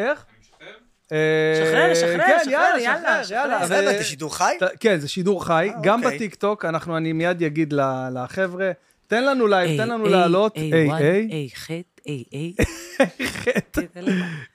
[0.00, 0.24] איך?
[1.08, 3.98] שחרר, אה, שחרר, כן, שחרר, יאללה, יאללה, שחרר, יאללה.
[3.98, 4.56] זה שידור חי?
[4.80, 6.16] כן, זה שידור חי, אה, גם אוקיי.
[6.16, 8.70] בטיקטוק, אנחנו, אני מיד אגיד ל- לחבר'ה,
[9.06, 12.54] תן לנו לייב, תן לנו לעלות, איי, איי, איי, איי, חטא, איי, איי.
[13.42, 13.80] חטא.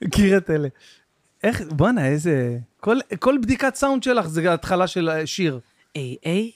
[0.02, 0.68] מכיר את אלה.
[1.44, 2.56] איך, בואנה, איזה...
[3.20, 5.60] כל, בדיקת סאונד שלך זה התחלה של שיר.
[5.96, 6.50] איי, איי.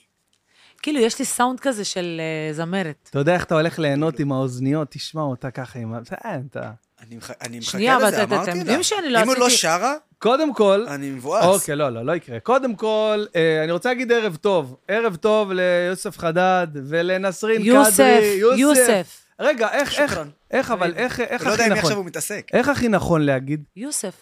[0.81, 3.07] כאילו, יש לי סאונד כזה של אה, זמרת.
[3.09, 5.99] אתה יודע איך אתה הולך ליהנות עם האוזניות, תשמע אותה ככה עם ה...
[6.51, 6.71] אתה...
[7.01, 8.57] אני מח- אני מחכה שנייה, אבל לזה, אתם- אמרתי.
[8.57, 10.85] יודעים שאני לא אם הוא לא עשיתי- שרה, קודם כל...
[10.87, 11.45] אני מבואס.
[11.45, 12.39] אוקיי, לא, לא, לא יקרה.
[12.39, 14.75] קודם כל, אה, אני רוצה להגיד ערב טוב.
[14.87, 18.39] ערב טוב ליוסף חדד ולנסרין יוסף, קדרי.
[18.57, 19.25] יוסף.
[19.39, 20.29] רגע, איך, איך, שוכרן.
[20.51, 21.97] איך, אבל, איך, איך אני לא יודע הכי עם מי עכשיו נכון?
[21.97, 22.47] הוא מתעסק.
[22.53, 23.63] איך הכי נכון להגיד?
[23.75, 24.15] יוסף,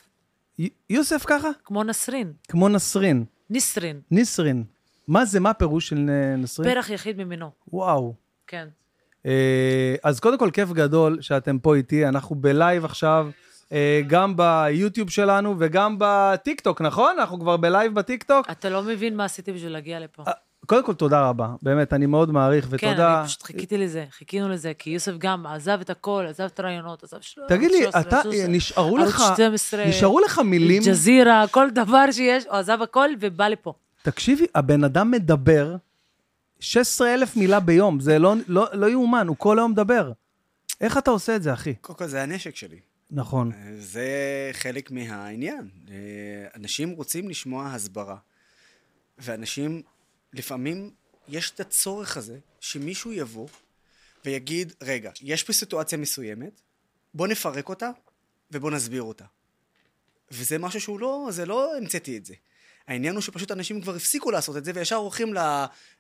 [0.59, 1.49] י- יוסף ככה?
[1.65, 2.34] כמו נסרין.
[2.48, 3.25] כמו נסרין.
[3.49, 4.01] נסרין.
[4.11, 4.63] ניסרין.
[5.07, 5.99] מה זה, מה הפירוש של
[6.37, 6.73] נסרין?
[6.73, 7.49] פרח יחיד ממינו.
[7.73, 8.13] וואו.
[8.48, 8.67] כן.
[9.29, 12.07] אה, אז קודם כל, כיף גדול שאתם פה איתי.
[12.07, 13.29] אנחנו בלייב עכשיו,
[13.71, 17.15] אה, גם ביוטיוב שלנו וגם בטיקטוק, נכון?
[17.20, 18.51] אנחנו כבר בלייב בטיקטוק.
[18.51, 20.23] אתה לא מבין מה עשיתי בשביל להגיע לפה.
[20.27, 20.34] אה,
[20.65, 21.48] קודם כל, תודה רבה.
[21.62, 23.20] באמת, אני מאוד מעריך, כן, ותודה.
[23.20, 27.04] אני פשוט חיכיתי לזה, חיכינו לזה, כי יוסף גם עזב את הכל, עזב את הראיונות,
[27.04, 27.41] עזב של...
[27.48, 30.84] תגיד לי, ערוץ 13, אתה, ערוץ 13, נשארו לך, 12, נשארו לך מילים?
[30.85, 33.73] ג'זירה, כל דבר שיש, הוא עזב הכל ובא לפה.
[34.01, 35.76] תקשיבי, הבן אדם מדבר
[36.60, 40.12] 16 אלף מילה ביום, זה לא, לא, לא יאומן, הוא כל היום מדבר.
[40.82, 41.74] איך אתה עושה את זה, אחי?
[41.76, 42.79] קודם כל, זה הנשק שלי.
[43.12, 43.51] נכון.
[43.79, 44.10] זה
[44.54, 45.70] חלק מהעניין.
[45.90, 45.96] אה,
[46.55, 48.18] אנשים רוצים לשמוע הסברה,
[49.18, 49.82] ואנשים,
[50.34, 50.91] לפעמים
[51.27, 53.48] יש את הצורך הזה שמישהו יבוא
[54.26, 56.62] ויגיד, רגע, יש פה סיטואציה מסוימת,
[57.13, 57.90] בוא נפרק אותה
[58.51, 59.26] ובוא נסביר אותה.
[60.32, 62.34] וזה משהו שהוא לא, זה לא המצאתי את זה.
[62.90, 65.34] העניין הוא שפשוט אנשים כבר הפסיקו לעשות את זה וישר הולכים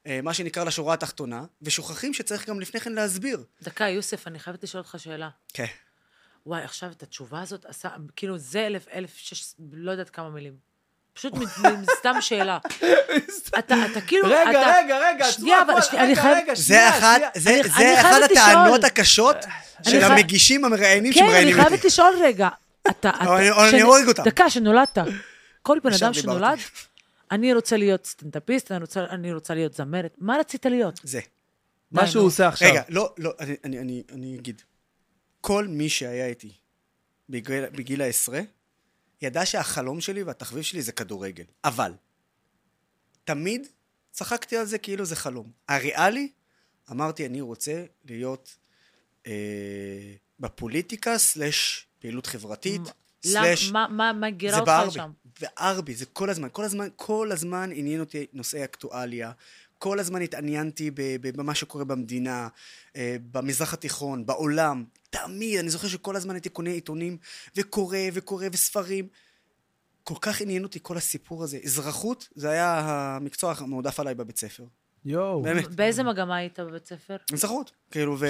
[0.05, 3.43] למה שנקרא לשורה התחתונה, ושוכחים שצריך גם לפני כן להסביר.
[3.63, 5.29] דקה, יוסף, אני חייבת לשאול אותך שאלה.
[5.53, 5.65] כן.
[6.45, 10.53] וואי, עכשיו את התשובה הזאת עשה, כאילו זה אלף, אלף, שש, לא יודעת כמה מילים.
[11.13, 11.33] פשוט
[11.99, 12.57] סתם שאלה.
[13.59, 14.73] אתה, אתה כאילו, רגע, אתה...
[14.77, 17.21] רגע, רגע, שנייה, אבל שנייה, אני חייב- זה אחת.
[17.35, 18.83] זה, אני- זה אני אחת הטענות.
[18.83, 19.35] הקשות
[19.89, 21.67] של המגישים המראיינים כן, אני שמראיינים אותי.
[21.69, 22.49] חייבת לשאול רגע.
[22.81, 23.25] אתה, אתה...
[23.27, 24.23] או אני- אני הורג אותם.
[24.23, 24.97] דקה, שנולדת.
[25.61, 26.13] כל בן אדם.
[26.13, 26.59] שנולד,
[27.31, 30.15] אני רוצה להיות סטנדאפיסט, אני רוצה, אני רוצה להיות זמרת.
[30.17, 30.99] מה רצית להיות?
[31.03, 31.21] זה.
[31.91, 32.25] מה שהוא.
[32.25, 32.69] עושה עכשיו.
[32.71, 34.61] רגע, לא, לא, אני, אני, אני, אני אגיד.
[35.41, 36.51] כל מי שהיה איתי
[37.29, 38.41] בגיל, בגיל העשרה,
[39.21, 41.43] ידע שהחלום שלי והתחביב שלי זה כדורגל.
[41.63, 41.93] אבל,
[43.23, 43.67] תמיד
[44.11, 45.51] צחקתי על זה כאילו זה חלום.
[45.67, 46.31] הריאלי,
[46.91, 48.57] אמרתי, אני רוצה להיות
[49.27, 52.81] אה, בפוליטיקה, סלש פעילות חברתית,
[53.25, 53.71] סלש...
[53.71, 54.87] מה- מה מה גירה זה אותך בארבי.
[54.87, 55.11] לשם?
[55.41, 59.31] בארבי, זה כל הזמן, כל הזמן, כל הזמן עניין אותי נושאי אקטואליה.
[59.77, 62.47] כל הזמן התעניינתי ב- ב- במה שקורה במדינה,
[62.95, 64.83] אה, במזרח התיכון, בעולם.
[65.09, 67.17] תמיד, אני זוכר שכל הזמן הייתי קונה עיתונים
[67.55, 69.07] וקורא וקורא וספרים.
[70.03, 71.59] כל כך עניין אותי כל הסיפור הזה.
[71.65, 74.63] אזרחות, זה היה המקצוע המועדף עליי בבית ספר.
[75.05, 75.41] יואו.
[75.41, 75.67] באמת.
[75.75, 77.17] באיזה מגמה היית בבית ספר?
[77.33, 78.25] אזרחות, כאילו, ו...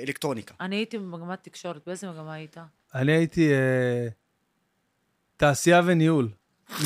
[0.00, 0.54] ואלקטרוניקה.
[0.60, 2.56] אני הייתי במגמת תקשורת, באיזה מגמה היית?
[2.96, 4.08] אני הייתי אה,
[5.36, 6.28] תעשייה וניהול.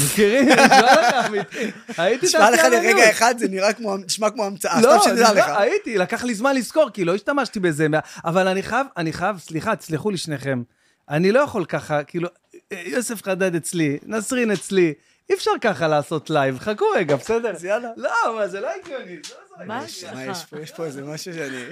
[0.04, 0.48] מכירים?
[0.48, 1.70] לך אמיתי.
[1.98, 2.96] הייתי נשמע לך תעשייה וניהול.
[2.96, 5.46] לרגע אחד, זה נראה כמו, נשמע כמו המצאה, לא, סתם שתדע לא, לך.
[5.56, 7.86] הייתי, לקח לי זמן לזכור, כי לא השתמשתי בזה.
[8.24, 10.62] אבל אני חייב, אני חייב, סליחה, תסלחו לי שניכם.
[11.08, 12.28] אני לא יכול ככה, כאילו,
[12.70, 14.94] יוסף חדד אצלי, נסרין אצלי,
[15.30, 16.58] אי אפשר ככה לעשות לייב.
[16.58, 17.50] חכו רגע, בסדר?
[17.50, 17.90] אז יאללה.
[17.96, 19.16] לא, מה, זה לא הגיוני.
[19.26, 19.58] זה לא זורק.
[19.58, 20.36] מה מה יש מה לך?
[20.36, 20.60] יש פה?
[20.60, 21.64] יש פה איזה משהו שאני...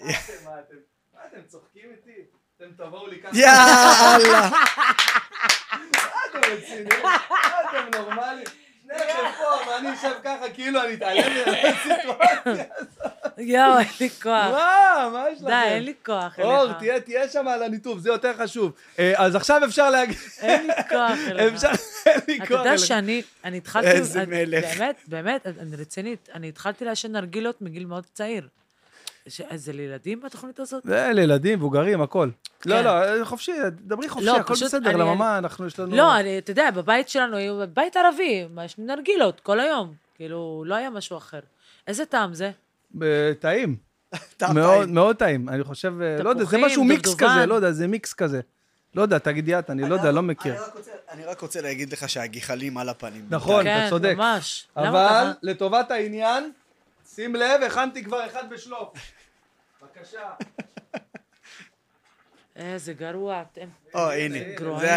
[0.00, 0.76] אתם, מה אתם
[1.14, 2.05] מה, אתם צוחקים איתי?
[2.56, 3.36] אתם תבואו לי ככה.
[3.38, 4.48] יאללה.
[5.92, 7.02] מה אתם רציניים?
[7.02, 7.16] מה
[7.70, 8.46] אתם נורמליים?
[8.86, 9.04] שניכם
[9.38, 12.64] פה, ואני אשב ככה, כאילו אני אתעלם מהסיטואציה.
[13.38, 14.32] יואו, אין לי כוח.
[14.52, 15.08] מה?
[15.12, 15.46] מה יש לכם?
[15.46, 16.76] די, אין לי כוח אור, אליך.
[16.78, 18.72] תהיה, תהיה שם על הניתוב, זה יותר חשוב.
[18.98, 20.16] אה, אז עכשיו אפשר להגיד...
[20.40, 21.52] אין לי כוח אליך.
[21.54, 21.68] אפשר,
[22.06, 22.58] אין לי אתה כוח.
[22.58, 22.86] יודע אליך.
[22.86, 23.86] שאני, אני התחלתי...
[23.90, 24.76] איזה אני- מלך.
[24.78, 26.28] באמת, באמת, אני רצינית.
[26.34, 28.48] אני התחלתי לעשן נרגילות מגיל מאוד צעיר.
[29.28, 30.82] ש- זה לילדים בתוכנית הזאת?
[30.86, 32.30] זה לילדים, מבוגרים, הכל.
[32.66, 32.84] לא, כן.
[32.84, 35.96] לא, חופשי, דברי חופשי, לא, הכל פשוט בסדר, אני- למה מה, אנחנו, יש לנו...
[35.96, 39.94] לא, אני, אתה יודע, בבית שלנו, היו- בבית ערבי, מעשנים נרגילות כל היום.
[40.14, 41.40] כאילו, לא היה משהו אחר.
[41.86, 42.50] איזה טעם זה?
[43.40, 43.76] טעים.
[44.54, 44.88] מאוד.
[44.88, 45.48] מאוד טעים.
[45.48, 47.14] אני חושב, אה, לא יודע, זה תפוחים, משהו מיקס.
[47.14, 48.40] כזה, לא יודע, זה מיקס כזה.
[48.94, 50.52] לא יודע, תגיד את, אני לא יודע, לא מכיר.
[50.52, 53.26] אני רק רוצה- אני רק רוצה להגיד לך שהגחלים על הפנים.
[53.30, 53.64] נכון.
[53.64, 53.70] די.
[53.70, 54.12] אתה צודק.
[54.16, 54.66] כן, ממש.
[54.76, 55.30] אבל?
[55.42, 56.52] לטובת העניין,
[57.14, 58.88] שים לב, הכנתי כבר אחד בשלוף.
[59.96, 60.34] בבקשה.
[62.56, 63.68] איזה גרוע אתם.
[63.94, 64.38] או, הנה.
[64.56, 64.88] גרועים.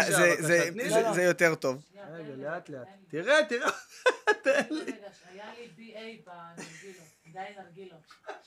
[1.14, 1.82] זה- יותר טוב.
[2.12, 2.88] רגע, לאט לאט.
[3.08, 3.70] תראה, תראה.
[4.44, 4.92] תן לי.
[5.32, 7.06] היה לי BA בנרגילות.
[7.32, 8.00] די נרגילות.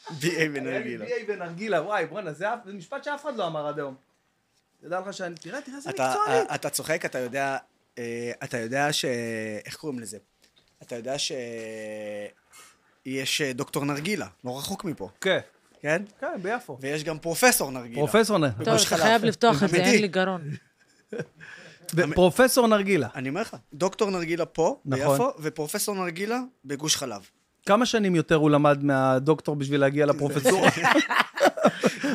[0.07, 0.97] BA היה לי.
[1.07, 3.95] BA ונרגילה, וואי, בואנה, זה משפט שאף אחד לא אמר עד היום.
[4.81, 6.51] תדע לך שאני, תראה, תראה איזה מקצוענית.
[6.55, 7.57] אתה צוחק, אתה יודע,
[7.97, 9.05] אה, אתה יודע ש...
[9.65, 10.17] איך קוראים לזה?
[10.81, 11.31] אתה יודע ש...
[13.05, 15.39] יש אה, דוקטור נרגילה, לא רחוק מפה, כן,
[15.83, 16.01] כן?
[16.21, 16.77] כן, ביפו.
[16.81, 17.95] ויש גם פרופסור נרגילה.
[17.95, 18.99] פרופסור נ- טוב, אתה חלב.
[18.99, 19.77] חייב לפתוח את זה.
[19.77, 20.41] אין לי גרון.
[22.15, 23.07] פרופסור נרגילה.
[23.15, 25.11] אני אומר לך, דוקטור נרגילה פה, נכון.
[25.17, 27.21] ביפו, ופרופסור נרגילה בגוש חלב.
[27.65, 30.69] כמה שנים יותר הוא למד מהדוקטור בשביל להגיע לפרופסורה?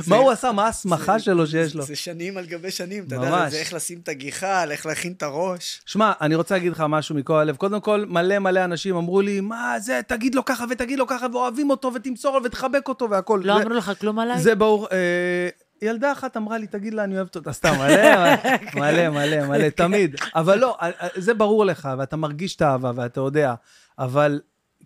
[0.07, 0.53] מה הוא עשה?
[0.53, 1.83] מה ההסמכה שלו שיש לו?
[1.83, 3.51] זה שנים על גבי שנים, אתה יודע.
[3.51, 5.83] זה איך לשים את הגיחה, איך להכין את הראש.
[5.87, 7.57] שמע, אני רוצה להגיד לך משהו מכל הלב.
[7.57, 11.27] קודם כל, מלא מלא אנשים אמרו לי, מה זה, תגיד לו ככה ותגיד לו ככה,
[11.33, 13.41] ואוהבים אותו, ותמסור לו ותחבק אותו והכל.
[13.45, 14.41] לא אמרו לך כלום עליי?
[14.41, 14.89] זה ברור.
[14.93, 15.49] אה,
[15.83, 17.53] ילדה אחת אמרה לי, תגיד לה, אני אוהבת אותה.
[17.53, 18.35] סתם, מלא,
[18.81, 20.17] מלא, מלא, מלא, תמיד.
[20.35, 23.55] אבל לא, אה, אה, זה ברור לך, ואתה מרגיש את האהבה, ואתה יודע.
[23.99, 24.41] אבל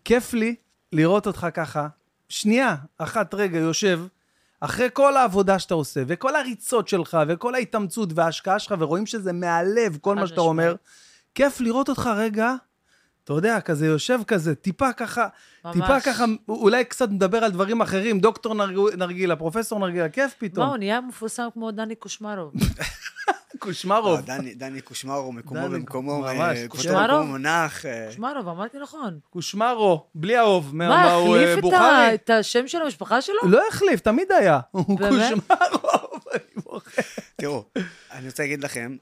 [0.05, 0.55] כיף לי
[0.93, 1.89] לראות אותך ככה,
[2.29, 4.01] שנייה, אחת רגע, יושב,
[4.65, 9.99] אחרי כל העבודה שאתה עושה, וכל הריצות שלך, וכל ההתאמצות וההשקעה שלך, ורואים שזה מהלב,
[10.01, 10.41] כל מה שאתה.
[10.41, 10.75] אומר,
[11.35, 12.55] כיף לראות אותך רגע,
[13.25, 15.27] אתה יודע, כזה יושב כזה, טיפה ככה,
[15.65, 15.75] ממש.
[15.75, 20.49] טיפה ככה, אולי קצת מדבר על דברים אחרים, דוקטור נרג- נרגילה, פרופסור נרגילה, כיף מה,
[20.49, 20.69] פתאום.
[20.69, 22.53] הוא נהיה מפורסם כמו דני קושמרוב.
[23.63, 24.19] קושמרוב.
[24.21, 27.25] לא, דני- דני קושמרו, מקומו דני, במקומו, ממש, אה, קושמרו?
[27.25, 27.87] מונח.
[27.87, 29.19] אה, קושמרוב, אמרתי נכון.
[29.31, 30.75] קושמרו, בלי האוב.
[30.77, 32.15] מה, אה, החליף בוכרי?
[32.15, 33.37] את השם של המשפחה שלו?
[33.45, 34.61] לא החליף, תמיד היה.
[34.71, 34.85] הוא?
[34.99, 35.59] קושמרו.
[36.35, 37.03] אני בוכה.
[37.37, 37.65] תראו,
[38.13, 38.97] אני רוצה להגיד לכם,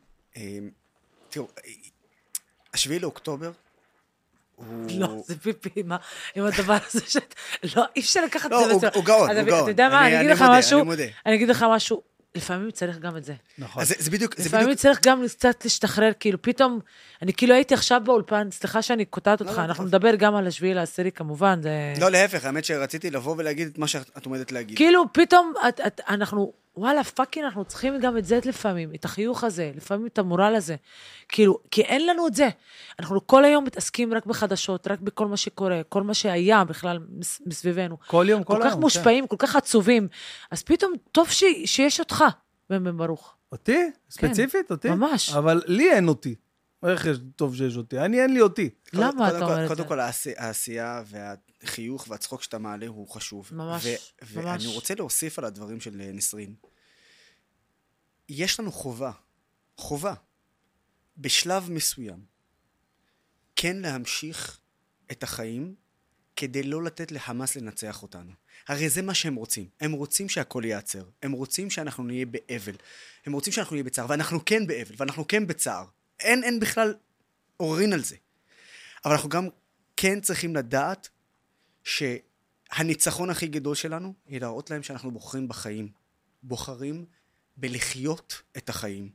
[1.30, 1.48] תראו,
[2.74, 3.50] השביעי לאוקטובר.
[4.98, 5.96] לא, זה פיפי, מה,
[6.34, 7.34] עם הדבר הזה שאת...
[7.76, 8.94] לא, אי אפשר לקחת את לא, זה ברצינות.
[8.94, 9.62] הוא גאון, הוא גאון.
[9.62, 10.82] אתה יודע מה, אני- אגיד אני לך משהו.
[11.26, 12.02] אני אגיד לך משהו,
[12.34, 13.34] לפעמים צריך גם את זה.
[13.58, 13.82] נכון.
[13.82, 16.80] אז זה- זה בדיוק, זה לפעמים בדיוק, צריך גם קצת להשתחרר, כאילו פתאום,
[17.22, 19.94] אני כאילו הייתי עכשיו באולפן, סליחה שאני קוטעת אותך, לא, אנחנו בכיף.
[19.94, 21.70] נדבר גם על השביעי לעשירי כמובן, זה...
[22.00, 24.76] לא, להפך, האמת שרציתי לבוא ולהגיד את מה שאת עומדת להגיד.
[24.76, 29.44] כאילו, פתאום את, את, אנחנו, וואלה, fucking, אנחנו צריכים גם את זה לפעמים, את החיוך
[29.44, 30.76] הזה, לפעמים את המורל הזה.
[31.28, 32.48] כאילו, כי אין לנו את זה.
[32.98, 37.40] אנחנו כל היום מתעסקים רק בחדשות, רק בכל מה שקורה, כל מה שהיה בכלל מס-
[37.46, 37.96] מסביבנו.
[38.06, 38.68] כל יום, כל כל היום.
[38.70, 38.80] כך כן.
[38.80, 40.08] מושפעים, כל כך עצובים.
[40.50, 42.24] אז פתאום, טוב ש, שיש אותך,
[42.70, 43.34] בן ברוך.
[43.52, 43.78] אותי?
[44.10, 44.70] ספציפית?
[44.70, 44.88] אותי?
[44.88, 45.30] כן, ממש.
[45.34, 46.34] אבל לי אין אותי.
[46.86, 47.98] איך יש טוב שיש אותי?
[47.98, 48.68] אני, אין לי אותי.
[48.90, 49.88] קודם- למה קודם אתה כל- אומר את קודם זה?
[49.88, 53.48] כל, העשי- העשייה והחיוך והצחוק שאתה מעלה הוא חשוב.
[53.52, 54.46] ממש, ו- ממש.
[54.46, 56.54] ואני רוצה להוסיף על הדברים של אה, נסרין.
[58.32, 59.12] יש לנו חובה,
[59.76, 60.14] חובה,
[61.18, 62.24] בשלב מסוים,
[63.56, 64.60] כן להמשיך
[65.12, 65.74] את החיים
[66.36, 68.32] כדי לא לתת לחמאס לנצח אותנו.
[68.68, 69.68] הרי זה מה שהם רוצים.
[69.80, 71.04] הם רוצים שהכל ייעצר.
[71.22, 72.76] הם רוצים שאנחנו נהיה באבל.
[73.26, 74.06] הם רוצים שאנחנו נהיה בצער.
[74.08, 75.84] ואנחנו כן באבל, ואנחנו כן בצער.
[76.20, 76.94] אין, אין בכלל
[77.56, 78.16] עוררין על זה.
[79.04, 79.48] אבל אנחנו גם
[79.96, 81.08] כן צריכים לדעת
[81.84, 85.88] שהניצחון הכי גדול שלנו היא להראות להם שאנחנו בוחרים בחיים.
[86.42, 87.06] בוחרים
[87.60, 89.10] בלחיות את החיים.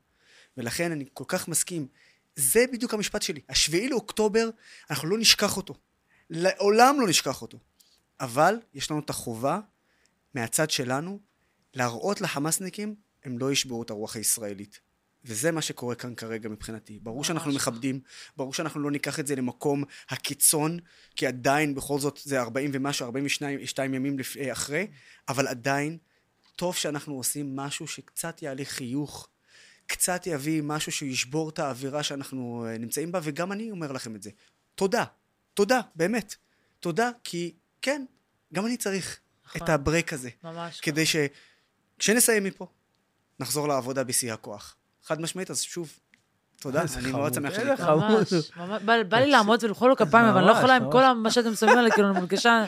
[0.58, 1.88] ולכן אני כל כך מסכים.
[2.36, 3.42] זה בדיוק המשפט שלי.
[3.50, 4.50] השביעי לאוקטובר,
[4.90, 5.74] אנחנו לא נשכח אותו.
[6.30, 7.60] לעולם לא נשכח אותו.
[8.20, 9.60] אבל יש לנו את החובה
[10.34, 11.20] מהצד שלנו
[11.74, 14.80] להראות לחמאסניקים, הם לא ישברו את הרוח הישראלית.
[15.28, 17.00] וזה מה שקורה כאן כרגע מבחינתי.
[17.04, 17.52] ברור שאנחנו.
[17.54, 18.00] מכבדים,
[18.38, 20.80] ברור שאנחנו לא ניקח את זה למקום הקיצון,
[21.16, 24.88] כי עדיין בכל זאת זה 40 ומשהו, 42 שתיים ימים לפ- אה, אחרי,
[25.30, 25.98] אבל עדיין
[26.56, 29.28] טוב שאנחנו עושים משהו שקצת יעלה חיוך,
[29.88, 34.24] קצת יביא משהו שישבור את האווירה שאנחנו אה, נמצאים בה, וגם אני אומר לכם את
[34.24, 34.30] זה.
[34.76, 35.04] תודה,
[35.54, 36.36] תודה, באמת.
[36.80, 38.06] תודה, כי כן,
[38.54, 39.62] גם אני צריך נכון.
[39.64, 40.80] את הברייק הזה, ממש.
[40.80, 42.68] כדי שכשנסיים מפה,
[43.40, 44.76] נחזור לעבודה בשיא הכוח.
[45.04, 46.00] חד משמעית, אז שוב,
[46.60, 47.86] תודה, איזה אני מאוד שמח פה.
[47.86, 48.10] חמוד.
[48.32, 48.82] ממש, ממש.
[49.10, 50.92] בא- לי לעמוד ולמחוא לו כפיים, אבל אני לא יכולה עם.
[50.92, 52.66] כל מה שאתם שמים עליי, כאילו, אני מרגישה...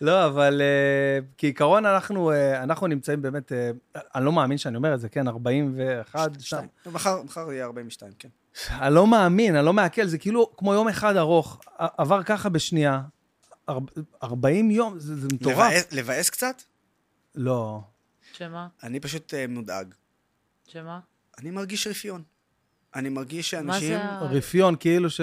[0.00, 4.94] לא, אבל uh, כעיקרון אנחנו, uh, אנחנו נמצאים באמת, uh, אני לא מאמין שאני אומר
[4.94, 6.40] את זה, כן, 41, שם.
[6.40, 6.68] שתיים.
[6.86, 8.28] מחר, מחר יהיה 42, כן.
[8.70, 13.00] אני לא מאמין, אני לא מעכל, זה כאילו כמו יום אחד ארוך, עבר ככה בשנייה,
[13.68, 13.92] ארבע-
[14.22, 15.56] 40 יום, זה, זה מטורף.
[15.72, 16.62] לבאס- לבאס קצת?
[17.34, 17.80] לא.
[18.32, 18.68] שמה?
[18.82, 19.94] אני פשוט אה, מודאג.
[20.68, 21.00] שמה?
[21.38, 22.22] אני מרגיש רפיון.
[22.94, 23.88] אני מרגיש מה שאנשים...
[23.98, 24.20] זה ה...
[24.22, 25.20] רפיון, כאילו ש...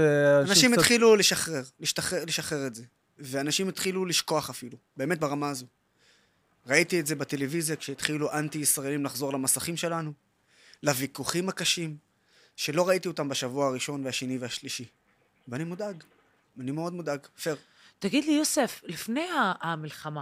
[0.49, 2.83] אנשים התחילו לשחרר, לשחרר, לשחרר את זה.
[3.19, 5.65] ואנשים התחילו לשכוח אפילו, באמת ברמה הזו.
[6.65, 10.13] ראיתי את זה בטלוויזיה כשהתחילו אנטי-ישראלים לחזור למסכים שלנו,
[10.83, 11.97] לוויכוחים הקשים,
[12.55, 14.85] שלא ראיתי אותם בשבוע הראשון והשני והשלישי.
[15.47, 16.03] ואני מודאג,
[16.59, 17.55] אני מאוד מודאג, פייר,
[17.99, 19.27] תגיד לי, יוסף, לפני
[19.61, 20.21] המלחמה,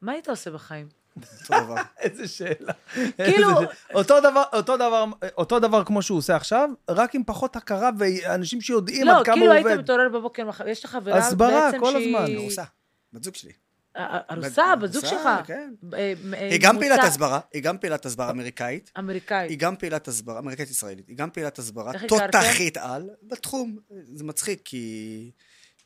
[0.00, 0.88] מה היית עושה בחיים?
[2.00, 2.72] איזה שאלה.
[3.24, 3.48] כאילו-
[3.94, 5.04] אותו דבר, אותו דבר,
[5.36, 9.34] אותו דבר כמו שהוא עושה עכשיו, רק עם פחות הכרה ואנשים שיודעים לא, עד כמה
[9.34, 9.78] כאילו הוא היית עובד.
[9.78, 12.16] מתעורר בבוקר, יש לך חברה הסברה, בעצם כל שהיא...
[12.16, 12.36] הזמן.
[12.36, 12.64] ארוסה,
[13.12, 13.52] בת זוג שלי.
[13.96, 15.28] ארוסה, בת זוג שלך.
[15.44, 15.74] כן.
[15.94, 18.90] אה, אה, היא גם פעילת הסברה, היא גם פעילת הסברה אמריקאית.
[18.96, 19.58] היא אמריקאית.
[19.58, 21.92] גם פעילת הסברה, אמריקאית ישראלית, היא גם פעילת הסברה?
[22.08, 23.76] תותחית על, בתחום.
[24.04, 25.30] זה מצחיק, כי,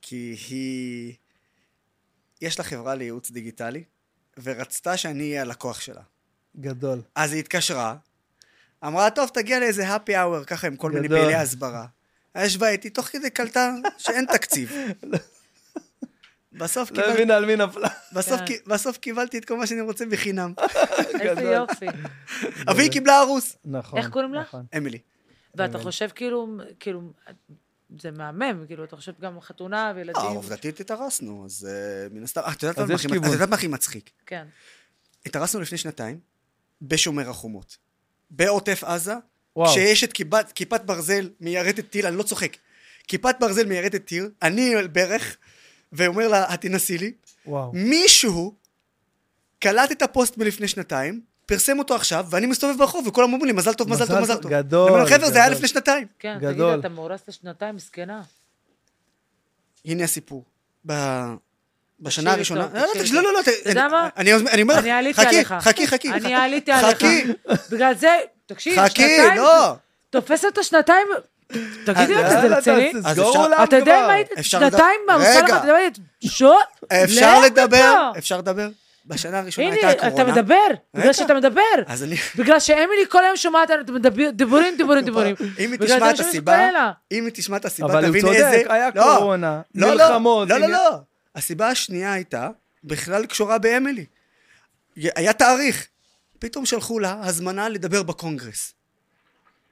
[0.02, 1.14] כי היא...
[2.40, 3.84] יש לה חברה לייעוץ דיגיטלי,
[4.42, 6.02] ורצתה שאני אהיה הלקוח שלה.
[6.60, 7.02] גדול.
[7.14, 7.96] אז היא התקשרה,
[8.86, 11.18] אמרה, טוב, תגיע לאיזה happy hour, ככה עם כל מיני גדול.
[11.18, 11.86] פעילי הסברה.
[12.38, 14.72] ישבה איתי, תוך כדי קלטה שאין תקציב.
[16.52, 17.88] בסוף לא קיבלתי, הבינה על מי נפלה.
[18.12, 18.54] בסוף, כן.
[18.66, 20.52] בסוף קיבלתי את כל מה שאני רוצה בחינם.
[21.20, 21.40] איזה.
[21.42, 21.86] יופי.
[22.68, 23.56] אבל היא קיבלה ארוס.
[23.64, 23.98] נכון.
[23.98, 24.40] איך קוראים לה?
[24.40, 24.66] נכון.
[24.76, 24.98] אמילי.
[25.54, 27.12] ואתה חושב כאילו, כאילו,
[28.00, 30.22] זה מהמם, כאילו, אתה חושב גם חתונה אה, וילדים.
[30.22, 32.40] עובדתית התארסנו, אז אה, מן הסתם...
[32.40, 32.78] אה, את יודעת
[33.48, 34.10] מה הכי- מצחיק?
[34.26, 34.46] כן.
[35.26, 36.20] התארסנו לפני שנתיים
[36.82, 37.76] בשומר החומות.
[38.30, 39.14] בעוטף עזה.
[39.64, 42.56] כשיש את כיפת, כיפת ברזל מיירטת טיל, אני לא צוחק.
[43.08, 45.36] כיפת ברזל מיירטת טיל, אני ברך,
[45.92, 47.12] ואומר לה, את תנסי לי.
[47.46, 47.72] וואו.
[47.72, 48.54] מישהו
[49.58, 53.72] קלט את הפוסט מלפני שנתיים, פרסם אותו עכשיו, ואני מסתובב ברחוב, וכולם אומרים לי, מזל
[53.74, 55.48] טוב, מזל טוב, מזל טוב." גדול, אני אומר, חבר'ה, זה היה.
[55.48, 56.06] לפני שנתיים.
[56.18, 56.70] כן, גדול.
[56.72, 58.22] תגיד, אתה מאורס לשנתיים, מסכנה.
[59.84, 60.44] הנה הסיפור.
[60.86, 60.92] ב...
[62.00, 62.64] בשנה הראשונה...
[62.68, 63.40] טוב, לא, לא, לא, לא, לא.
[63.40, 64.08] אתה יודע מה?
[64.16, 65.54] אני אני אומר לך, אני עליתי חכי, עליך.
[65.60, 66.10] חכי, חכי.
[66.12, 66.34] אני חכי.
[66.34, 66.96] עליתי עליך.
[66.96, 67.24] חכי,
[67.70, 69.74] בגלל זה, תקשיב, חכי, שנתיים, לא.
[70.10, 71.06] תופס אותו שנתיים,
[71.86, 72.92] תגידי לי, אז זה יאללה, רציני?
[73.00, 74.04] אפשר- אתה יודע.
[74.04, 75.56] אם היית אפשר שנתיים לדבר- רגע.
[75.56, 75.88] אתה יודע,
[76.24, 76.52] שו?
[77.04, 78.18] אפשר לך לדבר, מפה.
[78.18, 78.68] אפשר לדבר.
[79.06, 80.32] בשנה הראשונה הנה, הייתה אתה הקורונה.
[80.32, 81.12] מדבר, בגלל.
[81.12, 81.60] שאתה מדבר.
[81.86, 82.16] אז אני...
[82.36, 83.70] בגלל שאמילי כל היום שומעת
[84.32, 85.34] דיבורים, דיבורים, דיבורים.
[85.58, 86.70] אם היא תשמע את הסיבה.
[87.12, 88.62] אם היא תשמע את הסיבה, אבל הוא תבין צודק, איזה...
[88.68, 90.98] היה לא, קורונה, לא, לא, מלחמות, לא, לא, לא.
[91.34, 92.48] הסיבה השנייה הייתה
[92.84, 94.04] בכלל קשורה באמילי.
[94.96, 95.86] היה תאריך.
[96.38, 98.72] פתאום שלחו לה הזמנה לדבר בקונגרס.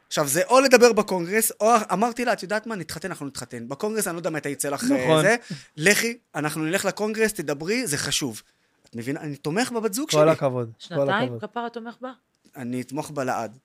[0.07, 3.69] עכשיו, זה או לדבר בקונגרס, או אמרתי לה, את יודעת מה, נתחתן, אנחנו נתחתן.
[3.69, 5.23] בקונגרס, אני לא יודע מתי יצא לך אה, נכון.
[5.23, 5.37] זה.
[5.77, 8.43] לכי, אנחנו נלך לקונגרס, תדברי, זה חשוב.
[8.95, 9.21] את מבינה?
[9.21, 10.31] אני תומך בבת זוג כל שלי.
[10.31, 10.67] הכבוד.
[10.69, 11.41] כל שנתיים הכבוד.
[11.51, 12.13] כפרה תומך בה?
[12.57, 13.59] אני אתמוך בה לעד.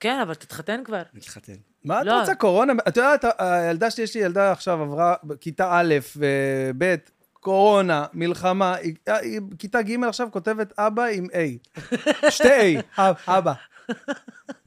[0.00, 1.02] כן, אבל תתחתן כבר.
[1.14, 1.52] נתחתן.
[1.84, 2.20] מה את לא.
[2.20, 2.72] רוצה קורונה?
[2.88, 6.94] את יודעת, הילדה שלי, יש לי ילדה עכשיו עברה כיתה א' וב',
[7.32, 11.80] קורונה, מלחמה, היא- היא כיתה ג' עכשיו כותבת אבא עם A.
[12.36, 13.52] שתי A, אב- אבא.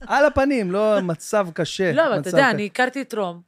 [0.07, 1.91] על הפנים, לא מצב קשה.
[1.93, 2.51] לא, אבל אתה יודע.
[2.51, 3.41] אני הכרתי את רום,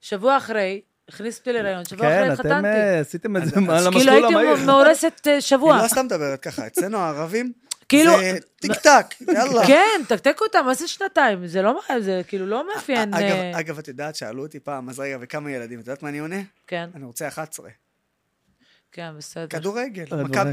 [0.00, 2.68] שבוע אחרי, הכניס אותי להיריון, שבוע אחרי כן, אתם התחתנתי.
[2.68, 4.66] אה, עשיתם את זה על כאילו המסלול הייתי המהיר.
[4.66, 5.74] מאורסת אה, שבוע.
[5.74, 7.52] היא לא סתם מדברת ככה, אצלנו הערבים,
[7.88, 9.66] כאילו- זה טיק טק, יאללה.
[9.66, 11.46] כן, תקתק אותה, מה זה שנתיים?
[11.46, 13.14] זה לא, זה כאילו לא מאפיין...
[13.14, 15.80] אגב, אה, אגב, את יודעת, שאלו אותי פעם, אז רגע, וכמה ילדים?
[15.80, 16.36] את יודעת מה אני עונה?
[16.66, 17.68] כן, אני רוצה 11.
[18.92, 19.46] כן, בסדר.
[19.46, 20.04] כדורגל,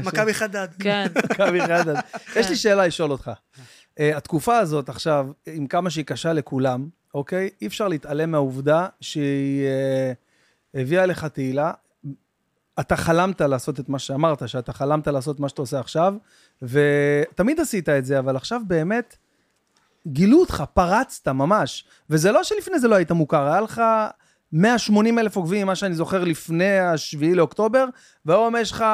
[0.04, 0.68] מכבי- חדד.
[0.82, 1.94] כן, מכבי חדד.
[2.36, 3.30] יש לי שאלה לשאול אותך.
[4.00, 7.50] התקופה הזאת עכשיו, עם כמה שהיא קשה לכולם, אוקיי?
[7.62, 9.66] אי אפשר להתעלם מהעובדה שהיא
[10.76, 11.72] הביאה לך תהילה.
[12.80, 16.14] אתה חלמת לעשות את מה שאמרת, שאתה חלמת לעשות מה שאתה עושה עכשיו,
[16.62, 19.16] ותמיד עשית את זה, אבל עכשיו באמת
[20.06, 21.84] גילו אותך, פרצת ממש.
[22.10, 23.82] וזה לא שלפני זה לא היית מוכר, היה לך
[24.52, 27.84] 180 אלף עוקבים, מה שאני זוכר לפני השביעי לאוקטובר,
[28.24, 28.84] והיום יש לך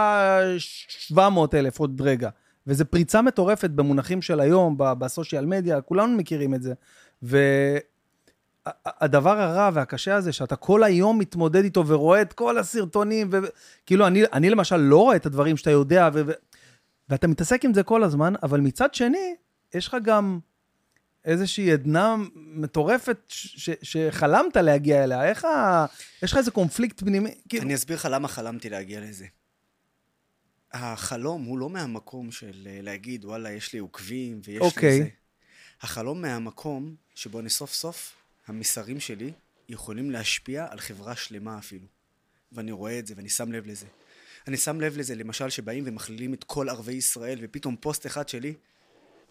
[0.59, 2.31] 700 אלף עוד רגע.
[2.67, 6.75] וזו פריצה מטורפת במונחים של היום, בסושיאל מדיה, כולנו מכירים את זה.
[8.67, 14.23] והדבר הרע והקשה הזה, שאתה כל היום מתמודד איתו ורואה את כל הסרטונים, וכאילו, אני,
[14.33, 16.23] אני למשל לא רואה את הדברים שאתה יודע, ו...
[16.27, 16.33] ו-
[17.09, 19.35] ואתה מתעסק עם זה כל הזמן, אבל מצד שני,
[19.75, 20.39] יש לך גם
[21.25, 25.25] איזושהי עדנה מטורפת ש- ש- שחלמת להגיע אליה.
[25.29, 25.87] איך ה...
[26.23, 27.35] יש לך איזה קונפליקט פנימי?
[27.49, 29.27] כאילו, אני אסביר לך למה חלמתי להגיע לזה.
[30.73, 34.99] החלום הוא לא מהמקום של אה, להגיד, וואלה, יש לי עוקבים ויש אוקיי.
[34.99, 35.09] לי זה.
[35.83, 39.33] החלום מהמקום שבו אני סוף סוף, המסרים שלי
[39.69, 41.87] יכולים להשפיע על חברה שלמה אפילו.
[42.53, 43.87] ואני רואה את זה ואני שם לב לזה.
[44.49, 48.55] אני שם לב לזה, למשל, שבאים ומכלילים את כל ערביי ישראל, ופתאום פוסט אחד שלי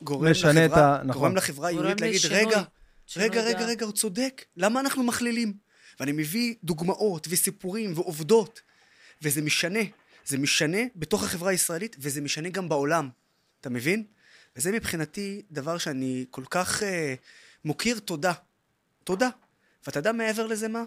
[0.01, 1.21] גורם משנה את לחברה, ה- נכון.
[1.21, 2.37] גורם לחברה היהודית להגיד, לשינוי.
[2.45, 2.61] רגע,
[3.07, 5.53] שינוי רגע, רגע, דעה." רגע, הוא צודק, למה אנחנו מכלילים?
[5.99, 8.61] ואני מביא דוגמאות וסיפורים ועובדות,
[9.21, 9.79] וזה משנה.
[10.25, 13.09] זה משנה בתוך החברה הישראלית, וזה משנה גם בעולם.
[13.61, 14.03] אתה מבין?
[14.55, 17.15] וזה מבחינתי דבר שאני כל כך אה,
[17.65, 18.33] מוקיר תודה.
[19.03, 19.29] תודה.
[19.87, 20.83] ואתה יודע מעבר לזה מה?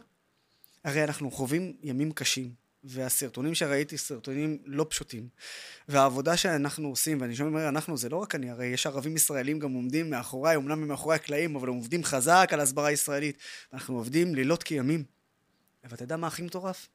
[0.84, 2.50] הרי אנחנו חווים ימים קשים,
[2.84, 5.28] והסרטונים שראיתי, סרטונים לא פשוטים.
[5.88, 9.58] והעבודה שאנחנו עושים, ואני שומע אומר אנחנו, זה לא רק אני, הרי יש ערבים ישראלים
[9.58, 13.38] גם עומדים מאחוריי, אמנם הם מאחורי הקלעים, אבל הם עובדים חזק על הסברה ישראלית.
[13.72, 15.04] אנחנו עובדים לילות כימים.
[15.84, 16.88] ואתה יודע מה הכי מטורף?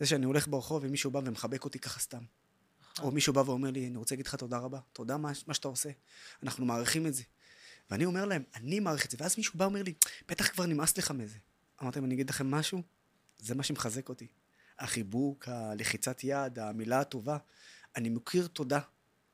[0.00, 2.22] זה שאני הולך ברחוב ומישהו בא ומחבק אותי ככה סתם.
[3.02, 5.68] או מישהו בא ואומר לי, אני רוצה להגיד לך תודה רבה, תודה מה, מה שאתה
[5.68, 5.90] עושה.
[6.42, 7.22] אנחנו מעריכים את זה.
[7.90, 9.16] ואני אומר להם, אני מעריך את זה.
[9.20, 9.94] ואז מישהו בא ואומר לי,
[10.28, 11.38] בטח כבר נמאס לך מזה.
[11.82, 12.82] אמרתי להם, אני אגיד לכם משהו?
[13.38, 14.26] זה מה שמחזק אותי.
[14.78, 17.36] החיבוק, הלחיצת יד, המילה הטובה.
[17.96, 18.80] אני מכיר תודה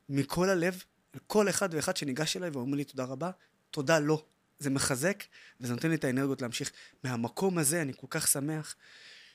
[0.08, 0.82] מכל הלב
[1.14, 3.30] לכל אחד ואחד שניגש אליי ואומר לי תודה רבה,
[3.70, 4.24] תודה לא.
[4.58, 5.24] זה מחזק,
[5.60, 6.72] וזה נותן לי את האנרגיות להמשיך.
[7.04, 8.76] מהמקום הזה אני כל כך שמח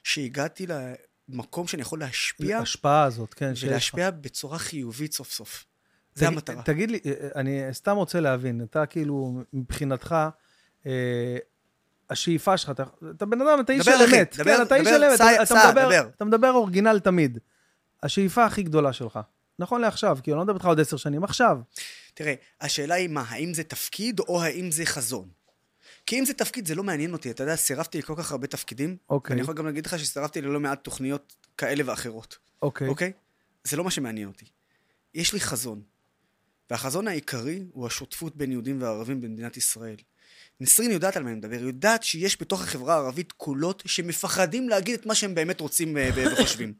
[0.04, 3.54] שהגעתי למקום שאני יכול להשפיע, ההשפעה הזאת, כן.
[3.62, 5.66] ולהשפיע בצורה חיובית סוף סוף.
[6.22, 6.64] זה תגיד- המטרה.
[6.64, 10.16] תגיד לי, אה, אני סתם רוצה להבין, אתה כאילו, מבחינתך,
[10.86, 11.38] אה,
[12.10, 12.84] השאיפה שלך, אתה,
[13.18, 14.36] אתה בן אדם, אתה איש של אמת.
[14.40, 16.10] דבר, כן, אתה איש של אמת, אתה, אתה, מדבר, דבר.
[16.18, 17.38] אתה מדבר אורגינל תמיד.
[18.04, 19.20] השאיפה הכי גדולה שלך,
[19.60, 21.58] נכון לעכשיו, כי אני לא מדבר איתך עוד עשר שנים, עכשיו.
[22.14, 25.30] תראה, השאלה היא מה, האם זה תפקיד או האם זה חזון?
[26.06, 27.32] כי אם זה תפקיד, זה לא מעניין אותי.
[27.32, 28.98] אתה יודע, סירבתי לכל כך הרבה תפקידים.
[29.10, 29.34] אוקיי.
[29.34, 32.38] ואני יכול גם להגיד לך שסירבתי ללא מעט תוכניות כאלה ואחרות.
[32.62, 32.88] אוקיי.
[32.88, 33.12] אוקיי?
[33.64, 34.46] זה לא מה שמעניין אותי.
[35.14, 35.82] יש לי חזון.
[36.72, 39.96] והחזון העיקרי הוא השותפות בין יהודים וערבים במדינת ישראל.
[40.62, 45.00] נסרין יודעת על מה אני מדבר, היא יודעת שיש בתוך החברה הערבית קולות שמפחדים להגיד
[45.00, 46.74] את מה שהם באמת רוצים אה, וחושבים.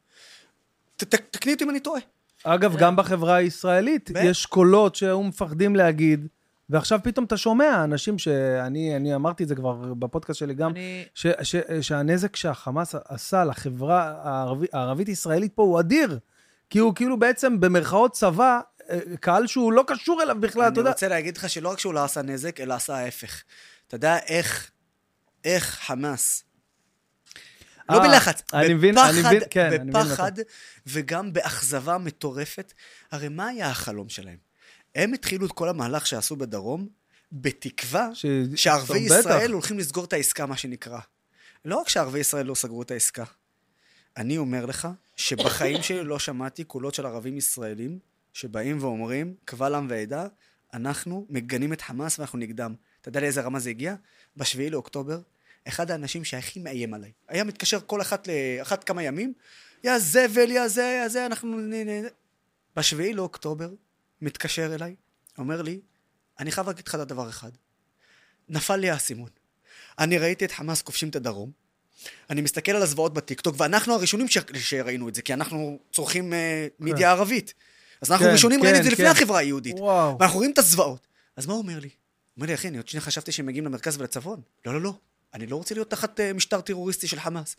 [0.98, 2.02] ת- ת- תקני אותי אם אני טועה.
[2.44, 4.10] אגב, גם בחברה הישראלית.
[4.24, 6.28] יש קולות שהיו מפחדים להגיד,
[6.70, 11.06] ועכשיו פתאום אתה שומע אנשים שאני אני אמרתי את זה כבר בפודקאסט שלי גם, אני,
[11.14, 16.20] ש, ש, שהנזק שהחמאס עשה לחברה הערבי, הערבית-ישראלית פה הוא אדיר.
[16.70, 18.60] כי הוא כאילו בעצם במרכאות צבא,
[19.20, 20.90] קהל שהוא לא קשור אליו בכלל, אתה אני יודע.
[20.92, 23.44] רוצה להגיד לך שלא רק שהוא לא עשה נזק, אלא עשה ההפך.
[23.88, 24.72] אתה יודע איך,
[25.44, 26.44] איך חמאס,
[27.90, 30.32] לא אה, בלחץ, אני מבין, בפחד, אני מבין, כן, אני מבין אתה- בפחד
[30.88, 32.74] וגם באכזבה מטורפת.
[33.12, 34.38] הרי מה היה החלום שלהם?
[34.96, 36.88] הם התחילו את כל המהלך שעשו בדרום,
[37.32, 39.52] בתקווה ש- שערבי ישראל בטח.
[39.54, 41.00] הולכים לסגור את העסקה, מה שנקרא.
[41.66, 43.24] לא רק שערבי ישראל לא סגרו את העסקה,
[44.18, 48.00] אני אומר לך שבחיים שלי לא שמעתי קולות של ערבים ישראלים
[48.34, 50.28] שבאים ואומרים, קבל עם ועדה,
[50.74, 52.76] אנחנו מגנים את חמאס ואנחנו נגדם.
[53.02, 53.96] אתה יודע לאיזה רמה זה הגיע?
[54.38, 55.22] בשביעי לאוקטובר,
[55.68, 59.34] אחד האנשים שהכי מאיים עליי, היה מתקשר כל אחת לאחת כמה ימים,
[59.84, 61.58] יא זבל, יא זה, יא זה, אנחנו...
[62.76, 63.70] בשביעי לאוקטובר,
[64.22, 64.96] מתקשר אליי,
[65.38, 65.80] אומר לי,
[66.40, 67.52] אני חייב להגיד לך את הדבר אחד.
[68.50, 69.30] נפל לי האסימון.
[70.00, 71.52] אני ראיתי את חמאס כובשים את הדרום,
[72.30, 74.38] אני מסתכל על הזוועות בטיקטוק, ואנחנו הראשונים ש...
[74.56, 76.36] שראינו את זה, כי אנחנו צורכים uh,
[76.80, 77.54] מידיה ערבית.
[78.02, 79.12] אז אנחנו כן, הראשונים כן, ראינו את זה לפני כן.
[79.12, 79.76] החברה היהודית.
[79.80, 80.18] וואו.
[80.20, 81.08] ואנחנו רואים את הזוועות.
[81.36, 81.88] אז מה הוא אומר לי?
[81.88, 84.42] הוא אומר לי, אחי, אני עוד שנייה חשבתי שהם מגיעים למרכז ולצפון.
[84.66, 84.94] לא, לא, לא.
[85.34, 87.56] אני לא רוצה להיות תחת uh, משטר טרוריסטי של חמאס.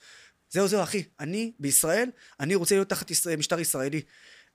[0.50, 1.02] זהו, זהו, אחי.
[1.20, 4.00] אני, בישראל, אני רוצה להיות תחת ישראל, משטר ישראלי.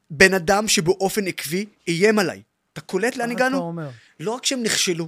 [0.10, 2.42] בן אדם שבאופן עקבי איים עליי.
[2.74, 3.80] אתה קולט לאן הגענו?
[4.20, 5.08] לא רק שהם נכשלו,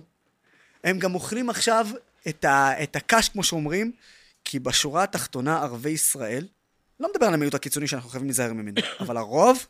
[0.83, 1.87] הם גם אוכלים עכשיו
[2.27, 3.91] את, ה, את הקש, כמו שאומרים,
[4.43, 6.47] כי בשורה התחתונה ערבי ישראל,
[6.99, 9.65] לא מדבר על המיעוט הקיצוני שאנחנו חייבים להיזהר ממנו, אבל הרוב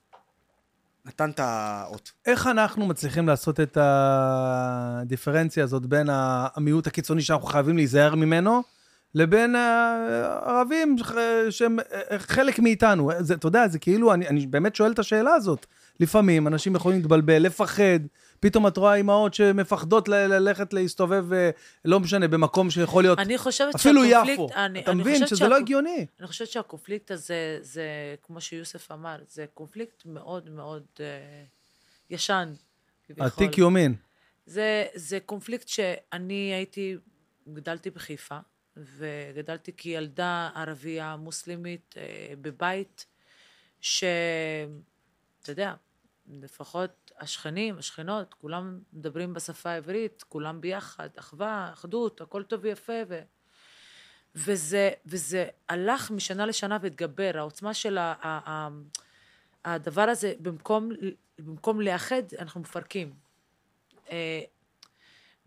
[1.10, 2.12] נתן את האות.
[2.26, 8.64] איך אנחנו מצליחים לעשות את הדיפרנציה הזאת בין המיעוט הקיצוני שאנחנו חייבים להיזהר ממנו,
[9.16, 10.96] לבין הערבים
[11.50, 11.78] שהם
[12.18, 13.12] חלק מאיתנו?
[13.20, 15.66] זה, אתה יודע, זה כאילו, אני, אני באמת שואל את השאלה הזאת.
[16.00, 18.00] לפעמים אנשים יכולים להתבלבל, לפחד,
[18.40, 21.50] פתאום את רואה אימהות שמפחדות ל- ללכת להסתובב, אה,
[21.86, 24.34] לא משנה, במקום שיכול להיות, אני חושבת אפילו שהקונפליקט...
[24.40, 24.50] יפו.
[24.56, 26.06] אני, אתה אני מבין שזה לא שהקונ- הגיוני.
[26.20, 27.86] אני חושבת שהקונפליקט הזה, זה,
[28.24, 31.06] כמו שיוסף אמר, זה קונפליקט מאוד מאוד אה,
[32.10, 32.54] ישן.
[33.20, 33.96] עתיק יומין.
[34.46, 36.96] זה, זה קונפליקט שאני הייתי,
[37.54, 38.38] גדלתי בחיפה,
[38.78, 42.04] וגדלתי כילדה ערבייה מוסלמית אה,
[42.42, 43.06] בבית,
[43.82, 44.70] שאתה
[45.48, 45.74] יודע,
[46.42, 53.22] לפחות השכנים, השכנות, כולם מדברים בשפה העברית, כולם ביחד, אחווה, אחדות, הכל טוב ויפה, ו...
[54.36, 58.70] וזה, וזה הלך משנה לשנה והתגבר, העוצמה של ה, ה, ה,
[59.66, 60.90] הדבר הזה, במקום,
[61.40, 63.14] במקום לאחד, אנחנו מפרקים.
[64.12, 64.42] אה,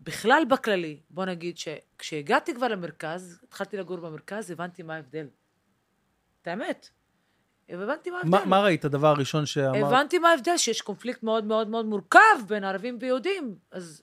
[0.01, 5.27] בכלל בכללי, בוא נגיד שכשהגעתי כבר למרכז, התחלתי לגור במרכז, הבנתי מה ההבדל.
[6.41, 6.89] את האמת.
[7.81, 8.29] הבנתי מה ההבדל.
[8.31, 9.83] מה, מה ראית, הדבר הראשון שאמרת?
[9.83, 13.55] הבנתי מה ההבדל, שיש קונפליקט מאוד מאוד מאוד מורכב בין ערבים ויהודים.
[13.71, 14.01] אז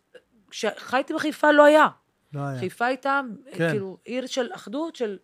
[0.51, 1.87] כשחייתי בחיפה לא היה.
[2.33, 2.61] לא היה.
[2.61, 3.21] חיפה הייתה
[3.53, 3.71] כן.
[3.71, 5.19] כאילו עיר של אחדות, של,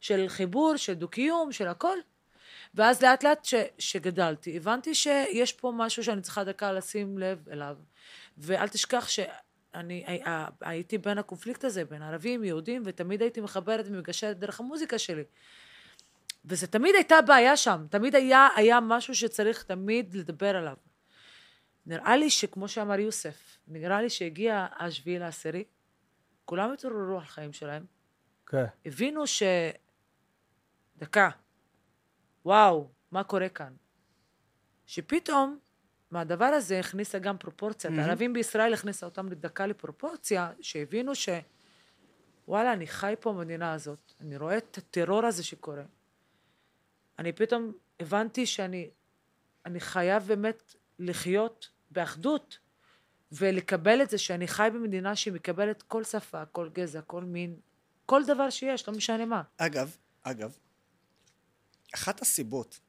[0.00, 1.98] של חיבור, של דו-קיום, של הכל.
[2.74, 7.76] ואז לאט לאט ש, שגדלתי, הבנתי שיש פה משהו שאני צריכה דקה לשים לב אליו.
[8.38, 13.84] ואל תשכח שאני הי- ה- הייתי בין הקונפליקט הזה, בין ערבים, יהודים, ותמיד הייתי מחברת
[13.88, 15.24] ומגשרת דרך המוזיקה שלי.
[16.46, 20.76] וזה תמיד הייתה בעיה שם, תמיד היה, היה משהו שצריך תמיד לדבר עליו.
[21.86, 25.64] נראה לי שכמו שאמר יוסף, נראה לי שהגיע השביעי לעשירי,
[26.44, 27.84] כולם התעוררו על החיים שלהם,
[28.46, 28.64] כן.
[28.86, 29.42] הבינו ש...
[30.96, 31.30] דקה,
[32.44, 33.72] וואו, מה קורה כאן?
[34.86, 35.58] שפתאום
[36.10, 37.90] מהדבר הזה הכניסה גם פרופורציה.
[37.90, 38.02] מהמם.
[38.02, 41.28] הערבים בישראל הכניסה אותם לדקה לפרופורציה, שהבינו ש...
[42.48, 45.82] וואלה, אני חי פה במדינה הזאת, אני רואה את הטרור הזה שקורה.
[47.18, 48.90] אני פתאום הבנתי שאני
[49.66, 52.58] אני חייב באמת לחיות באחדות,
[53.32, 57.60] ולקבל את זה שאני חי במדינה שהיא מקבלת כל שפה, כל גזע, כל מין,
[58.06, 59.42] כל דבר שיש, לא משנה מה.
[59.56, 60.58] אגב, אגב,
[61.94, 62.80] אחת הסיבות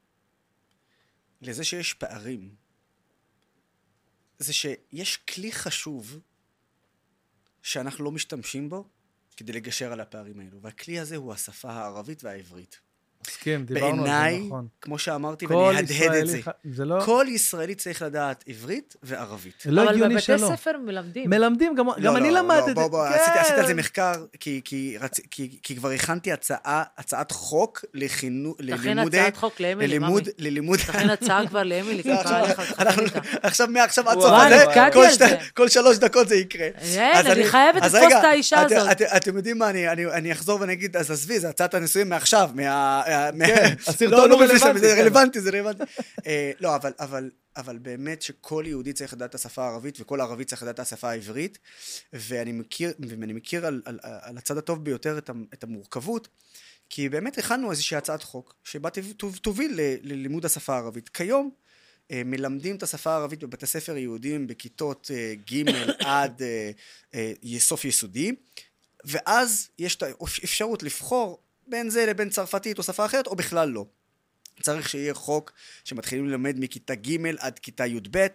[1.42, 2.56] לזה שיש פערים,
[4.40, 6.20] זה שיש כלי חשוב
[7.62, 8.90] שאנחנו לא משתמשים בו
[9.38, 12.80] כדי לגשר על הפערים האלו, והכלי הזה הוא השפה הערבית והעברית.
[13.28, 14.68] מסכים, דיברנו על זה, בעיניי, נכון.
[14.82, 18.44] כמו שאמרתי, כל ואני אהדהד את ישראלי זה, ח- זה לא כל ישראלי צריך לדעת
[18.48, 19.64] עברית וערבית.
[19.66, 20.48] לא אבל הגיוני בבתי שלא.
[20.56, 21.30] ספר מלמדים.
[21.30, 22.68] מלמדים, גם גם לא, אני לא, למדתי.
[22.70, 23.14] לא, בוא, בוא, כן.
[23.16, 24.98] עשיתי, עשיתי על זה מחקר, כי, כי.
[25.32, 29.20] כי, כי כבר הכנתי הצעה, הצעת חוק לחינוך, תכין ללימודי...
[29.20, 30.32] הצעת חוק לאמילי, ללימוד, ממי.
[30.38, 30.80] ללימוד...
[30.80, 33.22] תכין הצעה כבר לאמילי, זה ככה עכשיו- לך, תכין.
[33.44, 34.66] עכשיו, מעכשיו עד סוף הזה,
[35.54, 36.68] כל שלוש דקות זה יקרה.
[36.82, 38.92] אין, אז אני חייבת אז לתפוס את האישה את- הזאת.
[38.92, 42.10] את- אתם יודעים מה, אני- אני אני אחזור ואני אגיד, אז עזבי, זה הצעת הנישואים
[42.10, 43.02] מעכשיו, מה...
[43.48, 45.02] כן, הסרטון לא, הוא לא רלוונטי, זה כן.
[45.02, 45.84] רלוונטי, זה רלוונטי.
[46.28, 46.76] אה, לא,
[47.58, 51.10] אבל- באמת שכל יהודי צריך לדעת את השפה הערבית וכל ערבי צריך לדעת את השפה
[51.10, 51.58] העברית
[52.14, 52.52] ואני
[53.34, 53.82] מכיר, על,
[54.38, 55.18] הצד הטוב ביותר
[55.54, 56.28] את, המורכבות
[56.90, 58.90] כי באמת הכנו איזושהי הצעת חוק שבה
[59.42, 61.10] תוביל ללימוד השפה הערבית.
[61.10, 61.50] כיום
[62.12, 65.70] אה, מלמדים את השפה הערבית בבתי ספר יהודיים בכיתות אה, ג'
[66.14, 66.42] עד
[67.58, 68.32] סוף יסודי
[69.06, 73.86] ואז יש את האפשרות לבחור בין זה לבין צרפתית או שפה אחרת או בכלל לא.
[74.62, 75.52] צריך שיהיה חוק
[75.84, 78.28] שמתחילים ללמד מכיתה ג' עד כיתה י"ב,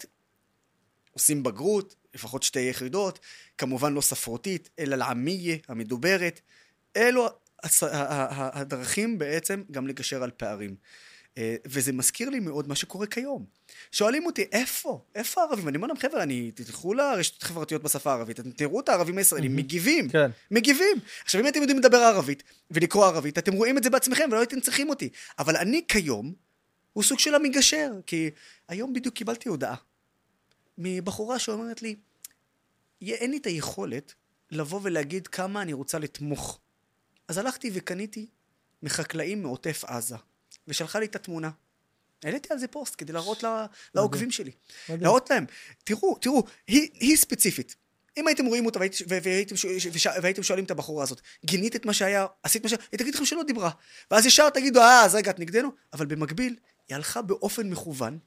[1.13, 3.19] עושים בגרות, לפחות שתי יחידות,
[3.59, 6.41] כמובן לא ספרותית, אלא לעמיה המדוברת.
[6.97, 7.29] אלו
[8.53, 10.77] הדרכים בעצם גם לגשר על פערים.
[11.39, 13.45] אה, וזה מזכיר לי מאוד מה שקורה כיום.
[13.93, 15.05] שואלים אותי, איפה?
[15.15, 15.69] איפה הערבים?
[15.69, 19.57] אני אומר להם, חבר'ה, אני, תלכו לרשתות החברתיות בשפה הערבית, אתם תראו את הערבים הישראלים
[19.57, 20.09] מגיבים.
[20.09, 20.31] כן.
[20.51, 20.97] מגיבים.
[21.25, 24.61] עכשיו, אם אתם יודעים לדבר ערבית ולקרוא ערבית, אתם רואים את זה בעצמכם ולא הייתם
[24.61, 25.09] צריכים אותי.
[25.39, 26.35] אבל אני כיום,
[26.93, 28.31] הוא סוג של המגשר, כי
[28.69, 29.75] היום בדיוק קיבלתי הודעה
[30.79, 31.97] מבחורה שאומרת לי,
[33.01, 34.15] "יה- אין לי את היכולת
[34.51, 36.61] לבוא ולהגיד כמה אני רוצה לתמוך.
[37.29, 38.27] אז הלכתי וקניתי
[38.83, 40.17] מחקלאים מעוטף עזה,
[40.69, 41.51] ושלחה לי את התמונה.
[42.25, 44.51] העליתי על זה פוסט כדי להראות לה, לעוקבים שלי.
[44.89, 45.47] להראות להם,
[45.85, 47.77] תראו, תראו, היא, היא ספציפית.
[48.17, 49.55] אם הייתם רואים אותה והייתם, והייתם,
[50.23, 53.25] והייתם שואלים את הבחורה הזאת, גינית את מה שהיה, עשית מה שהיה, היא תגיד לכם
[53.25, 53.71] שלא דיברה.
[54.11, 55.71] ואז ישר תגידו, אה, אז רגע, את נגדנו?
[55.93, 56.57] אבל במקביל,
[56.89, 58.19] היא הלכה באופן מכוון,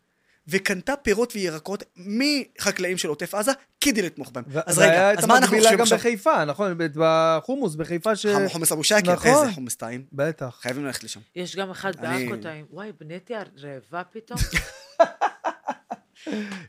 [0.48, 4.44] וקנתה פירות וירקות מחקלאים של עוטף עזה, כדי לתמוך בהם.
[4.48, 5.98] ו- אז והיה רגע, את אז מה אנחנו המקבילה חושבים גם עכשיו?
[5.98, 6.78] בחיפה, נכון?
[6.96, 8.26] בחומוס בחיפה ש...
[8.48, 9.32] חומוס אבו שקר, נכון.
[9.32, 10.06] איזה חומוס טעים.
[10.14, 10.58] בטח.
[10.62, 11.20] חייבים ללכת לשם.
[11.36, 12.66] יש גם אחד אני- בעכו טעים.
[12.70, 14.40] וואי, בנטי רעבה פתאום.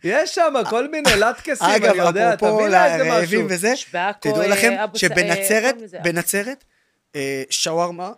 [0.05, 3.57] יש שם כל מיני לטקסים, אגב, אני יודע, אפרופו תביא לה איזה לרעבים משהו.
[3.57, 6.01] וזה, יש בעכו, תדעו אה, לכם שבנצרת, אה?
[6.03, 6.65] בנצרת,
[7.17, 8.13] אה, שווארמה,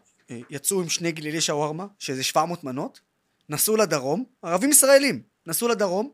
[0.50, 3.00] יצאו עם שני גלילי שווארמה, שזה 700 מנות,
[3.48, 6.10] נסעו לדרום, ערבים ישראלים, נסעו לדרום,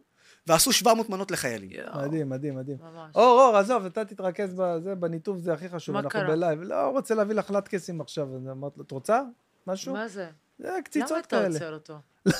[0.47, 1.71] ועשו 700 מנות לחיילים.
[1.73, 2.77] יואו, מדהים, מדהים, מדהים.
[2.81, 3.15] ממש.
[3.17, 6.29] אור, אור, עזוב, אתה תתרכז בזה, בניתוב זה הכי חשוב, מה אנחנו קרה?
[6.29, 6.63] בלייב.
[6.63, 9.21] לא רוצה להביא לך לטקסים עכשיו, אמרת לו, את רוצה?
[9.67, 9.93] משהו?
[9.93, 10.29] מה זה?
[10.59, 11.47] זה למה קציצות אתה כאלה.
[11.55, 11.95] עוצר אותו?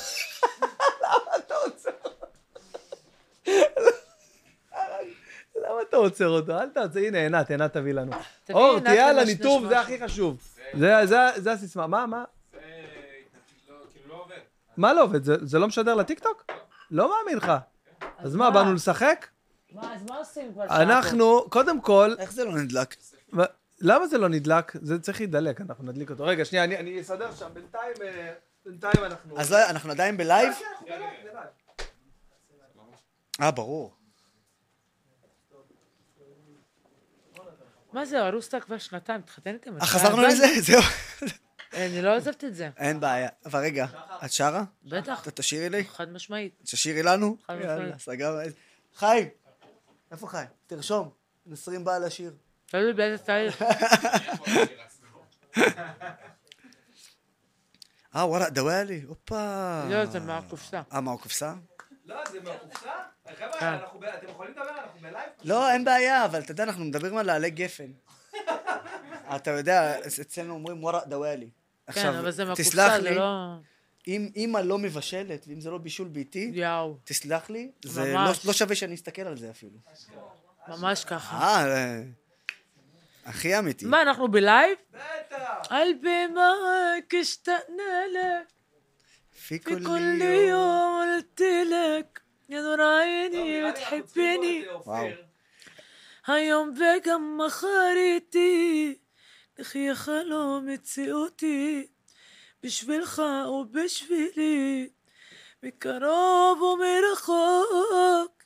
[5.57, 6.59] למה אתה עוצר אותו?
[6.61, 8.13] אל תעצר, הנה, עינת, עינת תביא לנו.
[8.53, 9.81] אור, תהיה על הניתוב, זה.
[9.81, 10.37] הכי חשוב.
[10.75, 11.87] זה- זה- זה הסיסמה.
[11.87, 12.25] מה, מה?
[12.53, 12.59] זה
[13.69, 14.37] לא, כאילו לא עובד.
[14.77, 15.25] מה לא עובד?
[15.25, 16.45] זה- זה לא משדר לטיקטוק?
[16.49, 16.55] לא
[17.03, 17.53] מאמין לך.
[18.19, 19.27] אז מה, באנו לשחק?
[19.73, 20.83] מה, אז מה עושים כבר שעה?
[20.83, 22.97] אנחנו, קודם כל, איך זה לא נדלק?
[23.81, 24.73] למה זה לא נדלק?
[24.83, 26.25] זה צריך להידלק, אנחנו נדליק אותו.
[26.25, 28.33] רגע, שנייה, אני- אסדר שם, בינתיים, אה,
[28.65, 29.39] בינתיים אנחנו...
[29.41, 30.53] אז לא, אנחנו עדיין בלייב?
[30.87, 31.47] כן, אנחנו בלייב.
[33.41, 33.95] אה, ברור.
[37.93, 39.77] מה זה, ארוסה כבר שנתיים, מתחתנת איתם.
[39.81, 40.47] אה, חזרנו לזה?
[40.67, 40.83] זהו.
[41.75, 42.71] אני לא עוזבת את זה.
[42.77, 43.29] אין בעיה.
[43.47, 43.87] אבל רגע,
[44.25, 44.65] את שרה?
[44.85, 45.85] בטח, אתה תשאירי לי?
[45.85, 46.55] חד משמעית.
[46.63, 47.37] תשאירי לנו?
[47.47, 47.55] חד
[47.97, 48.55] משמעית.
[48.95, 49.29] חיים,
[50.13, 50.49] איפה חיים?
[50.67, 51.11] תרשום.
[51.47, 52.33] נסרים בא לשיר.
[52.67, 53.63] תלוי באיזה תהליך.
[58.17, 59.83] אה, וואלה, דוואלי, הופה.
[59.91, 60.83] לא, זה מהקופסה.
[60.93, 61.55] אה, מהקופסה?
[62.05, 62.91] לא, זה מהקופסה?
[63.27, 63.35] כן.
[63.37, 65.31] חבר'ה, ב- אתם יכולים לדבר, אנחנו בלייב?
[65.45, 67.93] לא, אין בעיה, אבל אתה יודע, אנחנו מדברים על העלי גפן.
[69.37, 71.51] אתה יודע, אצלנו אומרים וואלה דוואלי.
[71.87, 73.57] עכשיו, כן, תסלח לי, לא-
[74.09, 76.63] אם אימא לא מבשלת, ואם זה לא בישול ביתי,
[77.05, 79.79] תסלח לי, זה לא-, לא, שווה שאני אסתכל על זה אפילו.
[80.69, 81.37] ממש ככה.
[81.39, 82.03] אה, אה
[83.25, 83.87] הכי אמיתי.
[83.87, 84.79] מה, אנחנו בלייב?
[84.93, 85.67] בטח.
[85.71, 86.53] על במה
[87.09, 88.53] כשתנה לק,
[89.49, 89.73] פי כל
[90.49, 94.65] יום אל תלק, ינור עיני ותחבני.
[96.27, 98.95] היום וגם מחר איתי.
[99.60, 101.88] נחיה חלום מציאותי
[102.64, 104.90] בשבילך ובשבילי
[105.64, 108.44] מקרוב ומרחוק,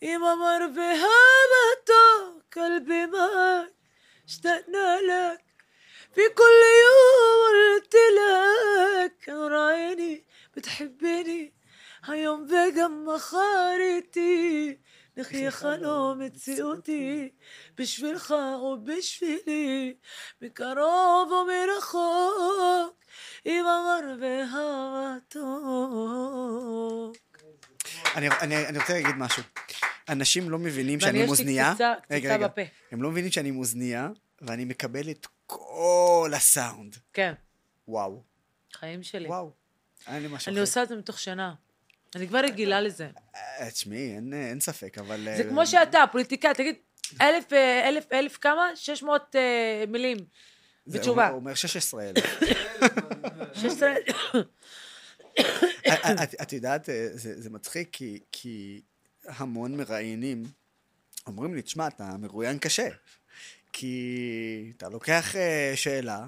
[0.00, 3.74] עם אמר והבתו, قلبي معك
[4.28, 5.44] اشتقنا لك
[6.14, 10.24] في كل يوم قلت لك عيني
[10.56, 11.54] بتحبني
[12.04, 14.78] هيوم بجمع خارطي
[15.17, 17.29] נחי חלום לא, מציאותי,
[17.77, 19.93] בשבילך או בשבילי,
[20.41, 23.03] מקרוב או מרחוק,
[23.45, 25.57] עם המר והמתוק.
[28.15, 29.43] אני, רוצה להגיד משהו.
[30.09, 31.73] אנשים לא מבינים שאני עם אוזנייה.
[31.79, 32.61] ואני יש לי קציצה בפה.
[32.91, 34.09] הם לא מבינים שאני עם אוזנייה,
[34.41, 36.95] ואני מקבל את כל הסאונד.
[37.13, 37.33] כן.
[37.87, 38.23] וואו.
[38.73, 39.27] חיים שלי.
[39.27, 39.51] וואו.
[40.07, 41.53] אני עושה את זה מתוך שנה.
[42.15, 43.07] אני כבר רגילה לזה.
[43.35, 45.23] אה, תשמעי, אין, אין ספק, אבל...
[45.23, 46.75] זה אה, כמו שאתה, פוליטיקאי, תגיד,
[47.21, 48.69] אלף, אה, אלף, אלף כמה?
[48.75, 50.17] 600 אה, מילים.
[50.87, 51.27] בתשובה.
[51.27, 52.23] הוא אומר 16,000.
[53.53, 53.93] 16...
[56.23, 58.81] את, את, יודעת, אה, זה, זה מצחיק, כי, כי
[59.25, 60.43] המון מראיינים
[61.27, 62.89] אומרים לי, תשמע, אתה מרואיין קשה.
[63.73, 66.25] כי אתה לוקח אה, שאלה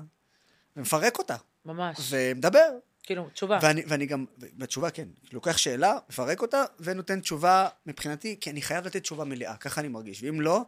[0.75, 1.97] ומפרק אותה, ממש.
[2.09, 2.69] ומדבר.
[3.09, 3.59] כאילו, תשובה.
[3.61, 8.85] ואני, ואני גם, בתשובה כן, לוקח שאלה, מפרק אותה, ונותן תשובה מבחינתי, כי אני חייב
[8.85, 10.23] לתת תשובה מלאה, ככה אני מרגיש.
[10.23, 10.61] ואם לא,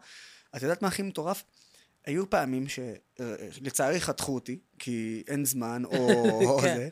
[0.56, 1.44] את יודעת מה הכי מטורף?
[2.06, 6.10] היו פעמים שלצערי חתכו אותי, כי אין זמן, או,
[6.50, 6.90] או כן, זה,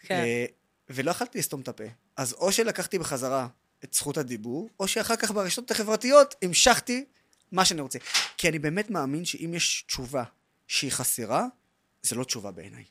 [0.00, 0.14] כן.
[0.14, 0.44] אה,
[0.90, 1.84] ולא יכלתי לסתום את הפה.
[2.16, 3.48] אז או שלקחתי בחזרה
[3.84, 7.04] את זכות הדיבור, או שאחר כך ברשתות החברתיות המשכתי
[7.52, 7.98] מה שאני רוצה.
[8.36, 10.24] כי אני באמת מאמין שאם יש תשובה
[10.68, 11.46] שהיא חסרה,
[12.02, 12.84] זה לא תשובה בעיניי.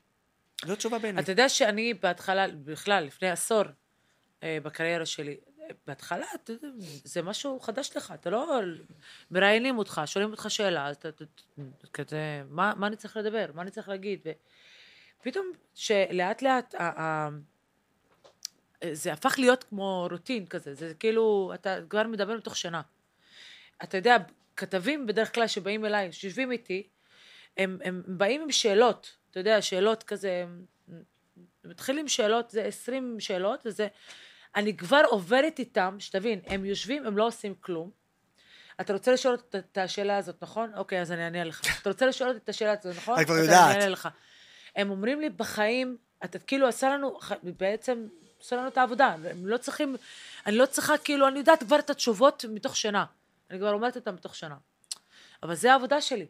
[0.66, 1.24] לא תשובה בעיניי.
[1.24, 3.64] אתה יודע שאני בהתחלה, בכלל, לפני עשור
[4.44, 5.38] אה, בקריירה שלי,
[5.88, 6.68] בהתחלה, אתה יודע,
[7.04, 8.60] זה משהו חדש לך, אתה לא...
[9.32, 11.10] מראיינים אותך, שואלים אותך שאלה, אז אתה...
[11.94, 13.46] כזה, מה, מה אני צריך לדבר?
[13.54, 14.28] מה אני צריך להגיד?
[15.22, 16.76] ופתאום, שלאט לאט,
[18.92, 22.82] זה הפך להיות כמו רוטין כזה, זה כאילו, אתה כבר מדבר מתוך שינה.
[23.84, 24.18] אתה יודע,
[24.56, 26.88] כתבים בדרך כלל שבאים אליי, שיושבים איתי,
[27.58, 30.46] הם, הם באים עם שאלות, אתה יודע, שאלות כזה,
[31.64, 33.88] מתחילים שאלות, זה 20 שאלות, וזה,
[34.56, 37.92] אני כבר עוברת איתם, שתבין, הם יושבים, הם לא עושים כלום.
[38.82, 40.72] אתה רוצה לשאול את, השאלה הזאת, נכון?
[40.76, 41.62] אוקיי, אז אני אענה לך.
[41.82, 43.20] אתה רוצה לשאול את השאלה הזאת, נכון?
[43.22, 43.70] את כבר אז יודעת.
[43.70, 44.10] אני אענה לך.
[44.76, 49.58] הם אומרים לי בחיים, אתה כאילו עשה לנו, בעצם עושה לנו את העבודה, הם לא
[49.58, 49.96] צריכים,
[50.46, 53.06] אני לא צריכה, כאילו, אני יודעת כבר את התשובות מתוך שינה.
[53.50, 54.56] אני כבר אומרת אותן מתוך שינה.
[55.44, 56.28] אבל זה העבודה שלי.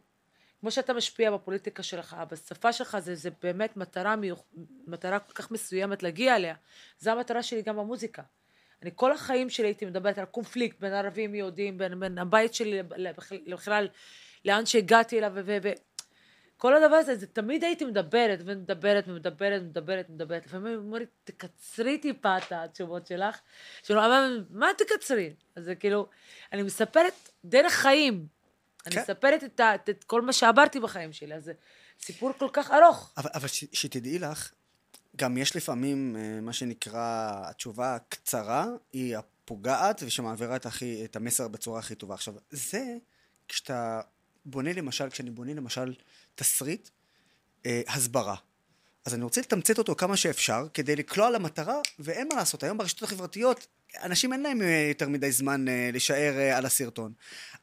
[0.60, 4.44] כמו שאתה משפיע בפוליטיקה שלך, בשפה שלך, זה, זה באמת מטרה, מיוח,
[4.88, 6.56] מטרה כל כך מסוימת להגיע אליה.
[7.00, 8.22] זו המטרה שלי גם במוזיקה.
[8.82, 12.84] אני כל החיים שלי הייתי מדברת על קונפליקט בין ערבים יהודים, בין, בין הבית שלי
[12.84, 13.88] בכ- בכלל,
[14.46, 15.58] לאן שהגעתי אליו, ו...
[15.64, 15.70] ו,
[16.58, 20.46] כל הדבר הזה, זה תמיד הייתי מדברת, ומדברת, ומדברת, ומדברת, מדברת.
[20.46, 23.40] לפעמים הם אומרים, תקצרי טיפה את התשובות שלך.
[23.90, 25.34] אבל מה תקצרי?
[25.56, 26.08] אז זה כאילו,
[26.54, 28.28] אני מספרת דרך חיים.
[28.86, 29.02] אני כן.
[29.02, 31.54] מספרת את, ה, את, את כל מה שעברתי בחיים שלי, אז זה
[32.00, 33.14] סיפור כל כך ארוך.
[33.18, 34.52] אבל, אבל ש, שתדעי לך,
[35.16, 41.48] גם יש לפעמים אה, מה שנקרא, התשובה הקצרה היא הפוגעת ושמעבירה את, הכי, את המסר
[41.48, 42.14] בצורה הכי טובה.
[42.14, 42.98] עכשיו, זה
[43.48, 44.02] כשאתה
[44.46, 45.94] בונה למשל, כשאני בונה למשל
[46.36, 46.90] תסריט,
[47.66, 48.36] אה, הסברה.
[49.06, 53.04] אז אני רוצה לתמצת אותו כמה שאפשר כדי לקלוע למטרה, ואין מה לעשות, היום ברשתות
[53.04, 53.68] החברתיות,
[54.04, 57.14] אנשים אין להם אה, יותר מדי זמן אה, להישאר אה, על הסרטון.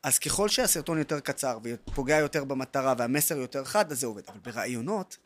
[0.03, 4.22] אז ככל שהסרטון יותר קצר ופוגע יותר במטרה והמסר יותר חד, אז זה עובד.
[4.29, 5.16] אבל ברעיונות,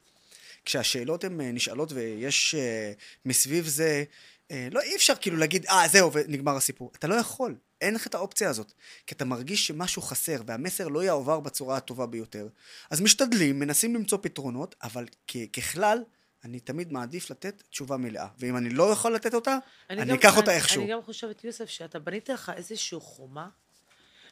[0.64, 2.92] כשהשאלות הן אה, נשאלות ויש אה,
[3.24, 4.04] מסביב זה,
[4.50, 6.92] אה, לא, אי אפשר כאילו להגיד, אה, זהו, ונגמר הסיפור.
[6.98, 8.72] אתה לא יכול, אין לך את האופציה הזאת.
[9.06, 12.48] כי אתה מרגיש שמשהו חסר והמסר לא יעבור בצורה הטובה ביותר.
[12.90, 15.98] אז משתדלים, מנסים למצוא פתרונות, אבל כ- ככלל,
[16.44, 18.26] אני תמיד מעדיף לתת תשובה מלאה.
[18.38, 19.58] ואם אני לא יכול לתת אותה,
[19.90, 20.82] אני, גם- אקח אותה אני- איכשהו.
[20.82, 23.48] אני גם חושבת, יוסף, שאתה בנית לך איזושהי חומה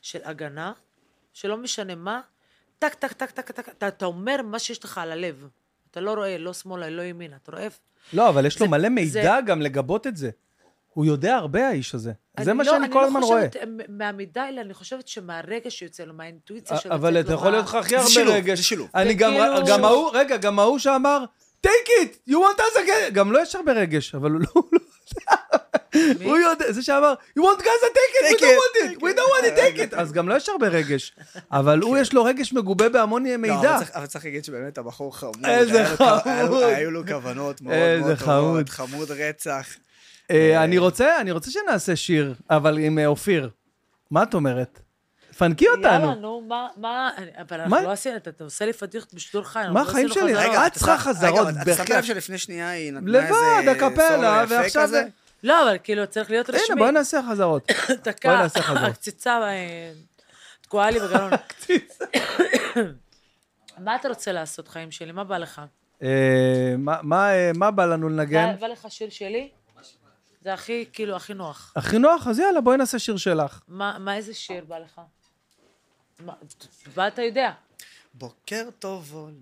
[0.02, 0.72] של הגנה,
[1.32, 2.20] שלא משנה מה,
[2.78, 5.48] טק, טק, טק, טק, טק, אתה, אתה אומר מה שיש לך על הלב.
[5.90, 7.68] אתה לא רואה לא שמאלה, לא ימינה, אתה רואה...
[8.12, 10.30] לא, אבל יש לו זה- מלא זה- מידע גם לגבות את זה.
[10.98, 12.12] הוא יודע הרבה, האיש הזה.
[12.40, 13.38] זה מה לא- שאני כל הזמן רואה.
[13.40, 16.94] אני לא חושבת מהמידע, אלא אני חושבת שמהרגע שיוצא לו, מהאינטואיציה שיוצאת לו.
[16.94, 18.58] אבל אתה יכול להיות לך הכי הרבה שילוב, רגש.
[18.58, 18.88] זה שילוב.
[18.94, 21.24] אני גם, וכאילו- גם ההוא, רגע, גם ההוא שאמר,
[21.66, 21.70] take
[22.02, 24.78] it, you want us again, גם לא יש הרבה רגש, אבל הוא לא, הוא לא
[24.78, 26.24] יודע.
[26.24, 29.30] הוא יודע, זה שאמר, you want Gaza, take it, we don't want it, we don't
[29.42, 30.00] want it, take it.
[30.00, 31.12] אז גם לא יש הרבה רגש.
[31.52, 33.54] אבל הוא יש לו רגש מגובה בהמון לא, מידע.
[33.54, 35.44] אבל צריך- אבל צריך להגיד שבאמת הבחור חמוד.
[35.46, 36.62] איזה לו לו- חמוד.
[36.62, 38.28] היו לו כוונות מאוד מאוד חמוד.
[38.40, 39.66] טובות, חמוד רצח.
[40.30, 43.50] אה, אני רוצה, אני רוצה שנעשה שיר, אבל עם אה, אופיר.
[44.10, 44.80] מה את אומרת?
[45.38, 45.84] פנקי אותנו.
[45.84, 47.10] יאללה, נו, מה, מה,
[47.40, 47.60] אבל?
[47.60, 49.58] אנחנו לא עשינו, אתה אתה עושה לי פדיחות בשידור חי.
[49.58, 50.34] אנחנו מה לא החיים שלי?
[50.34, 51.96] רגע, את צריכה רגע, חזרות, אבל אתה שמת בכלל.
[51.98, 55.02] לב שלפני שנייה היא נתנה לבד, איזה הקפלה, סולו יפה ועכשיו כזה?
[55.02, 55.08] זה...
[55.42, 56.60] לא, אבל כאילו, צריך להיות רשמי.
[56.68, 57.70] הנה, בואי נעשה חזרות.
[58.04, 58.46] דקה.
[58.66, 59.92] הקציצה אה,
[60.60, 61.30] תקועה לי בגרון.
[63.84, 65.12] מה אתה רוצה לעשות, חיים שלי?
[65.12, 65.62] מה בא לך?
[66.02, 68.54] אה, מה- אה, בא לנו לנגן?
[68.60, 69.48] בא לך שיר שלי?
[70.42, 71.72] זה הכי, כאילו, הכי נוח.
[71.76, 72.26] הכי נוח?
[72.26, 73.60] אז יאללה, בואי נעשה שיר שלך.
[73.68, 75.00] מה, מה, איזה שיר בא לך?
[76.20, 76.32] מה,
[76.96, 77.52] מה אתה יודע?
[78.14, 79.32] בוקר טוב, אול.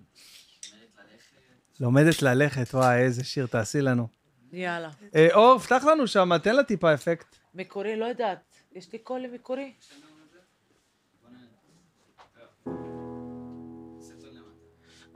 [1.79, 4.07] לומדת ללכת, וואי, איזה שיר, תעשי לנו.
[4.53, 4.89] יאללה.
[5.15, 7.35] אה, אור, פתח לנו שם, תן לה טיפה אפקט.
[7.55, 8.39] מקורי, לא יודעת.
[8.71, 9.73] יש לי קול מקורי?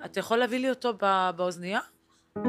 [0.05, 1.79] אתה יכול להביא לי אותו ב- באוזנייה?
[2.37, 2.41] אה,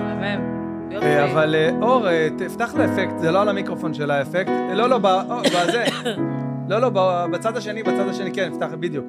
[0.00, 0.55] מהמם.
[0.92, 4.52] אה, אבל אה, אור, אה, תפתח לה אפקט, זה לא על המיקרופון של האפקט.
[4.74, 5.84] לא, לא, בזה.
[6.68, 6.88] לא, לא,
[7.32, 9.06] בצד השני, בצד השני, כן, פתח, בדיוק.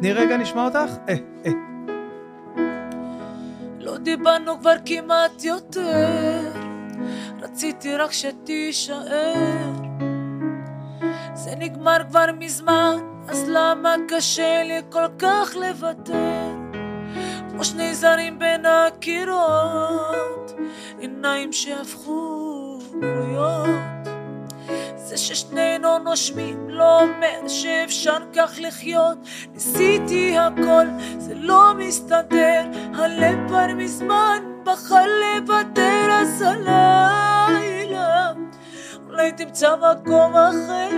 [0.00, 0.92] תני רגע, נשמע אותך?
[1.08, 1.14] אה,
[1.46, 1.52] אה.
[3.80, 6.50] לא דיברנו כבר כמעט יותר,
[7.42, 9.72] רציתי רק שתישאר.
[11.34, 12.96] זה נגמר כבר מזמן,
[13.28, 16.51] אז למה קשה לי כל כך לוותר?
[17.52, 20.52] כמו שני זרים בין הקירות,
[20.98, 23.68] עיניים שהפכו גלויות.
[24.96, 29.18] זה ששנינו נושמים לא אומר שאפשר כך לחיות.
[29.52, 30.86] ניסיתי הכל,
[31.18, 32.62] זה לא מסתדר.
[32.94, 38.32] הלב כבר מזמן בחר לוותר אז הלילה
[39.08, 40.88] אולי תמצא מקום אחר.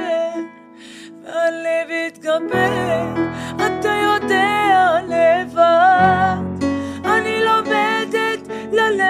[1.25, 3.34] והלב יתגבר
[4.15, 6.65] יודע לבד
[7.05, 9.05] אני לומדת ללכת.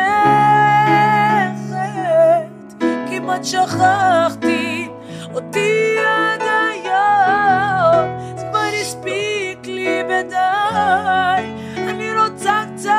[3.10, 4.88] כמעט שכחתי
[5.34, 11.44] אותי עד היום כבר הספיק לי בדי.
[11.76, 12.90] אני רוצה קצת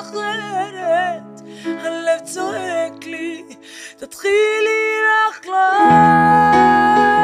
[0.00, 1.42] אחרת
[1.84, 3.42] הלב צועק לי
[3.98, 7.23] תתחילי לחלום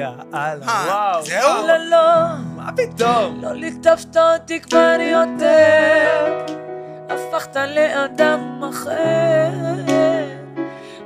[0.00, 0.22] יאללה,
[0.66, 1.22] אה, וואו.
[1.22, 1.66] זהו?
[1.66, 2.06] לא לא
[2.56, 3.38] מה פתאום?
[3.42, 6.38] לא ליטפת אותי כבר יותר,
[7.10, 9.48] הפכת לאדם אחר,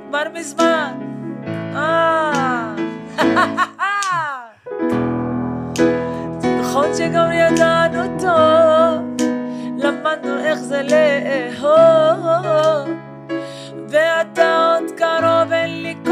[0.09, 0.93] כבר מזמן.
[1.75, 2.75] אה.
[6.59, 9.27] נכון שגם ידענו טוב,
[9.77, 12.25] למדנו איך זה לאהוב,
[13.89, 15.64] ואתה עוד קרוב, אין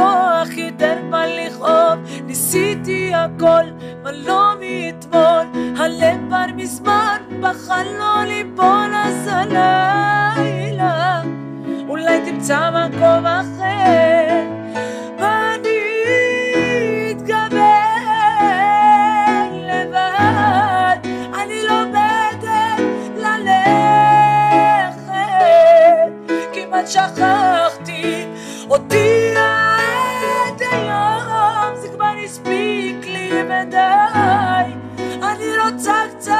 [0.04, 3.64] כוח יותר מה לכאוב, ניסיתי הכל,
[4.04, 11.22] מה לא מאתמול, הלב כבר מזמן בחר לא ליפול אז הלילה,
[11.88, 14.44] אולי תמצא מקום אחר,
[26.54, 28.26] כמעט שכחתי
[28.70, 29.23] אותי
[33.44, 34.74] הספיק לי מדי,
[35.24, 36.34] אני רוצה קצת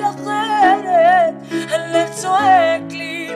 [0.00, 1.34] אחרת,
[1.70, 3.30] הלב צועק לי,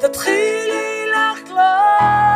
[0.00, 2.27] תתחילי לחלום.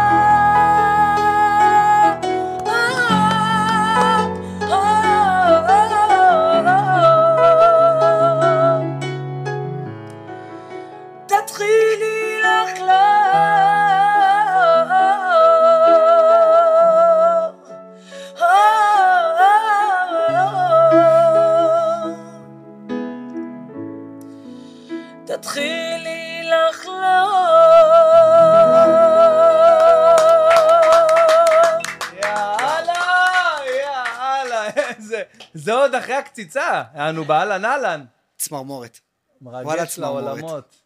[35.63, 36.83] זה עוד אחרי הקציצה.
[36.95, 38.05] אנו באהלן אהלן.
[38.37, 38.99] צמרמורת.
[39.41, 40.25] מרגש וואלה, צמרמורת.
[40.25, 40.77] לעולמות.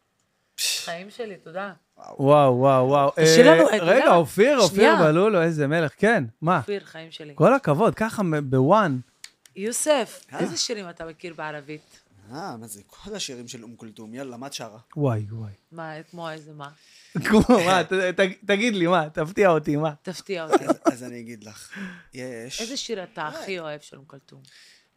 [0.84, 1.72] חיים שלי, תודה.
[2.18, 3.10] וואו, וואו, וואו.
[3.10, 4.96] תשאיר אה, לנו, יודע, רגע, אופיר, אופיר.
[4.96, 6.58] בלולו, איזה מלך, כן, מה?
[6.58, 7.32] אופיר, חיים שלי.
[7.34, 8.98] כל הכבוד, ככה בוואן.
[9.56, 10.38] יוסף, אה.
[10.38, 12.00] איזה שירים אתה מכיר בערבית?
[12.32, 12.80] אה, מה זה?
[12.86, 14.14] כל השירים של אום כולתום.
[14.14, 14.78] יאללה, מה את שרה?
[14.96, 15.52] וואי, וואי.
[15.72, 16.68] מה, כמו איזה מה?
[17.24, 19.92] כמו, מה, ת- ת- תגיד לי, מה, תפתיע אותי, מה?
[20.02, 20.64] תפתיע אותי.
[20.84, 21.78] אז אני אגיד לך.
[22.14, 22.60] יש...
[22.60, 24.40] איזה שיר אתה הכי אוהב של אום כלתום?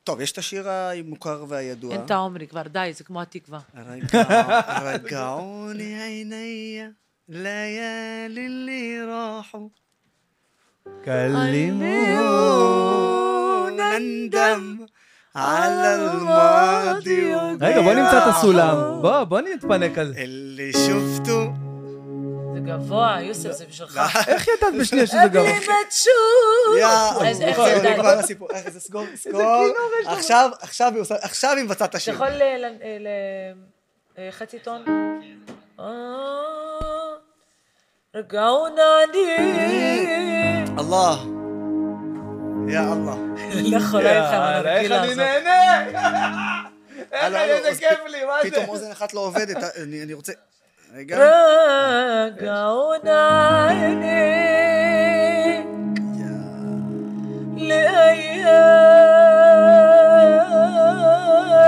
[0.05, 1.93] טוב, יש את השיר המוכר והידוע.
[1.93, 3.59] אין את העומרי כבר, די, זה כמו התקווה.
[3.87, 4.23] רגע-
[4.85, 6.83] רגעוני עיניי,
[7.29, 9.69] ליאלי לי ראחו.
[11.05, 11.85] קלימו.
[13.77, 14.79] ננדם
[15.35, 18.77] על الماضي רגע, בוא נמצא את הסולם.
[19.03, 20.21] בוא, בוא נתפנק על זה.
[20.21, 21.38] اللي شفته זה
[22.70, 24.00] גבוה, יוסף, זה בשבילך.
[24.28, 25.44] איך ידעת בשנייה שזה גבוה?
[25.44, 26.78] בלי מצ'ור.
[26.78, 26.86] יא,
[27.30, 28.20] אז איך ידעת?
[28.20, 28.48] הסיפור.
[28.54, 29.66] איך זה סגור, סגור.
[30.06, 32.14] עכשיו, עכשיו היא עושה, עכשיו היא מבצעת את אתה השיר.
[32.14, 32.44] יכול ל...
[32.44, 32.66] ל-
[33.00, 33.08] ל-
[34.18, 34.86] אה, חצי טון?
[35.80, 35.86] אה,
[38.16, 38.82] רגעונה
[39.14, 39.36] לי.
[40.80, 41.16] אללה.
[42.70, 43.16] יא אללה.
[43.72, 45.16] לא יכולה איתך איך אני.
[45.16, 45.86] נהנה!
[47.12, 48.52] איך אני, איזה כיף לי, מה זה?
[48.52, 50.34] פתאום אוזן אחת לא עובדת, אני אני רוצה...
[52.40, 54.10] كون عينيك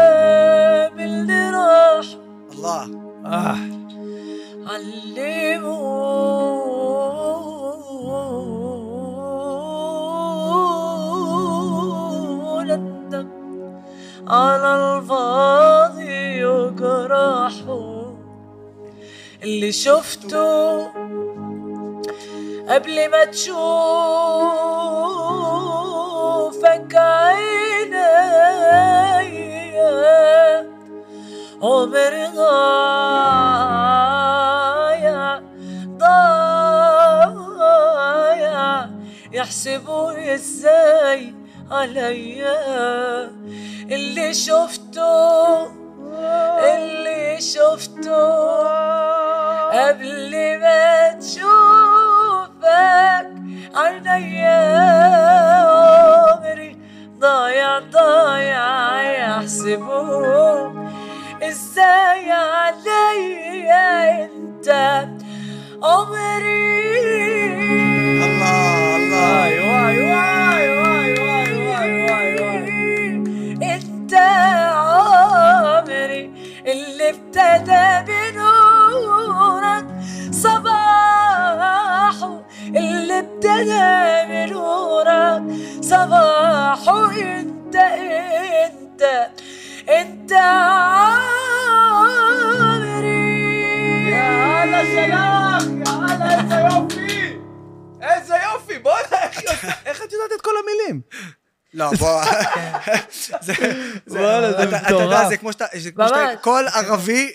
[0.02, 2.06] لأيام اللي راح
[2.54, 2.86] الله
[3.26, 3.58] آه
[14.28, 17.71] على الفاضي وجراحه
[19.44, 20.88] اللي شفته
[22.70, 23.56] قبل ما تشوفك
[26.96, 28.22] عينيا.
[31.62, 32.92] عمر ضايع
[35.98, 37.42] ضايع
[39.32, 41.36] يحسبوا إزاي
[41.72, 43.32] عليا.
[43.92, 45.81] اللي شفته
[46.74, 48.62] اللي شفته
[49.72, 51.62] قبل ما تشوفك.
[53.76, 54.62] عينيا
[56.32, 56.78] عمري
[57.20, 60.92] ضايع ضايع يحسبوه
[61.44, 64.70] إزاي عليا أنت
[65.84, 66.82] عمري؟
[68.26, 69.44] الله الله.
[69.44, 70.41] أيوه أيوه.
[77.41, 79.87] اللي ابتدى بنورك
[80.33, 83.89] صباحه اللي ابتدى
[84.29, 85.43] بنورك
[85.83, 89.03] صباحه انت انت
[89.89, 90.33] انت
[92.67, 97.37] عمري יאללה שלח, יאללה, איזה יופי!
[98.03, 101.01] איזה יופי, בוא'נה, איך היא עושה- איך את יודעת את כל המילים?
[101.74, 102.22] לא, בוא...
[103.42, 103.54] זה,
[104.06, 105.02] זה, וואלה, זה אתה- אתה מטורף.
[105.04, 106.36] יודע, זה כמו שאתה, זה כמו שאתה, ממש.
[106.42, 107.30] כל ערבי,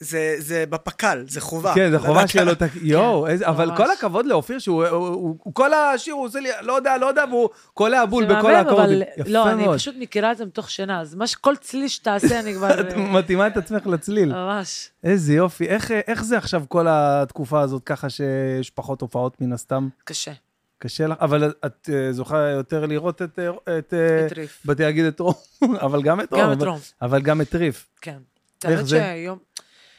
[0.00, 1.74] זה זה בפק"ל, זה חובה.
[1.74, 2.66] כן, זה חובה שיהיה לו את ה...
[2.82, 3.76] יואו, איזה- אבל ממש.
[3.76, 7.06] כל הכבוד לאופיר, שהוא הוא- הוא- הוא כל השיר, הוא עושה לי, לא יודע, לא
[7.06, 9.02] יודע, והוא קולע בול זה בכל מהמם, האקורדים.
[9.02, 9.78] אבל יפה לא, אני מאוד.
[9.78, 12.80] פשוט מכירה את זה מתוך שינה, אז מה שכל צליל שתעשה, אני כבר...
[12.80, 14.32] את מתאימה את עצמך לצליל.
[14.34, 14.90] ממש.
[15.04, 15.64] איזה יופי.
[15.68, 19.88] איך- איך זה עכשיו כל התקופה הזאת, ככה שיש פחות הופעות מן הסתם?
[20.04, 20.32] קשה.
[20.78, 24.62] קשה לך, אבל את אה, זוכה יותר לראות את, אה, את, אה, את ריף.
[24.66, 25.34] באתי להגיד את רום,
[25.86, 26.42] אבל גם את רום.
[26.42, 26.78] גם את אבל- רום.
[27.02, 27.88] אבל גם את ריף.
[28.00, 28.18] כן.
[28.64, 28.98] איך זה?
[28.98, 29.38] שהיום,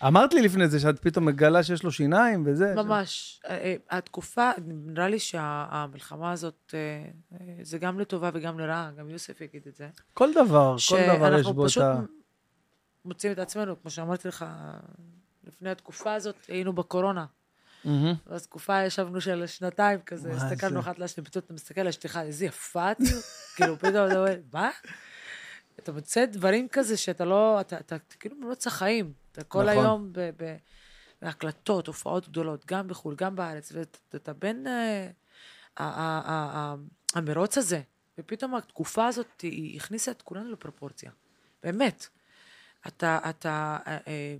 [0.08, 2.74] אמרת לי לפני זה שאת פתאום מגלה שיש לו שיניים וזה.
[2.76, 3.42] ממש,
[3.90, 6.74] התקופה, נראה לי שהמלחמה הזאת,
[7.62, 9.88] זה גם לטובה וגם לרעה, גם יוסף יגיד את זה.
[10.14, 12.00] כל דבר, כל דבר יש שאנחנו בו את פשוט ה...
[13.06, 14.46] מוצאים את עצמנו, כמו שאמרתי לך,
[15.44, 17.26] לפני התקופה הזאת היינו בקורונה.
[17.86, 18.14] מהמם.
[18.26, 20.80] אז תקופה ישבנו של שנתיים כזה, הסתכלנו?
[20.80, 23.20] אחת לשנייה, פתאום אתה מסתכל על אשתך, איזה יפה את, כאילו,
[23.56, 24.70] כאילו פתאום אתה אומר, מה?
[25.80, 29.70] אתה מוצא דברים כזה שאתה לא, אתה, אתה, אתה כאילו במרוץ החיים, אתה כל נכון.
[29.70, 30.56] היום ב, ב,
[31.22, 33.72] בהקלטות, הופעות גדולות, גם בחו"ל, גם בארץ,
[34.14, 35.10] ואתה בין אה,
[37.16, 37.82] המרוץ הזה,
[38.18, 41.12] ופתאום התקופה הזאת, היא הכניסה את כולנו לפרופורציה,
[41.64, 42.08] באמת.
[42.88, 44.36] אתה, אתה, אה, אה,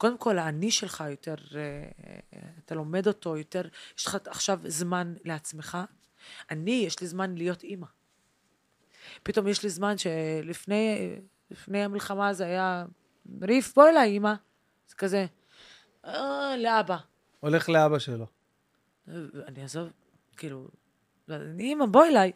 [0.00, 1.60] קודם כל, האני שלך יותר, אה,
[2.34, 3.62] אה, אתה לומד אותו יותר,
[3.98, 5.78] יש לך עכשיו זמן לעצמך.
[6.50, 7.86] אני, יש לי זמן להיות אימא.
[9.22, 11.16] פתאום יש לי זמן שלפני
[11.50, 12.84] לפני המלחמה זה היה,
[13.42, 14.34] ריף, בוא אליי, אימא.
[14.88, 15.26] זה כזה,
[16.04, 16.96] אה, לאבא.
[17.40, 18.26] הולך לאבא שלו.
[19.08, 19.88] אני אעזוב,
[20.36, 20.68] כאילו,
[21.30, 22.32] אני, אימא, בוא אליי.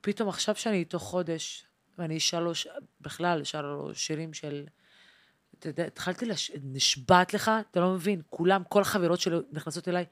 [0.00, 1.66] פתאום עכשיו שאני איתו חודש,
[1.98, 2.52] ואני אשאל לו,
[3.00, 4.66] בכלל, אשאל לו שירים של...
[5.58, 6.52] אתה יודע, התחלתי, לש...
[6.64, 10.04] נשבעת לך, אתה לא מבין, כולם, כל החברות שלי נכנסות אליי,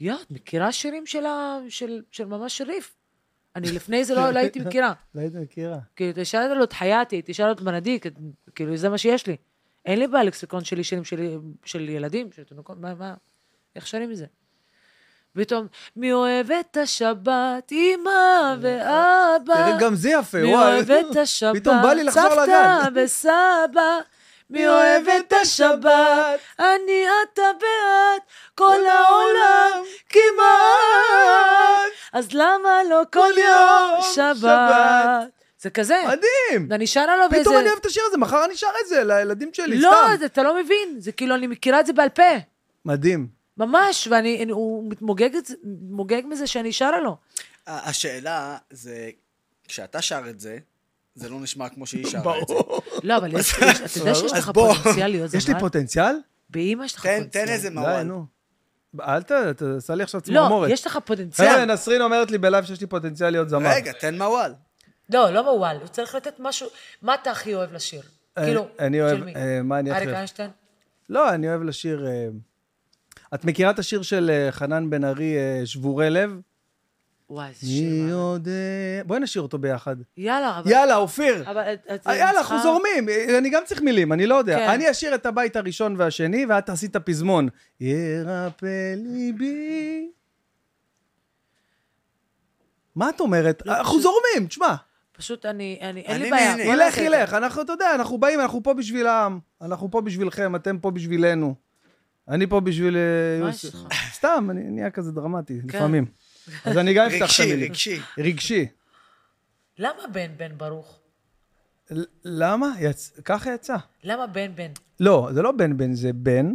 [0.00, 1.58] יא, את מכירה שירים של, ה...
[1.68, 2.94] של, של ממש ריף?
[3.56, 4.92] אני לפני זה לא, לא הייתי מכירה.
[5.14, 5.78] לא היית מכירה.
[5.96, 8.12] כאילו, תשאל לו את חייתי, תשאל את בנדיק, את-
[8.54, 9.36] כאילו, זה מה שיש לי.
[9.86, 13.14] אין לי בלקסיקון שלי שירים של, של ילדים, של תינוקות, מה, מה,
[13.76, 14.26] איך שרים את זה?
[15.32, 19.54] פתאום, מי אוהב את השבת, אמא ואבא?
[19.54, 20.74] תראה, גם זה יפה, מי וואי.
[20.74, 21.56] אוהב את השבת?
[22.10, 22.88] סבתא.
[22.94, 23.98] וסבא,
[24.50, 26.40] מי אוהב את השבת?
[26.58, 28.22] אני, אתה ואת,
[28.54, 31.92] כל העולם כמעט.
[32.12, 35.28] אז למה לא כל יום שבת?
[35.60, 36.02] זה כזה.
[36.06, 36.66] מדהים.
[36.70, 37.44] ואני שרה לו באיזה...
[37.44, 40.16] פתאום אני אוהב את השיר הזה, מחר אני שר את זה לילדים שלי, לא, סתם.
[40.18, 40.96] זה- אתה לא מבין.
[41.00, 42.22] זה כאילו, אני מכירה את זה בעל פה.
[42.84, 47.16] מדהים, ממש, ואני, אני- הוא מתמוגג מזה שאני שרה לו.
[47.66, 49.10] השאלה זה,
[49.68, 50.58] כשאתה שר את זה,
[51.18, 52.54] זה לא נשמע כמו שהיא שרה את זה.
[52.54, 52.82] ברור.
[53.02, 54.50] לא, אבל אתה יודע שיש לך.
[54.50, 55.38] פוטנציאל להיות זמר?
[55.38, 56.14] יש לי פוטנציאל?
[56.50, 57.46] באמא יש לך תן, פוטנציאל.
[57.46, 57.70] תן איזה.
[58.04, 58.26] נו.
[59.00, 59.32] אל ת...
[59.56, 60.70] תעשה לי עכשיו לא, צמרמורת.
[60.70, 61.64] יש לך חבר'ה, פוטנציאל.
[61.64, 63.70] נסרין אומרת לי בלייב שיש לי פוטנציאל להיות זמר.
[63.74, 64.52] רגע, תן מוואל.
[65.12, 66.68] לא, לא מוואל, הוא צריך לתת משהו...
[67.02, 68.02] מה אתה הכי אוהב לשיר?
[68.38, 69.34] כאילו, אני של אוהב- מי?
[69.34, 70.16] אה, מה אני הכי אריק אוהב?
[70.16, 70.50] איינשטיין?
[71.08, 72.06] לא, אני אוהב לשיר...
[72.06, 72.28] אה,
[73.34, 76.30] את מכירה את השיר של אה, חנן בן ארי, שבורי לב?
[77.30, 78.04] וואי, איזה מי שיר.
[78.04, 78.10] מה.
[78.10, 78.50] יודע...
[79.06, 79.96] בואי נשיר אותו ביחד.
[80.16, 80.70] יאללה, אבל...
[80.70, 81.50] יאללה, אופיר.
[81.50, 83.08] אבל את- אה, יאללה, אנחנו זורמים.
[83.08, 84.58] אה, אני גם צריך מילים, אני לא יודע.
[84.58, 84.68] כן.
[84.68, 87.48] אני אשיר את הבית הראשון והשני, ואת תעשי את הפזמון.
[87.80, 88.66] ירפא
[88.96, 90.10] ליבי.
[92.96, 93.62] מה את אומרת?
[93.66, 94.74] אנחנו זורמים, תשמע.
[95.16, 96.54] פשוט אני, אני, אין לי בעיה.
[96.72, 96.98] ילך.
[96.98, 97.34] ילך.
[97.34, 99.38] אנחנו, אתה יודע, אנחנו באים, אנחנו פה בשביל העם.
[99.62, 101.54] אנחנו פה בשבילכם, אתם פה בשבילנו.
[102.28, 102.96] אני פה בשביל...
[102.96, 103.50] אה, מה.
[103.50, 103.86] יש לך?
[104.12, 105.78] סתם, אני נהיה כזה דרמטי, כן.
[105.78, 106.04] לפעמים.
[106.64, 107.70] אז אני גם אפתח את המילים.
[107.70, 108.00] רגשי.
[108.18, 108.66] רגשי.
[109.78, 110.98] למה בן בן ברוך?
[112.24, 112.68] למה?
[112.80, 113.20] יצ...
[113.24, 113.76] ככה יצא.
[114.04, 114.70] למה בן בן?
[115.00, 116.54] לא, זה לא בן בן, זה בן,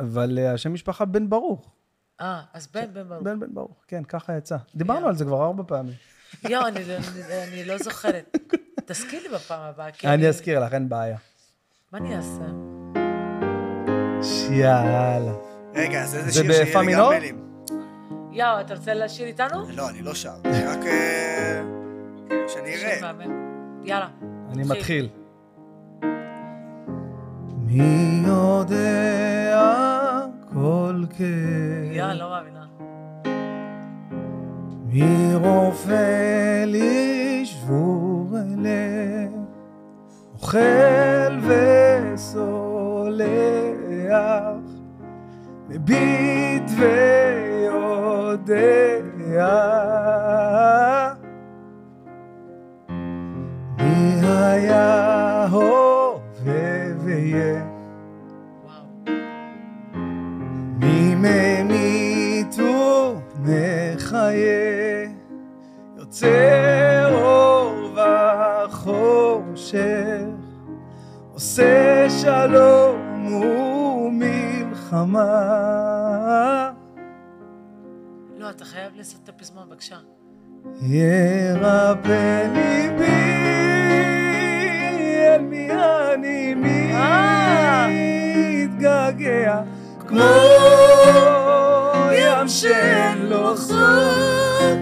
[0.00, 1.72] אבל אה, השם משפחה בן ברוך.
[2.20, 3.22] אה, אז בן בן ברוך.
[3.22, 4.56] בן בן ברוך, כן, ככה יצא.
[4.74, 5.94] דיברנו על זה כבר ארבע פעמים.
[6.48, 6.94] יואו, אני, לא-
[7.66, 8.36] לא זוכרת.
[8.86, 9.88] תזכיר לי בפעם הבאה.
[10.04, 11.16] אני אזכיר לך, אין בעיה.
[11.92, 12.44] מה אני אעשה?
[14.50, 15.32] יאללה.
[15.74, 16.82] רגע, אז איזה זה שיר שיהיה בפה
[18.32, 19.62] יואו, אתה רוצה לשיר איתנו?
[19.76, 20.30] לא, אני לא שר.
[20.44, 20.86] אני רק...
[20.86, 21.62] אה,
[22.48, 23.12] שאני אראה.
[23.84, 24.08] יאללה.
[24.52, 24.62] אני.
[24.64, 25.08] מתחיל.
[27.66, 29.60] מי יודע
[30.52, 31.24] כל כן,
[31.92, 32.66] יאללה, לא מאמינה.
[34.86, 39.32] מי רופא לי שבור לב,
[40.34, 41.38] אוכל
[42.12, 43.24] וסולח,
[45.68, 46.70] מביט
[47.60, 49.44] ויודע.
[53.78, 57.64] מי היה הווה ויהיה.
[60.78, 62.56] מי ממית
[63.38, 65.10] ומחיה,
[65.98, 67.74] יוצר אור
[68.64, 69.76] וחושך,
[71.32, 73.32] עושה שלום
[74.12, 75.20] ומלחמה.
[78.60, 79.96] אתה חייב לעשות את הפזמון, בבקשה.
[80.82, 83.04] ירפא ליבי,
[85.26, 85.68] אל מי
[86.14, 86.54] אני
[86.94, 87.86] אה.
[87.90, 89.60] מתגעגע,
[90.08, 90.20] כמו
[92.12, 94.78] ים שאין לו סוף.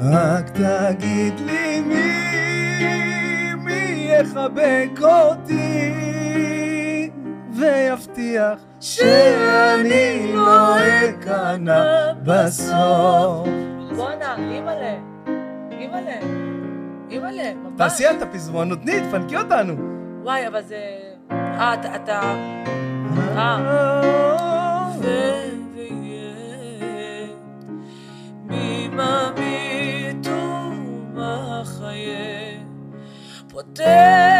[0.00, 5.92] רק תגיד לי מי, מי יחבק אותי,
[7.58, 13.48] ויבטיח שאני לא אכנע בסוף.
[13.96, 14.94] בואנה, אימא'לה.
[15.70, 16.18] אימא'לה.
[17.10, 17.72] אימא'לה, ממש.
[17.76, 19.74] תעשי את הפזמון, נותני, תפנקי אותנו.
[20.22, 20.76] וואי, אבל זה...
[21.30, 22.20] אה, אתה...
[23.36, 24.90] אה.
[25.00, 26.34] ויהיה
[31.14, 32.14] ומחיה
[33.48, 34.33] פותח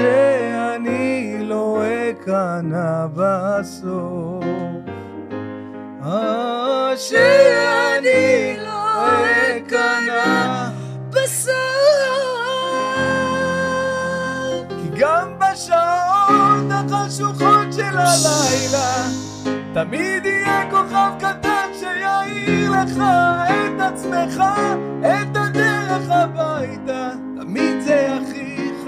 [0.00, 4.44] שאני לא אכנע בסוף.
[6.04, 9.08] אה, שאני לא
[9.56, 10.68] אכנע
[11.10, 11.54] בסוף.
[14.68, 19.08] כי גם בשעות החשוכות של הלילה
[19.74, 22.98] תמיד יהיה כוכב קטן שיעיר לך
[23.50, 24.42] את עצמך,
[25.00, 27.10] את הדרך הביתה.
[27.40, 28.19] תמיד זה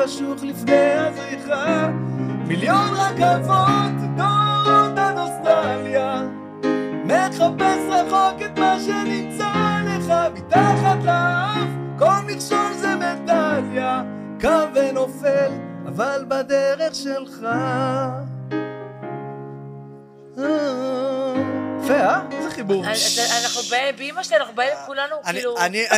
[0.04, 1.90] חשוך לפני הזריחה.
[2.46, 6.22] מיליון רכבות, דורות הנוסטליה.
[7.04, 11.68] מחפש רחוק את מה שנמצא לך מתחת לאף.
[11.98, 12.22] כל
[13.72, 14.02] שנייה,
[14.38, 15.50] קם ונופל,
[15.86, 17.46] אבל בדרך שלך.
[20.38, 21.41] אה,
[21.84, 22.20] יפה, אה?
[22.32, 22.84] איזה חיבור.
[23.44, 25.54] אנחנו באים, באמא שלי, אנחנו באים כולנו, אני, כאילו...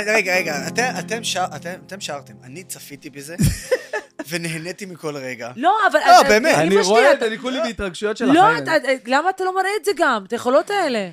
[0.07, 3.37] רגע, רגע, אתם, אתם, שר, אתם, אתם שרתם, אני צפיתי בזה,
[4.29, 5.51] ונהניתי מכל רגע.
[5.57, 5.99] לא, אבל...
[6.07, 6.55] לא, באמת.
[6.55, 8.63] אני רואה את אני כולי בהתרגשויות של לא, החיים.
[8.63, 8.73] אתה-
[9.07, 10.25] למה אתה לא מראה את זה גם?
[10.29, 11.09] את היכולות האלה.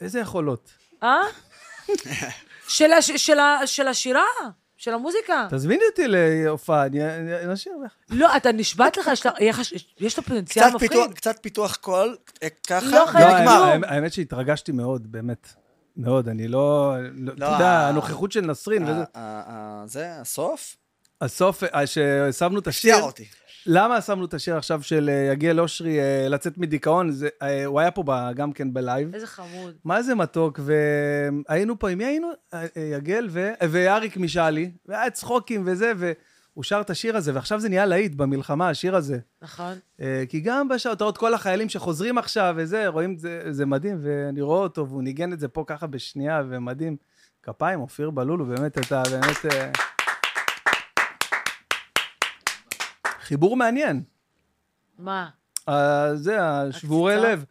[0.00, 0.70] איזה יכולות?
[1.02, 1.22] אה?
[2.68, 4.24] של הש- של ה- של השירה,
[4.84, 5.46] של המוזיקה.
[5.50, 7.92] תזמיני אותי להופעה, אני אני- נשאיר לך.
[8.10, 11.14] לא, אתה נשבעת לך, יש לה- יש- יש לו פוטנציאל קצת פיתוח, מפחיד.
[11.16, 13.68] קצת פיתוח קול, אה, ככה, לא חייב לא, כלום.
[13.68, 15.48] האמת- האמת שהתרגשתי מאוד, באמת.
[15.96, 16.94] מאוד, אני לא...
[17.14, 18.92] לא- אתה יודע, ה- הנוכחות של נסרין וזה.
[18.92, 20.76] ה- ה- ה- זה, הסוף,
[21.20, 23.24] הסוף, אה, ששמנו את הפתיע השיר, אותי.
[23.66, 27.10] למה שמנו את השיר עכשיו של אה, יגיל אושרי, אה, לצאת מדיכאון?
[27.10, 28.04] זה, אה, הוא היה פה
[28.34, 29.14] גם כן בלייב.
[29.14, 29.74] איזה חמוד.
[29.84, 30.60] מה זה מתוק,
[31.48, 32.28] והיינו פה, עם מי היינו?
[32.92, 33.52] יגל ו...
[33.70, 38.68] ואריק משאלי, והיה צחוקים וזה, והוא שר את השיר הזה, ועכשיו זה נהיה להיט במלחמה,
[38.68, 39.18] השיר הזה.
[39.42, 39.72] נכון?
[40.28, 43.98] כי גם בשעות, אתה רואה את כל החיילים שחוזרים עכשיו וזה, רואים, זה, זה מדהים,
[44.02, 46.96] ואני רואה אותו, והוא ניגן את זה פה ככה בשנייה, ומדהים.
[47.42, 49.54] כפיים, אופיר בלול, הוא באמת, אתה באמת...
[53.24, 54.02] חיבור מעניין.
[54.98, 55.28] מה?
[55.68, 57.16] אה, זה, השבורי?
[57.16, 57.44] לב.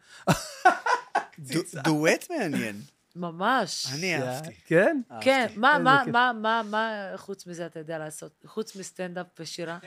[1.38, 2.80] דו- דואט מעניין,
[3.16, 3.86] ממש.
[3.94, 4.54] אני אהבתי.
[4.66, 5.00] כן?
[5.20, 5.46] כן.
[5.56, 6.04] מה, איזה מה.
[6.12, 8.44] מה, מה, מה חוץ מזה אתה יודע לעשות?
[8.46, 9.78] חוץ מסטנדאפ ושירה?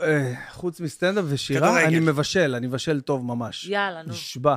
[0.00, 1.84] אה, חוץ מסטנדאפ ושירה.
[1.84, 3.64] אני מבשל, אני מבשל טוב ממש.
[3.66, 4.12] יאללה, נו.
[4.12, 4.56] נשבע.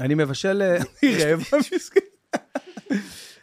[0.00, 0.62] אני מבשל...
[0.62, 2.00] אה, היא רעבה מסכן.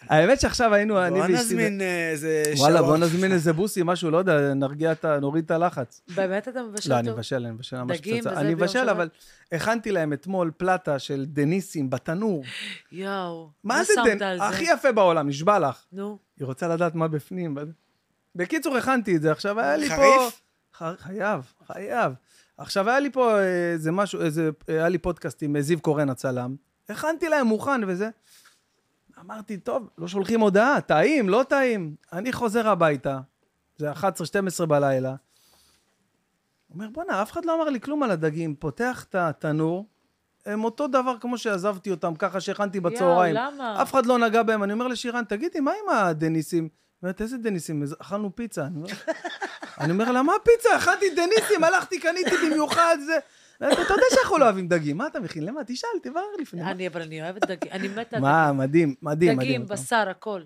[0.10, 1.34] האמת שעכשיו היינו, אני בוא ואשתי...
[1.34, 2.60] נזמין אה, איזה שעות.
[2.60, 5.20] וואלה, בוא נזמין איזה בוסי, משהו, לא יודע, נרגיע את ה...
[5.20, 6.02] נוריד את הלחץ.
[6.16, 7.06] באמת אתה מבשל לא, טוב?
[7.06, 8.30] אני מבשל, אני מבשל ממש דגים פצצה.
[8.30, 8.90] וזה אני מבשל?
[8.90, 9.10] אבל
[9.52, 12.44] הכנתי להם אתמול פלטה של דניסים בתנור.
[12.92, 13.50] יואו.
[13.64, 14.26] מה זה שמת דנ...
[14.26, 14.44] על זה?
[14.44, 15.84] הכי יפה בעולם, נשבע לך.
[15.92, 16.18] נו.
[16.40, 17.58] היא רוצה לדעת מה בפנים.
[18.36, 19.96] בקיצור, הכנתי את זה, עכשיו היה לי פה...
[19.96, 20.42] חריף?
[20.98, 22.14] חייב, חייב.
[22.58, 26.56] עכשיו היה לי פה איזה משהו, איזה, היה לי פודקאסט עם זיו קורן הצלם,
[26.90, 28.10] הכנתי להם מוכן וזה.
[29.20, 31.96] אמרתי, טוב, לא שולחים הודעה, טעים, לא טעים.
[32.14, 33.20] אני חוזר הביתה,
[33.78, 35.16] זה 11-12 בלילה.
[36.74, 38.56] אומר, בואנה, אף אחד לא אמר לי כלום על הדגים.
[38.56, 39.86] פותח את התנור,
[40.46, 43.36] הם אותו דבר כמו שעזבתי אותם, ככה שהכנתי בצהריים.
[43.36, 43.82] יואו, למה?
[43.82, 44.64] אף אחד לא נגע בהם.
[44.64, 46.64] אני אומר לשירן, תגידי, מה עם הדניסים?
[46.64, 46.70] היא
[47.04, 47.84] אומרת, איזה דניסים?
[48.00, 48.66] אכלנו פיצה.
[48.66, 48.88] אני אומר,
[49.82, 50.78] אני אומר לה, מה פיצה?
[50.78, 53.18] אכלתי דניסים, הלכתי, קניתי במיוחד, זה...
[53.58, 55.44] אתה יודע שאנחנו לא אוהבים דגים, מה אתה מכין?
[55.44, 55.62] למה?
[55.68, 56.64] תשאל, תברר לפני.
[56.64, 59.38] אני, אבל אני אוהבת דגים, אני מתה על מה, מדהים, מדהים, דגים.
[59.38, 59.62] מדהים.
[59.64, 60.42] דגים, בשר, הכל.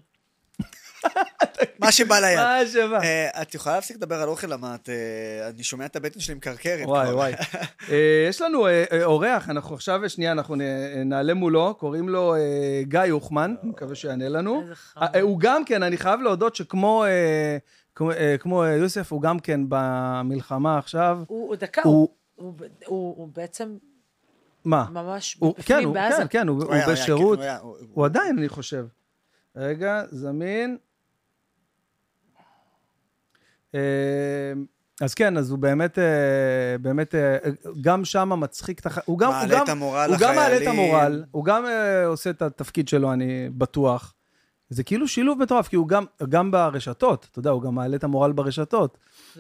[1.80, 2.39] מה שבא ליד.
[2.39, 2.99] מה שבא?
[3.03, 4.89] אה, את יכולה להפסיק לדבר על אוכל, למה את...
[4.89, 6.86] אה, אני שומע את הבטן שלי מקרקרת.
[6.88, 7.14] וואי.
[7.14, 7.34] וואי.
[7.91, 8.68] אה, יש לנו
[9.03, 10.55] אורח, אנחנו עכשיו, שנייה, אנחנו
[11.05, 12.36] נעלה מולו, קוראים לו
[12.82, 14.64] גיא הוחמן, אני מקווה שיענה לנו.
[15.22, 17.05] הוא גם כן, אני חייב להודות שכמו
[17.95, 21.20] כמו, כמו יוסף, הוא גם כן במלחמה עכשיו.
[21.28, 22.09] הוא, הוא דקה, הוא-
[22.41, 22.53] הוא,
[22.85, 23.77] הוא, הוא, בעצם
[24.65, 24.85] מה?
[24.91, 26.17] ממש הוא- כן, בפנים הוא- בעזה.
[26.21, 27.37] כן, כן, הוא הוא הוא היה- הוא היה- בשירות.
[27.37, 28.85] הוא היה- הוא- הוא עדיין, אני חושב.
[29.55, 30.77] רגע, זמין.
[33.75, 33.79] אה,
[35.01, 36.03] אז כן, אז הוא באמת, אה,
[36.81, 37.37] באמת, אה,
[37.81, 39.03] גם שם מצחיק את החיים.
[39.07, 40.79] הוא גם, מעלה את המורל הוא גם מעלה את לחיילים.
[40.79, 41.65] המורל, הוא גם
[42.05, 44.13] עושה את התפקיד שלו, אני בטוח.
[44.72, 48.03] זה כאילו שילוב מטורף, כי הוא גם, גם ברשתות, אתה יודע, הוא גם מעלה את
[48.03, 48.97] המורל ברשתות.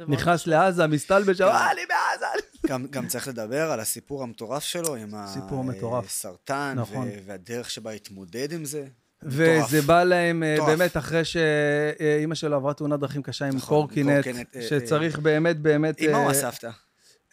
[0.07, 2.25] נכנס לעזה, מסתלבט שם, אה, אני בעזה.
[2.69, 6.05] גם, גם צריך לדבר על הסיפור המטורף שלו עם סיפור מטורף.
[6.05, 7.07] הסרטן, נכון.
[7.07, 8.85] ו- והדרך שבה התמודד עם זה.
[9.23, 9.81] וזה.
[9.81, 10.57] בא להם אה.
[10.65, 15.59] באמת אחרי שאימא שלו עברה תאונת דרכים קשה עם נכון, קורקינט, קורקינט, אה, שצריך באמת
[15.59, 16.01] באמת...
[16.01, 16.69] אמא או אה, הסבתא?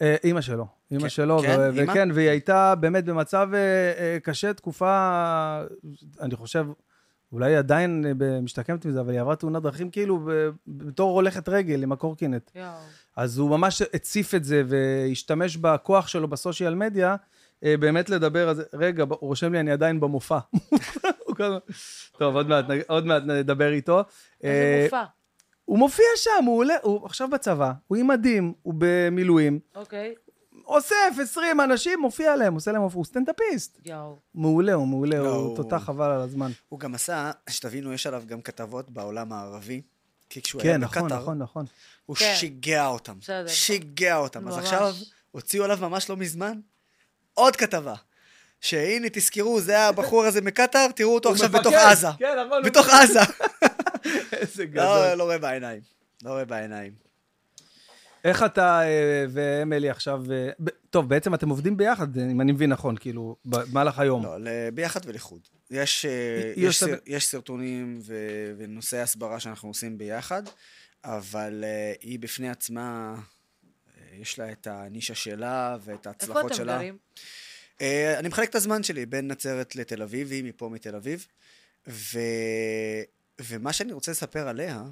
[0.03, 1.91] אה, אימא שלו, אימא כן, שלו, כן, ו- אימא?
[1.93, 5.63] וכן, והיא הייתה באמת במצב אה, אה, קשה תקופה,
[6.21, 6.67] אני חושב,
[7.33, 10.29] אולי היא עדיין אה, משתקמת מזה, אבל היא עברה תאונת דרכים כאילו
[10.67, 12.51] בתור הולכת רגל עם הקורקינט.
[12.55, 12.73] יואו.
[13.17, 17.17] אז הוא ממש הציף את זה והשתמש בכוח שלו בסושיאל מדיה,
[17.65, 18.63] אה, באמת לדבר על זה.
[18.73, 20.39] רגע, הוא רושם לי, אני עדיין במופע.
[22.19, 24.03] טוב, עוד מעט, עוד מעט נדבר איתו.
[24.43, 25.05] איזה אה, מופע.
[25.65, 30.15] הוא מופיע שם, הוא עולה, הוא עכשיו בצבא, הוא עם מדים, הוא במילואים, אוקיי.
[30.69, 33.79] אוסף 20 אנשים, מופיע להם, עושה להם, הוא סטנדאפיסט.
[33.85, 34.17] יואו.
[34.35, 36.51] מעולה, הוא מעולה, לא, הוא תותח חבל על הזמן.
[36.69, 39.83] הוא גם עשה, שתבינו, יש עליו גם כתבות בעולם הערבי.
[40.31, 41.67] כי כשהוא היה כן, נכון, בקטאר, נכון, נכון.
[42.07, 42.35] הוא כן.
[42.37, 43.19] שיגע אותם.
[43.21, 43.47] בסדר.
[43.49, 44.49] שיגע אותם.
[44.49, 44.65] אז ממש.
[44.65, 44.95] עכשיו
[45.31, 46.61] הוציאו עליו ממש לא מזמן
[47.35, 47.95] עוד כתבה.
[48.61, 51.61] שהנה, תזכרו, זה הבחור הזה מקטאר, תראו אותו עכשיו מפקד.
[51.61, 52.07] בתוך עזה.
[52.19, 52.63] כן, נכון.
[52.63, 53.21] בתוך עזה.
[54.33, 55.15] איזה לא, גדול.
[55.15, 55.81] לא רואה בעיניים.
[56.25, 57.08] לא רואה בעיניים.
[58.29, 60.25] איך אתה אה, ואמילי עכשיו...
[60.33, 60.51] אה,
[60.91, 64.25] טוב, בעצם אתם עובדים ביחד, אם אני מבין נכון, כאילו, במהלך היום.
[64.25, 65.41] לא, ביחד ולחוד.
[65.71, 68.15] יש, אה, היא יש, סר, יש סרטונים ו,
[68.59, 70.43] ונושאי הסברה שאנחנו עושים ביחד,
[71.05, 71.65] אבל
[72.01, 73.15] היא בפני עצמה,
[74.13, 76.77] יש לה את הנישה שלה ואת איפה ההצלחות אתם שלה.
[76.77, 76.99] גרים?
[77.81, 81.27] אה, אני מחלק את הזמן שלי בין נצרת לתל אביב, והיא מפה מתל אביב.
[81.89, 82.19] ו...
[83.41, 84.83] ומה שאני רוצה לספר עליה,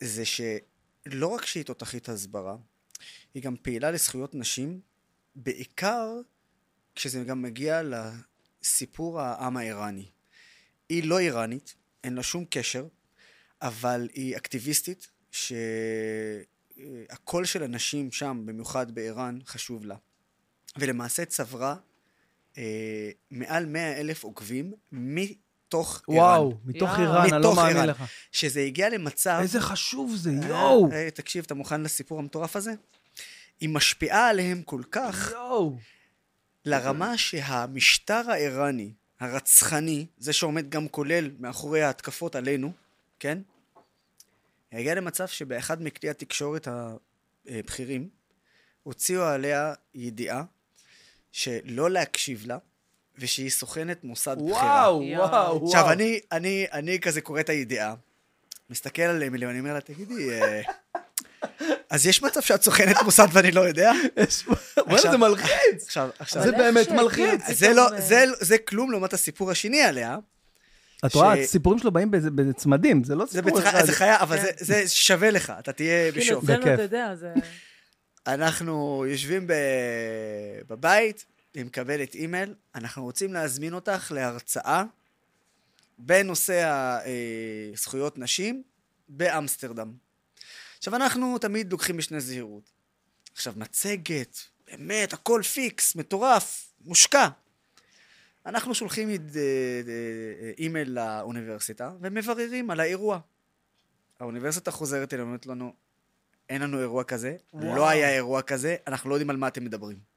[0.00, 0.24] זה
[1.10, 2.56] שלא רק שהיא תותחית הסברה,
[3.34, 4.80] היא גם פעילה לזכויות נשים,
[5.34, 6.20] בעיקר
[6.94, 10.10] כשזה גם מגיע לסיפור העם האיראני.
[10.88, 12.86] היא לא איראנית, אין לה שום קשר,
[13.62, 16.44] אבל היא אקטיביסטית, שהקול
[17.44, 19.96] של הנשים שם, במיוחד באיראן, חשוב לה.
[20.78, 21.76] ולמעשה צברה
[22.58, 24.72] אה, מעל 100 אלף עוקבים
[25.66, 26.58] מתוך וואו, איראן.
[26.64, 27.00] מתוך יואו.
[27.00, 27.88] איראן, אני לא מתוך מאמין איראן.
[27.88, 28.04] לך.
[28.32, 29.38] שזה הגיע למצב...
[29.42, 30.92] איזה חשוב זה, יואו!
[30.92, 32.72] אה, תקשיב, אתה מוכן לסיפור המטורף הזה?
[33.60, 35.76] היא משפיעה עליהם כל כך, יואו!
[36.64, 42.72] לרמה שהמשטר האיראני, הרצחני, זה שעומד גם כולל מאחורי ההתקפות עלינו,
[43.18, 43.38] כן?
[44.72, 46.68] הגיע למצב שבאחד מכלי התקשורת
[47.48, 48.08] הבכירים,
[48.82, 50.42] הוציאו עליה ידיעה
[51.32, 52.58] שלא להקשיב לה,
[53.18, 54.58] ושהיא סוכנת מוסד בכירה.
[54.58, 55.30] וואו, יואו.
[55.30, 55.66] וואו, וואו.
[55.66, 57.94] עכשיו, אני, אני, אני כזה קורא את הידיעה,
[58.70, 60.62] מסתכל על אמילי, ואני אומר לה, תגידי, אה,
[61.90, 63.92] אז יש מצב שאת סוכנת מוסד ואני לא יודע?
[64.86, 65.86] וואלה, זה מלחיץ!
[65.86, 67.40] עכשיו, עכשיו, זה באמת מלחיץ.
[67.50, 70.18] זה לא, אה, זה, זה כלום לעומת הסיפור השני עליה.
[71.06, 73.58] את רואה, הסיפורים שלו באים בצמדים, זה לא זה, סיפור.
[73.58, 73.84] אחד.
[73.84, 74.42] זה חיה, אבל כן.
[74.42, 76.44] זה, זה שווה לך, אתה תהיה כאילו, בשוק.
[76.44, 76.74] אצלנו, בכיף.
[76.74, 77.32] אתה יודע, זה...
[78.26, 79.52] אנחנו יושבים ב...
[80.68, 81.24] בבית,
[81.56, 84.84] היא מקבלת אימייל, אנחנו רוצים להזמין אותך להרצאה
[85.98, 88.62] בנושא ה- אה, זכויות נשים
[89.08, 89.92] באמסטרדם.
[90.78, 92.70] עכשיו, אנחנו תמיד לוקחים משנה זהירות.
[93.32, 94.38] עכשיו, מצגת,
[94.70, 97.28] באמת, הכל פיקס, מטורף, מושקע.
[98.46, 103.18] אנחנו שולחים אה, אה, אימייל לאוניברסיטה ומבררים על האירוע.
[104.20, 105.72] האוניברסיטה חוזרת אלינו ואומרת לנו,
[106.48, 107.76] אין לנו אירוע כזה, וואו.
[107.76, 110.15] לא היה אירוע כזה, אנחנו לא יודעים על מה אתם מדברים.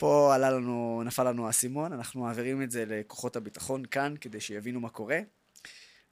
[0.00, 4.80] פה עלה לנו, נפל לנו האסימון, אנחנו מעבירים את זה לכוחות הביטחון כאן, כדי שיבינו
[4.80, 5.18] מה קורה.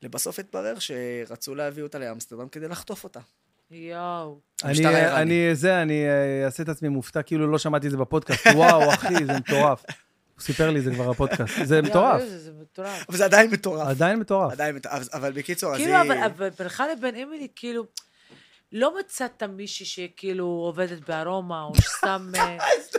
[0.03, 3.21] לבסוף התברר שרצו להביא אותה לאמסטרדם כדי לחטוף אותה.
[3.71, 4.39] יואו.
[4.65, 4.87] אני.
[5.09, 8.47] אני, זה, אני אה, אעשה את עצמי מופתע, כאילו לא שמעתי את זה בפודקאסט.
[8.55, 9.85] וואו, אחי, זה מטורף.
[10.35, 11.55] הוא סיפר לי את זה כבר בפודקאסט.
[11.65, 12.21] זה מטורף.
[12.21, 13.05] זה זה מטורף.
[13.09, 13.87] אבל זה עדיין מטורף.
[13.87, 14.53] עדיין מטורף.
[14.53, 15.09] עדיין מטורף.
[15.15, 16.03] אבל בקיצור, אז כאילו, היא...
[16.03, 17.87] אבל אבל בינך לבין אמילי, כאילו,
[18.73, 22.57] לא מצאת מישהי שכאילו עובדת בארומה, או שסתם אה,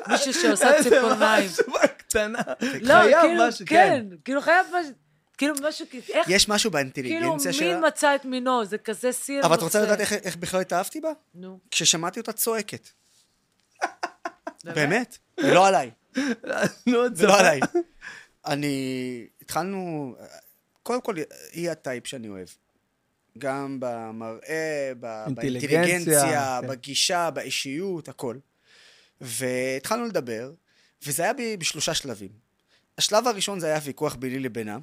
[0.07, 1.43] מישהו שעושה ציפורניים.
[1.43, 2.39] איזה משהו בקטנה.
[2.81, 4.05] לא, כאילו, כן.
[4.25, 4.91] כאילו חייב משהו,
[5.37, 7.67] כאילו משהו, איך, יש משהו כאילו באינטליגנציה שלה.
[7.67, 9.81] מין מצא את מינו, זה כזה סיר אבל את רוצה.
[9.81, 11.11] לדעת איך- בכלל התאהבתי בה?
[11.35, 12.89] נו, כששמעתי אותה צועקת.
[14.75, 15.17] באמת?
[15.43, 15.91] ולא עליי.
[16.87, 17.59] נו, זה לא עליי.
[18.45, 19.27] אני...
[19.41, 20.15] התחלנו...
[20.83, 21.15] קודם כל,
[21.51, 22.47] היא הטייפ שאני אוהב.
[23.39, 24.91] גם במראה,
[25.27, 26.67] אינטליגנציה, באינטליגנציה, כן.
[26.67, 28.37] בגישה, באישיות, הכל.
[29.21, 30.51] והתחלנו לדבר,
[31.05, 32.29] וזה היה ב- בשלושה שלבים.
[32.97, 34.77] השלב הראשון זה היה ויכוח ביני לבינה.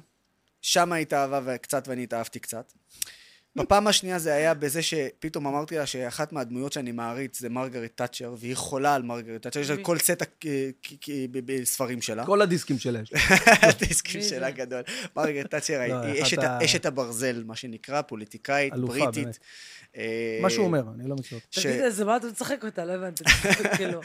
[0.61, 2.71] שם היא התאהבה קצת ואני התאהבתי קצת.
[3.57, 8.35] בפעם השנייה זה היה בזה שפתאום אמרתי לה שאחת מהדמויות שאני מעריץ זה מרגרט תאצ'ר,
[8.37, 9.83] והיא חולה על מרגרט תאצ'ר, יש לה?
[9.83, 10.23] כל סט
[11.31, 12.25] בספרים שלה.
[12.25, 13.13] כל הדיסקים שלה יש.
[13.69, 14.51] הדיסקים שלה?
[14.51, 14.81] גדול.
[15.15, 16.23] מרגרט תאצ'ר לא, היא
[16.65, 19.39] אשת הברזל, מה שנקרא, פוליטיקאית, בריטית.
[19.97, 21.61] אה, מה שהוא אומר, אני לא מכיר אותו.
[21.61, 22.85] תגיד, אז מה אתה מצחק אותה?
[22.85, 23.23] לא הבנתי.
[23.77, 24.01] כאילו,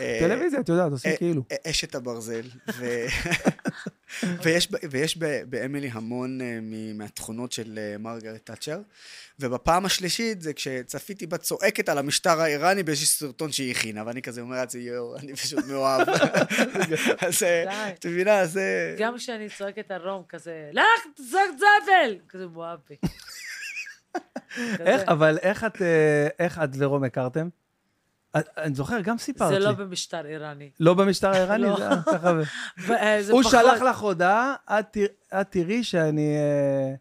[0.00, 1.42] אה, טלוויזיה, את יודעת, עושים אה, כאילו.
[1.66, 2.42] אשת הברזל.
[4.42, 6.58] ויש, ויש באמילי המון אה,
[6.94, 8.80] מהתכונות של אה, מרגרט תאצ'ר.
[9.40, 14.40] ובפעם השלישית זה כשצפיתי בה צועקת על המשטר האיראני באיזשהו סרטון שהיא הכינה, ואני כזה
[14.40, 16.08] אומר לעצמי, יואו, אני פשוט מאוהב.
[17.26, 17.90] אז אה.
[17.90, 18.58] את מבינה, אז...
[18.58, 22.18] אה, גם כשאני צועקת על רום, כזה, לך, תזרוק זבל!
[22.28, 22.96] כזה מואב בי.
[24.86, 25.82] איך, אבל איך את,
[26.38, 27.48] איך את ורום הכרתם?
[28.34, 29.64] אני זוכר, גם סיפרת זה לי.
[29.64, 30.70] לא במשטר איראני.
[30.80, 31.62] לא במשטר האיראני?
[31.62, 31.76] לא.
[32.86, 33.42] זה אה, זה הוא.
[33.42, 36.36] שלח לך הודעה, את תרא- את תראי שאני...
[36.36, 36.94] אה,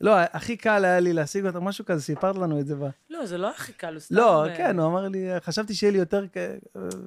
[0.00, 2.74] לא, הכי קל היה לי להשיג אותך, משהו כזה, סיפרת לנו את זה.
[3.10, 4.14] לא, זה לא הכי קל, הוא סתם...
[4.14, 6.24] לא, אה, כן, הוא אמר לי, חשבתי שיהיה לי יותר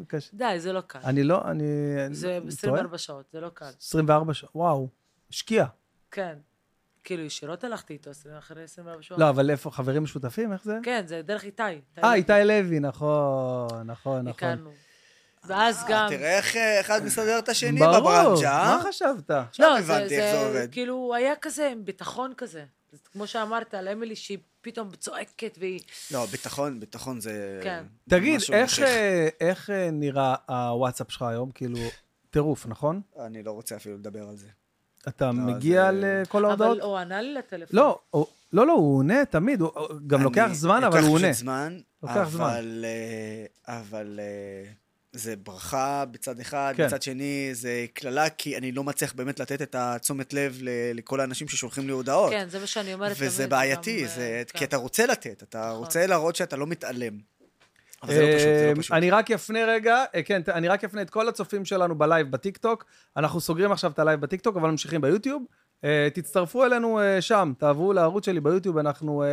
[0.07, 0.29] קשה.
[0.33, 0.99] די, זה לא קל.
[1.03, 1.63] אני לא, אני...
[2.11, 3.69] זה אני 24 שעות, זה לא קל.
[3.81, 4.87] 24 שעות, וואו,
[5.29, 5.65] השקיע.
[6.11, 6.35] כן.
[7.03, 9.19] כאילו, ישירות הלכתי איתו אחרי 24 שעות.
[9.19, 10.53] לא, אבל איפה, חברים משותפים?
[10.53, 10.77] איך זה?
[10.83, 11.63] כן, זה דרך איתי.
[12.03, 14.27] אה, איתי לוי, נכון, נכון, נכון.
[14.27, 14.71] הכרנו.
[15.43, 16.09] ואז גם...
[16.09, 18.77] תראה איך אה, אחד מסדר את השני ברור, בברנצ'ה, אה?
[18.77, 19.31] מה חשבת?
[19.31, 20.67] עכשיו לא, זה, הבנתי איך זה עובד.
[20.71, 22.63] כאילו, היה כזה עם ביטחון כזה.
[23.11, 25.79] כמו שאמרת על אמילי, שהיא פתאום צועקת והיא...
[26.11, 27.59] לא, ביטחון, ביטחון זה...
[27.63, 27.83] כן.
[28.09, 28.39] תגיד.
[28.53, 31.51] אה, איך אה, נראה הוואטסאפ שלך היום?
[31.51, 31.79] כאילו,
[32.29, 33.01] טירוף, נכון?
[33.19, 34.47] אני לא רוצה אפילו לדבר על זה.
[35.07, 36.77] אתה לא, מגיע זה- לכל ההודעות?
[36.77, 37.79] אבל הוא ענה לי לטלפון.
[37.79, 37.99] לא,
[38.53, 39.69] לא, לא, הוא עונה תמיד, הוא
[40.07, 41.33] גם אני- לוקח זמן, אבל הוא עונה.
[41.33, 42.43] זמן, לוקח זמן.
[42.49, 42.85] אבל,
[43.67, 44.71] אה, אבל אה,
[45.13, 46.87] זה ברכה בצד אחד, כן.
[46.87, 51.19] בצד שני זה קללה, כי אני לא מצליח באמת לתת את התשומת לב ל- לכל
[51.19, 52.29] האנשים ששולחים לי הודעות.
[52.29, 53.29] כן, זה מה שאני אומרת תמיד.
[53.29, 54.65] וזה בעייתי, גם, זה, אה, כי כן.
[54.65, 55.77] אתה רוצה לתת, אתה נכון.
[55.83, 57.30] רוצה להראות שאתה לא מתעלם.
[58.03, 58.91] אבל זה לא פשוט, זה לא פשוט.
[58.91, 62.85] אני רק אפנה רגע, אה, כן, אני רק אפנה את כל הצופים שלנו בלייב בטיקטוק.
[63.17, 65.43] אנחנו סוגרים עכשיו את הלייב בטיקטוק, אבל ממשיכים ביוטיוב.
[65.83, 69.23] אה, תצטרפו אלינו אה, שם, תעברו לערוץ שלי ביוטיוב, אנחנו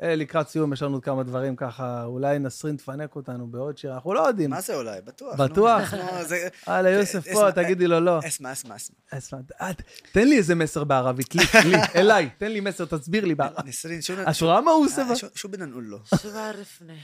[0.00, 4.14] לקראת סיום, יש לנו עוד כמה דברים ככה, אולי נסרין תפנק אותנו בעוד שיר, אנחנו
[4.14, 4.50] לא יודעים.
[4.50, 5.00] מה זה אולי?
[5.04, 5.40] בטוח.
[5.40, 5.94] בטוח?
[5.94, 8.18] נו, אנחנו- זה- הלאה, יוסף אס- פה, אס- תגידי לו לא.
[8.28, 8.96] אסמע, אסמע, אסמע.
[9.10, 9.70] אסמע, אה,
[10.12, 13.64] תן לי איזה מסר בערבית, לי, לי, אליי, תן לי מסר, תסביר לי בערבית.
[13.64, 15.04] נסרין, شو את רואה מה הוא עושה?
[15.12, 16.98] ב- شو شو بدنا نقول له؟ شو بعرفني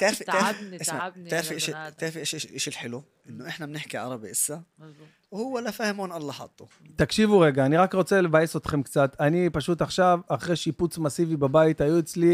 [0.00, 1.94] تعرفي تعبني- اسمع، تعبني تعرفي يا ايش بني آدم.
[1.98, 5.06] تعرفي ايش ايش الحلو؟ انه احنا بنحكي عربي اسا مزبوط.
[5.30, 6.66] وهو ولا فاهم وين الله حاطه
[6.96, 9.16] תקשיבו רגע, אני רק רוצה לבאס אתכם קצת.
[9.20, 12.25] אני פשוט עכשיו, אחרי שיפוץ מסיבי בבית, היו אצלי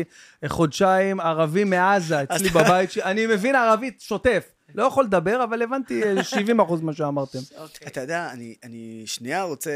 [0.44, 2.92] אה, חודשיים ערבים מעזה אצלי בבית.
[2.92, 4.44] ש- אני מבין ערבית שוטף.
[4.76, 7.40] לא יכול לדבר, אבל הבנתי אה, 70 אחוז מה שאמרתם.
[7.58, 7.88] אוקיי.
[7.88, 9.72] אתה יודע, אני, אני שנייה רוצה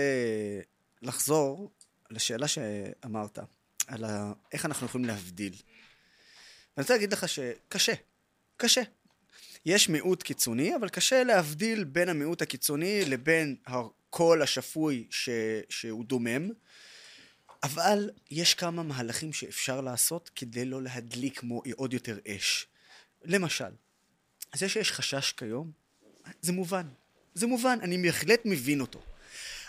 [1.02, 1.72] לחזור
[2.12, 3.40] לשאלה שאמרת,
[3.88, 4.32] על ה...
[4.54, 5.54] איך אנחנו יכולים להבדיל.
[5.54, 7.94] ואני רוצה להגיד לך שקשה,
[8.58, 8.82] קשה.
[9.66, 15.30] יש מיעוט קיצוני, אבל קשה להבדיל בין המיעוט הקיצוני לבין הקול השפוי ש...
[15.70, 16.50] שהוא דומם.
[17.64, 22.68] אבל יש כמה מהלכים שאפשר לעשות כדי לא להדליק כמו עוד יותר אש.
[23.26, 23.70] למשל,
[24.56, 25.72] זה שיש חשש כיום,
[26.42, 26.88] זה מובן.
[27.34, 29.02] זה מובן, אני בהחלט מבין אותו.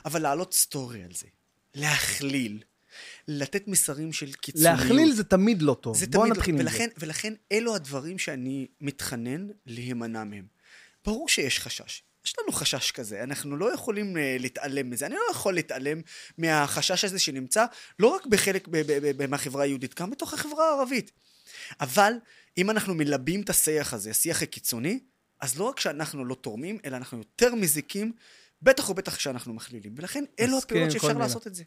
[0.05, 1.27] אבל להעלות סטורי על זה,
[1.75, 2.63] להכליל,
[3.29, 4.81] לתת מסרים של קיצוניות.
[4.81, 5.97] להכליל זה תמיד לא טוב.
[5.97, 6.73] זה בואו תמיד נתחיל לא, עם זה.
[6.73, 10.47] ולכן, ולכן אלו הדברים שאני מתחנן להימנע מהם.
[11.05, 12.03] ברור שיש חשש.
[12.25, 15.07] יש לנו חשש כזה, אנחנו לא יכולים uh, להתעלם מזה.
[15.07, 16.01] אני לא יכול להתעלם
[16.39, 17.65] מהחשש הזה שנמצא
[17.99, 18.69] לא רק בחלק
[19.29, 21.11] מהחברה היהודית, גם בתוך החברה הערבית.
[21.81, 22.13] אבל
[22.59, 25.01] אם אנחנו מלבים את השיח הזה, השיח הקיצוני,
[25.41, 28.13] אז לא רק שאנחנו לא תורמים, אלא אנחנו יותר מזיקים,
[28.63, 29.95] בטח ובטח כשאנחנו מכלילים.
[29.97, 31.19] ולכן אלו הפעולות שאפשר.
[31.19, 31.65] לעשות את זה.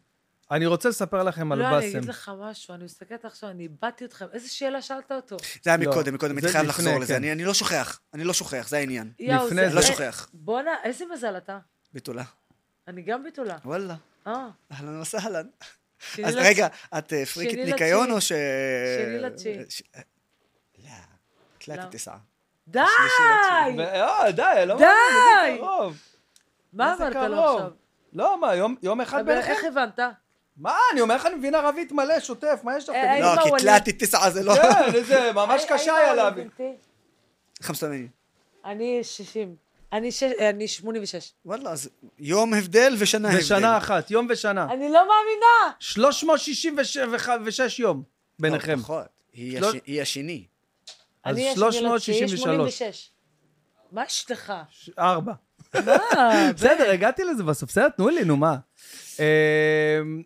[0.52, 1.98] אני רוצה לספר לכם על לא, אני באסם.
[1.98, 4.26] אגיד לך משהו, אני מסתכלת עכשיו, אני איבדתי אתכם.
[4.34, 5.38] איזה שאלה שאלת אותו?
[5.64, 7.08] זה היה לא, מקודם, מקודם, הייתי זה חייב לחזור לזה.
[7.14, 7.20] כן.
[7.20, 9.12] אני, אני לא שוכח, אני לא שוכח, זה העניין.
[9.20, 10.30] לפני זה- לא אה, שוכח.
[10.34, 11.60] בואנה, איזה מזל אתה.
[11.94, 12.24] בתולה.
[12.88, 13.58] אני גם בתולה.
[13.66, 13.96] וואלה,
[14.28, 15.48] אה, אהלן וסהלן.
[16.24, 16.36] אז.
[16.36, 18.12] רגע, את אה, פריקית ניקיון.
[18.12, 18.28] או ש...
[18.28, 19.60] שני לתשיעי.
[19.70, 19.82] ש-
[20.78, 20.90] לא,
[21.66, 21.84] תלת לא.
[21.92, 22.18] תשעה.
[22.68, 22.80] די!
[23.78, 24.84] ו- אה, די, לא די!
[24.86, 25.98] מאמין, קרוב.
[26.74, 27.44] מה אמרת לו.
[27.56, 27.72] עכשיו?
[28.14, 29.52] לא, מה, יום- יום אחד ביניכם?
[29.52, 30.00] איך הבנת?
[30.62, 32.96] מה, אני אומר לך, אני מבין ערבית מלא, שוטף, מה יש לך?
[32.96, 33.14] אה?
[33.14, 33.50] אה, לא, כי.
[33.64, 34.56] תלת תשעה זה לא...
[34.56, 36.50] כן, איזה, ממש קשה היה להבין.
[37.62, 38.10] 85.
[38.66, 39.56] אני 60.
[39.94, 41.32] אני שש- אני 86.
[41.46, 41.90] וואלה, אז
[42.20, 43.40] יום הבדל ושנה הבדל.
[43.42, 44.66] בשנה אחת, יום ושנה.
[44.74, 45.76] אני לא מאמינה!
[45.80, 48.04] 366 יום
[48.40, 48.80] ביניכם.
[48.80, 49.04] פחות.
[49.34, 50.46] היא לא- הש- היא השני.
[51.24, 52.34] אז אני השני 363.
[52.34, 53.10] לתשיעי, 86.
[53.92, 54.54] מה יש לך?
[55.00, 55.34] ארבע.
[56.56, 57.70] בסדר, הגעתי לזה בסוף.
[57.70, 58.56] בסדר, תנו לי, נו מה.
[59.20, 59.26] אה,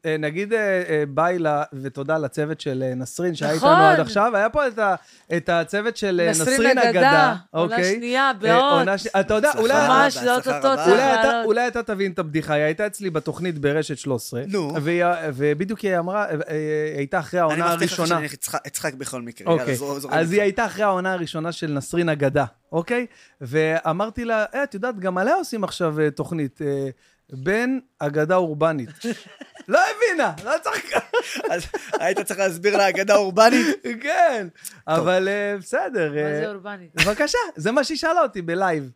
[0.06, 0.60] אה, נגיד אה,
[0.90, 1.38] אה, ביי
[1.82, 3.70] ותודה לצוות של נסרין שהיה נכון.
[3.70, 4.36] איתנו עד עכשיו.
[4.36, 4.96] היה פה את ה-
[5.38, 7.36] את הצוות של נסרין נסרין אגדה, אגדה.
[7.52, 7.96] עונה אוקיי?
[7.96, 8.32] שנייה.
[8.72, 9.74] עונה ש- אתה יודע, אולי...
[9.88, 10.76] ממש, זה בהצלחה אוטוטו רבה.
[10.86, 11.46] צריך אולי אתה, לעלות.
[11.46, 14.42] אולי אתה תבין את הבדיחה, היא הייתה אצלי בתוכנית ברשת 13.
[14.48, 14.74] נו.
[14.82, 15.06] והיא,
[15.36, 18.20] ובדיוק היא אמרה, אה, היא הייתה אחרי אני העונה מבטיח לך הראשונה.
[18.20, 19.48] שאני אצחק- אצחק בכל מקרה.
[19.48, 20.34] יאללה, אוקיי, זור- זורם אז איתך.
[20.34, 23.06] היא הייתה אחרי העונה הראשונה של נסרין אגדה, אוקיי?
[23.42, 26.88] ואמרתי לה, אה, את יודעת, גם עליה עושים עכשיו אה, תוכנית, אה,
[27.34, 28.90] בין אגדה אורבנית.
[29.68, 30.86] לא הבינה, לא צריך...
[31.52, 31.66] אז
[32.00, 33.68] היית צריך להסביר לה אגדה אורבנית?
[34.02, 34.48] כן,
[34.88, 36.12] אבל אה, בסדר.
[36.14, 36.90] מה אה, זה אורבני?
[36.96, 38.92] בבקשה, זה מה שהיא שאלה אותי בלייב.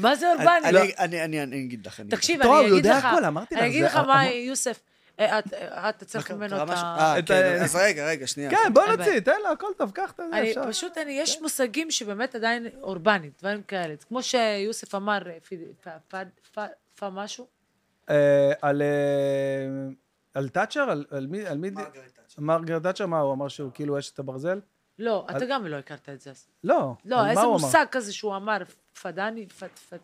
[0.00, 0.68] מה זה אני- אורבני?
[0.68, 2.00] אני- אני- אני אני אגיד לך.
[2.00, 2.18] אני אגיד לך.
[2.20, 4.26] תקשיב, טוב, אני הוא אגיד יודע לך, הכל, אמרתי אני לך, אגיד זה- לך מה,
[4.26, 4.80] יוסף,
[5.20, 5.54] אה, את-
[5.88, 6.68] אתה צריך ממנו את?
[6.70, 7.14] ה...
[7.26, 8.50] כן, ה- אז רגע, רגע, שנייה.
[8.50, 9.20] כן, בוא נוציא.
[9.20, 10.68] תן לה, הכל טוב, קח את זה, אני אפשר.
[10.68, 13.94] פשוט, אני, יש מושגים שבאמת עדיין אורבנית, דברים כאלה.
[14.08, 15.52] כמו שיוסף אמר, אה, פ-
[15.84, 16.16] פ- פ-
[16.54, 16.60] פ-
[17.00, 17.57] פ- משהו.
[18.10, 18.82] אה, על...
[18.82, 19.88] אה,
[20.34, 20.80] על תאצ'ר?
[20.90, 21.46] על על מי?
[21.46, 21.70] על מי?
[21.70, 22.42] מרגרט תאצ'ר.
[22.42, 24.60] מרגרט תאצ'ר, מה, הוא אמר שהוא כאילו אשת הברזל?
[24.98, 26.30] לא, על- אתה גם לא הכרת את זה.
[26.30, 26.46] אז.
[26.64, 26.94] לא.
[27.04, 27.42] לא, איזה?
[27.42, 28.58] מושג כזה שהוא אמר,
[29.02, 29.94] פדני, פ- פ-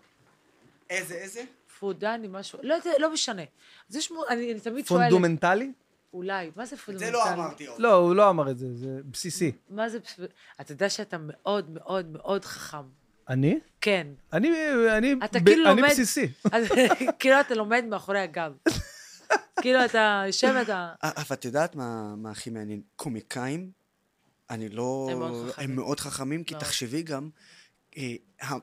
[0.91, 1.45] איזה, איזה?
[1.79, 3.43] פודני, משהו, לא יודע, לא משנה.
[3.91, 5.73] אז יש, מו- אני אני תמיד שואלת, פונדומנטלי?
[6.13, 7.07] אולי, מה זה את פונדמנטלי?
[7.11, 7.81] זה לא אמרתי עוד.
[7.81, 9.53] לא, הוא לא אמר את זה, זה בסיסי.
[9.71, 10.21] מה זה, פס-
[10.61, 12.85] אתה יודע שאתה מאוד מאוד מאוד חכם.
[13.29, 13.59] אני?
[13.81, 14.07] כן.
[14.33, 14.49] אני,
[14.99, 16.29] אני, אתה ב- כאילו אני לומד- בסיסי.
[16.53, 16.67] אז
[17.19, 18.53] כאילו אתה לומד מאחורי הגב.
[19.63, 20.93] כאילו אתה יושב ואתה...
[21.05, 22.81] אה, אבל את יודעת מה, מה הכי מעניין?
[22.97, 23.71] קומיקאים,
[24.51, 25.09] אני לא...
[25.11, 25.71] הם מאוד חכמים.
[25.71, 26.55] הם מאוד חכמים, כי.
[26.55, 27.31] תחשבי גם,
[27.97, 28.55] אה, ה-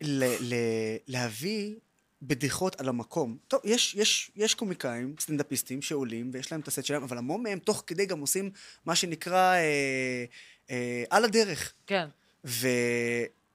[0.00, 0.24] ל-
[0.54, 1.74] ל- להביא
[2.22, 3.36] בדיחות על המקום.
[3.48, 7.58] טוב, יש, יש, יש קומיקאים, סטנדאפיסטים שעולים ויש להם את הסט שלהם, אבל המון מהם
[7.58, 8.50] תוך כדי גם עושים
[8.86, 10.24] מה שנקרא אה,
[10.70, 11.72] אה, על הדרך.
[11.86, 12.08] כן,
[12.44, 12.68] ו,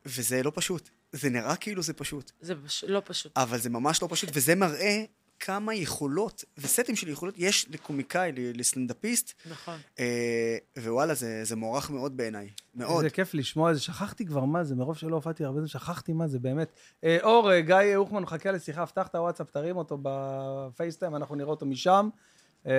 [0.05, 0.89] וזה לא פשוט.
[1.11, 2.31] זה נראה כאילו זה פשוט.
[2.41, 3.31] זה פש- לא פשוט.
[3.37, 5.03] אבל זה ממש לא פשוט, וזה מראה
[5.39, 9.77] כמה יכולות, וסטים של יכולות יש לקומיקאי, לסטנדאפיסט, נכון.
[9.99, 12.49] אה, ווואלה, זה, זה מוערך מאוד בעיניי.
[12.75, 13.03] מאוד.
[13.03, 16.13] איזה כיף לשמוע את זה, שכחתי כבר מה זה, מרוב שלא הופעתי הרבה זמן, שכחתי
[16.13, 16.67] מה זה, באמת.
[17.03, 21.49] אה, אור, אה, גיא אוחמן מחכה לשיחה, פתח את הוואטסאפ, תרים אותו בפייסטיים, אנחנו נראה
[21.49, 22.09] אותו משם.
[22.65, 22.71] אה,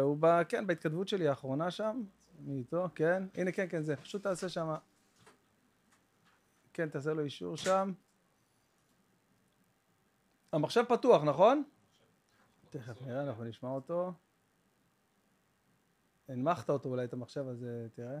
[0.00, 0.42] הוא ב...
[0.48, 2.02] כן, בהתכתבות שלי האחרונה שם,
[2.46, 3.22] אני איתו, כן.
[3.36, 4.68] הנה, כן, כן, זה, פשוט תעשה שם.
[6.74, 7.92] כן, תעשה לו אישור שם.
[10.52, 11.62] המחשב פתוח, נכון?
[12.70, 14.12] תכף נראה, אנחנו נשמע אותו.
[16.28, 18.18] הנמכת אותו אולי, את המחשב הזה, תראה.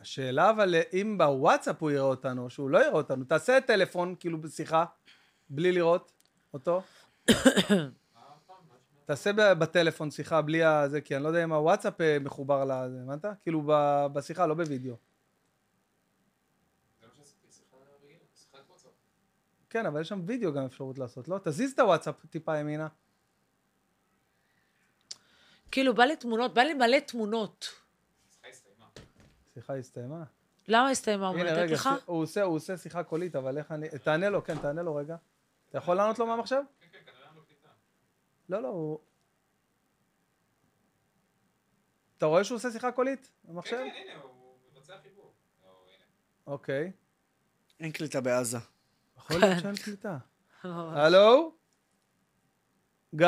[0.00, 4.40] השאלה אבל אם בוואטסאפ הוא יראה אותנו, או שהוא לא יראה אותנו, תעשה טלפון, כאילו
[4.40, 4.84] בשיחה,
[5.50, 6.12] בלי לראות
[6.54, 6.82] אותו.
[9.04, 13.00] תעשה ב- בטלפון שיחה בלי הזה, כי אני לא יודע אם הוואטסאפ אה, מחובר לזה,
[13.02, 13.24] הבנת?
[13.42, 14.94] כאילו ב- בשיחה, לא בווידאו.
[19.70, 21.38] כן, אבל יש שם וידאו גם אפשרות לעשות, לא?
[21.44, 22.88] תזיז את הוואטסאפ טיפה ימינה.
[25.70, 27.68] כאילו, בא לי תמונות, בא לי מלא תמונות.
[29.58, 30.24] השיחה הסתיימה.
[30.68, 31.28] למה הסתיימה?
[31.28, 31.82] הוא לתת רגע, לך?
[31.82, 33.88] ש- הוא עושה, הוא עושה שיחה קולית, אבל איך אני...
[34.04, 35.16] תענה לו, כן, תענה לו רגע.
[35.70, 36.60] אתה יכול לענות לו מהמחשב?
[36.80, 37.68] כן, כן, כנראה לו קליטה.
[38.48, 38.98] לא, לא, הוא...
[42.18, 43.76] אתה רואה שהוא עושה שיחה קולית במחשב?
[43.76, 45.32] כן, כן, הנה, הוא מבצע חיבור.
[46.46, 46.92] אוקיי.
[47.80, 48.58] אין קליטה בעזה.
[49.16, 50.18] יכול להיות שאין קליטה.
[50.64, 51.52] הלו?
[53.14, 53.26] גיא?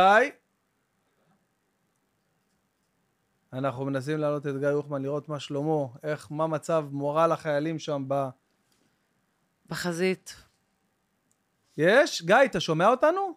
[3.52, 8.04] אנחנו מנסים להעלות את גיא אוחמן, לראות מה שלמה, איך, מה מצב מורל החיילים שם
[8.08, 8.28] ב...
[9.66, 10.34] בחזית.
[11.76, 12.22] יש?
[12.22, 13.34] גיא, אתה שומע אותנו?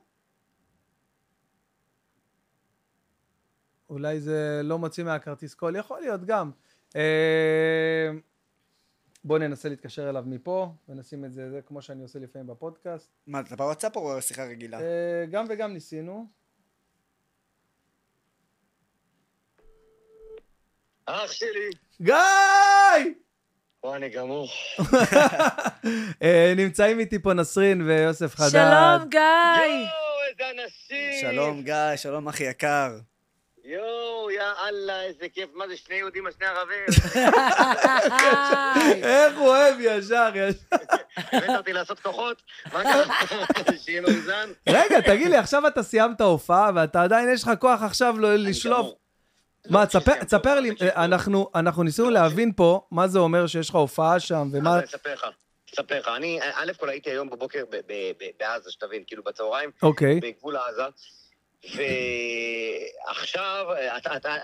[3.90, 6.52] אולי זה לא מוציא מהכרטיס קול, יכול להיות גם.
[6.96, 8.12] אה,
[9.24, 13.12] בואו ננסה להתקשר אליו מפה, ונשים את זה, זה כמו שאני עושה לפעמים בפודקאסט.
[13.28, 14.82] מה, אתה בוואטסאפ או שיחה רגילה?
[14.82, 16.28] אה, גם וגם ניסינו.
[21.06, 21.70] אח שלי.
[22.02, 22.16] גיא!
[23.84, 24.48] וואי, אני גמור.
[26.24, 28.50] אה, נמצאים איתי פה נסרין ויוסף חדד.
[28.50, 29.20] שלום, גיא!
[29.20, 29.84] יואו,
[30.30, 31.22] איזה אנשים!
[31.22, 32.90] שלום גיא, שלום אחי יקר.
[33.66, 35.50] יואו, יא אללה, איזה כיף.
[35.54, 36.86] מה זה, שני יהודים על שני ערבים?
[39.04, 40.76] איך הוא אוהב ישר, ישר.
[41.18, 42.42] הבאת אותי לעשות כוחות?
[42.74, 43.06] מה קרה?
[43.84, 44.50] שיהיה מאוזן?
[44.70, 49.03] רגע, תגיד לי, עכשיו אתה סיימת הופעה ואתה עדיין יש לך כוח עכשיו לא- לשלוף.
[49.70, 50.88] מה, לא, תספר, הופעה, לי, טוב.
[50.88, 54.78] אנחנו, אנחנו ניסינו להבין פה מה זה אומר שיש לך הופעה שם ומה...
[54.78, 55.26] אני אספר לך.
[55.74, 56.08] אספר לך.
[56.08, 57.64] אני, א' כל הייתי היום בבוקר
[58.40, 60.84] בעזה, שתבין, כאילו בצהריים, אוקיי, בגבול עזה.
[61.64, 63.66] ועכשיו,
[64.16, 64.36] אתה,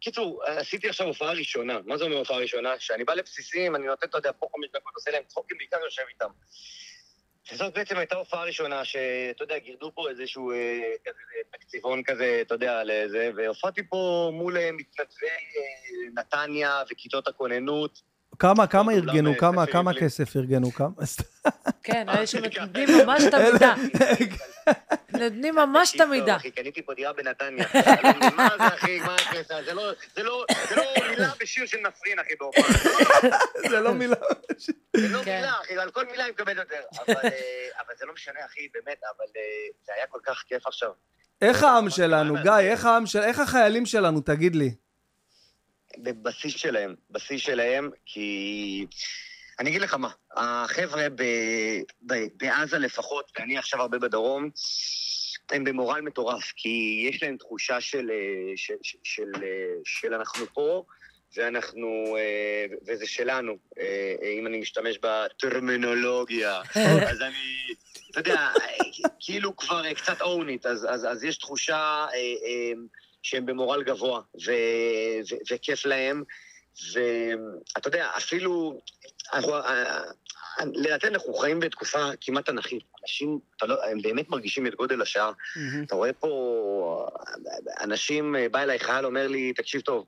[0.00, 1.78] קיצור, עשיתי עכשיו הופעה ראשונה.
[1.86, 2.70] מה זה אומר הופעה ראשונה?
[2.78, 6.02] שאני בא לבסיסים, אני נותן, אתה יודע, פה חמש דקות, עושה להם צחוקים, בעיקר יושב
[6.14, 6.28] איתם.
[7.52, 11.20] וזאת בעצם הייתה הופעה ראשונה, שאתה יודע, גירדו פה איזשהו אה, כזה
[11.52, 18.13] תקציבון כזה, אתה יודע, לזה, והופעתי פה מול אה, מתנדבי אה, נתניה וכיתות הכוננות.
[18.38, 19.90] כמה, כמה כולם, ארגנו, אה, כמה, כמה.
[20.00, 20.88] כסף ארגנו, כמה?
[21.82, 23.74] כן, אלה שנותנים ממש את המידה.
[25.12, 26.36] נותנים ממש את המידה.
[26.36, 27.66] אחי, קניתי פה דירה בנתניה.
[27.74, 29.62] אני, מה זה, אחי, מה הקטע?
[29.62, 32.64] זה לא- זה לא זה לא מילה בשיר של נסרין, אחי, בהופעה.
[33.70, 34.16] זה לא מילה.
[34.96, 35.36] זה לא כן.
[35.36, 36.82] מילה, אחי, על כל מילה היא מקבלת יותר.
[37.06, 39.42] אבל, אה, זה לא משנה, אחי, באמת, אבל אה,
[39.86, 40.90] זה היה כל כך כיף עכשיו.
[41.42, 43.18] איך העם שלנו, גיא, איך העם של...
[43.22, 44.74] איך החיילים שלנו, תגיד לי.
[45.98, 48.86] בשיא שלהם, בשיא שלהם, כי...
[49.58, 51.22] אני אגיד לך מה, החבר'ה ב...
[52.06, 52.14] ב...
[52.36, 54.50] בעזה לפחות, ואני עכשיו הרבה בדרום,
[55.50, 60.46] הם במורל מטורף, כי יש להם תחושה של, אה, של, של, של, אה, של אנחנו
[60.46, 60.84] פה,
[61.36, 63.56] ואנחנו, אה, וזה שלנו,
[64.38, 66.60] אם אני משתמש בטרמינולוגיה.
[67.10, 67.74] אז אני,
[68.10, 68.50] אתה יודע,
[69.20, 72.06] כאילו כבר קצת own it, אז, אז, אז יש תחושה
[73.24, 74.52] שהם במורל גבוה, ו,
[75.30, 76.22] ו, וכיף להם.
[76.92, 78.80] ואתה יודע, אפילו,
[79.32, 80.02] אנחנו, אה,
[80.74, 82.82] לדעתי אנחנו חיים בתקופה כמעט אנכית.
[83.02, 85.32] אנשים, לא, הם באמת מרגישים את גודל השעה.
[85.86, 87.08] אתה רואה פה
[87.80, 90.06] אנשים, בא אליי חייל, אומר לי, תקשיב טוב,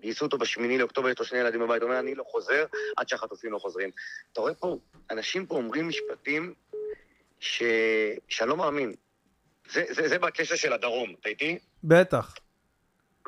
[0.00, 2.64] גייסו אותו בשמיני לאוקטובר, יש לו שני ילדים בבית, הוא אומר, אני לא חוזר
[2.96, 3.90] עד שהחטופים לא חוזרים.
[4.32, 4.78] אתה רואה פה,
[5.10, 6.54] אנשים פה אומרים משפטים
[7.40, 7.62] ש...
[8.28, 8.94] שאני לא מאמין.
[9.70, 11.58] זה, זה, זה בקשר של הדרום, אתה איתי?
[11.84, 12.34] בטח.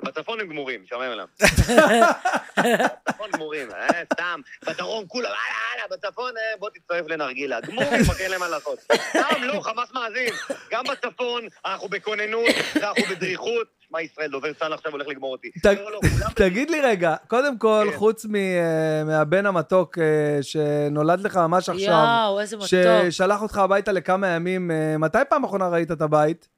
[0.03, 1.29] בצפון הם גמורים, שומעים עליהם.
[3.09, 4.41] בצפון גמורים, אה, סתם.
[4.67, 7.61] בדרום כולם, הלאה, הלאה, בצפון, אה, בוא תצטרף לנרגילה.
[7.61, 8.79] גמורים, רק אין להם מה לעשות.
[9.11, 10.33] סתם, לא, חמאס מאזין.
[10.71, 12.47] גם בצפון, אנחנו בכוננות,
[12.77, 13.67] אנחנו בדריכות.
[13.91, 15.51] מה ישראל, דובר צה"ל עכשיו הולך לגמור אותי.
[15.65, 16.01] לא, לא,
[16.35, 17.97] תגיד לי רגע, קודם כל, כן.
[17.97, 19.99] חוץ מ- אה, מהבן המתוק
[20.43, 22.69] שנולד לך ממש עכשיו, יואו, איזה מתוק.
[23.11, 26.49] ששלח אותך הביתה לכמה ימים, מתי פעם אחרונה ראית את הבית?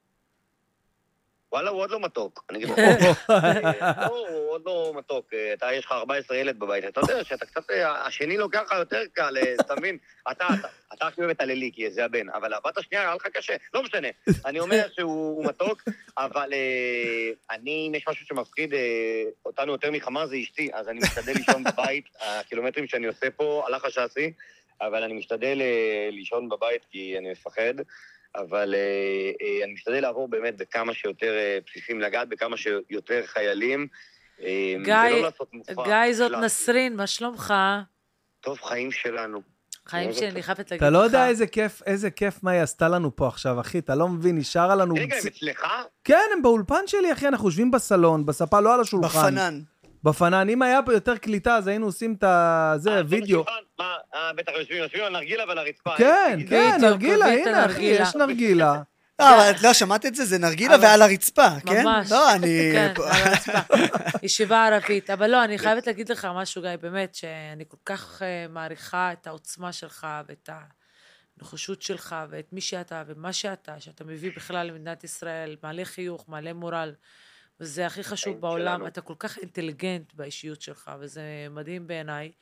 [1.55, 2.45] וואלה, הוא עוד לא מתוק.
[2.51, 2.79] אני אגיד לך.
[3.31, 5.35] אה, הוא עוד לא מתוק.
[5.35, 6.85] אה, אתה, יש לך 14 ילד בבית.
[6.85, 7.71] אתה יודע שאתה קצת...
[7.71, 9.99] אה, השני לוקח לך יותר קל, אתה מבין?
[10.31, 12.31] אתה, אתה, אתה הכי אוהב את הלילי, כי זה הבן.
[12.31, 13.57] אבל הבת השנייה היה לך קשה.
[13.75, 14.09] לא משנה.
[14.47, 15.83] אני אומר שהוא הוא מתוק,
[16.19, 16.53] אבל
[17.51, 18.75] אני, אם יש משהו שמפחיד
[19.47, 20.71] אותנו יותר מחמה, זה אשתי.
[20.73, 22.05] אז אני משתדל לישון בבית.
[22.21, 24.33] הקילומטרים שאני עושה פה, הלך השאסי,
[24.81, 25.63] אבל אני משתדל
[26.11, 27.75] לישון בבית כי אני מפחד.
[28.37, 28.81] אבל אה,
[29.43, 33.87] אה, אני משתדל לעבור באמת בכמה שיותר אה, בסיסים, לגעת בכמה שיותר חיילים.
[34.43, 34.95] אה, גיא.
[35.85, 36.33] גיא, זאת.
[36.33, 37.55] נסרין, מה שלומך?
[38.41, 39.55] טוב, חיים שלנו.
[39.87, 40.83] חיים שלי, אני חייבת להגיד לך.
[40.83, 43.95] אתה לא יודע איזה כיף, איזה כיף מה היא עשתה לנו פה עכשיו, אחי, אתה
[43.95, 44.95] לא מבין, נשארה לנו...
[44.95, 45.67] רגע, הם אצלך?
[46.05, 49.35] כן, הם באולפן שלי, אחי, אנחנו יושבים בסלון, בספה, לא על השולחן.
[49.35, 49.61] בפנן.
[50.05, 50.49] בפנן.
[50.49, 52.25] אם היה פה יותר קליטה, אז היינו עושים את.
[52.77, 53.43] זה, אה, וידאו.
[53.43, 53.61] בשולחן?
[53.79, 55.97] מה, אה, בטח יושבים, יושבים על נרגילה ועל הרצפה.
[55.97, 57.83] כן, אה, כן, נרגילה, הנה, אחי.
[57.83, 58.83] יש נרגילה.
[59.19, 60.25] לא, אבל את לא שמעת את זה?
[60.25, 61.85] זה נרגילה ועל הרצפה, כן?
[61.85, 62.13] ממש.
[62.13, 62.71] לא, אני...
[62.75, 63.59] כן, על הרצפה.
[64.27, 65.11] ישיבה ערבית.
[65.11, 69.27] אבל לא, אני חייבת להגיד לך משהו, גיא, באמת, שאני כל כך אה, מעריכה את
[69.27, 70.49] העוצמה שלך ואת
[71.41, 76.53] הנחישות שלך ואת מי שאתה ומה שאתה, שאתה מביא בכלל למדינת ישראל, מעלה חיוך, מעלה
[76.53, 76.93] מורל.
[77.61, 78.87] וזה הכי חשוב בעולם, שלנו.
[78.87, 82.33] אתה כל כך אינטליגנט באישיות שלך, וזה מדהים בעיניי.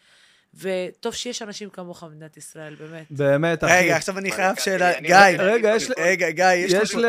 [0.55, 3.07] וטוב שיש אנשים כמוך במדינת ישראל, באמת.
[3.11, 3.73] באמת, אחי.
[3.73, 5.01] רגע, עכשיו אני חייב שאלה.
[5.01, 7.09] גיא, רגע, יש לי- רגע, גיא, יש לי...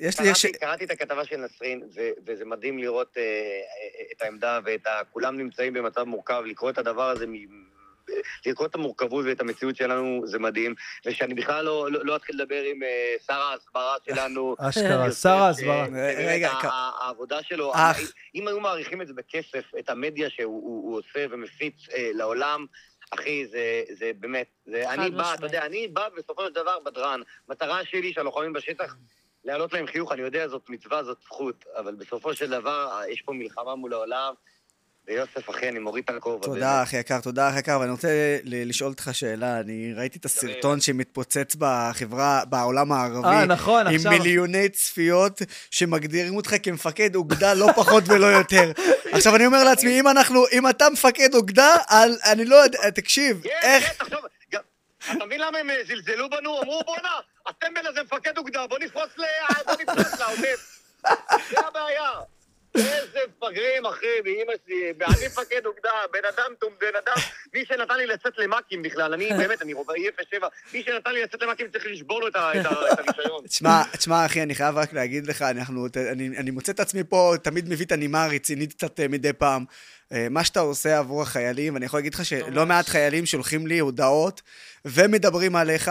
[0.00, 0.52] יש לי...
[0.52, 1.82] קראתי, את הכתבה של נסרין,
[2.26, 5.00] וזה מדהים לראות אה, אה, את העמדה ואת ה...
[5.10, 7.26] כולם נמצאים במצב מורכב, לקרוא את הדבר הזה,
[8.46, 10.74] לקרוא את המורכבות ואת המציאות שלנו, זה מדהים.
[11.06, 14.54] ושאני בכלל לא, לא, לא אתחיל לדבר עם אה, שר ההסברה שלנו.
[14.68, 15.86] אשכרה, שר ההסברה.
[15.86, 16.50] שבאמת רגע,
[17.00, 17.72] העבודה שלו.
[18.34, 22.66] אם היו מעריכים את זה בכסף, את המדיה שהוא הוא, הוא עושה ומפיץ אה, לעולם,
[23.10, 25.34] אחי, זה, זה באמת, זה, אני בא.
[25.34, 27.20] אתה יודע, אני בא בסופו של דבר בדרן.
[27.48, 28.96] מטרה שלי שהלוחמים בשטח,
[29.44, 33.22] להעלות להם חיוך, אני יודע, זאת מצווה, זאת זכות, אבל בסופו של דבר, אה, יש
[33.22, 34.34] פה מלחמה מול העולם,
[35.08, 36.44] ויוסף, אחי, אני מוריד את הכובע.
[36.44, 38.08] תודה, אחי יקר, תודה, אחי יקר, ואני רוצה
[38.44, 39.60] לשאול אותך שאלה.
[39.60, 43.28] אני ראיתי את הסרטון שמתפוצץ בחברה, בעולם הערבי.
[43.28, 48.72] אה, נכון, עם עכשיו- מיליוני צפיות שמגדירים אותך כמפקד אוגדה, לא פחות ולא יותר.
[49.12, 51.76] עכשיו, אני אומר לעצמי, אם אנחנו, אם אתה מפקד אוגדה,
[52.32, 54.02] אני לא יודע, תקשיב, כן, איך...
[54.50, 54.58] כן,
[55.16, 56.62] אתה מבין למה הם אה, זלזלו בנו?
[56.62, 57.08] אמרו, בואנה,
[57.46, 59.22] הטמבל הזה מפקד אוגדה, בוא נפרוץ ל...
[59.66, 60.80] בוא נפרוץ לעוטף.
[61.50, 62.10] זה הבעיה.
[62.74, 67.14] איזה מפגרים, אחי, באמא שלי, אני מפקד אוגדה, בן אדם טום, בן אדם,
[67.54, 71.42] מי שנתן לי לצאת למ"כים בכלל, אני באמת, אני רובעי 07, מי שנתן לי לצאת
[71.42, 73.46] למ"כים צריך לשבור לו את הרישיון.
[73.46, 77.34] תשמע, תשמע, אחי, אני חייב רק להגיד לך, אנחנו, אני, אני מוצא את עצמי פה,
[77.42, 79.64] תמיד מביא את הנימה הרצינית קצת אה, מדי פעם.
[80.12, 82.66] אה, מה שאתה עושה עבור החיילים, ואני יכול להגיד לך שלא.
[82.66, 84.42] מעט חיילים שולחים לי הודעות
[84.84, 85.90] ומדברים עליך.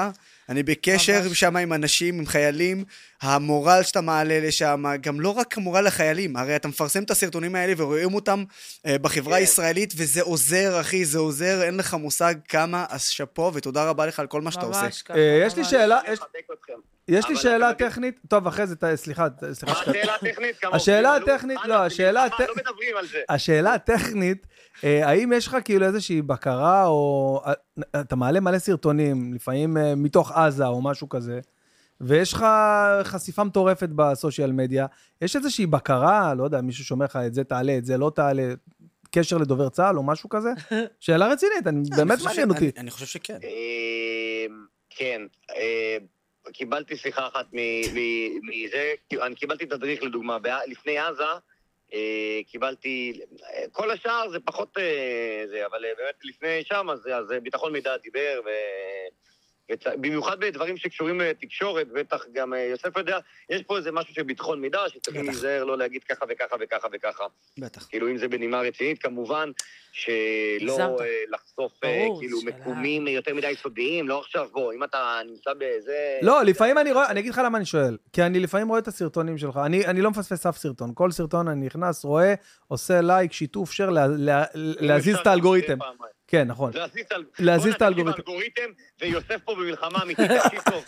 [0.49, 1.39] אני בקשר ממש.
[1.39, 2.83] שם עם אנשים, עם חיילים,
[3.21, 7.73] המורל שאתה מעלה לשם, גם לא רק המורל לחיילים, הרי אתה מפרסם את הסרטונים האלה
[7.77, 8.43] ורואים אותם
[8.85, 9.39] אה, בחברה כן.
[9.41, 14.19] הישראלית, וזה עוזר, אחי, זה עוזר, אין לך מושג כמה, אז שאפו, ותודה רבה לך
[14.19, 14.81] על כל מה שאתה עושה.
[14.83, 15.71] ממש ככה, אה, יש לי ממש.
[15.71, 16.73] שאלה, אני יש- מחבק אתכם.
[17.07, 19.73] יש לי שאלה טכנית, טוב, אחרי זה, סליחה, סליחה.
[19.73, 20.57] מה שקט- השאלה הטכנית?
[20.57, 21.15] כמה השאלה?
[21.15, 23.17] הטכנית, לא, השאלה במלחמה, הט- לא מדברים על זה.
[23.29, 24.47] השאלה הטכנית,
[24.83, 27.53] אה, האם יש לך כאילו איזושהי בקרה, או אה,
[28.01, 31.39] אתה מעלה מלא סרטונים, לפעמים אה, מתוך עזה או משהו כזה,
[32.01, 32.45] ויש לך
[33.03, 34.85] חשיפה מטורפת בסושיאל מדיה,
[35.21, 38.53] יש איזושהי בקרה, לא יודע, מישהו שאומר לך, את זה תעלה, את זה לא תעלה,
[39.11, 40.49] קשר לדובר צה"ל או משהו כזה?
[40.99, 42.71] שאלה רצינית, אני אני באמת מעניין אותי.
[42.77, 43.37] אני- חושב שכן.
[43.43, 44.45] אה,
[44.89, 45.21] כן,
[45.57, 45.97] אה,
[46.53, 50.37] קיבלתי שיחה אחת מזה, אני קיבלתי תדריך לדוגמה,
[50.67, 51.23] לפני עזה,
[51.93, 53.21] אה, קיבלתי,
[53.71, 57.97] כל השאר זה פחות אה, זה, אבל אה, באמת לפני שם, אז אז ביטחון מידע
[57.97, 58.49] דיבר, ו...
[59.71, 59.87] וצ...
[59.87, 63.19] במיוחד בדברים שקשורים לתקשורת, בטח גם אה, יוסף יודע,
[63.49, 65.25] יש פה איזה משהו של ביטחון מידה, שצריכים.
[65.25, 67.23] להיזהר לא להגיד ככה וככה וככה וככה.
[67.57, 67.87] בטח.
[67.89, 69.49] כאילו, אם זה בנימה רצינית, כמובן
[69.91, 70.97] שלא.
[70.99, 72.51] אה, לחשוף אה, ברור, כאילו שאלה.
[72.51, 76.19] מקומים יותר מדי סודיים, לא עכשיו, בוא, אם אתה נמצא באיזה...
[76.21, 77.97] לא, לפעמים אני רואה, אני אגיד לך למה אני שואל.
[78.13, 79.59] כי אני לפעמים רואה את הסרטונים שלך.
[79.65, 80.91] אני, אני לא מפספס אף סרטון.
[80.93, 82.33] כל סרטון אני נכנס, רואה,
[82.67, 85.77] עושה לייק, שיתוף, שר, לה, לה, להזיז את האלגוריתם.
[86.27, 86.71] כן, נכון.
[87.39, 88.61] להזיז את האלגוריתם.
[89.01, 90.83] ויוסף פה במלחמה אמיתית, תקשיב טוב.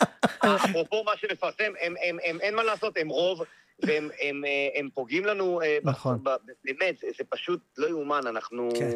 [0.56, 3.42] אפרופו מה שנפרסם, הם- הם- הם- אין מה לעשות, הם רוב,
[3.82, 6.18] והם הם, אה, הם פוגעים לנו, אה, נכון.
[6.22, 6.34] ב- ב-
[6.64, 8.68] באמת, זה- זה פשוט לא יאומן, אנחנו...
[8.78, 8.90] כן.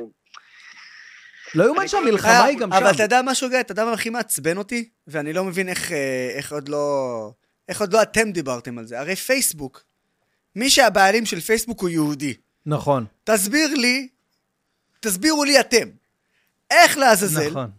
[1.55, 3.03] לא יאומן שהמלחמה היא גם אבל אתה שם.
[3.03, 3.61] יודע משהו, גיא?
[3.61, 4.89] אתה יודע מה הכי מעצבן אותי?
[5.07, 7.31] ואני לא מבין איך, אה, איך עוד לא...
[7.69, 9.01] איך עוד לא אתם דיברתם על זה.
[9.01, 9.85] הרי פייסבוק,
[10.57, 12.35] מי שהבעלים של פייסבוק הוא יהודי.
[12.67, 14.09] נכון, תסביר לי,
[15.01, 15.89] תסבירו לי אתם,
[16.71, 17.71] איך לעזאזל, נכון.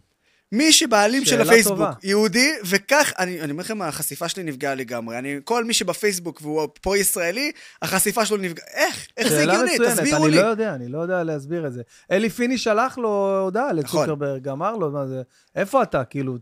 [0.52, 1.92] מי שבעלים של הפייסבוק טובה.
[2.02, 5.18] יהודי, וכך, אני, אני אומר לכם, החשיפה שלי נפגעה לגמרי.
[5.18, 7.52] אני, כל מי שבפייסבוק והוא פה ישראלי,
[7.82, 8.66] החשיפה שלו נפגעה.
[8.74, 9.06] איך?
[9.16, 9.74] איך זה הגיוני?
[9.74, 10.40] מצוינת, תסבירו אני לי.
[10.42, 11.82] לא יודע, אני לא יודע להסביר את זה.
[12.10, 13.76] אלי פיני שלח לו הודעה נכון.
[13.78, 15.22] לצוקרברג, אמר לו, מה זה,
[15.54, 16.36] איפה אתה, כאילו,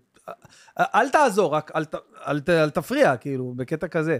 [0.79, 1.95] אל תעזור, רק אל, ת-
[2.29, 4.19] אל, ת- אל תפריע, כאילו, בקטע כזה.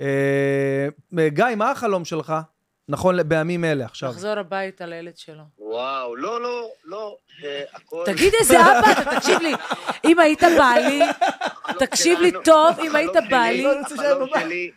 [0.00, 0.88] אה,
[1.28, 2.34] גיא, מה החלום שלך?
[2.88, 4.10] נכון, בימים אלה, עכשיו.
[4.10, 5.42] לחזור הביתה לילד שלו.
[5.58, 8.02] וואו, לא, לא, לא, שהכל...
[8.06, 9.52] תגיד איזה אבא אתה, תקשיב לי.
[10.04, 11.02] אם היית בעלי,
[11.78, 13.66] תקשיב לי טוב, אם היית בעלי...
[13.66, 14.28] החלום.
[14.40, 14.70] שלי,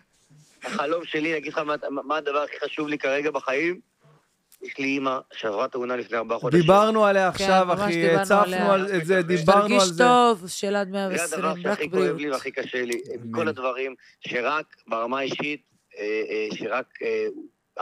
[0.64, 3.80] החלום שלי, אני אגיד לך מה- מה הדבר הכי חשוב לי כרגע בחיים?
[4.62, 6.62] יש לי אימא שעברה תאונה לפני ארבעה חודשים.
[6.62, 8.72] דיברנו עליה עכשיו, ממש אחי, דיברנו הצפנו.
[8.72, 10.04] על זה, דיברנו תרגיש על זה.
[10.04, 12.22] טוב, של עד זה 120, הדבר רק שהכי כואב בריאות.
[12.22, 13.02] לי והכי קשה לי.
[13.32, 13.96] כל הדברים
[14.28, 15.62] שרק ברמה האישית,
[15.98, 17.26] אה, אה, שרק אה,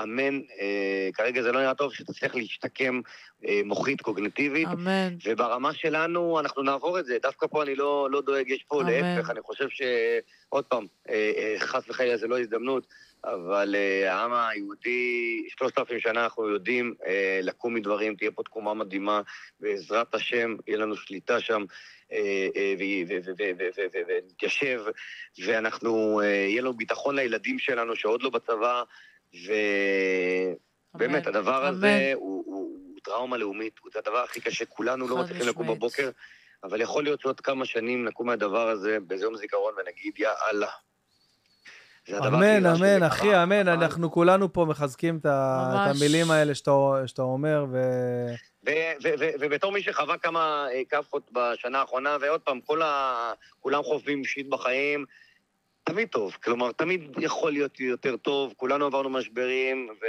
[0.03, 3.01] אמן, אה, כרגע זה לא נראה טוב, שתצליח להשתקם
[3.47, 4.67] אה, מוחית, קוגניטיבית.
[4.67, 5.15] אמן.
[5.25, 7.17] וברמה שלנו, אנחנו נעבור את זה.
[7.21, 8.91] דווקא פה אני לא, לא דואג, יש פה אמן.
[8.91, 9.81] להפך, אני חושב ש...
[10.49, 12.87] עוד פעם, אה, אה, חס וחלילה זה לא הזדמנות,
[13.25, 18.73] אבל אה, העם היהודי, שלושת אלפים שנה אנחנו יודעים אה, לקום מדברים, תהיה פה תקומה
[18.73, 19.21] מדהימה,
[19.59, 21.63] בעזרת השם, יהיה לנו שליטה שם,
[22.11, 22.73] אה, אה,
[24.07, 24.81] ונתיישב,
[25.45, 28.83] ואנחנו, אה, יהיה לנו ביטחון לילדים שלנו שעוד לא בצבא,
[29.33, 31.27] ובאמת.
[31.27, 31.65] הדבר.
[31.65, 35.67] הזה הוא, הוא, הוא טראומה לאומית, זה הדבר הכי קשה, כולנו לא מצליחים לקום.
[35.67, 36.09] בבוקר,
[36.63, 40.67] אבל יכול להיות שעוד כמה שנים נקום מהדבר הזה באיזה יום זיכרון ונגיד, יא אללה.
[42.13, 45.25] אמן, אמן, אחי, אמן, אנחנו כולנו פה מחזקים את.
[45.25, 47.77] המילים האלה שאתה אומר, ו...
[49.39, 52.59] ובתור מי שחווה כמה אה, כאפות בשנה האחרונה, ועוד פעם.
[53.59, 55.05] כולם חווים שיט בחיים,
[55.87, 56.37] תמיד טוב.
[56.43, 60.03] כלומר, תמיד יכול להיות יותר טוב, כולנו עברנו משברים, ו-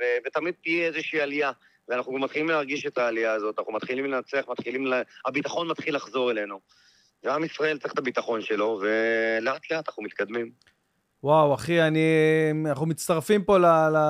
[0.00, 1.52] ו- ותמיד תהיה איזושהי עלייה.
[1.88, 4.86] ואנחנו גם מתחילים להרגיש את העלייה הזאת, אנחנו מתחילים לנצח, מתחילים...
[4.86, 5.02] ל...
[5.26, 6.60] הביטחון מתחיל לחזור אלינו.
[7.24, 10.50] ועם ישראל צריך את הביטחון שלו, ולאט לאט אנחנו מתקדמים.
[11.22, 12.00] וואו, אחי, אני...
[12.66, 13.64] אנחנו מצטרפים פה ל-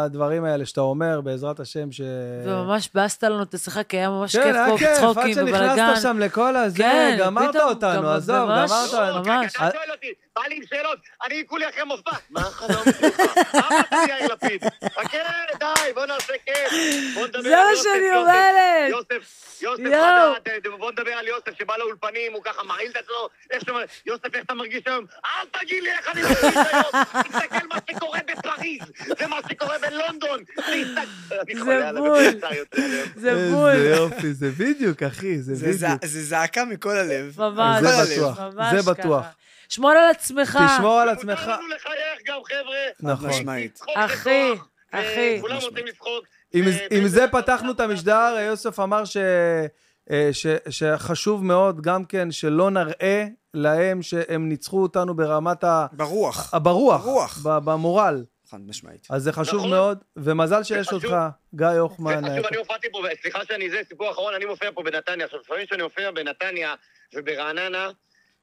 [0.06, 2.00] לדברים האלה שאתה אומר, בעזרת השם, ש...
[2.46, 5.32] וממש באסת לנו את השיחה, כי היה ממש כן, כיף היה פה, כיף, עד צחוקים
[5.42, 5.76] ובלאגן.
[5.76, 9.32] שנכנסת שם לכל הזה, כן, גמרת פתאום, אותנו, גם עזוב, ממש- גמרת אותנו.
[9.32, 9.56] ממש.
[9.56, 10.06] אתה שואל אותי,
[10.36, 12.10] בא לי עם שאלות, אני כולי אחרי מופע.
[12.30, 13.20] מה החלום שלך?
[13.54, 13.68] מה
[14.06, 14.64] לי יאיר לפיד?
[14.94, 15.18] חכה,
[15.58, 16.72] די, בוא נעשה כיף.
[17.14, 18.16] בוא נדבר זה על מה יוסף, שאני יוסף.
[18.20, 18.90] אומרת.
[18.90, 19.82] יוסף, יוסף.
[20.44, 23.76] חדד, בוא נדבר על יוסף שבא לאולפנים, הוא ככה מרעיל את עצמו,
[24.06, 25.04] יוסף, איך אתה מרגיש היום?
[25.26, 28.80] אל תגיד לי איך אני מרגיש היום, תסתכל מה שקורה בפריז,
[29.20, 30.40] ומה שקורה בלונדון,
[31.82, 32.24] על בול.
[33.16, 33.74] זה איזה בול.
[33.74, 36.04] יופי, זה בדיוק, אחי, זה זה בדיוק.
[36.04, 37.34] זה זעקה מכל הלב.
[37.38, 37.80] ממש.
[37.82, 38.08] זה הלב.
[38.12, 38.38] בטוח,
[38.70, 39.26] זה בטוח.
[39.68, 40.58] שמור על עצמך.
[40.76, 41.48] תשמור על מותר עצמך.
[41.48, 43.12] לנו לחייך גם, חבר'ה.
[43.12, 43.32] נכון.
[43.32, 43.42] זה
[43.94, 44.52] אחי,
[44.92, 45.36] אחי.
[45.38, 45.72] וכולם משמעית.
[45.72, 46.24] רוצים לצחוק.
[46.52, 46.64] עם,
[47.04, 49.66] ו- זה פתחנו את המשדר, יוסף אמר ש, אה,
[50.32, 53.24] ש, שחשוב מאוד גם כן שלא נראה
[53.54, 55.86] להם שהם ניצחו אותנו ברמת ה...
[55.92, 56.54] ברוח.
[56.54, 57.38] ה- ברוח, ברוח.
[57.46, 58.24] ב- במורל.
[58.50, 59.06] חד משמעית.
[59.10, 59.70] אז זה חשוב נכון.
[59.70, 61.16] מאוד, ומזל שיש וחשוב- אותך,
[61.54, 62.24] גיא הוחמן.
[62.24, 65.24] וחשוב, אני הופעתי פה, סליחה שאני זה, סיפור אחרון, אני מופיע פה בנתניה.
[65.24, 66.74] עכשיו, לפעמים כשאני מופיע בנתניה
[67.14, 67.88] וברעננה,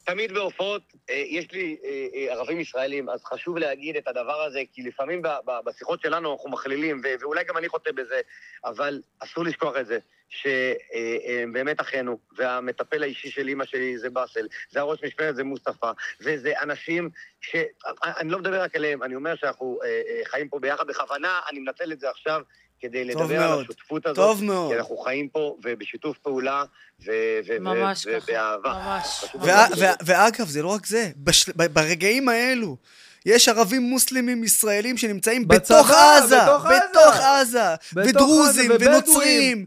[0.03, 4.61] תמיד בהופעות אה, יש לי אה, אה, ערבים ישראלים, אז חשוב להגיד את הדבר הזה,
[4.73, 5.21] כי לפעמים
[5.65, 8.21] בשיחות שלנו אנחנו מכלילים, ואולי גם אני חוטא בזה,
[8.65, 9.99] אבל אסור לשכוח את זה,
[10.29, 15.91] שהם באמת אחינו, והמטפל האישי של אימא שלי זה באסל, זה הראש משמרת, זה מוסטפא,
[16.21, 17.09] וזה אנשים
[17.41, 17.55] ש...
[18.03, 19.79] אני לא מדבר רק עליהם, אני אומר שאנחנו
[20.25, 22.41] חיים פה ביחד בכוונה, אני מנצל את זה עכשיו
[22.83, 23.61] כדי לדבר על מאוד.
[23.63, 24.15] השותפות הזאת.
[24.15, 24.71] טוב מאוד.
[24.73, 26.63] כי אנחנו חיים פה ובשיתוף פעולה
[27.05, 27.11] ו-
[27.47, 28.31] ו- ממש ו- ככה.
[28.31, 28.73] ובאהבה.
[28.85, 29.25] ממש.
[29.35, 32.77] וה- וה- ואגב, זה לא רק זה, בש- ב- ברגעים האלו,
[33.25, 36.75] יש ערבים מוסלמים ישראלים שנמצאים בצבא, בתוך עזה, בתוך עזה.
[36.89, 39.03] בתוך עזה, בתוך ודרוזים, עזה, ובדואים.
[39.05, 39.65] ונוצרים.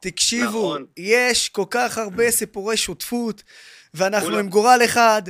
[0.00, 0.86] תקשיבו, נכון.
[0.96, 3.42] יש כל כך הרבה סיפורי שותפות,
[3.94, 4.38] ואנחנו כולם.
[4.38, 5.22] עם גורל אחד,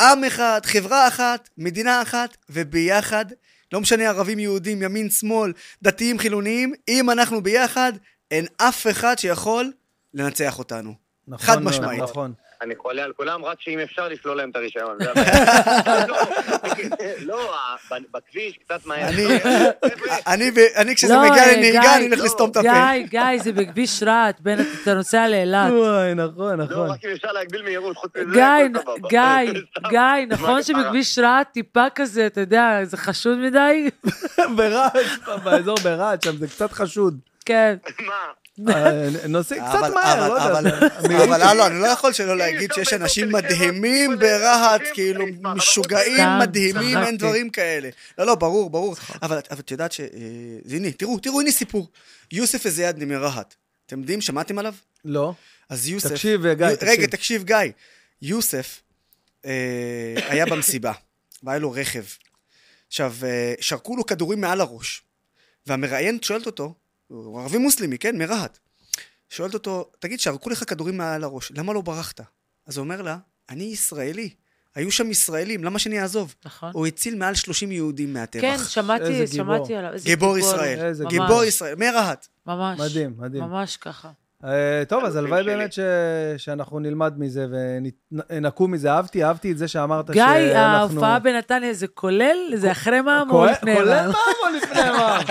[0.00, 3.24] עם אחד, חברה אחת, מדינה אחת, וביחד,
[3.72, 7.92] לא משנה ערבים, יהודים, ימין, שמאל, דתיים, חילוניים, אם אנחנו ביחד,
[8.30, 9.72] אין אף אחד שיכול
[10.14, 10.94] לנצח אותנו.
[11.28, 12.02] נכון חד משמעית.
[12.02, 12.32] נכון.
[12.62, 14.98] אני חולה על כולם, רק שאם אפשר לשלול להם את הרישיון.
[15.00, 15.12] לא,
[17.26, 17.52] לא,
[18.14, 19.08] בכביש קצת מהר.
[20.26, 22.24] אני- כשזה לא, מגיע אה, לנהיגה, אני הולך לא.
[22.24, 22.68] לסתום את הפה.
[22.68, 25.70] גיא, גיא, זה בכביש רהט, בין, אתה נוסע לאילת.
[25.72, 26.90] וואי, נכון, לא, נכון.
[26.90, 29.08] רק אם אפשר להגביל מהירות, חוץ מזה, גיא, הכל סבבה.
[29.90, 30.62] גיא, נכון?
[30.62, 33.88] שבכביש רהט טיפה כזה, אתה יודע, זה חשוד מדי?
[34.56, 34.92] ברהט,
[35.44, 37.18] באזור ברהט, שם זה קצת חשוד.
[37.44, 37.74] כן.
[38.06, 38.14] מה?
[38.68, 41.24] אה, נוסעים קצת אבל- מהר, אבל- לא יודע.
[41.24, 46.24] אבל- הלו, אני לא יכול שלא אם להגיד שיש אנשים מדהימים ברהט, כאילו אבל משוגעים,
[46.40, 47.16] מדהימים, אין.
[47.16, 47.88] דברים כאלה.
[48.18, 48.96] לא, לא, ברור, ברור.
[49.22, 50.00] אבל אבל את יודעת ש...
[50.00, 50.06] אה,
[50.76, 51.88] הנה, תראו, תראו, הנה סיפור.
[52.32, 53.54] יוסף א-זיאדני מרהט.
[53.86, 54.74] אתם יודעים, שמעתם עליו?
[55.04, 55.32] לא.
[55.68, 56.10] אז יוסף...
[56.10, 57.06] תקשיב, גיא, יו- רגע, תקשיב.
[57.06, 57.56] תקשיב, גיא.
[58.22, 58.80] יוסף
[59.46, 59.50] אה,
[60.28, 60.92] היה במסיבה,
[61.42, 62.02] והיה לו רכב.
[62.88, 63.14] עכשיו,
[63.60, 65.02] שרקו לו כדורים מעל הראש,
[65.66, 66.74] והמראיינת שואלת אותו,
[67.12, 68.58] הוא ערבי מוסלמי, כן, מרהט.
[69.30, 72.20] שואלת אותו, תגיד, שרקו לך כדורים מעל הראש, למה לא ברחת?
[72.66, 73.16] אז הוא אומר לה,
[73.50, 74.30] אני ישראלי.
[74.74, 76.34] היו שם ישראלים, למה שאני אעזוב?
[76.44, 76.70] נכון.
[76.72, 78.40] הוא הציל מעל 30 יהודים מהטבח.
[78.42, 79.56] כן, שמעתי, איזה גיבור.
[79.56, 79.92] שמעתי עליו.
[79.92, 80.78] איזה גיבור ישראל.
[80.80, 82.26] איזה ממש, גיבור ישראל, מרהט.
[82.46, 82.80] ממש.
[82.80, 83.42] מדהים, מדהים.
[83.44, 84.10] ממש ככה.
[84.44, 85.44] אה, טוב, אז הלוואי.
[85.44, 85.78] באמת ש-
[86.36, 87.46] שאנחנו נלמד מזה
[88.30, 88.92] ונקום מזה.
[88.92, 90.60] אהבתי, אהבתי את זה שאמרת גיא, שאנחנו...
[90.60, 92.36] ההופעה בנתניה זה כולל?
[92.56, 94.06] זה אחרי מע"מ או כולל- לפני כולל מע"מ?
[94.10, 95.22] מע"מ או לפני מע"מ?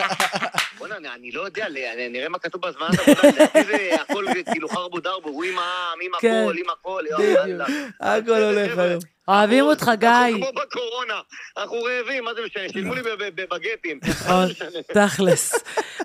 [0.92, 1.66] בוא'נה, אני- לא יודע,
[2.10, 6.12] נראה מה כתוב בהזמנת עבודה, לדעתי זה הכל כאילו חרבו דרבו, הוא עם העם, עם
[6.22, 6.42] כן.
[6.44, 7.04] הכל, עם הכל.
[7.10, 7.66] יאללה.
[8.00, 9.00] הכל הולך היום.
[9.28, 10.38] אוהבים אותך, אנחנו גיא.
[10.38, 11.14] כמו בקורונה,
[11.58, 12.70] אנחנו רעבים, מה זה משנה?
[12.70, 14.00] שילמו לי בבגטים.
[14.10, 14.46] נכון,
[15.06, 15.54] תכלס.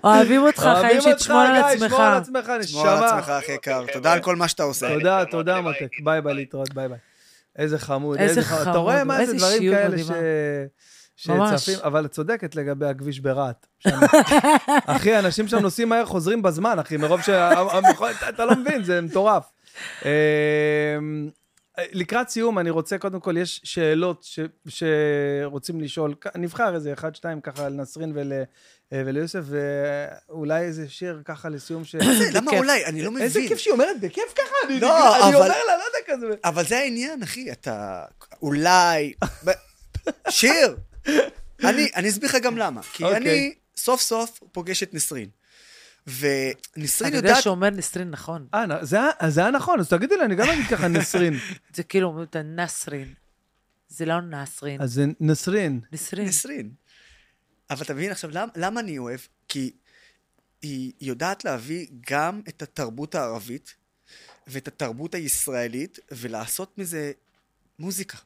[0.03, 1.89] אוהבים אותך, חיים אוהבים אותך, שתשמור על גיא, עצמך.
[1.89, 3.07] שמור על עצמך, שמור על נשמה.
[3.17, 3.83] עצמך, אחי יקר.
[3.93, 4.87] תודה על כל מה שאתה עושה.
[4.93, 5.61] תודה, להתראות, תודה, ביי.
[5.61, 5.99] מותק.
[6.03, 6.97] ביי ביי, להתראות, ביי ביי.
[7.57, 8.67] איזה חמוד, איזה חמוד.
[8.67, 10.11] אתה רואה מה זה דברים כאלה ש...
[11.17, 13.67] שצפים, אבל את צודקת לגבי הכביש ברהט.
[14.85, 17.29] אחי, אנשים שם נוסעים מהר, חוזרים בזמן, אחי, מרוב ש...
[18.29, 19.43] אתה לא מבין, זה מטורף.
[20.05, 20.09] אמ,
[21.91, 24.39] לקראת סיום, אני רוצה, קודם כל, יש שאלות ש...
[24.67, 26.15] שרוצים לשאול.
[26.35, 28.33] נבחר איזה אחד, שתיים, ככה, לנסרין ול...
[28.91, 29.41] וליוסף,
[30.29, 31.95] ואולי איזה שיר ככה לסיום ש...
[32.33, 32.51] למה.
[32.57, 32.85] אולי?
[32.85, 33.23] אני לא מבין.
[33.23, 34.55] איזה כיף שהיא אומרת, בכיף ככה?
[34.67, 36.27] אני לא, אני אבל- אומר לה, לא יודע כזה.
[36.43, 38.03] אבל זה העניין, אחי, אתה...
[38.41, 39.13] אולי...
[40.29, 40.75] שיר!
[41.63, 42.81] אני, אני אסביר לך גם למה.
[42.83, 43.17] כי אוקיי.
[43.17, 45.29] אני סוף סוף פוגש את נסרין.
[46.07, 47.43] ונסרין אתה יודע יודעת...
[47.43, 48.47] שהוא אומר נסרין נכון.
[48.53, 51.33] אה, נ- זה היה- זה היה נכון, אז תגידי לי, אני גם אגיד ככה נסרין.
[51.73, 53.13] זה כאילו אומרים את הנסרין.
[53.89, 54.81] זה לא נסרין.
[54.81, 55.79] אז זה נסרין.
[55.91, 56.27] נסרין.
[56.27, 56.71] נסרין.
[57.69, 59.19] אבל אתה מבין עכשיו, למ, למה אני אוהב?
[59.47, 59.71] כי
[60.61, 63.75] היא יודעת להביא גם את התרבות הערבית
[64.47, 67.11] ואת התרבות הישראלית, ולעשות מזה
[67.79, 68.17] מוזיקה.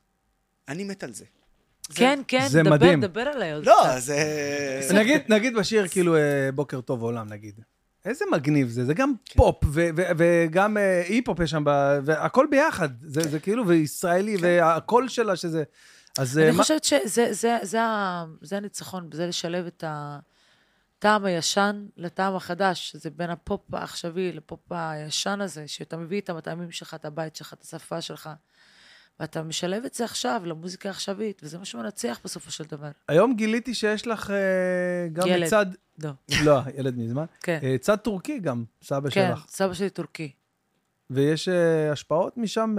[0.67, 1.25] אני מת על זה.
[1.95, 3.01] כן, כן, זה דבר, מדהים.
[3.01, 3.99] דבר עליי עוד לא, קצת.
[3.99, 4.93] זה...
[4.93, 6.21] נגיד, נגיד בשיר כאילו אה,
[6.55, 7.59] בוקר טוב עולם, נגיד.
[8.05, 9.33] איזה מגניב זה, זה גם כן.
[9.39, 11.63] פופ ו- ו- וגם אה, אי-פופ יש שם,
[12.05, 12.89] והכל ביחד.
[13.01, 15.63] זה זה כאילו, וישראלי, והקול שלה שזה...
[16.17, 21.25] אז אה, אני מה- חושבת שזה זה, זה, ה- זה הניצחון, זה לשלב את הטעם
[21.25, 26.93] הישן לטעם החדש, זה בין הפופ העכשווי לפופ הישן הזה, שאתה מביא את המטעמים שלך,
[26.93, 28.29] את הבית שלך, את השפה שלך,
[29.21, 32.87] ואתה משלב את זה עכשיו למוזיקה העכשווית, וזה מה שמנצח בסופו של דבר.
[33.07, 35.47] היום גיליתי שיש לך אה, גם ילד.
[35.47, 35.65] צד...
[36.03, 36.09] לא,
[36.43, 37.25] לא, ילד מזמן.
[37.43, 39.45] כן, אה, צד טורקי גם, סבא כן, שלך.
[39.49, 40.31] סבא שלי טורקי.
[41.09, 42.75] ויש אה, השפעות משם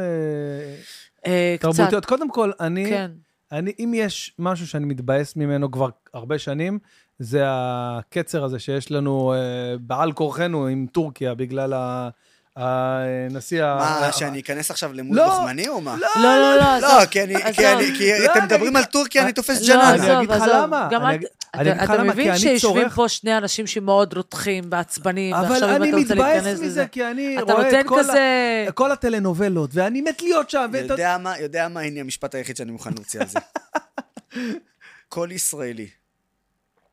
[1.27, 2.07] אה, קצת, תרבותיות.
[2.07, 2.91] קודם כל, אני...
[2.91, 3.11] כן.
[3.53, 6.79] אני, אם יש משהו שאני מתבאס ממנו כבר הרבה שנים,
[7.19, 12.09] זה הקצר הזה שיש לנו אה, בעל כורחנו עם טורקיה, בגלל ה-
[12.57, 13.75] הנשיא ה...
[14.01, 15.97] מה, שאני אכנס עכשיו למוד לא, לוחמני או מה?
[15.97, 17.07] לא, לא, לא, לא, לא.
[17.07, 17.53] כי אני- עזוב.
[17.57, 19.95] כי אני- כי לא, אתם מדברים על טורקיה, אני תופס לא, ג'ננה.
[19.95, 20.43] אני אגיד לך.
[20.49, 20.89] למה.
[21.85, 26.15] אתה- מבין שיושבים פה שני אנשים שמאוד רותחים, ועצבנים, אבל ועכשיו אם אני אתה רוצה
[26.15, 26.87] מתבאס להיכנס מזה, לזה.
[26.87, 27.87] כי אני אתה רואה את
[28.75, 30.71] כל, הטלנובלות, ואני מת להיות שם.
[30.73, 33.39] ואתה- יודע מה, יודע מה, הנה המשפט היחיד שאני מוכן להוציא על זה.
[35.09, 35.89] כל ישראלי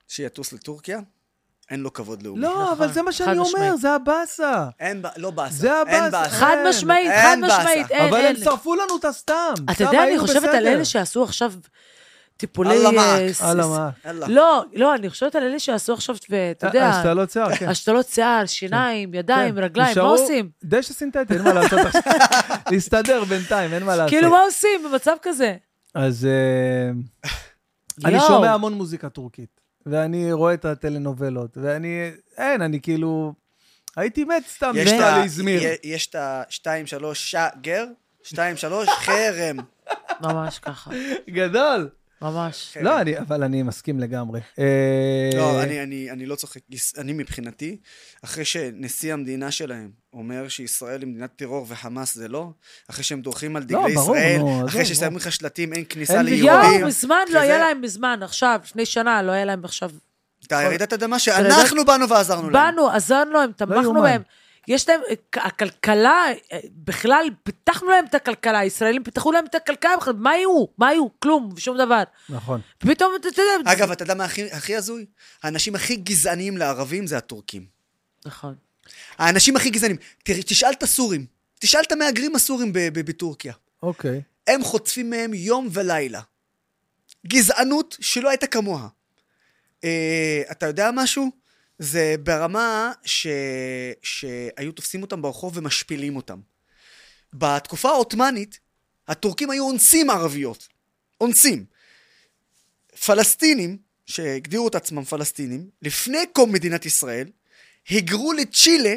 [0.08, 1.00] שיטוס לטורקיה,
[1.70, 2.42] אין לו כבוד לאומי.
[2.42, 3.76] לא, נכון, אבל זה מה שאני אומר.
[3.76, 4.68] זה הבאסה.
[4.80, 5.56] אין, לא באסה.
[5.56, 6.04] זה הבאסה.
[6.04, 6.30] אין באסה.
[6.30, 7.60] חד אין, משמעית, אין חד.
[7.60, 8.44] משמעית, אין, אבל הם אין.
[8.44, 9.54] שרפו לנו את הסתם.
[9.72, 10.68] אתה יודע, אני חושבת על.
[10.68, 11.54] אלה שעשו עכשיו
[12.40, 12.88] טיפולי...
[12.88, 14.28] אללה אה, אללה.
[14.28, 17.70] לא, לא, אני חושבת על אלה שעשו עכשיו, ואתה יודע, השתלות שיער, כן.
[17.70, 19.64] השתלות שיער, שיניים, ידיים, כן.
[19.64, 20.50] רגליים, מה עושים?
[20.64, 22.02] דשא סינתטי, אין מה לעשות עכשיו.
[22.72, 24.10] להסתדר בינתיים, אין מה לעשות.
[24.10, 25.56] כאילו, מה עושים במצב כזה?
[25.96, 27.30] אז אה,
[28.06, 28.28] אני יואו.
[28.28, 29.59] שומע המון מוזיקה טורקית,
[29.92, 33.34] ואני רואה את הטלנובלות, ואני, אין, אני כאילו,
[33.96, 35.62] הייתי מת סתם יש את ה- לאזמיר.
[35.64, 37.86] יה- יש את השתיים, שלוש, שגר,
[38.24, 39.58] שתיים, שלוש, חרם.
[40.22, 40.92] ממש ככה,
[41.30, 41.90] גדול.
[42.22, 42.70] ממש.
[42.74, 42.84] כן.
[42.84, 44.40] לא, אני, אבל אני מסכים לגמרי.
[44.60, 46.60] אה, לא, אני, אני, אני לא צוחק.
[46.98, 47.78] אני מבחינתי,
[48.24, 52.50] אחרי שנשיא המדינה שלהם אומר שישראל היא מדינת טרור וחמאס זה לא,
[52.90, 55.16] אחרי שהם דורכים על לא, דגלי ברור, ישראל, אחרי ששמים.
[55.18, 56.46] לך שלטים אין כניסה ליהודים.
[56.46, 59.92] יואו, מזמן לא היה להם מזמן, עכשיו, לפני שנה, לא היה להם עכשיו.
[60.48, 62.54] את הרעידת אדמה שאנחנו באנו ועזרנו להם.
[62.54, 64.02] באנו, עזרנו להם, תמכנו יאומן.
[64.02, 64.22] בהם.
[64.70, 65.02] יש להם,
[65.34, 66.26] הכלכלה,
[66.76, 70.66] בכלל, פיתחנו להם את הכלכלה, הישראלים פיתחו להם את הכלכלה, מה היו?
[70.78, 71.20] מה היו?
[71.20, 72.04] כלום, שום דבר.
[72.30, 72.62] נכון.
[72.78, 73.72] פתאום, אתה יודע...
[73.72, 75.06] אגב, אתה יודע מה הכי, הכי הזוי?
[75.44, 77.66] האנשים הכי גזעניים לערבים זה הטורקים.
[78.26, 78.56] נכון.
[79.18, 79.98] האנשים הכי גזעניים.
[80.24, 81.26] תשאל את הסורים.
[81.60, 83.54] תשאל את המהגרים הסורים ב- ב- בטורקיה.
[83.84, 84.22] אוקיי.
[84.48, 86.22] הם חוטפים מהם יום ולילה.
[87.28, 88.88] גזענות שלא הייתה כמוה.
[89.84, 91.39] אה, אתה יודע משהו?
[91.80, 93.28] זה ברמה ש...
[94.02, 96.40] שהיו תופסים אותם ברחוב ומשפילים אותם.
[97.34, 98.60] בתקופה העות'מאנית,
[99.08, 100.68] הטורקים היו אונסים ערביות.
[101.22, 101.66] אונסים.
[103.06, 107.28] פלסטינים, שהגדירו את עצמם פלסטינים, לפני קום מדינת ישראל,
[107.90, 108.96] היגרו לצ'ילה,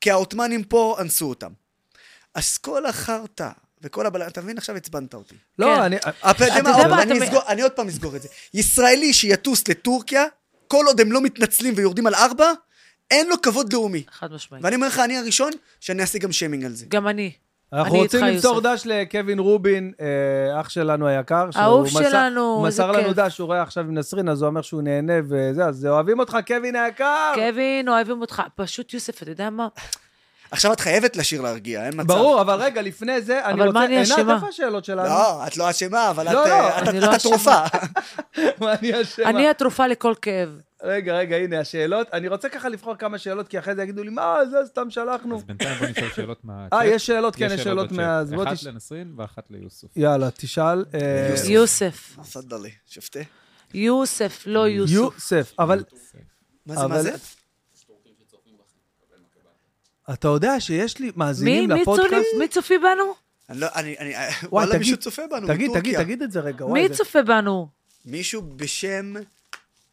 [0.00, 1.52] כי העות'מאנים פה אנסו אותם.
[2.34, 3.50] אז כל החרטא
[3.80, 4.58] וכל הבלגן, אתה מבין?
[4.58, 5.34] עכשיו עצבנת אותי.
[5.58, 5.80] לא, כן.
[5.80, 5.96] אני...
[6.30, 7.02] אתה יודע מה,
[7.48, 8.28] אני עוד פעם אסגור את זה.
[8.54, 10.24] ישראלי שיטוס לטורקיה,
[10.74, 12.52] כל עוד הם לא מתנצלים ויורדים על ארבע,
[13.10, 14.02] אין לו כבוד לאומי.
[14.10, 14.64] חד משמעית.
[14.64, 16.86] ואני אומר לך, אני הראשון שאני אעשה גם שיימינג על זה.
[16.88, 17.32] גם אני.
[17.72, 18.60] אנחנו אני רוצים למסור.
[18.60, 21.48] דש לקווין רובין, אה, אח שלנו היקר.
[21.56, 23.16] אהוב שלנו, הוא איזה מסר לנו כיף.
[23.16, 26.38] דש, הוא רואה עכשיו עם נסרין, אז הוא אומר שהוא נהנה וזה, אז אוהבים אותך,
[26.46, 27.32] קווין היקר.
[27.34, 28.42] קווין, אוהבים אותך.
[28.56, 29.68] פשוט, יוסף, אתה יודע מה?
[30.54, 32.08] עכשיו את חייבת לשיר להרגיע, אין מצב.
[32.08, 33.78] ברור, אבל רגע, לפני זה, אני אבל רוצה...
[33.78, 34.34] מה אני עינת, אשמה?
[34.34, 35.08] איפה השאלות שלנו?
[35.08, 37.14] לא, את לא אשמה, אבל לא, את, לא, אה, לא.
[37.14, 37.56] התרופה.
[38.60, 39.30] מה אני אשמה?
[39.30, 40.48] אני התרופה לכל כאב.
[40.82, 42.06] רגע, רגע, הנה השאלות.
[42.12, 45.36] אני רוצה ככה לבחור כמה שאלות, כי אחרי זה יגידו לי, מה, זה סתם שלחנו.
[45.36, 46.72] אז בינתיים בוא נשאל שאלות מהצ'אט.
[46.72, 48.30] אה, יש שאלות, כן, יש שאלות בצ'אט.
[48.36, 48.42] מה...
[48.52, 49.90] אחת לנסרין ואחת ליוסוף.
[49.96, 50.84] יאללה, תשאל.
[50.94, 51.48] אה, יוסף.
[51.48, 52.16] יוסף.
[52.22, 53.20] תפדלי, שפתה.
[53.74, 55.14] יוסף, לא יוסוף.
[55.14, 55.84] יוסף, אבל
[56.66, 57.12] מה זה, מה אבל- זה?
[60.12, 62.26] אתה יודע שיש לי מאזינים מי לפודקאסט?
[62.38, 63.14] מי צופי בנו?
[63.50, 65.80] אני לא, אני, אני, וואי, וואלה, תגיד, מישהו צופה בנו תגיד, בטורקיה.
[65.92, 66.64] תגיד, תגיד את זה רגע.
[66.66, 67.68] וואי, מי זה- צופה בנו?
[68.04, 69.14] מישהו בשם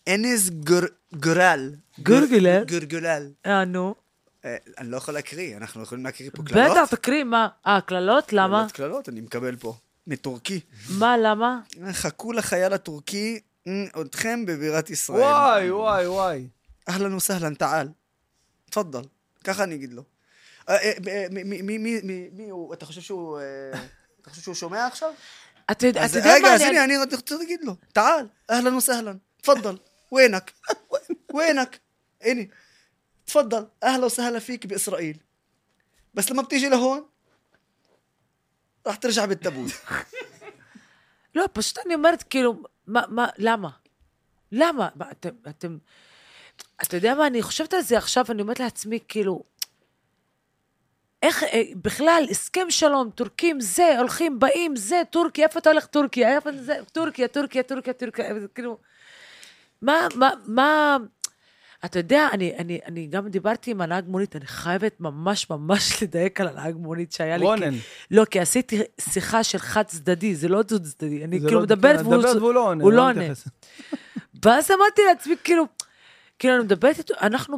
[0.10, 1.72] אנס גורל.
[2.00, 2.64] גורגלר?
[2.70, 3.28] גורגלל.
[3.46, 3.96] אה, נו.
[4.46, 6.72] אה, אני לא יכול להקריא, אנחנו יכולים להקריא פה קללות?
[6.78, 7.48] בטח, תקריא, מה?
[7.68, 8.34] אה, קללות?
[8.34, 8.58] למה?
[8.58, 9.74] קללות, קללות, אני מקבל פה.
[10.08, 10.60] מטורקי.
[10.90, 11.60] מה, למה?
[11.92, 15.20] חכו לחייל הטורקי, אה, אתכם בבירת ישראל.
[15.22, 16.48] וואי, וואי, וואי.
[16.90, 17.88] אהלן וסהלן, תעל.
[18.70, 19.02] תפדל.
[19.45, 20.03] ככה אני אגיד לו.
[20.69, 22.75] אה, אה, אה, מי- מי- מי- מי מי- מי הוא?
[22.75, 23.39] אתה חושב שהוא...
[23.41, 23.71] אה,
[24.21, 25.13] אתה חושב שהוא שומע עכשיו?
[25.71, 26.55] אתה יודע אז אתה יודע רגע, מה?
[26.55, 27.75] אז אני- הנה, אני רוצה להגיד לו.
[27.93, 29.17] תעל, אהלן וסהלן.
[29.43, 29.77] תפדל.
[30.13, 30.53] وينك?
[31.35, 31.81] وينك?
[32.23, 32.43] הנה.
[33.27, 35.19] تفضل اهلا وسهلا فيك باسرائيل
[36.15, 37.07] بس لما بتيجي لهون
[38.87, 39.71] راح ترجع بالتابوت
[41.35, 43.71] לא, פשוט אני אומרת, כאילו, מה, מה, למה?
[44.53, 44.89] למה?
[44.97, 45.79] מה, אתם, אתם...
[46.84, 49.44] אתה יודע מה, אני חושבת על זה עכשיו, אני אומרת לעצמי, כאילו,
[51.24, 56.36] איך, אה, בכלל, הסכם שלום, טורקים, זה, הולכים, באים, זה, טורקיה, איפה אתה הולך טורקיה?
[56.36, 58.26] איפה זה, טורקיה, טורקיה, טורקיה, טורקיה,
[58.56, 58.78] כאילו...
[59.82, 60.98] מה, מה, מה...
[61.86, 66.42] אתה יודע, אני, אני, אני גם דיברתי עם הנהג מונית, אני חייבת ממש ממש לדייק
[66.42, 67.46] על הנהג מונית שהיה לי.
[67.46, 67.72] רונן.
[67.72, 67.78] כי,
[68.12, 71.24] לא, כי עשיתי שיחה של חד צדדי, זה לא דו צדדי.
[71.24, 72.84] אני כאילו לא- מדברת והוא, והוא לא עונה.
[72.84, 73.26] הוא לא לא עונה.
[74.46, 75.66] ואז אמרתי לעצמי, כאילו,
[76.42, 77.58] כאילו, אני מדברת איתו, אנחנו,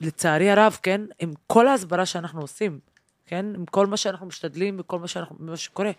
[0.00, 2.78] לצערי הרב, כן, עם כל ההסברה שאנחנו עושים,
[3.26, 5.90] כן, עם כל מה שאנחנו משתדלים וכל מה, שאנחנו, מה שקורה,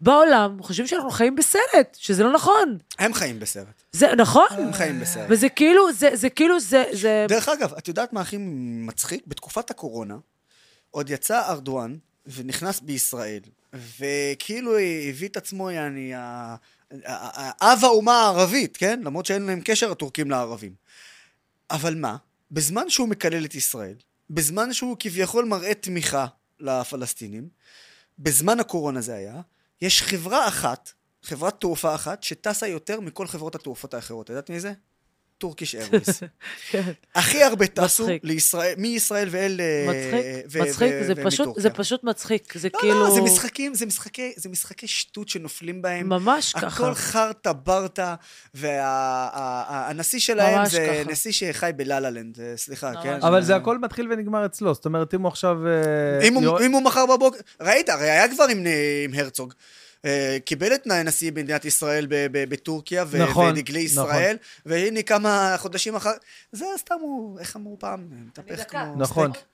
[0.00, 2.78] בעולם חושבים שאנחנו חיים בסרט, שזה לא נכון.
[2.98, 3.82] הם חיים בסרט.
[3.92, 4.46] זה נכון?
[4.50, 5.26] הם חיים בסרט.
[5.28, 7.26] וזה כאילו, זה, זה כאילו, זה, זה...
[7.28, 8.36] דרך אגב, את יודעת מה הכי
[8.86, 9.22] מצחיק?
[9.26, 10.16] בתקופת הקורונה,
[10.90, 13.42] עוד יצא ארדואן ונכנס בישראל,
[13.72, 14.72] וכאילו
[15.08, 16.12] הביא את עצמו, יעני,
[17.62, 19.00] אב האומה הערבית, כן?
[19.04, 20.74] למרות שאין להם קשר הטורקים לערבים.
[21.70, 22.16] אבל מה?
[22.50, 23.94] בזמן שהוא מקלל את ישראל,
[24.30, 26.26] בזמן שהוא כביכול מראה תמיכה
[26.60, 27.48] לפלסטינים,
[28.18, 29.40] בזמן הקורונה זה היה,
[29.82, 30.92] יש חברה אחת,
[31.22, 34.24] חברת תעופה אחת, שטסה יותר מכל חברות התעופות האחרות.
[34.24, 34.72] את יודעת מי זה?
[35.40, 36.22] טורקיש איירוויס.
[36.70, 36.82] כן.
[37.14, 38.06] הכי הרבה טסו.
[38.22, 39.60] לישראל, מישראל ואל...
[39.60, 41.60] אה, מצחיק, ו- מצחיק, ו- זה פשוט.
[41.60, 43.00] זה פשוט מצחיק, זה לא, כאילו...
[43.00, 46.08] לא, זה משחקים, זה משחקי, זה משחקי שטות שנופלים בהם.
[46.08, 46.66] ממש ככה.
[46.66, 48.14] הכל חרטה ברטה,
[48.54, 51.12] והנשיא שלהם זה ככה.
[51.12, 53.18] נשיא שחי בלה-לה-לנד, אה, סליחה, כן?
[53.22, 55.56] אבל זה הכל מתחיל ונגמר אצלו, זאת אומרת, אם הוא עכשיו...
[55.66, 56.26] אה,
[56.66, 58.44] אם הוא, מחר בבוקר, ראית, הרי היה כבר
[59.04, 59.54] עם הרצוג.
[60.04, 64.06] אה, קיבל את נשיא מדינת ישראל ב- ב- בטורקיה, ו- נכון, ודגלי נכון.
[64.06, 64.36] ישראל,
[64.66, 66.10] והנה כמה חודשים אחר...
[66.52, 68.08] זה סתם הוא, איך אמרו פעם?
[68.10, 68.70] מתהפך.
[68.70, 69.32] כמו נכון.
[69.32, 69.44] סטייק.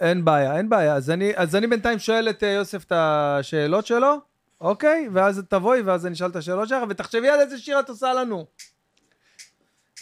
[0.00, 0.94] אין בעיה, אין בעיה.
[0.94, 4.16] אז אני, אז אני בינתיים שואל את אה, יוסף את השאלות שלו,
[4.60, 5.08] אוקיי?
[5.12, 8.46] ואז תבואי, ואז אני אשאל את השאלות שלך, ותחשבי על איזה שיר את עושה לנו.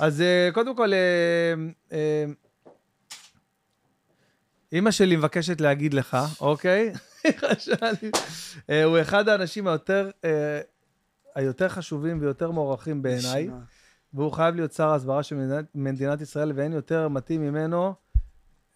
[0.01, 0.99] אז אה, קודם כל, אה,
[1.93, 2.25] אה,
[4.73, 6.93] אימא שלי מבקשת להגיד לך, אוקיי?
[8.71, 10.61] אה, הוא אחד האנשים היותר, אה,
[11.35, 13.49] היותר חשובים ויותר מוערכים בעיניי.
[14.15, 15.37] והוא חייב להיות שר ההסברה של
[15.75, 17.95] מדינת, ישראל, ואין יותר מתאים ממנו.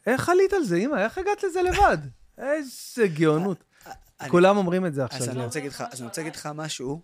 [0.06, 0.96] איך עלית על זה, אמא?
[0.96, 1.98] איך הגעת לזה לבד?
[2.38, 3.64] איזה גאונות.
[4.20, 5.22] אני- כולם אומרים את זה עכשיו.
[5.22, 5.42] אז אני
[6.06, 7.00] רוצה להגיד לך משהו,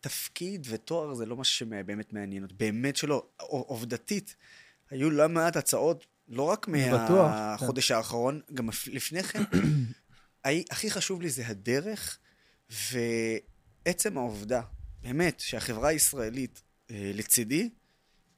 [0.00, 3.26] שתפקיד ותואר זה לא מה שבאמת מעניין אותי, באמת שלא.
[3.38, 4.36] עובדתית,
[4.90, 9.42] היו לא מעט הצעות, לא רק מהחודש האחרון, גם לפ- לפני כן,
[10.70, 12.18] הכי חשוב לי זה הדרך,
[13.86, 14.60] ועצם העובדה,
[15.02, 17.70] באמת, שהחברה הישראלית אה, לצידי,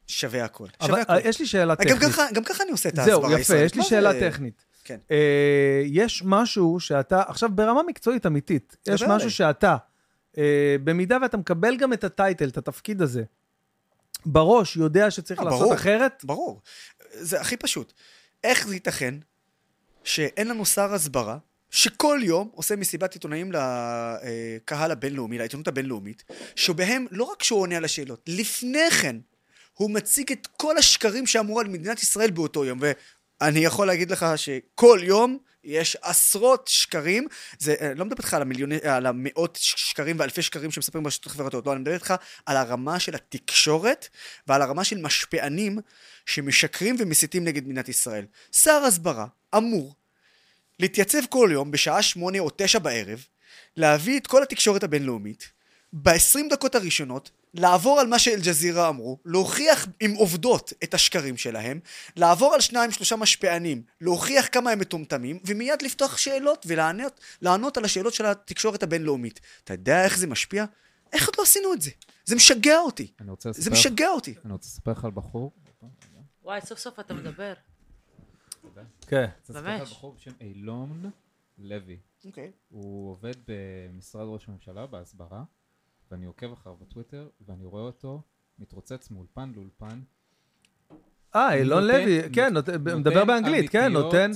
[0.06, 0.66] שווה הכל.
[0.80, 1.12] אבל שווה הכל.
[1.12, 2.02] אה, יש לי שאלה גם טכנית.
[2.12, 3.42] ככה, גם ככה אני עושה את ההסברה זהו, הישראלית.
[3.44, 4.64] יפה, יש לי מה שאלה זה- טכנית.
[4.84, 4.98] כן.
[5.10, 9.30] אה, יש משהו שאתה, עכשיו ברמה מקצועית אמיתית, יש משהו עליי.
[9.30, 9.76] שאתה,
[10.38, 13.22] אה, במידה ואתה מקבל גם את הטייטל, את התפקיד הזה,
[14.26, 15.74] בראש יודע שצריך אה, לעשות ברור.
[15.74, 16.62] אחרת, ברור.
[17.20, 17.92] זה הכי פשוט.
[18.44, 19.14] איך זה ייתכן
[20.04, 21.38] שאין לנו שר הסברה
[21.70, 26.24] שכל יום עושה מסיבת עיתונאים לקהל הבינלאומי, לעיתונות הבינלאומית,
[26.56, 29.16] שבהם לא רק שהוא עונה על השאלות, לפני כן
[29.72, 34.26] הוא מציג את כל השקרים שאמרו על מדינת ישראל באותו יום, ואני יכול להגיד לך
[34.36, 37.26] שכל יום יש עשרות שקרים,
[37.58, 41.66] זה, אני לא מדבר איתך על, המיליוני, על המאות שקרים ואלפי שקרים שמספרים ברשתות החברתיות,
[41.66, 42.14] לא, אני מדבר איתך
[42.46, 44.08] על הרמה של התקשורת
[44.46, 45.78] ועל הרמה של משפיענים
[46.26, 48.26] שמשקרים ומסיתים נגד מדינת ישראל.
[48.52, 49.26] שר הסברה
[49.56, 49.94] אמור
[50.80, 53.26] להתייצב כל יום בשעה שמונה או תשע בערב,
[53.76, 55.53] להביא את כל התקשורת הבינלאומית,
[56.02, 61.80] ב-20 דקות הראשונות, לעבור על מה שאל-ג'זירה אמרו, להוכיח עם עובדות את השקרים שלהם,
[62.16, 67.84] לעבור על שניים שלושה משפיענים, להוכיח כמה הם מטומטמים, ומיד לפתוח שאלות ולענות לענות על
[67.84, 69.40] השאלות של התקשורת הבינלאומית.
[69.64, 70.64] אתה יודע איך זה משפיע?
[71.12, 71.90] איך עוד לא עשינו את זה?
[72.24, 73.12] זה משגע אותי.
[73.20, 73.70] אני רוצה זה.
[73.70, 74.34] משגע אותי.
[74.44, 75.52] אני רוצה לספר לך על בחור.
[76.42, 77.54] וואי, סוף סוף אתה מדבר.
[79.06, 79.16] כן.
[79.16, 79.90] אני רוצה לספר לך על ממש.
[79.90, 81.10] בחור בשם אילון
[81.58, 81.98] לוי.
[82.24, 82.50] אוקיי.
[82.68, 85.42] הוא עובד במשרד ראש הממשלה בהסברה,
[86.10, 88.22] ואני עוקב אחריו בטוויטר, ואני רואה אותו
[88.58, 90.00] מתרוצץ מאולפן לאולפן.
[91.34, 92.54] אה, אילון לוי, כן,
[92.96, 94.30] מדבר באנגלית, כן, נותן,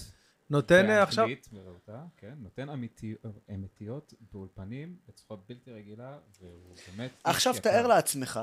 [0.50, 1.24] נותן אה, עכשיו...
[1.24, 3.14] באנגלית, ברהוטה, כן, נותן אמיתי-
[3.54, 7.10] אמיתיות באולפנים בצורה בלתי רגילה, והוא באמת...
[7.24, 7.54] עכשיו.
[7.62, 8.40] תאר לעצמך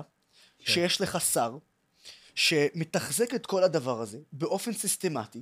[0.59, 0.65] כן.
[0.65, 1.57] שיש לך שר
[2.35, 5.41] שמתחזק את כל הדבר הזה באופן סיסטמטי,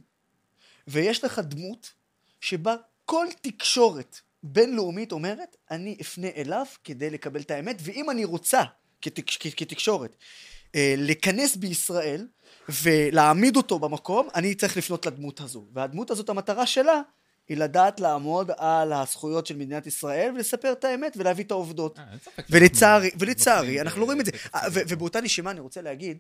[0.88, 1.94] ויש לך דמות
[2.42, 8.62] שבה כל תקשורת בינלאומית אומרת, אני אפנה אליו כדי לקבל את האמת, ואם אני רוצה,
[9.02, 9.24] כתק,
[9.58, 10.16] כתקשורת,
[10.76, 12.28] אה, לכנס בישראל
[12.84, 15.66] ולהעמיד אותו במקום, אני צריך לפנות לדמות הזו.
[15.74, 17.02] והדמות הזאת, המטרה שלה
[17.50, 22.00] היא לדעת לעמוד על הזכויות של מדינת ישראל ולספר את האמת ולהביא את העובדות.
[22.00, 22.06] אה,
[22.50, 24.32] ולצערי, ולצערי, אנחנו לא רואים את זה.
[24.56, 26.18] אה, ובאותה נשימה אני רוצה להגיד,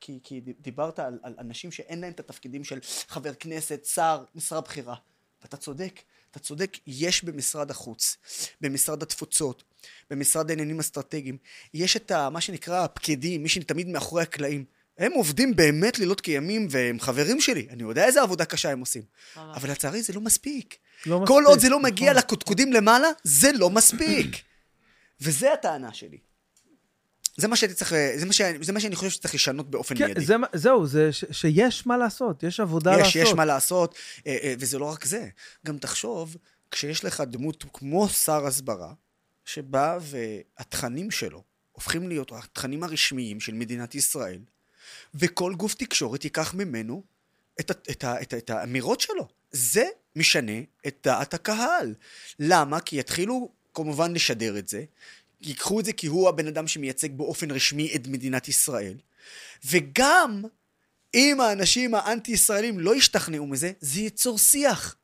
[0.00, 2.78] כי, כי דיברת על, על אנשים שאין להם את התפקידים של
[3.08, 4.94] חבר כנסת, שר, משרה בכירה.
[5.42, 6.00] ואתה צודק,
[6.36, 8.16] אתה צודק, יש במשרד החוץ,
[8.60, 9.62] במשרד התפוצות,
[10.10, 11.36] במשרד העניינים האסטרטגיים,
[11.74, 14.64] יש את ה, מה שנקרא הפקידים, מי שתמיד מאחורי הקלעים.
[14.98, 19.02] הם עובדים באמת לילות כימים והם חברים שלי, אני יודע איזה עבודה קשה הם עושים.
[19.36, 20.76] אבל לצערי זה לא מספיק.
[21.06, 22.22] לא כל מספיק, עוד זה לא מגיע נכון.
[22.22, 24.36] לקודקודים למעלה, זה לא מספיק.
[25.20, 26.18] וזה הטענה שלי.
[27.36, 30.04] זה מה שהייתי צריך, זה מה, ש, זה מה שאני חושב שצריך לשנות באופן כן,
[30.04, 30.24] מיידי.
[30.24, 33.06] זה זהו, זה ש- שיש מה לעשות, יש עבודה לעשות.
[33.08, 33.94] יש, יש מה לעשות,
[34.26, 35.28] אה, אה, וזה לא רק זה.
[35.66, 36.36] גם תחשוב,
[36.70, 38.92] כשיש לך דמות כמו שר הסברה,
[39.44, 41.42] שבא והתכנים שלו
[41.72, 44.40] הופכים להיות התכנים הרשמיים של מדינת ישראל,
[45.14, 47.02] וכל גוף תקשורת ייקח ממנו
[47.60, 49.28] את, את, את, ה- את האמירות שלו.
[49.52, 49.84] זה
[50.16, 50.52] משנה
[50.86, 51.94] את דעת הקהל.
[52.38, 52.80] למה?
[52.80, 54.84] כי יתחילו כמובן לשדר את זה,
[55.40, 58.94] ייקחו את זה כי הוא הבן אדם שמייצג באופן רשמי את מדינת ישראל,
[59.64, 60.42] וגם
[61.14, 64.96] אם האנשים האנטי-ישראלים לא ישתכנעו מזה, זה ייצור שיח.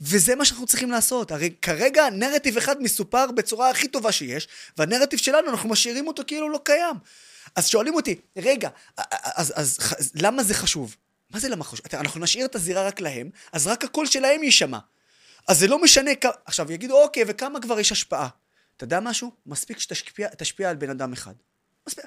[0.00, 1.30] וזה מה שאנחנו צריכים לעשות.
[1.30, 6.48] הרי כרגע נרטיב אחד מסופר בצורה הכי טובה שיש, והנרטיב שלנו, אנחנו משאירים אותו כאילו
[6.48, 6.96] לא קיים.
[7.56, 10.96] אז שואלים אותי, רגע, אז, אז, אז למה זה חשוב?
[11.30, 11.86] מה זה למה חשוב?
[11.92, 14.78] אנחנו נשאיר את הזירה רק להם, אז רק הקול שלהם יישמע.
[15.48, 16.32] אז זה לא משנה כמה...
[16.44, 18.28] עכשיו, יגידו, אוקיי, וכמה כבר יש השפעה?
[18.76, 19.32] אתה יודע משהו?
[19.46, 21.34] מספיק שתשפיע תשפיע על בן אדם אחד.
[21.88, 22.04] מספיק,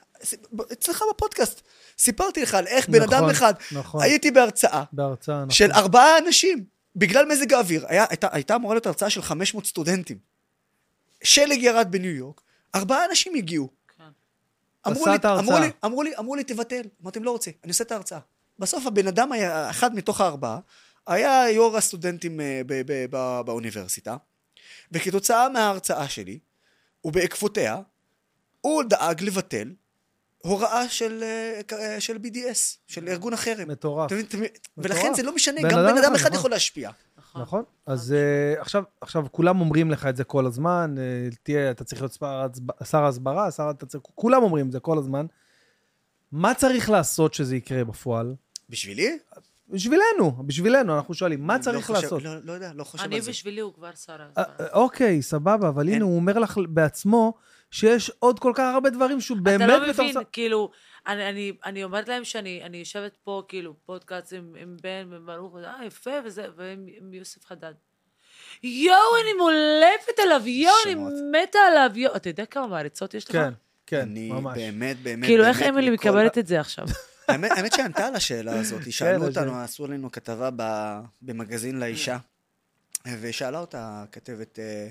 [0.73, 1.61] אצלך בפודקאסט,
[1.97, 4.01] סיפרתי לך על איך בן נכון, אדם אחד, נכון.
[4.01, 5.49] הייתי בהרצאה בהרצאה, נכון.
[5.49, 6.65] של ארבעה אנשים,
[6.95, 7.85] בגלל מזג האוויר.
[7.87, 10.17] היה, הייתה, הייתה אמורה להיות הרצאה של 500 סטודנטים.
[11.23, 12.41] שלג ירד בניו יורק,
[12.75, 13.69] ארבעה אנשים הגיעו.
[13.97, 14.03] כן.
[14.87, 15.15] אמרו לי.
[15.39, 16.81] אמרו, לי, אמרו, לי, אמרו לי, תבטל.
[17.03, 18.19] אמרתי, לא רוצה, אני עושה את ההרצאה.
[18.59, 20.59] בסוף הבן אדם היה אחד מתוך הארבעה,
[21.07, 24.17] היה יו"ר הסטודנטים אה, ב- ב- ב- באוניברסיטה,
[24.91, 26.39] וכתוצאה מההרצאה שלי,
[27.05, 27.81] ובעקבותיה,
[28.61, 29.73] הוא דאג לבטל
[30.37, 31.23] הוראה של,
[31.71, 33.67] אה, של BDS, של ארגון החרם.
[33.67, 34.11] מטורף.
[34.77, 36.39] ולכן זה לא משנה, בן גם אדם בן אדם אחד, נכון.
[36.39, 36.91] יכול להשפיע.
[37.17, 37.41] נכון.
[37.41, 37.63] נכון?
[37.85, 41.03] אז אה, עכשיו, עכשיו כולם אומרים לך את זה כל הזמן, אה,
[41.43, 42.17] תהיה, אתה צריך להיות
[42.83, 45.25] שר הסברה, שר, אתה צריך, כולם אומרים את זה כל הזמן.
[46.31, 48.35] מה צריך לעשות שזה יקרה בפועל?
[48.69, 49.17] בשבילי?
[49.69, 52.23] בשבילנו, בשבילנו, אנחנו שואלים, מה אני צריך לא חושב- לעשות?
[52.23, 53.31] לא, לא יודע, לא חושב אני על זה.
[53.31, 54.45] בשבילי הוא כבר שר אה, ההסברה.
[54.67, 57.33] אה, אוקיי, סבבה, אבל אין- הנה, הוא אומר לך בעצמו
[57.71, 59.61] שיש עוד כל כך הרבה דברים שהוא באמת...
[59.69, 60.71] אתה לא מבין, שר- כאילו,
[61.07, 65.53] אני, אני, אני אומרת להם שאני אני יושבת פה, כאילו, פודקאסט עם, עם בן וברוך,
[65.53, 67.73] וזה, אה, יפה, וזה, ועם עם יוסף חדד.
[68.63, 70.95] יואו, אני מולפת עליו, יואו, אני.
[71.43, 72.15] מתה עליו, יואו.
[72.15, 73.31] אתה יודע כמה מעריצות יש לך?
[73.31, 73.49] כן,
[73.87, 74.57] כן, אני ממש.
[74.57, 76.85] באמת, באמת, כאילו, איך אמילי מקבלת את זה עכשיו?
[77.27, 80.49] האמת, האמת שענתה על השאלה הזאת, כן, שאלו אותנו, עשו לנו כתבה
[81.21, 82.17] במגזין לאישה,
[83.21, 84.89] ושאלה אותה הכתבת, אה,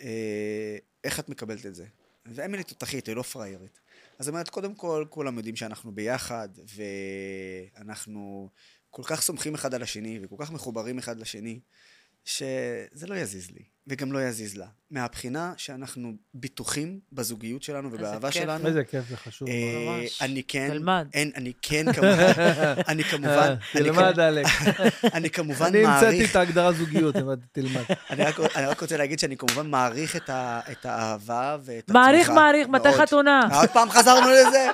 [0.00, 1.86] אה, איך את מקבלת את זה?
[2.26, 3.80] ואמילי תותחית, היא לא פראיירית.
[4.18, 6.48] אז היא אומרת, קודם כל, כולם יודעים שאנחנו ביחד,
[7.76, 8.50] ואנחנו
[8.90, 11.60] כל כך סומכים אחד על השני, וכל כך מחוברים אחד לשני,
[12.24, 14.66] שזה לא יזיז לי, וגם לא יזיז לה.
[14.90, 18.30] מהבחינה שאנחנו בטוחים בזוגיות שלנו ובאהבה.
[18.32, 18.66] שלנו.
[18.66, 19.48] איזה כיף, זה חשוב.
[19.48, 19.54] אה,
[20.02, 20.22] ממש.
[20.22, 21.06] אני כן, תלמד.
[21.14, 22.32] אין, אני כן כמובן,
[22.88, 24.46] אני כמובן, אני תלמד, אלק.
[25.14, 27.82] אני כמובן אני המצאתי מעריך, את ההגדרה זוגיות, אבל תלמד.
[28.10, 32.00] אני רק- רוצה להגיד שאני כמובן מעריך את האהבה ואת התמיכה.
[32.00, 32.92] מעריך, מעריך, מתי.
[32.92, 33.40] חתונה?
[33.54, 34.68] עוד פעם חזרנו לזה?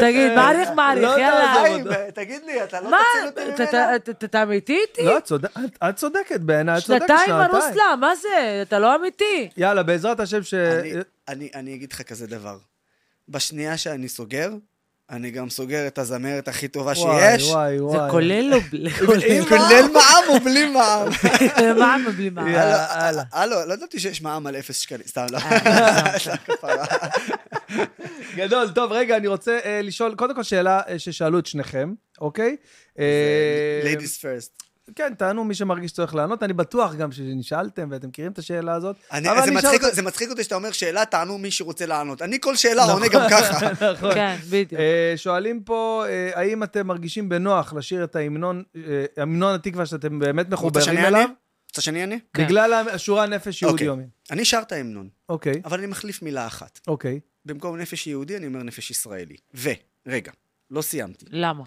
[0.00, 1.52] תגיד, מעריך, מעריך, לא יאללה.
[1.54, 1.92] תעזוב.
[1.92, 2.98] חיים, תגיד לי, אתה לא מה?
[3.14, 3.96] תציל אותי ממנה?
[3.96, 5.02] אתה- אתה- אמיתי איתי?
[5.02, 7.50] לא, את צודק- את- את צודקת בעיניי, את צודקת שנתיים שנתיים.
[7.50, 8.28] מרוסלה, מה זה?
[8.62, 9.48] אתה לא אמיתי.
[9.56, 10.54] יאללה, בעזרת השם ש...
[10.54, 10.92] אני-
[11.28, 12.58] אני- אני אגיד לך כזה דבר.
[13.28, 14.50] בשנייה שאני סוגר,
[15.10, 17.50] אני גם סוגר את הזמרת הכי טובה וואי, שיש.
[17.50, 18.10] וואי, זה וואי.
[18.10, 18.90] כולל או בלי?
[19.38, 21.08] עם כולל מע"מ או בלי מע"מ?
[21.78, 22.48] מע"מ ובלי מע"מ.
[22.48, 25.38] יאללה, הלו, לא ידעתי שיש מע"מ על אפס שקלים, סתם לא.
[25.38, 26.84] אה, סתם כפרה.
[28.36, 32.56] גדול, טוב, רגע, אני רוצה אה, לשאול, קודם כל שאלה אה, ששאלו את שניכם, אוקיי?
[32.98, 34.63] אה, ladies first.
[34.96, 38.96] כן, תענו מי שמרגיש שצריך לענות, אני בטוח גם שנשאלתם ואתם מכירים את השאלה הזאת.
[39.12, 41.86] אני- אבל זה אני מצחיק- אותך- זה מצחיק אותי שאתה אומר שאלה, תענו מי שרוצה
[41.86, 42.22] לענות.
[42.22, 43.70] אני כל שאלה עונה גם ככה.
[43.92, 44.14] נכון.
[44.14, 44.72] כן, בדיוק.
[44.80, 48.82] אה, שואלים פה, אה, האם אתם מרגישים בנוח לשיר את ההמנון, אה,
[49.16, 51.28] המנון התקווה שאתם באמת מחוברים אליו?
[51.70, 52.14] רוצה שאני אענה?
[52.34, 52.44] כן.
[52.44, 53.86] בגלל השורה נפש יהודי אוקיי.
[53.86, 54.04] יומי.
[54.30, 56.80] אני שר את ההמנון, אוקיי, אבל אני מחליף מילה אחת.
[56.86, 57.20] אוקיי.
[57.44, 59.36] במקום נפש יהודי, אני אומר נפש ישראלי.
[59.54, 59.70] ו,
[60.06, 60.32] רגע,
[60.70, 61.24] לא סיימתי.
[61.30, 61.64] למה?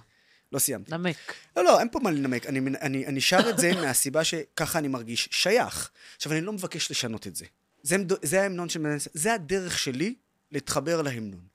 [0.51, 0.91] לא סיימתי.
[0.91, 1.33] נמק.
[1.57, 2.45] לא, לא, אין פה מה לנמק.
[2.45, 5.89] אני, אני, אני שר את זה מהסיבה שככה אני מרגיש שייך.
[6.15, 7.45] עכשיו, אני לא מבקש לשנות את זה.
[7.83, 8.85] זה, זה ההמנון של...
[9.13, 10.15] זה הדרך שלי
[10.51, 11.47] להתחבר להמנון.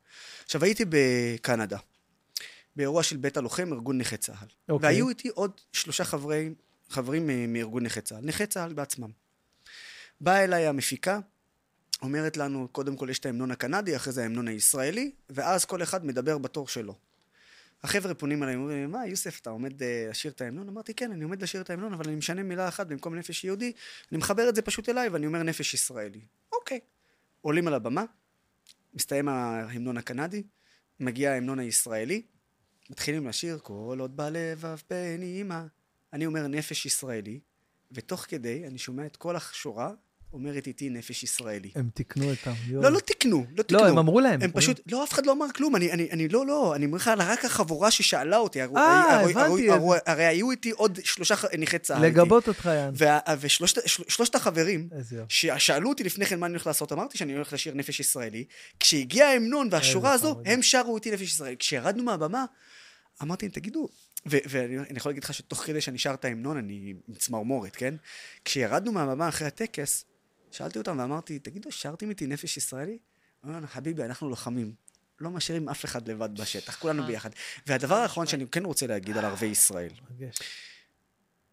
[0.45, 1.79] עכשיו, הייתי בקנדה,
[2.77, 4.49] באירוע של בית הלוחם, ארגון נכי צה"ל.
[4.69, 4.89] אוקיי.
[4.89, 6.51] והיו איתי עוד שלושה חברי,
[6.91, 9.11] חברים מ- מארגון נכי צה"ל, נכי צה"ל בעצמם.
[10.21, 11.19] באה אליי המפיקה,
[12.03, 16.07] אומרת לנו, קודם כל יש את ההמנון הקנדי, אחרי זה ההמנון הישראלי, ואז כל אחד
[16.07, 16.95] מדבר בתור שלו.
[17.85, 20.69] החבר'ה פונים אליי, אומרים מה, יוסף, אתה עומד אה, לשיר את ההמנון?
[20.69, 23.73] אמרתי, כן, אני עומד לשיר את ההמנון, אבל אני משנה מילה אחת במקום נפש יהודי,
[24.13, 26.21] אני מחבר את זה פשוט אליי, ואני אומר נפש ישראלי.
[26.53, 26.81] אוקיי.
[27.41, 28.05] עולים על הבמה,
[28.95, 30.43] מסתיים ההמנון הקנדי,
[31.01, 32.23] מגיע ההמנון הישראלי,
[32.91, 35.67] מתחילים לשיר, כל עוד בלבב פנימה.
[36.13, 37.41] אני אומר נפש ישראלי,
[37.93, 39.91] ותוך כדי אני שומע את כל השורה
[40.33, 41.71] אומרת איתי נפש ישראלי.
[41.75, 42.53] הם תיקנו אותם.
[42.67, 42.83] יואו.
[42.83, 43.79] לא, לא תיקנו, לא תיקנו.
[43.85, 44.43] לא, הם אמרו להם.
[44.43, 46.97] הם פשוט, לא, אף אחד לא אמר כלום, אני, אני, אני לא, לא, אני אומר
[46.97, 49.71] לך, רק החבורה ששאלה אותי, הרי- אה, הבנתי.
[50.07, 52.03] הרי- היו איתי עוד שלושה נכי צה"ל.
[52.07, 52.95] לגבות אותך, יאן.
[53.41, 54.89] ושלושת של- שלושת החברים.
[55.29, 58.45] ששאלו אותי לפני כן מה אני הולך לעשות, אמרתי שאני הולך לשיר נפש ישראלי.
[58.81, 60.29] כשהגיע ההמנון והשורה הזו.
[60.47, 61.57] הם שרו איתי נפש ישראלי.
[61.59, 62.45] כשירדנו מהבמה,
[63.23, 63.89] אמרתי להם, תגידו,
[64.27, 67.95] ואני אני יכול להגיד לך שתוך כדי שאני שר את ההמנון, אני עם צמרמורת, כן?
[68.45, 70.05] כשירדנו מהבמה אחרי הטקס,
[70.53, 72.99] שאלתי אותם ואמרתי, תגידו, שרתם איתי נפש ישראלי?
[73.45, 74.75] אמרו לנו, חביבי, אנחנו לוחמים.
[75.21, 77.07] לא משאירים אף אחד לבד בשטח, כולנו אה.
[77.07, 77.31] ביחד.
[77.67, 79.93] והדבר האחרון שאני כן רוצה להגיד על ערביי ישראל.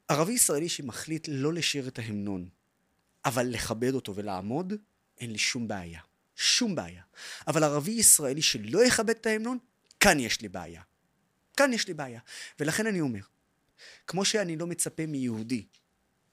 [0.08, 2.50] ערבי ישראלי שמחליט לא לשיר את ההמנון,
[3.26, 4.74] אבל לכבד אותו ולעמוד,
[5.18, 6.02] אין לי שום בעיה.
[6.36, 7.04] שום בעיה.
[7.48, 9.58] אבל ערבי ישראלי שלא יכבד את ההמנון,
[10.00, 10.82] כאן יש לי בעיה.
[11.58, 12.20] כאן יש לי בעיה.
[12.60, 13.22] ולכן אני אומר,
[14.08, 15.66] כמו שאני לא מצפה מיהודי,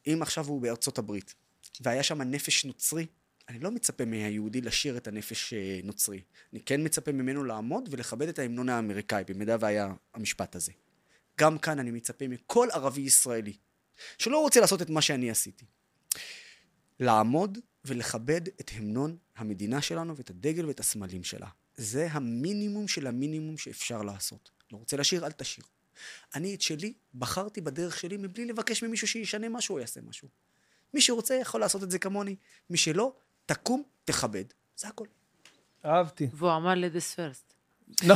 [0.06, 1.34] אם עכשיו הוא בארצות הברית,
[1.80, 3.06] והיה שם נפש נוצרי,
[3.48, 6.22] אני לא מצפה מהיהודי לשיר את הנפש אה, נוצרי.
[6.52, 10.72] אני כן מצפה ממנו לעמוד ולכבד את ההמנון האמריקאי, במידה והיה המשפט הזה.
[11.40, 13.52] גם כאן אני מצפה מכל ערבי ישראלי,
[14.18, 15.64] שלא רוצה לעשות את מה שאני עשיתי.
[17.00, 21.48] לעמוד ולכבד את המנון המדינה שלנו ואת הדגל ואת הסמלים שלה.
[21.76, 24.50] זה המינימום של המינימום שאפשר לעשות.
[24.72, 25.64] לא רוצה לשיר, אל תשיר.
[26.34, 30.28] אני את שלי בחרתי בדרך שלי מבלי לבקש ממישהו שישנה משהו או יעשה משהו.
[30.94, 32.36] מי שרוצה יכול לעשות את זה כמוני,
[32.70, 33.12] מי שלא,
[33.46, 34.44] תקום, תכבד.
[34.76, 35.06] זה הכל.
[35.84, 36.28] אהבתי.
[36.32, 37.54] והוא אמר ladies first.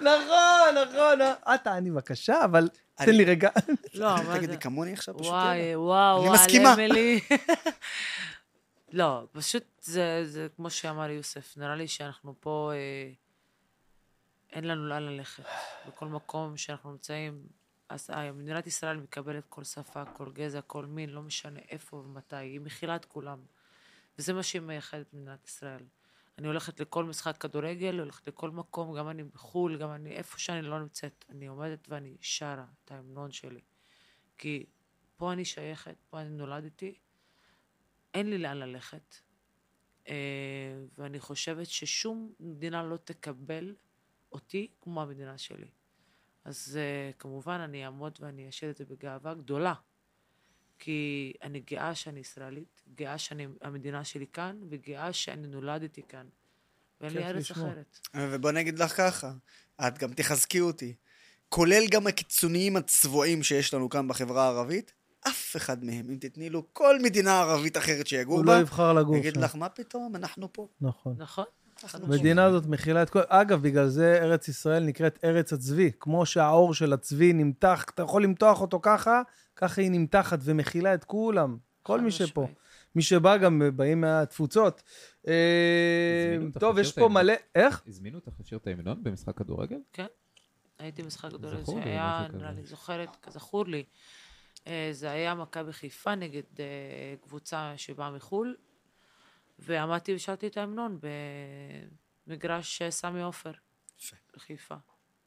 [0.00, 1.20] נכון, נכון.
[1.22, 3.50] אה, תעני בבקשה, אבל תן לי רגע.
[3.94, 4.58] לא, אבל תגידי.
[4.58, 5.76] כמוני עכשיו, פשוט וואי.
[5.76, 6.74] וואו, אני מסכימה.
[8.92, 13.10] לא, פשוט זה, זה כמו שאמר יוסף, נראה לי שאנחנו פה, אה,
[14.52, 15.44] אין לנו לאן ללכת.
[15.88, 17.42] בכל מקום שאנחנו נמצאים,
[17.88, 22.36] אז אה, מדינת ישראל מקבלת כל שפה, כל גזע, כל מין, לא משנה איפה ומתי,
[22.36, 23.38] היא מכילה את כולם.
[24.18, 25.82] וזה מה שהיא מייחדת את מדינת ישראל.
[26.38, 30.62] אני הולכת לכל משחק כדורגל, הולכת לכל מקום, גם אני בחו"ל, גם אני, איפה שאני
[30.62, 33.60] לא נמצאת, אני עומדת ואני שרה את ההמנון שלי.
[34.38, 34.66] כי
[35.16, 36.94] פה אני שייכת, פה אני נולדתי,
[38.14, 39.16] אין לי לאן ללכת.
[40.08, 40.14] אה,
[40.98, 43.74] ואני חושבת ששום מדינה לא תקבל
[44.32, 45.66] אותי כמו המדינה שלי.
[46.44, 49.74] אז אה, כמובן אני אעמוד ואני אשאיר את זה בגאווה גדולה.
[50.78, 56.26] כי אני גאה שאני ישראלית, גאה שהמדינה שלי כאן, וגאה שאני נולדתי כאן.
[57.00, 57.68] ואין לי ארץ לשמוע.
[57.68, 57.98] אחרת.
[58.16, 59.32] ובוא נגיד לך ככה,
[59.86, 60.94] את גם תחזקי אותי.
[61.48, 64.92] כולל גם הקיצוניים הצבועים שיש לנו כאן בחברה הערבית,
[65.28, 68.92] אף אחד מהם, אם תתני לו כל מדינה ערבית אחרת שיגור הוא בה, לא יבחר
[68.92, 69.40] לגור יגיד שם.
[69.40, 70.68] לך, מה פתאום, אנחנו פה.
[70.80, 71.14] נכון.
[71.18, 71.44] נכון?
[71.92, 73.20] המדינה הזאת מכילה את כל...
[73.28, 75.90] אגב, בגלל זה ארץ ישראל נקראת ארץ הצבי.
[76.00, 79.22] כמו שהעור של הצבי נמתח, אתה יכול למתוח אותו ככה,
[79.56, 81.56] ככה היא נמתחת ומכילה את כולם.
[81.82, 82.46] כל מי שפה.
[82.94, 84.82] מי שבא גם באים מהתפוצות.
[85.28, 87.08] אה, טוב, יש פה?
[87.08, 87.32] מלא...
[87.54, 87.82] איך?
[87.86, 89.78] הזמינו אותך לשיר את ההמנון במשחק כדורגל?
[90.78, 92.52] הייתי במשחק לי שהיה, משהו נראה.
[92.52, 93.84] לי, זוכרת, כזכור לי.
[94.66, 98.54] אה, זה היה מכבי חיפה נגד אה, קבוצה שבאה מחו"ל,
[99.58, 100.98] ועמדתי ושרתי את ההמנון
[102.26, 103.52] במגרש אה, סמי עופר.
[104.00, 104.16] יפה.
[104.36, 104.74] בחיפה.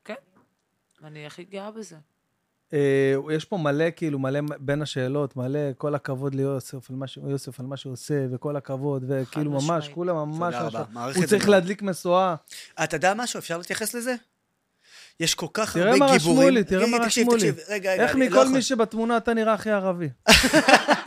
[0.05, 0.13] כן.
[1.03, 1.95] אני הכי גאה בזה.
[2.73, 7.17] אה, יש פה מלא, כאילו, מלא בין השאלות, מלא כל הכבוד ליוסף על מה, ש...
[7.17, 9.89] יוסף על מה שהוא עושה, וכל הכבוד, וכאילו ממש.
[9.89, 10.53] כולם ממש...
[10.55, 11.49] תודה רבה, עכשיו- מעריך הוא את זה צריך.
[11.49, 12.35] להדליק משואה.
[12.83, 13.37] אתה יודע משהו?
[13.39, 14.15] אפשר להתייחס לזה?
[15.19, 16.39] יש כל כך תראה הרבה מה גיבורים.
[16.39, 17.49] רשמו לי, תראה רגע, מה רשמו לי.
[17.49, 17.63] רגע,
[17.93, 20.09] רגע, איך אני לא מכל יכול- מי שבתמונה אתה נראה הכי ערבי?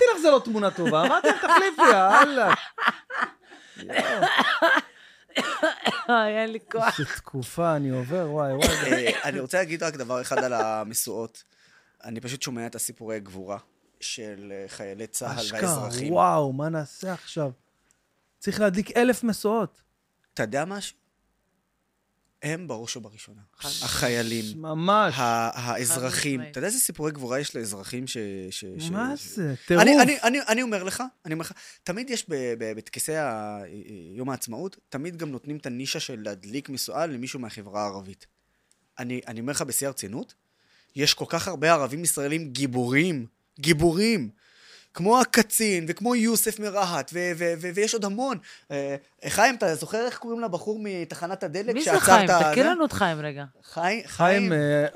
[0.00, 2.54] אמרתי לך זה לא תמונה טובה, אמרתי לך תחליפי, יאללה.
[6.10, 7.00] אה, אין לי כוח.
[7.00, 8.68] איזה תקופה אני עובר, וואי וואי.
[8.68, 11.44] אה, אני רוצה להגיד רק דבר אחד על המשואות.
[12.04, 13.58] אני פשוט שומע את הסיפורי גבורה
[14.00, 16.12] של אה, חיילי צה"ל אשכרה, והאזרחים.
[16.12, 17.50] וואו, מה נעשה עכשיו?
[18.38, 19.82] צריך להדליק אלף משואות.
[20.34, 20.96] אתה יודע משהו?
[22.42, 23.40] הם בראש ובראשונה.
[23.62, 25.14] החיילים, ממש.
[25.18, 26.42] האזרחים.
[26.42, 28.16] אתה יודע איזה סיפורי גבורה יש לאזרחים ש...
[28.50, 29.54] ש- ש- מה זה?
[29.66, 29.82] טירוף.
[29.82, 31.52] אני, אני, אני, אני אומר לך, אני אומר לך,
[31.84, 33.12] תמיד יש ב- ב- בטקסי
[34.14, 38.26] יום העצמאות, תמיד גם נותנים את הנישה של להדליק משואה למישהו מהחברה הערבית.
[38.98, 40.34] אני, אני אומר לך בשיא הרצינות,
[40.96, 43.26] יש כל כך הרבה ערבים ישראלים גיבורים,
[43.60, 44.30] גיבורים,
[44.94, 48.38] כמו הקצין, וכמו יוסף מרהט, ו- ו- ו- ויש עוד המון.
[48.70, 48.96] אה,
[49.28, 52.26] חיים, אתה זוכר איך קוראים לבחור מתחנת הדלק מי זה חיים?
[52.26, 52.70] תכיר זה?
[52.70, 53.44] לנו את חיים רגע.
[53.64, 54.86] חיים, חיים, חיים, אה,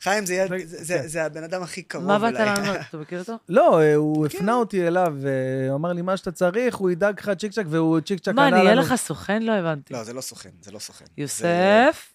[0.00, 1.06] חיים זה, רגע, זה, זה, כן.
[1.08, 2.44] זה הבן אדם הכי קרוב מה באת אליי.
[2.44, 2.76] לענות?
[2.88, 3.36] אתה מכיר אותו?
[3.48, 4.36] לא, אה, הוא כן.
[4.36, 7.64] הפנה אותי אליו, אה, הוא אמר לי, מה שאתה צריך, הוא ידאג לך צ'יק צ'ק,
[7.68, 8.82] והוא צ'יק מה, ענה אני אהיה לנו.
[8.82, 9.42] לך סוכן?
[9.42, 9.94] לא הבנתי.
[9.94, 11.04] לא, זה לא סוכן, זה לא סוכן.
[11.18, 12.14] יוסף?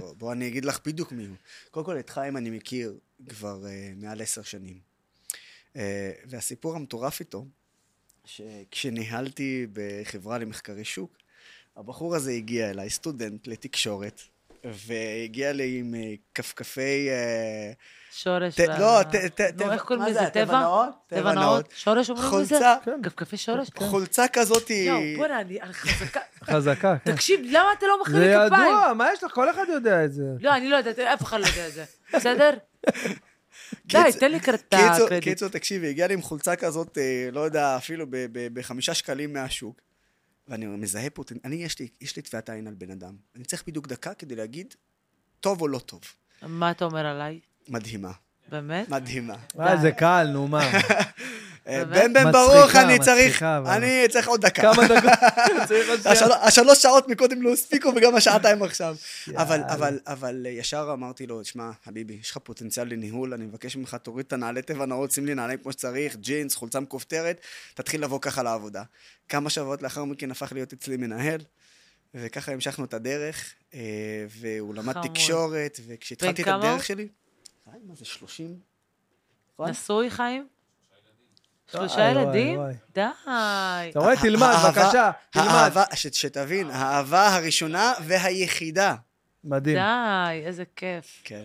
[0.00, 1.36] בוא- בוא אני אגיד לך בדיוק מי הוא.
[1.70, 2.94] קודם כל, את חיים אני מכיר
[3.28, 3.66] כבר uh,
[4.04, 4.91] מעל עשר שנים.
[5.74, 5.78] Uh,
[6.26, 7.44] והסיפור המטורף איתו,
[8.24, 11.16] שכשניהלתי בחברה למחקרי שוק,
[11.76, 14.20] הבחור הזה הגיע אליי, סטודנט לתקשורת,
[14.64, 17.08] והגיע לי עם uh, כפכפי...
[17.10, 18.54] Uh, שורש.
[18.54, 20.20] ת- לא, ט- נו, טבע- איך קוראים לזה?
[20.20, 20.60] זה, טבע טבע?
[20.60, 20.88] נאות?
[21.06, 21.70] טבע נאות?
[21.76, 22.54] שורש אומרים לזה?
[22.54, 23.00] חולצה, כן.
[23.02, 23.68] כפכפי שורש?
[23.76, 24.88] חולצה כזאת היא...
[24.90, 26.20] יואו, בוא'נה, אני חזקה.
[26.44, 27.12] חזקה, כן.
[27.14, 28.52] תקשיב, למה אתה לא זה לי כפיים?
[28.64, 29.32] ידוע, מה יש לך?
[29.32, 30.24] כל אחד יודע את זה.
[30.40, 31.84] לא, אני לא יודעת, אף אחד לא יודע את זה.
[32.14, 32.50] בסדר?
[33.86, 34.74] די, תן לי קר- את
[35.22, 39.32] קיצור, תקשיבי, הגיע לי עם חולצה כזאת, אה, לא יודע, אפילו ב- ב- בחמישה שקלים
[39.32, 39.80] מהשוק.
[40.48, 43.14] ואני מזהה פה, אני, יש לי, יש לי טביעת עין על בן אדם.
[43.36, 44.74] אני צריך בדיוק דקה כדי להגיד,
[45.40, 46.00] טוב או לא טוב.
[46.42, 47.40] מה אתה אומר עליי?
[47.68, 48.12] מדהימה,
[48.48, 48.88] באמת?
[48.88, 49.34] מדהימה.
[49.60, 50.70] אה, זה קל, נו מה.
[51.72, 51.84] אה?
[51.84, 53.42] בן בן ברוך, אני צריך.
[53.42, 54.62] אני צריך עוד דקה.
[54.62, 55.10] כמה דקות,
[55.68, 56.36] צריך עוד שנייה.
[56.42, 58.96] השלוש, שעות מקודם לא הספיקו וגם השעתיים עכשיו.
[59.36, 59.60] אבל.
[59.68, 64.26] אבל, אבל ישר אמרתי לו, שמע, חביבי, יש לך פוטנציאל לניהול, אני מבקש ממך, תוריד
[64.26, 67.40] את הנעלי טבע נאות, שים לי נעליים כמו שצריך, ג'ינס, חולצה מכופתרת,
[67.74, 68.82] תתחיל לבוא ככה לעבודה.
[69.28, 71.40] כמה שבועות לאחר מכן הפך להיות אצלי מנהל,
[72.14, 73.80] וככה המשכנו את הדרך, אה,
[74.28, 75.02] והוא למד.
[75.02, 76.48] תקשורת, וכשהתחלתי את?
[76.48, 77.08] הדרך שלי...
[77.70, 78.56] חיים, מה זה, 30?
[79.54, 79.70] נכון?
[79.70, 80.46] נשוי, חיים?
[81.72, 82.60] שלושה ילדים?
[82.94, 83.00] די.
[83.90, 84.14] אתה רואה?
[84.22, 85.70] תלמד, האהבה- בבקשה, תלמד.
[85.92, 88.94] שתבין, האהבה הראשונה והיחידה
[89.44, 89.76] מדהים.
[89.76, 91.20] די, איזה כיף.
[91.24, 91.44] כן,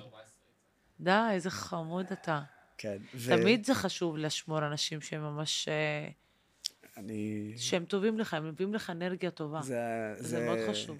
[0.99, 2.41] די, איזה חמוד אתה.
[2.77, 2.97] כן.
[3.27, 5.67] תמיד זה חשוב לשמור אנשים שהם ממש...
[5.67, 6.09] אה,
[6.97, 7.53] אני...
[7.57, 9.61] שהם טובים לך, הם מביאים לך אנרגיה טובה.
[9.61, 9.79] זה,
[10.17, 10.97] זה מאוד חשוב.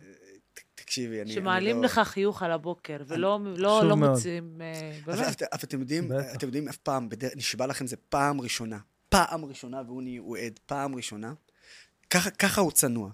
[0.76, 1.34] תקשיבי, אני...
[1.34, 1.84] שמעלים לא...
[1.84, 3.96] לך חיוך על הבוקר, ולא לא, לא.
[3.96, 4.62] מוצאים...
[4.62, 5.42] אה, אבל, באמת.
[5.42, 6.12] אבל, אבל אתם יודעים.
[6.36, 8.78] אתם יודעים, אף פעם, נשבע לכם, זה פעם ראשונה.
[9.26, 11.34] פעם ראשונה, והוא נהיה- הוא עד, פעם ראשונה.
[12.10, 13.10] ככה, ככה הוא צנוע.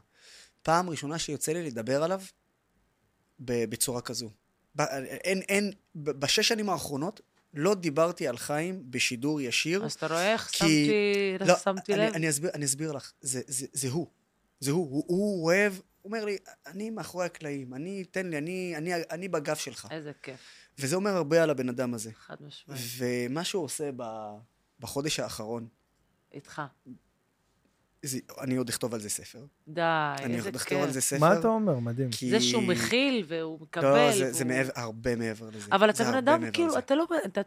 [0.63, 2.21] פעם ראשונה שיוצא לי לדבר עליו
[3.39, 4.29] בצורה כזו.
[4.79, 7.21] אין, אין, בשש שנים האחרונות
[7.53, 9.85] לא דיברתי על חיים בשידור ישיר.
[9.85, 12.13] אז אתה רואה איך כי- שמתי, לא, שמתי אני, לב?
[12.13, 14.07] אני, אסביר, אני אסביר לך, זה, זה, זה הוא.
[14.59, 14.89] זה הוא.
[14.91, 15.81] הוא, הוא אוהב, הוא
[16.11, 19.87] אומר לי, אני מאחורי הקלעים, אני, תן לי, אני, אני, אני בגב שלך.
[19.91, 20.39] איזה כיף,
[20.79, 22.11] וזה אומר הרבה על הבן אדם הזה.
[22.13, 22.81] חד משמעית.
[22.97, 24.03] ומה שהוא עושה ב...
[24.79, 25.67] בחודש האחרון,
[26.33, 26.61] איתך.
[28.03, 28.19] זה...
[28.41, 29.45] אני עוד אכתוב על זה ספר.
[29.67, 29.81] די,
[30.19, 30.93] אני איזה עוד אכתוב על כיף.
[30.93, 31.19] זה ספר.
[31.19, 31.79] מה אתה אומר?
[31.79, 32.09] מדהים.
[32.11, 32.29] כי...
[32.29, 33.83] זה שהוא מכיל והוא מקבל.
[33.85, 34.33] לא, זה, והוא...
[34.33, 35.67] זה מעבר, הרבה מעבר לזה.
[35.71, 36.79] אבל אתה זה בן אדם, כאילו, לזה.
[36.79, 37.05] אתה לא...
[37.25, 37.41] אתה...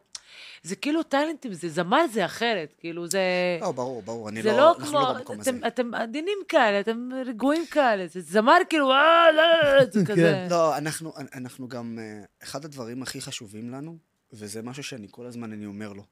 [0.62, 3.20] זה כאילו טאלנטים, זה זמר זה אחרת, כאילו זה...
[3.60, 4.56] לא, ברור, ברור, אני זה לא...
[4.56, 5.50] לא אנחנו כמו, לא במקום הזה.
[5.50, 10.04] אתם, אתם עדינים כאלה, אתם רגועים כאלה, זה זמר כאילו, אה, לא, לא, לא, זה
[10.12, 10.46] כזה.
[10.50, 11.98] לא, אנחנו, אנחנו גם...
[11.98, 13.98] אה, אחד הדברים הכי חשובים לנו,
[14.32, 16.04] וזה משהו שאני כל הזמן אני אומר לו.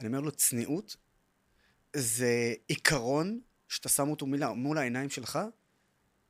[0.00, 0.96] אני אומר לו, צניעות
[1.96, 5.38] זה עיקרון שאתה שם אותו מול, מול העיניים שלך,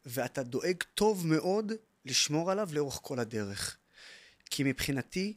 [0.06, 1.72] ואתה דואג טוב מאוד
[2.04, 3.76] לשמור עליו לאורך כל הדרך.
[4.50, 5.36] כי מבחינתי,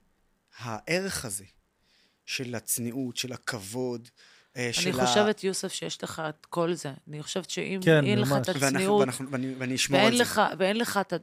[0.57, 1.45] הערך הזה
[2.25, 4.09] של הצניעות, של הכבוד,
[4.57, 6.91] אה, של אני חושבת, יוסף, שיש לך את כל זה.
[7.07, 8.41] אני חושבת שאם כן, אין לך ממש.
[8.49, 10.23] את ואנחנו, הצניעות, ואנחנו, ואני, ואני אשמור ואין על זה.
[10.23, 11.13] לך, ואין לך את...
[11.13, 11.17] ה-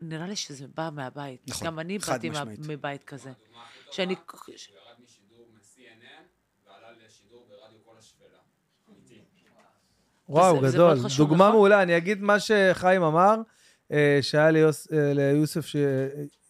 [0.00, 1.40] נראה לי שזה בא מהבית.
[1.48, 2.60] נכון, גם אני חד באתי מה- משמעית.
[2.68, 3.32] מבית כזה.
[3.92, 4.14] שאני...
[4.14, 6.22] הוא ירד משידור מ-CNN
[6.66, 8.38] ועלה לשידור ברדיו כל השפלה.
[8.90, 9.20] אמיתי.
[10.32, 10.96] וואו, וזה- וזה גדול.
[11.04, 11.56] חשוב, דוגמה נכון?
[11.56, 11.82] מעולה.
[11.82, 13.36] אני אגיד מה שחיים אמר,
[13.92, 15.76] אה, שהיה ליוס- אה, ליוסף ש-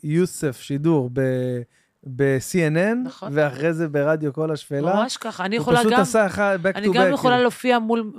[0.04, 1.62] יוסף שידור ב-
[2.16, 3.28] ב-CNN, נכון.
[3.32, 4.94] ואחרי זה ברדיו כל השפלה.
[4.94, 5.44] ממש ככה.
[5.44, 6.00] אני הוא יכולה פשוט גם...
[6.00, 7.42] עשה אחד back אני to גם back, יכולה כאילו.
[7.42, 8.12] להופיע מול,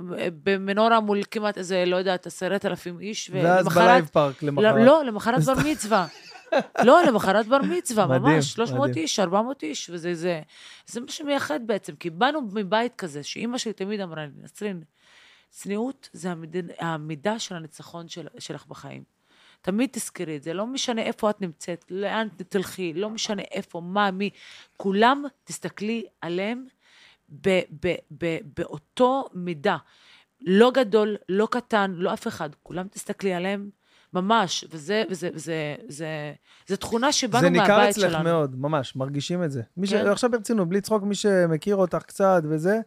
[0.44, 4.74] במנורה מול כמעט איזה, לא יודעת, עשרת אלפים איש, ואז ולמחרת- בלייב פארק למחרת.
[4.76, 6.06] לא, לא, למחרת בר מצווה.
[6.84, 9.02] לא, למחרת בר מצווה, מדהים, ממש, 300 מדהים.
[9.02, 10.40] איש, 400 איש, וזה זה,
[10.86, 14.82] זה מה שמייחד בעצם, כי באנו מבית כזה, שאימא שלי תמיד אמרה לי, נסרין,
[15.54, 19.02] צניעות זה המידה, המידה של הניצחון של, שלך בחיים.
[19.62, 24.10] תמיד תזכרי את זה, לא משנה איפה את נמצאת, לאן תלכי, לא משנה איפה, מה,
[24.10, 24.30] מי,
[24.76, 26.66] כולם, תסתכלי עליהם
[27.40, 29.76] ב, ב, ב, באותו מידה.
[30.40, 33.70] לא גדול, לא קטן, לא אף אחד, כולם תסתכלי עליהם
[34.12, 36.32] ממש, וזה, וזה, וזה, זה,
[36.66, 38.12] זה תכונה שבאנו זה מהבית ניכר שלנו.
[38.12, 39.62] אצלך מאוד, ממש, מרגישים את זה.
[39.76, 39.94] מי ש...
[39.94, 40.06] כן.
[40.06, 42.80] עכשיו ברצינות, בלי צחוק, מי שמכיר אותך קצת וזה,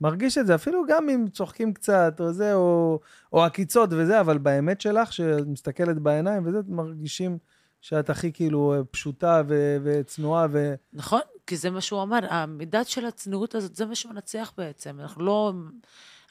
[0.00, 3.00] מרגיש את זה, אפילו גם אם צוחקים קצת, או זה, או,
[3.32, 7.38] או עקיצות וזה, אבל באמת שלך, שאת מסתכלת בעיניים וזה, מרגישים
[7.80, 9.76] שאת הכי כאילו פשוטה ו...
[9.84, 10.74] וצנועה, ו...
[10.92, 15.00] נכון, כי זה מה שהוא אמר, המידת של הצניעות הזאת, זה מה שמנצח בעצם.
[15.00, 15.52] אנחנו לא...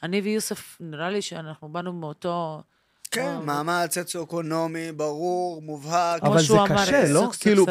[0.02, 2.62] אני ויוסף, נראה לי שאנחנו באנו מאותו...
[3.10, 3.42] כן, וואו.
[3.42, 6.22] מעמד סוציו-אקונומי, ברור, מובהק.
[6.22, 7.30] אבל זה קשה, לא?
[7.40, 7.66] כאילו.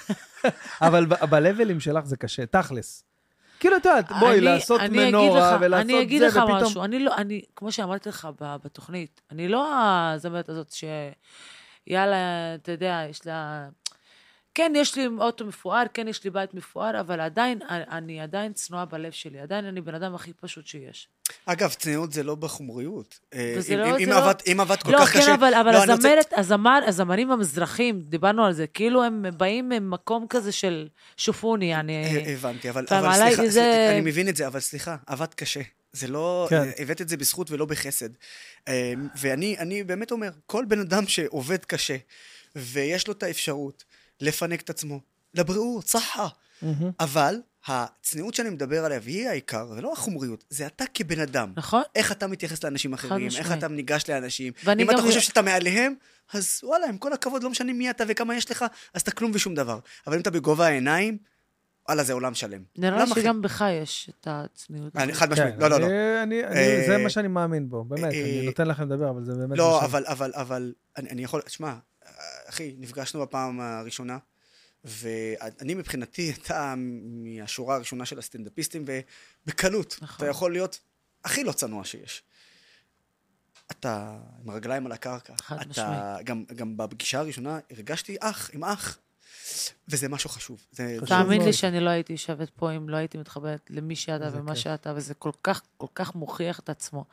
[0.86, 3.04] אבל ב- בלבלים שלך זה קשה, תכלס.
[3.60, 6.62] כאילו, את יודעת, בואי, לעשות מנורה ולעשות אני אגיד זה, לך ופתאום...
[6.62, 9.68] משהו, אני לא, אני, כמו שאמרתי לך בתוכנית, אני לא
[10.14, 10.84] הזמרת הזאת ש...
[11.86, 12.16] יאללה,
[12.54, 13.68] אתה יודע, יש לה...
[14.58, 18.84] כן, יש לי אוטו מפואר, כן, יש לי בית מפואר, אבל עדיין, אני עדיין צנועה
[18.84, 19.40] בלב שלי.
[19.40, 21.08] עדיין אני בן אדם הכי פשוט שיש.
[21.46, 23.18] אגב, צניעות זה לא בחומריות.
[23.34, 25.34] אה, וזה אם- לא- אם- זה לא- עבדת- אם עבדת כל לא, כך כן, קשה...
[25.34, 29.68] אבל, אבל לא, אני רוצה- הזמרת, הזמר, הזמרים המזרחים, דיברנו על זה, כאילו הם באים
[29.68, 32.04] ממקום כזה של שופוני, אני...
[32.26, 35.60] אה, הבנתי, אבל אבל סליחה, זה- אני מבין את זה, אבל סליחה, עבדת קשה.
[35.92, 36.46] זה לא...
[36.50, 36.56] כן.
[36.56, 38.08] אה, הבאת את זה בזכות ולא בחסד.
[38.68, 41.96] אה, ואני אני באמת אומר, כל בן אדם שעובד קשה,
[42.56, 43.84] ויש לו את האפשרות
[44.20, 45.00] לפנק את עצמו,
[45.34, 46.26] לבריאות, צחה.
[46.62, 46.90] מהמם.
[47.00, 47.36] אבל
[47.66, 51.52] הצניעות שאני מדבר עליה, והיא העיקר, ולא החומריות, זה אתה כבן אדם.
[51.56, 51.82] נכון?
[51.94, 53.52] איך אתה מתייחס לאנשים אחרים, איך.
[53.52, 54.52] אתה ניגש לאנשים.
[54.64, 55.94] ואני אם אתה גם- חושב שאתה מעליהם,
[56.32, 58.64] אז וואלה, עם כל הכבוד, לא משנה מי אתה וכמה יש לך,
[58.94, 59.78] אז אתה כלום ושום דבר.
[60.06, 61.18] אבל אם אתה בגובה העיניים,
[61.88, 62.62] וואלה, זה עולם שלם.
[62.76, 63.10] נראה לי?
[63.14, 64.92] שגם בך יש את הצניעות.
[65.12, 65.86] חד משמעית, כן, לא, לא, לא.
[66.22, 69.32] אני- אה, זה מה שאני מאמין בו, באמת, אה, אני נותן לכם לדבר, אבל זה
[69.34, 69.58] באמת...
[69.58, 71.74] לא, אבל, אבל, אבל, אני, אני יכול, שמע,
[72.48, 74.18] אחי, נפגשנו בפעם הראשונה,
[74.84, 80.16] ואני מבחינתי, אתה מהשורה הראשונה של הסטנדאפיסטים, ובקלות, נכון.
[80.16, 80.80] אתה יכול להיות
[81.24, 82.22] הכי לא צנוע שיש.
[83.70, 85.34] אתה עם הרגליים על הקרקע.
[85.40, 86.24] חד משמעית.
[86.24, 88.98] גם, גם בפגישה הראשונה הרגשתי אח, עם אח,
[89.88, 90.66] וזה משהו חשוב.
[90.72, 91.52] זה, חשוב תאמין לי.
[91.52, 94.62] שאני לא הייתי יושבת פה אם לא הייתי מתחברת למי שאתה ומה כיף.
[94.62, 97.04] שאתה, וזה כל כך, כל כך מוכיח את עצמו,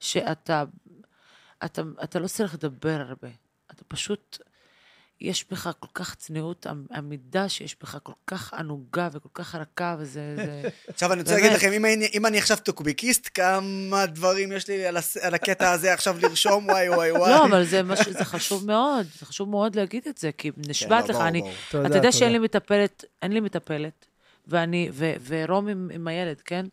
[0.00, 0.64] שאתה
[1.64, 3.28] אתה, אתה לא צריך לדבר הרבה.
[3.70, 4.38] אתה פשוט,
[5.22, 9.96] יש בך כל כך צניעות, המ- המידה שיש בך כל כך ענוגה וכל כך רכה,
[9.98, 10.34] וזה...
[10.36, 10.62] זה...
[10.92, 11.34] עכשיו אני רוצה.
[11.34, 15.34] להגיד לכם, אם אני- אם אני עכשיו טוקבקיסט, כמה דברים יש לי על הס- על
[15.34, 17.30] הקטע הזה עכשיו לרשום, וואי וואי וואי.
[17.30, 18.08] לא, אבל זה, מש...
[18.08, 21.52] זה חשוב מאוד, זה חשוב מאוד להגיד את זה, כי נשבעת כן, לא, לך, אני...
[21.68, 22.32] אתה יודע שאין.
[22.32, 24.06] לי מטפלת, אין לי מטפלת,
[24.48, 26.66] ואני, ו, ורום עם, עם הילד, כן?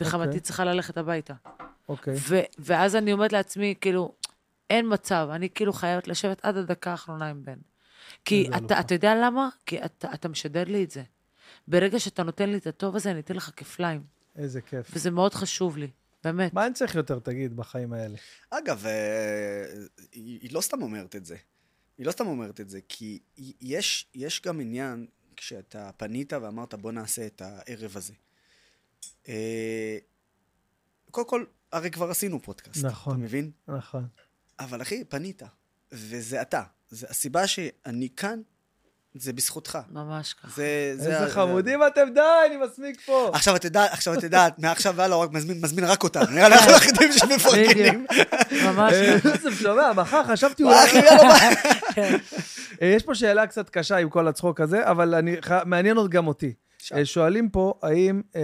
[0.00, 0.40] וחמתי אוקיי.
[0.40, 1.34] צריכה ללכת הביתה.
[1.88, 2.14] אוקיי.
[2.58, 4.12] ואז אני אומרת לעצמי, כאילו,
[4.72, 7.58] אין מצב, אני כאילו חייבת לשבת עד הדקה האחרונה עם בן.
[8.24, 8.80] כי אתה.
[8.80, 9.48] אתה יודע למה?
[9.66, 11.02] כי אתה, אתה משדר לי את זה.
[11.68, 14.02] ברגע שאתה נותן לי את הטוב הזה, אני אתן לך כפליים.
[14.36, 14.90] איזה כיף.
[14.92, 15.90] וזה מאוד חשוב לי,
[16.24, 16.54] באמת.
[16.54, 18.16] מה אני צריך יותר, תגיד, בחיים האלה?
[18.50, 19.64] אגב, אה,
[20.12, 21.36] היא היא לא סתם אומרת את זה.
[21.98, 23.18] היא לא סתם אומרת את זה, כי
[23.60, 28.12] יש, יש גם עניין, כשאתה פנית ואמרת, בוא נעשה את הערב הזה.
[29.28, 29.98] אה,
[31.10, 32.84] קודם כל, הרי כבר עשינו פודקאסט.
[32.84, 33.14] נכון.
[33.14, 33.50] אתה מבין?
[33.68, 34.06] נכון.
[34.60, 35.42] אבל אחי, פנית,
[35.92, 36.62] וזה אתה.
[36.90, 38.40] זה הסיבה שאני כאן,
[39.14, 39.78] זה בזכותך.
[39.90, 40.48] ממש ככה.
[40.56, 43.30] זה, זה איזה חמודים אתם, די, אני מסמיק פה.
[43.34, 46.26] עכשיו את יודעת, עכשיו את יודעת, מעכשיו והלאה רק מזמין, מזמין רק אותנו.
[46.30, 48.06] נראה לי אנחנו היחידים שמפרגנים.
[48.64, 49.28] ממש אה, ככה.
[49.28, 50.90] יוסף, שומע, מחר חשבתי אולי...
[50.92, 51.54] ביי.
[52.82, 56.10] אה, יש פה שאלה קצת קשה עם כל הצחוק הזה, אבל אני ח- מעניין עוד
[56.10, 56.54] גם אותי.
[56.78, 56.98] שאל.
[56.98, 58.42] אה, שואלים פה, האם, אה,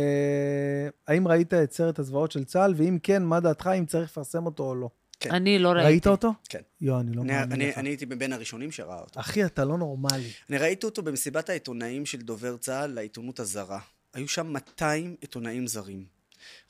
[1.08, 4.62] האם ראית את סרט הזוועות של צה"ל, ואם כן, מה דעתך, אם צריך לפרסם אותו
[4.64, 4.88] או לא?
[5.20, 5.34] כן.
[5.34, 5.86] אני לא ראיתי.
[5.86, 6.32] ראית אותו?
[6.48, 6.60] כן.
[6.80, 7.78] יואו, אני לא אני- מאמין אני לך.
[7.78, 9.20] אני הייתי מבין הראשונים שראה אותו.
[9.20, 10.30] אחי, אתה לא נורמלי.
[10.50, 13.80] אני ראיתי אותו במסיבת העיתונאים של דובר צה"ל לעיתונות הזרה.
[14.12, 16.04] היו שם 200 עיתונאים זרים.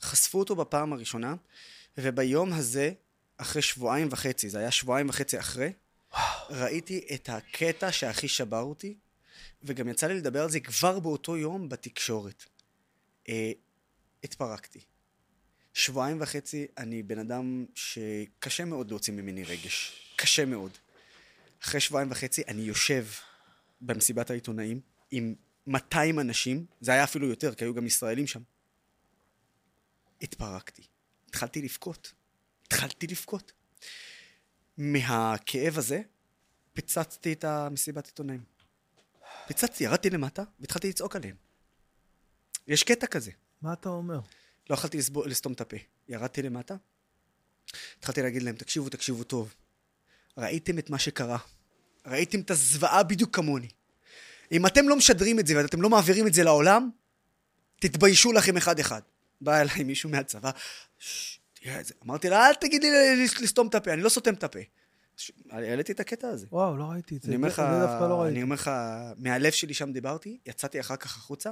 [0.01, 1.35] חשפו אותו בפעם הראשונה,
[1.97, 2.91] וביום הזה,
[3.37, 5.71] אחרי שבועיים וחצי, זה היה שבועיים וחצי אחרי,
[6.49, 8.93] ראיתי את הקטע שהכי שבר אותי,
[9.63, 12.43] וגם יצא לי לדבר על זה כבר באותו יום בתקשורת.
[13.29, 13.51] אה,
[14.23, 14.79] התפרקתי.
[15.73, 20.05] שבועיים וחצי אני בן אדם שקשה מאוד להוציא ממני רגש.
[20.15, 20.71] קשה מאוד.
[21.63, 23.05] אחרי שבועיים וחצי אני יושב
[23.81, 24.81] במסיבת העיתונאים
[25.11, 25.35] עם
[25.67, 28.41] 200 אנשים, זה היה אפילו יותר, כי היו גם ישראלים שם.
[30.21, 30.81] התפרקתי.
[31.27, 32.13] התחלתי לבכות.
[32.65, 33.51] התחלתי לבכות.
[34.77, 36.01] מהכאב הזה,
[36.73, 38.43] פיצצתי את המסיבת עיתונאים.
[39.47, 41.35] פיצצתי, ירדתי למטה, והתחלתי לצעוק עליהם.
[42.67, 43.31] יש קטע כזה.
[43.61, 44.19] מה אתה אומר?
[44.69, 45.77] לא יכולתי לסבו- לסתום את הפה.
[46.09, 46.75] ירדתי למטה,
[47.99, 49.53] התחלתי להגיד להם, תקשיבו, תקשיבו טוב.
[50.37, 51.37] ראיתם את מה שקרה.
[52.05, 53.67] ראיתם את הזוועה בדיוק כמוני.
[54.51, 56.89] אם אתם לא משדרים את זה ואתם לא מעבירים את זה לעולם,
[57.79, 59.01] תתביישו לכם אחד-אחד.
[59.41, 60.51] בא אליי מישהו מהצבא,
[60.99, 61.93] "ששש, תראה את זה.
[62.05, 64.59] אמרתי לה, אל תגידי לי לס- לסתום את הפה, אני לא סותם את הפה.
[65.49, 66.47] העליתי את הקטע הזה.
[66.51, 67.27] וואו, לא ראיתי את זה.
[67.27, 67.59] אני אומר לך,
[68.09, 68.43] לא אני.
[68.43, 68.71] אומר לך,
[69.17, 71.51] מהלב שלי שם דיברתי, יצאתי אחר כך החוצה,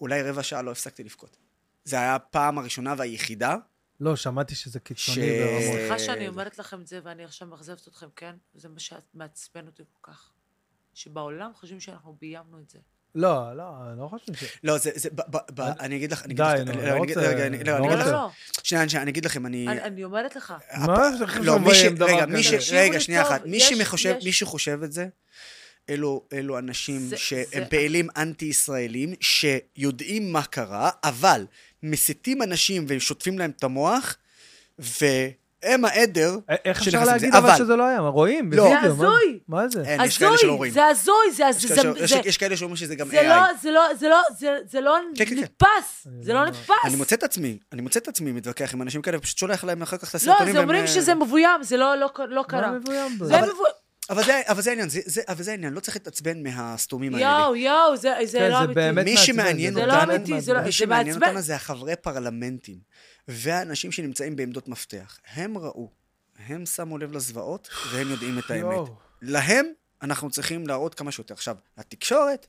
[0.00, 1.36] אולי רבע שעה לא הפסקתי לבכות.
[1.88, 3.56] זה היה הפעם הראשונה והיחידה.
[4.00, 5.62] לא, שמעתי שזה קיצוני ש- ברמות.
[5.78, 8.34] סליחה שאני אומרת לכם את זה, ואני עכשיו מאכזבת אתכם, כן?
[8.54, 10.30] זה מה שמעצבן אותי כל כך.
[10.94, 12.78] שבעולם חושבים שאנחנו ביימנו את זה.
[13.14, 14.58] לא, לא, אני לא חושב ש...
[14.64, 16.90] לא, זה, זה, ב, ב, ב, אני אגיד לך, אני אגיד לך, לא, אני לא
[16.92, 18.28] אני רוצה- רגע, אני- לא, לא אני אגיד לא, לך, לא.
[18.62, 19.68] שנייה, שנייה, אני אגיד לכם, אני...
[19.68, 20.54] אני אני אומרת לך.
[20.86, 21.10] מה?
[21.42, 21.82] לא, מי ש...
[22.00, 22.26] רגע?
[22.26, 22.70] מי ש...
[22.72, 23.44] רגע, שנייה אחת.
[23.46, 25.08] מי שחושב, מי שחושב את זה,
[25.90, 31.46] אלו, אלו אנשים זה- שהם זה- פעילים אנטי-ישראלים, שיודעים מה קרה, אבל
[31.82, 34.16] מסיתים אנשים ושוטפים להם את המוח,
[34.78, 37.04] והם העדר א- איך אפשר.
[37.04, 37.98] להגיד אבל שזה לא היה?
[37.98, 38.52] רואים?
[38.52, 38.64] לא.
[38.64, 39.38] זה הזוי.
[39.48, 39.82] מה זה?
[39.82, 40.72] אין, יש כאלה שלא הזוי, רואים.
[40.72, 41.44] זה הזוי, זה
[42.06, 43.24] זה- יש- כאלה שאומרים שזה גם זה AI.
[43.24, 45.40] לא, זה לא, זה לא, זה- זה לא כן, כן, כן.
[45.40, 46.06] נתפס.
[46.20, 46.70] זה לא לא- נתפס.
[46.84, 49.82] אני מוצא את עצמי, אני מוצא את עצמי מתווכח עם אנשים כאלה, ופשוט שולח להם
[49.82, 50.52] אחר כך את לא, הסרטונים.
[50.52, 52.60] זה והם, אומרים אה, שזה מבוים, זה לא- לא לא קרה.
[52.70, 53.18] מה מבוים
[54.10, 57.26] אבל- זה, אבל זה העניין, זה, זה, אבל זה העניין, לא צריך להתעצבן מהסתומים האלה.
[57.26, 58.74] יואו, יואו, זה זה כן, לא זה אמיתי.
[58.74, 61.26] באמת מי שמעניין זה אותנו, לא אמיתי, זה לא- מי שמעניין מעצבן.
[61.28, 62.78] אותנו זה החברי פרלמנטים,
[63.28, 65.18] והאנשים שנמצאים בעמדות מפתח.
[65.34, 65.90] הם ראו,
[66.46, 68.60] הם שמו לב לזוועות, והם יודעים את האמת.
[68.62, 68.96] יואו.
[69.22, 69.66] להם
[70.02, 71.34] אנחנו צריכים להראות כמה שיותר.
[71.34, 72.46] עכשיו, התקשורת,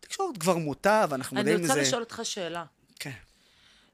[0.00, 1.88] התקשורת כבר מוטה, ואנחנו אני מודעים רוצה לזה.
[1.88, 2.64] לשאול אותך שאלה.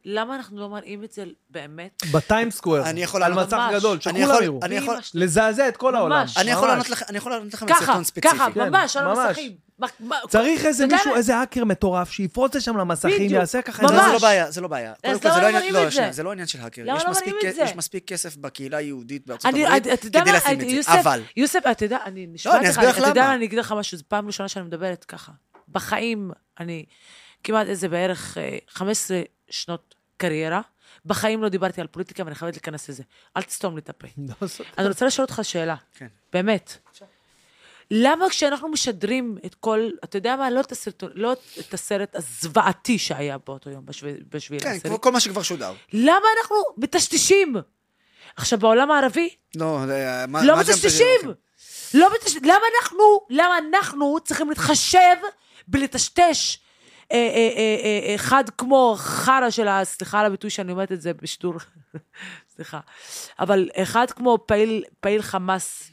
[0.06, 0.10] כן.
[0.12, 2.02] למה אנחנו לא מראים את זה באמת?
[2.12, 2.82] בטיים סקוואר.
[2.90, 3.74] אני יכול על לענות- מסך ממש.
[3.74, 4.60] גדול, אני שכולם יכול- יראו.
[4.62, 4.96] אני יכול-.
[5.14, 6.18] לזעזע את כל העולם.
[6.20, 6.36] ממש.
[6.38, 6.70] אני יכול ממש.
[6.72, 8.28] לענות לך- אני יכול לענות לכם על ככה, סרטון ספציפי.
[8.36, 9.18] ככה, כן, ממש, על ממש.
[9.26, 9.52] המסכים.
[9.78, 11.16] מה- מה- צריך איזה אתה יודע מישהו, מה?
[11.16, 13.32] איזה האקר מטורף, שיפרוץ לשם למסכים, בדיוק.
[13.32, 13.82] יעשה ככה...
[13.82, 14.12] לא, איזה- זה ממש.
[14.22, 14.92] לא בעיה, זה לא בעיה.
[14.94, 16.16] קודם אז כל, למה זה לא לא עניין- מראים לא, את שנייה, זה?
[16.16, 16.82] זה לא עניין של האקר.
[16.84, 17.62] למה יש לא מספיק מראים את כ- זה?
[17.62, 20.92] יש מספיק כסף בקהילה היהודית בארצות אני, הברית אתה יודע כדי מה, לשים את יוסף,
[20.92, 21.00] זה.
[21.00, 23.28] אבל, יוסף, אתה יודע, אני לא, נשבעת אני לך, אסביר לך אתה יודע למה.
[23.30, 25.32] מה, אני אגיד לך משהו, זו פעם ראשונה שאני מדברת ככה.
[25.68, 26.30] בחיים,
[26.60, 26.84] אני
[27.44, 29.20] כמעט איזה בערך אה, 15
[29.50, 30.60] שנות קריירה,
[31.06, 33.02] בחיים לא דיברתי על פוליטיקה ואני חייבת להיכנס לזה.
[33.36, 34.06] אל תסתום לי את הפה.
[34.28, 34.34] לא.
[34.78, 36.06] אני רוצה לשאול אותך שאלה, כן.
[36.32, 36.76] באמת.
[37.90, 42.98] למה כשאנחנו משדרים את כל, אתה יודע מה, לא את הסרטון, לא את הסרט הזוועתי
[42.98, 45.72] שהיה באותו יום, בשביעי בשביעי כן, כמו כל מה שכבר שודר.
[45.92, 47.56] למה אנחנו מטשטשים?
[48.36, 51.20] עכשיו, בעולם הערבי, לא, זה- מה לא מטשטשים.
[51.94, 55.16] לא מטשטש, למה אנחנו, למה אנחנו צריכים להתחשב
[55.68, 56.58] בלטשטש
[57.12, 59.84] אה, אה, אה, אה, אחד כמו חרא של ה...
[59.84, 61.54] סליחה על הביטוי שאני אומרת את זה בשידור,
[62.54, 62.80] סליחה.
[63.38, 65.90] אבל אחד כמו פעיל, פעיל חמאס,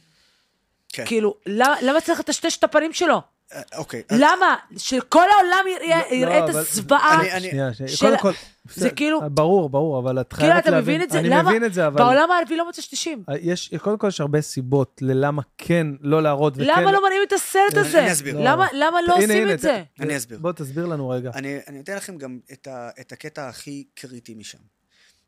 [0.90, 1.06] כן.
[1.06, 3.22] כאילו, למה, למה צריך לטשטש את הפנים שלו?
[3.54, 4.04] אה, אוקיי.
[4.12, 4.56] למה?
[4.78, 7.20] שכל העולם יראה, לא, יראה את אבל- הזוועה.
[7.22, 7.92] אני- אני- שנייה, שנייה.
[7.96, 8.32] של- קודם כל...
[8.76, 10.96] זה כאילו- ברור, ברור, אבל את כאילו, חייבת אתה להבין...
[10.96, 11.20] מבין את זה?
[11.20, 11.50] אני למה?
[11.50, 11.98] מבין את זה, אבל...
[11.98, 13.24] בעולם הערבי לא מטשטשים.
[13.42, 16.64] יש, קודם כל יש הרבה סיבות ללמה כן לא להראות וכן...
[16.82, 18.04] למה לא מראים את הסרט אני- הזה?
[18.04, 18.40] אני אסביר.
[18.40, 19.84] למה למה לא עושים את זה?
[20.00, 20.40] אני אסביר.
[20.40, 21.32] בוא תסביר לנו רגע.
[21.36, 24.58] אני, אני אתן לכם גם את, ה, את הקטע הכי קריטי משם.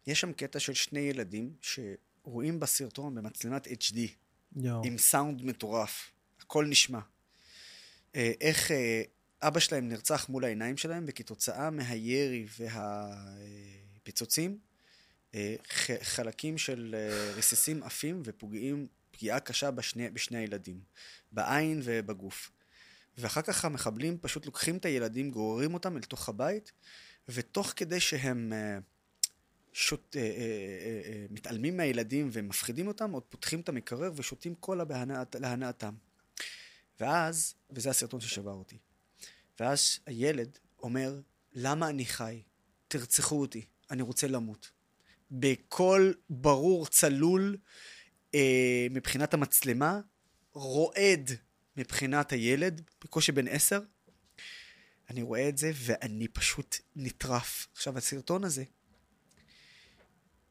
[0.08, 3.98] יש שם קטע של שני ילדים שרואים בסרטון במצלמת HD.
[4.84, 6.12] עם סאונד מטורף,
[6.42, 7.00] הכל נשמע.
[8.16, 9.02] אה, איך אה,
[9.42, 12.46] אבא שלהם נרצח מול העיניים שלהם, וכתוצאה מהירי
[14.00, 14.58] והפיצוצים,
[15.36, 15.56] אה,
[16.02, 16.96] חלקים של
[17.36, 20.80] רסיסים עפים ופוגעים פגיעה קשה בשני, בשני הילדים,
[21.32, 22.52] בעין ובגוף.
[23.18, 26.72] ואחר כך המחבלים פשוט לוקחים את הילדים, גוררים אותם אל תוך הבית,
[27.30, 28.54] ותוך כדי שהם
[29.74, 30.16] שוט,
[31.30, 34.84] מתעלמים מהילדים ומפחידים אותם, עוד פותחים את המקרר ושותים קולה
[35.40, 35.94] להנאתם.
[37.00, 38.78] ואז, וזה הסרטון ששבר אותי,
[39.60, 41.22] ואז הילד אומר,
[41.54, 42.42] למה אני חי?
[42.88, 44.72] תרצחו אותי, אני רוצה למות.
[45.32, 47.58] בקול ברור, צלול,
[48.36, 50.00] אה, מבחינת המצלמה,
[50.54, 51.32] רועד
[51.78, 53.80] מבחינת הילד, בקושי בן עשר.
[55.10, 57.68] אני רואה את זה ואני פשוט נטרף.
[57.74, 58.64] עכשיו, הסרטון הזה,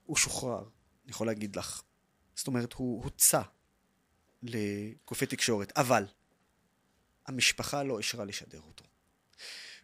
[0.04, 0.62] הוא שוחרר,
[1.04, 1.82] אני יכול להגיד לך.
[2.34, 3.42] זאת אומרת, הוא הוצא
[4.42, 6.04] לגופי תקשורת, אבל
[7.26, 8.84] המשפחה לא אישרה לשדר אותו.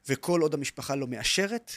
[0.08, 1.72] וכל עוד המשפחה לא מאשרת,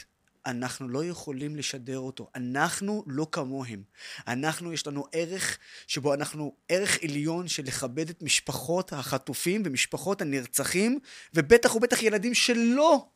[0.46, 2.30] אנחנו לא יכולים לשדר אותו.
[2.34, 3.82] אנחנו לא כמוהם.
[4.28, 10.98] אנחנו, יש לנו ערך שבו אנחנו, ערך עליון של לכבד את משפחות החטופים ומשפחות הנרצחים,
[11.34, 13.08] ובטח ובטח ילדים שלא,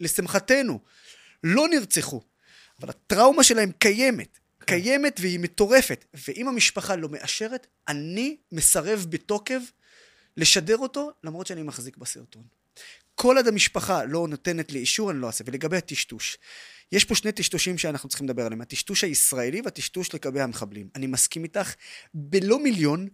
[0.00, 0.80] לשמחתנו,
[1.44, 2.22] לא נרצחו.
[2.80, 4.38] אבל הטראומה שלהם קיימת.
[4.64, 6.04] קיימת והיא מטורפת.
[6.14, 9.62] ואם המשפחה לא מאשרת, אני מסרב בתוקף
[10.36, 12.42] לשדר אותו, למרות שאני מחזיק בסרטון.
[13.14, 15.44] כל עוד המשפחה לא נותנת לי אישור, אני לא אעשה.
[15.46, 16.38] ולגבי הטשטוש,
[16.92, 18.60] יש פה שני טשטושים שאנחנו צריכים לדבר עליהם.
[18.60, 20.88] הטשטוש הישראלי והטשטוש לגבי המחבלים.
[20.96, 21.74] אני מסכים איתך
[22.14, 23.08] בלא מיליון,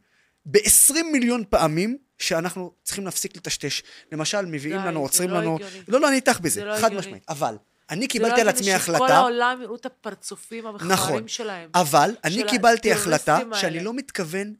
[0.46, 3.82] ב-20 מיליון פעמים שאנחנו צריכים להפסיק לטשטש.
[4.12, 5.54] למשל, מביאים די, לנו, זה עוצרים לא לנו...
[5.54, 5.82] הגיוני.
[5.88, 6.98] לא, לא, אני איתך בזה, זה לא חד הגיוני.
[7.06, 7.24] משמעית.
[7.28, 7.56] אבל,
[7.90, 9.16] אני זה קיבלתי לא על הגיוני עצמי שכל החלטה...
[9.16, 11.28] העולם יראו את הפרצופים המכוערים נכון.
[11.28, 11.70] שלהם.
[11.74, 13.56] אבל אני קיבלתי החלטה האלה.
[13.56, 14.54] שאני לא מתכוון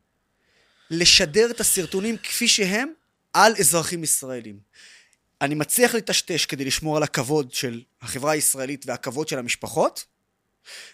[0.91, 2.89] לשדר את הסרטונים כפי שהם
[3.33, 4.59] על אזרחים ישראלים.
[5.41, 10.05] אני מצליח לטשטש כדי לשמור על הכבוד של החברה הישראלית והכבוד של המשפחות,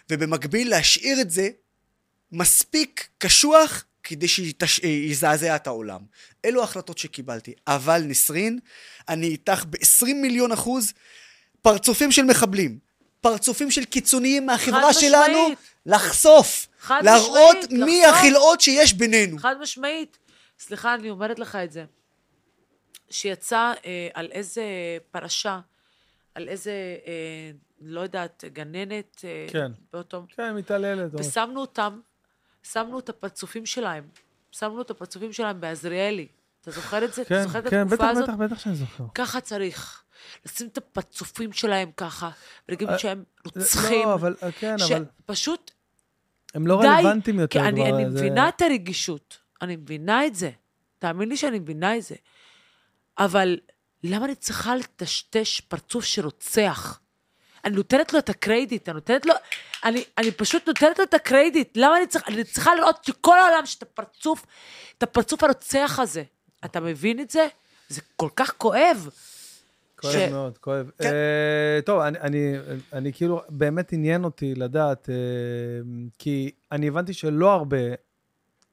[0.09, 1.49] ובמקביל להשאיר את זה
[2.31, 6.01] מספיק קשוח כדי שיזעזע את העולם.
[6.45, 7.53] אלו ההחלטות שקיבלתי.
[7.67, 8.59] אבל נסרין,
[9.09, 10.93] אני איתך ב-20 מיליון אחוז
[11.61, 12.79] פרצופים של מחבלים,
[13.25, 15.49] פרצופים של קיצוניים מהחברה שלנו.
[15.85, 18.15] לחשוף, להראות משמעית, מי לחשוף.
[18.15, 19.37] החלאות שיש בינינו.
[19.37, 20.17] חד משמעית.
[20.59, 21.85] סליחה, אני אומרת לך את זה.
[23.09, 24.63] שיצא אה, על איזה
[25.11, 25.59] פרשה,
[26.35, 26.71] על איזה,
[27.07, 29.71] אה, לא יודעת, גננת, אה, כן.
[29.93, 30.25] באותו...
[30.35, 31.13] כן, מתעללת.
[31.13, 31.99] או- ושמנו אותם,
[32.63, 34.03] שמנו את הפרצופים שלהם,
[34.51, 36.27] שמנו את הפרצופים שלהם בעזריאלי.
[36.61, 37.25] אתה זוכר את זה?
[37.25, 38.23] כן, אתה זוכר את כן, התקופה בטח, הזאת?
[38.23, 39.03] בטח, בטח שאני זוכר.
[39.15, 40.03] ככה צריך.
[40.45, 42.29] לשים את הפרצופים שלהם ככה,
[42.69, 44.07] ולהגיד אה, שהם רוצחים.
[44.07, 45.71] לא, אבל, כן, אבל שפשוט
[46.53, 47.95] הם לא די, רלוונטיים יותר אני, כבר.
[47.95, 50.49] אני זה- מבינה את הרגישות, אני מבינה את זה.
[50.99, 52.15] תאמין לי שאני מבינה את זה.
[53.17, 53.57] אבל
[54.03, 56.99] למה אני צריכה לטשטש פרצוף שרוצח?
[57.65, 59.33] אני נותנת לו את הקרדיט, אני נותנת לו...
[59.83, 61.77] אני, אני פשוט נותנת לו את הקרדיט.
[61.77, 62.31] למה אני צריכה...
[62.33, 64.45] אני צריכה לראות שכל העולם, שאת הפרצוף,
[64.97, 66.23] את הפרצוף הרוצח הזה.
[66.65, 67.47] אתה מבין את זה?
[67.89, 69.09] זה כל כך כואב.
[70.11, 70.91] כואב ש- מאוד, כואב.
[70.97, 71.05] כן.
[71.05, 72.53] אה, טוב, אני, אני,
[72.93, 75.15] אני כאילו, באמת עניין אותי לדעת, אה,
[76.19, 77.77] כי אני הבנתי שלא הרבה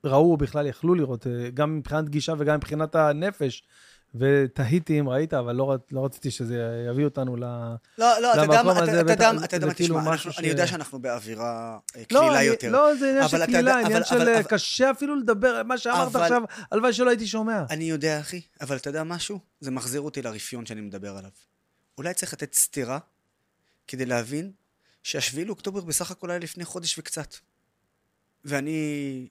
[0.04, 3.62] ראו או בכלל יכלו לראות, אה, גם מבחינת גישה וגם מבחינת הנפש.
[4.14, 7.40] ותהיתי אם ראית, אבל לא, לא רציתי שזה יביא אותנו ל...
[7.40, 9.98] לא, לא, אתה למקום מה, הזה אתה- אתה יודע מה, אתה יודע זה מה, כאילו
[10.00, 12.70] תשמע, אנחנו- ש- אני יודע שאנחנו באווירה אה, לא, קלילה אני- יותר.
[12.70, 15.78] לא, זה עניין של אתה קלילה, עניין של אבל- אה, אבל- קשה אפילו לדבר, מה
[15.78, 17.62] שאמרת אבל- עכשיו, הלוואי שלא הייתי שומע.
[17.70, 19.38] אני יודע, אחי, אבל אתה יודע משהו?
[19.60, 21.30] זה מחזיר אותי לרפיון שאני מדבר עליו.
[21.98, 22.98] אולי צריך לתת סטירה
[23.88, 24.52] כדי להבין
[25.02, 27.34] שהשביעי לאוקטובר בסך הכל היה לפני חודש וקצת.
[28.44, 28.82] ואני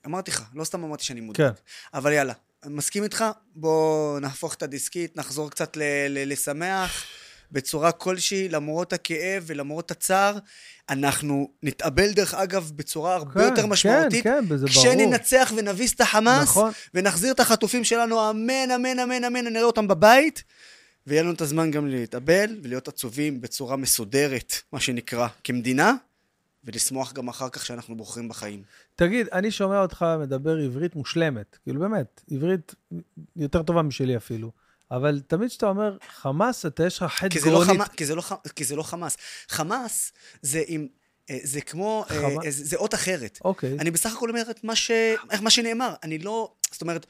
[0.06, 1.52] אמרתי לך, לא סתם אמרתי שאני מודאג.
[1.54, 1.60] כן.
[1.94, 2.32] אבל יאללה,
[2.66, 3.24] מסכים איתך,
[3.54, 7.04] בוא נהפוך את הדיסקית, נחזור קצת ל- ל- לשמח,
[7.52, 10.38] בצורה כלשהי, למרות הכאב ולמרות הצער.
[10.90, 14.24] אנחנו נתאבל, דרך אגב, בצורה הרבה כן, יותר משמעותית.
[14.24, 14.78] כן, כן, וזה ברור.
[14.78, 16.72] כשננצח ונביס את החמאס, נכון.
[16.94, 20.42] ונחזיר את החטופים שלנו, אמן, אמן, אמן, אמן, נראה אותם בבית,
[21.06, 25.94] ויהיה לנו את הזמן גם להתאבל ולהיות עצובים בצורה מסודרת, מה שנקרא, כמדינה,
[26.64, 28.62] ולשמוח גם אחר כך שאנחנו בוחרים בחיים.
[28.96, 32.74] תגיד, אני שומע אותך מדבר עברית מושלמת, כאילו באמת, עברית
[33.36, 34.50] יותר טובה משלי אפילו.
[34.90, 37.76] אבל תמיד כשאתה אומר חמאס, אתה יש לך חטא זה, לא גרונית.
[37.76, 38.22] חמאס, כי, זה לא,
[38.56, 39.16] כי זה לא חמאס.
[39.48, 40.12] חמאס
[40.42, 40.86] זה עם...
[41.30, 42.04] אה, זה כמו...
[42.10, 42.44] אה, חמאס?
[42.44, 43.38] אה, זה זה אות אחרת.
[43.44, 43.76] אוקיי.
[43.78, 44.90] אני בסך הכל אומר את מה, ש...
[45.40, 45.94] מה שנאמר.
[46.02, 46.52] אני לא...
[46.72, 47.06] זאת אומרת,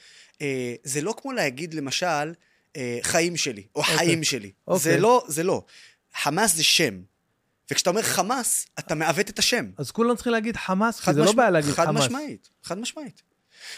[0.85, 2.33] זה לא כמו להגיד, למשל,
[3.03, 4.53] חיים שלי, או חיים שלי.
[4.67, 4.81] אוקיי.
[4.81, 5.65] זה לא, זה לא.
[6.15, 7.01] חמאס זה שם.
[7.73, 9.71] וכשאתה אומר חמאס, אתה מעוות את השם.
[9.77, 12.05] אז כולם צריכים להגיד חמאס, כי חד זה לא משמע- בעיה להגיד חד חמאס.
[12.05, 13.23] משמעית, חד משמעית.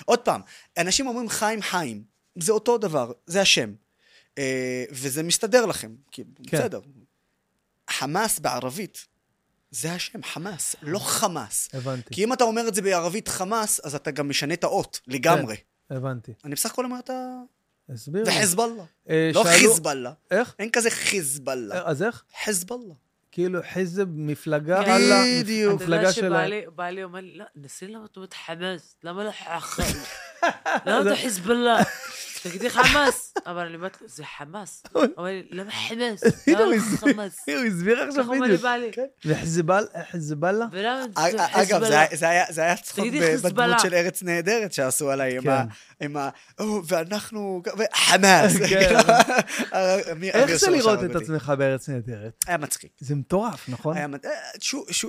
[0.04, 0.40] עוד פעם,
[0.78, 2.04] אנשים אומרים חיים חיים,
[2.38, 3.72] זה אותו דבר, זה השם.
[4.38, 6.58] אה, וזה מסתדר לכם, כי כן.
[6.58, 6.80] בסדר.
[7.90, 9.06] חמאס בערבית,
[9.70, 11.68] זה השם, חמאס, לא חמאס.
[11.72, 15.00] הבנתי, כי אם אתה אומר את זה בערבית חמאס, אז אתה גם משנה את האות
[15.06, 15.56] לגמרי.
[15.90, 16.32] הבנתי.
[16.44, 17.14] אני בסך הכל אומר את ה...
[17.88, 18.24] הסביר.
[18.26, 18.84] וחיזבאללה.
[19.08, 20.12] אה, לא שאלו- חיזבאללה.
[20.30, 20.54] איך?
[20.58, 21.82] אין כזה חיזבאללה.
[21.84, 22.24] אז איך?
[22.44, 22.94] חיזבאללה.
[23.34, 24.90] כאילו חיזב מפלגה כן.
[24.90, 25.02] על
[25.42, 25.74] בדיוק.
[25.82, 26.34] אתה יודע המפלגה של...
[26.34, 28.96] ה- שבעלי אומר לי, לא, נסי למה את אומרת חמאס?
[29.04, 29.30] למה לא
[29.60, 30.06] חמאס?
[30.86, 31.76] למה אתה חיזבאללה?
[32.44, 33.34] תגידי חמאס.
[33.46, 34.82] אבל אני אומרת לו, זה חמאס.
[34.92, 36.48] הוא אומר לי, למה חמאס?
[36.48, 37.38] למה לא חמאס?
[37.48, 38.60] הוא הסביר עכשיו בדיוק.
[39.24, 39.86] וחיזבאללה?
[40.10, 40.66] חיזבאללה?
[40.72, 42.06] ולמה זה אגב, חיזבאללה?
[42.50, 43.04] זה היה- צחוק.
[43.42, 45.48] בדמות של ארץ נהדרת שעשו עליי, עם כן.
[45.50, 45.64] ה...
[46.00, 46.28] עם ה...
[46.58, 47.62] "או, ואנחנו...
[47.94, 48.56] חמאס.
[48.68, 48.94] כן.
[50.12, 51.16] אמיר איך זה לראות את.
[51.16, 52.44] עצמך בארץ נהדרת?
[52.46, 52.90] היה מצחיק.
[53.00, 53.96] זה מטורף, נכון?
[53.96, 54.06] אה,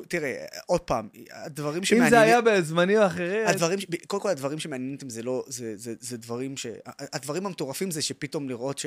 [0.07, 2.09] תראה, עוד פעם, הדברים אם שמעניינים...
[2.09, 3.47] זה היה בזמנים אחרים...
[4.07, 5.43] קודם כל הדברים שמעניינים אותם זה לא,
[5.99, 6.65] זה דברים ש...
[7.25, 8.85] הדברים המטורפים זה שפתאום לראות ש...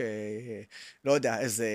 [1.05, 1.67] לא יודע, איזה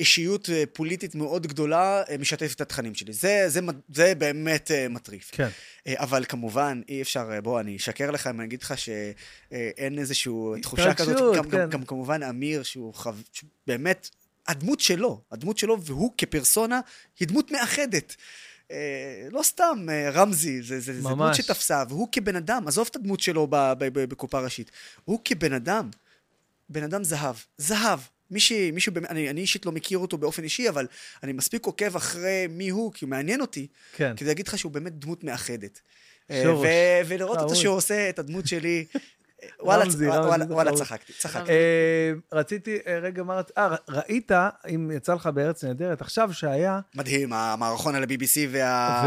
[0.00, 3.12] אישיות אה, פוליטית מאוד גדולה אה, משתפת את התכנים שלי.
[3.12, 3.60] זה, זה,
[3.94, 5.30] זה באמת אה, מטריף.
[5.32, 5.48] כן.
[5.88, 10.32] אבל כמובן, אי אפשר, בוא, אני אשקר לך אם אני אגיד לך שאין איזושהי
[10.62, 11.36] תחושה כזאת.
[11.36, 11.58] גם, כן.
[11.58, 13.10] גם, גם כמובן אמיר, שהוא חו...
[13.66, 14.10] באמת,
[14.48, 16.80] הדמות שלו, הדמות שלו, והוא כפרסונה,
[17.20, 18.16] היא דמות מאחדת.
[18.70, 18.76] אה,
[19.30, 21.34] לא סתם אה, רמזי, זה, זה, זה דמות.
[21.34, 24.70] שתפסה, והוא כבן אדם, עזוב את הדמות שלו ב- ב- ב- בקופה ראשית,
[25.04, 25.90] הוא כבן אדם,
[26.68, 27.98] בן אדם זהב, זהב.
[28.30, 30.86] מישהי, מישהו, אני, אני אישית לא מכיר אותו באופן אישי, אבל
[31.22, 33.66] אני מספיק עוקב אחרי מי הוא, כי הוא מעניין אותי,
[33.96, 34.16] כן.
[34.16, 35.80] כדי להגיד לך שהוא באמת דמות מאחדת.
[36.30, 36.66] אה, שורש.
[36.66, 37.54] ו- ולראות אותו.
[37.56, 38.84] שהוא עושה את הדמות שלי,
[39.60, 40.72] וואלה, רמזי, וואלה, רמזי, וואלה, זה וואלה.
[40.72, 41.50] צחקתי, צחקתי.
[41.50, 43.58] אה, רציתי, אה, רגע, מה רצית?
[43.58, 44.32] אה, ראית,
[44.74, 49.04] אם יצא לך בארץ נהדרת, עכשיו שהיה, מדהים, המערכון על ה-BBC וה...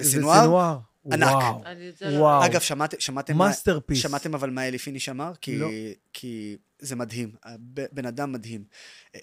[0.00, 0.78] וסינואר.
[1.12, 1.28] ענק.
[1.28, 2.40] וואו.
[2.40, 2.46] לא-.
[2.46, 3.98] אגב, שמעתם, masterpiece.
[4.02, 5.32] שמעתם אבל מה אלי פיניש אמר?
[5.40, 5.68] כי, לא.
[6.12, 7.58] כי זה מדהים, הב-
[7.92, 8.64] בן אדם מדהים.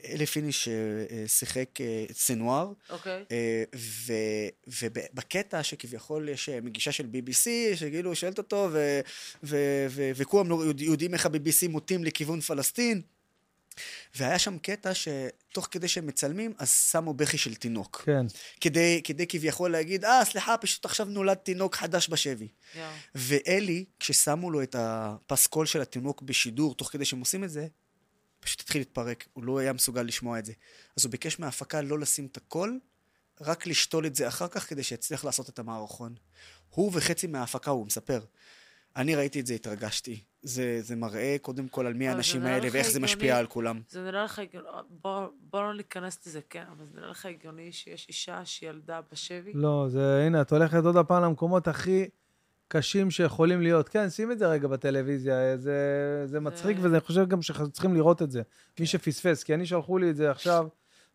[0.06, 0.74] אלי פיניש אה,
[1.12, 3.24] אה, שיחק אה, את סנואר, אוקיי.
[3.32, 4.14] אה, ו-
[4.82, 7.44] ובקטע שכביכול יש אה, מגישה של BBC,
[7.76, 8.70] שכאילו שואלת אותו,
[10.16, 13.02] וכולם יודע- יודעים איך ה-BBC מוטים לכיוון פלסטין.
[14.16, 18.02] והיה שם קטע שתוך כדי שהם מצלמים, אז שמו בכי של תינוק.
[18.06, 18.26] כן.
[18.62, 22.48] כדי, כדי כביכול להגיד, אה, סליחה, פשוט עכשיו נולד תינוק חדש בשבי.
[22.76, 22.90] יואו.
[23.16, 27.68] ואלי, כששמו לו את הפסקול של התינוק בשידור, תוך כדי שהם עושים את זה,
[28.40, 30.54] פשוט התחיל להתפרק, הוא לא היה מסוגל לשמוע את זה.
[30.98, 32.80] אז הוא ביקש מההפקה לא לשים את הקול,
[33.42, 36.16] רק לשתול את זה אחר כך, כדי שיצליח לעשות את המערכון.
[36.70, 38.20] הוא וחצי מההפקה, הוא מספר.
[38.96, 40.20] אני ראיתי את זה, התרגשתי.
[40.44, 43.00] זה, זה מראה קודם כל על מי האנשים האלה ואיך זה.
[43.00, 43.80] משפיע על כולם.
[43.90, 44.68] זה נראה לך הגיוני,
[45.04, 49.52] בוא, בוא לא ניכנס לזה, כן, אבל זה נראה לך הגיוני שיש אישה שילדה בשבי?
[49.54, 52.06] לא, זה, הנה, את הולכת עוד הפעם למקומות הכי
[52.68, 53.90] קשים שיכולים להיות.
[53.90, 55.76] כן, שים את זה רגע בטלוויזיה, זה,
[56.26, 58.42] זה מצחיק, זה- ואני חושב גם שצריכים לראות את זה.
[58.80, 60.68] מי שפספס, כי אני שלחו לי את זה עכשיו.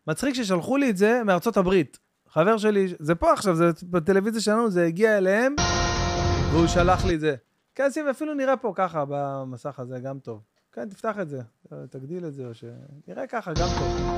[0.07, 1.99] מצחיק ששלחו לי את זה מארצות הברית.
[2.29, 5.55] חבר שלי, זה פה עכשיו, זה בטלוויזיה שלנו, זה הגיע אליהם,
[6.51, 7.35] והוא שלח לי את זה.
[7.77, 10.41] כן, שים, אפילו נראה פה ככה, במסך הזה, גם טוב.
[10.73, 11.41] כן, תפתח את זה,
[11.89, 12.63] תגדיל את זה, או ש...
[13.07, 14.17] נראה ככה, גם טוב.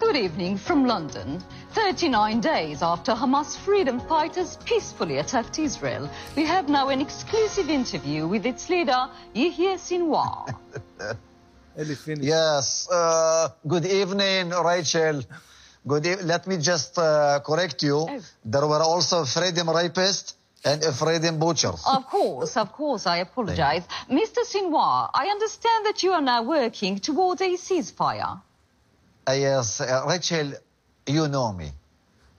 [0.00, 1.42] Good evening from London.
[1.74, 8.28] 39 days after Hamas freedom fighters peacefully attacked Israel, we have now an exclusive interview
[8.28, 9.02] with its leader,
[9.34, 10.54] Yahya Sinwar.
[12.20, 12.88] Yes.
[12.88, 15.22] Uh, good evening, Rachel.
[15.86, 16.06] Good.
[16.06, 17.96] E- Let me just uh, correct you.
[18.08, 18.20] Oh.
[18.44, 20.34] There were also freedom rapists
[20.64, 21.82] and freedom butchers.
[21.86, 23.84] of course, of course, I apologize.
[24.10, 24.38] Mr.
[24.44, 28.40] Sinwar, I understand that you are now working towards a ceasefire.
[29.28, 30.52] Uh, yes, uh, Rachel,
[31.06, 31.70] you know me.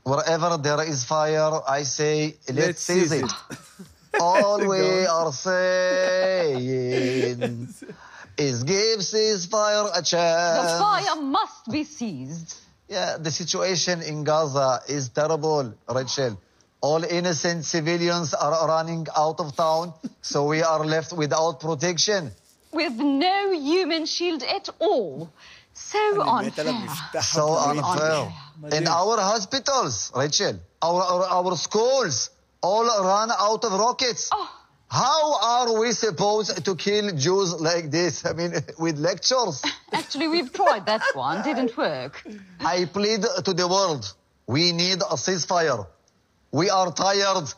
[0.03, 3.31] Wherever there is fire, I say, let's, Let's seize seize it.
[4.19, 7.67] All we are saying
[8.37, 10.71] is give ceasefire a chance.
[10.73, 12.55] The fire must be seized.
[12.87, 16.39] Yeah, the situation in Gaza is terrible, Rachel.
[16.79, 22.31] All innocent civilians are running out of town, so we are left without protection.
[22.71, 25.29] With no human shield at all.
[25.73, 27.21] So unfair.
[27.21, 28.33] So unfair.
[28.71, 32.29] In our hospitals, Rachel, our, our, our schools
[32.61, 34.29] all run out of rockets.
[34.31, 34.56] Oh.
[34.89, 38.25] How are we supposed to kill Jews like this?
[38.25, 39.63] I mean, with lectures?
[39.91, 41.43] Actually, we've tried that one.
[41.43, 42.23] Didn't work.
[42.59, 44.13] I plead to the world.
[44.47, 45.85] We need a ceasefire.
[46.51, 47.53] We are tired.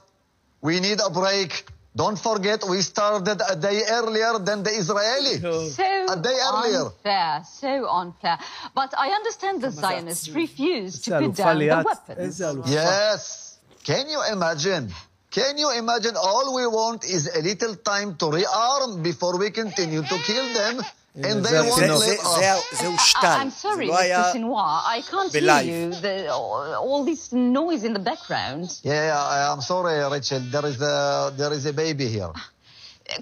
[0.61, 1.65] We need a break.
[1.95, 5.72] Don't forget, we started a day earlier than the Israelis.
[5.72, 6.85] So a day earlier.
[6.85, 8.38] unfair, so unfair.
[8.73, 12.39] But I understand the Zionists refuse to put down the weapons.
[12.68, 13.57] Yes.
[13.84, 14.93] Can you imagine?
[15.31, 20.01] Can you imagine all we want is a little time to rearm before we continue
[20.01, 20.81] to kill them?
[21.15, 23.14] And they won't let us.
[23.22, 24.34] I, am sorry, Mr.
[24.34, 25.91] Sinoir, I can't hear you.
[25.91, 28.80] The, all this noise in the background.
[28.84, 30.39] Yeah, I, am sorry, Rachel.
[30.39, 32.31] There is a there is a baby here.
[32.34, 32.49] Ah,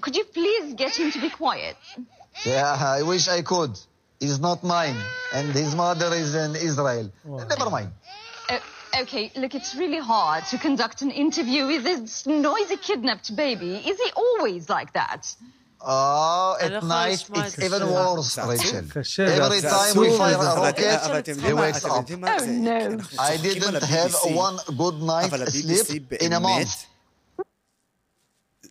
[0.00, 1.76] could you please get him to be quiet?
[2.44, 3.78] Yeah, I wish I could.
[4.20, 4.96] He's not mine,
[5.34, 7.10] and his mother is in Israel.
[7.24, 7.46] Wow.
[7.48, 7.90] Never mind.
[8.98, 13.74] Uh, okay, look, it's really hard to conduct an interview with this noisy kidnapped baby.
[13.76, 15.34] Is he always like that?
[15.80, 17.66] Oh, לא at night it's זה.
[17.66, 18.42] even worse, זה.
[18.42, 18.84] Rachel.
[19.28, 22.10] Every זה time we fire a rocket, he wakes up.
[22.10, 22.46] Oh, זה?
[22.46, 22.98] no.
[23.18, 26.86] I didn't have one good night אבל sleep in a month.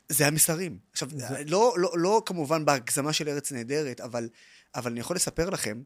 [0.09, 0.77] זה המסרים.
[0.91, 1.09] עכשיו,
[1.45, 4.29] לא, לא, לא כמובן בהגזמה של ארץ נהדרת, אבל,
[4.75, 5.81] אבל אני יכול לספר לכם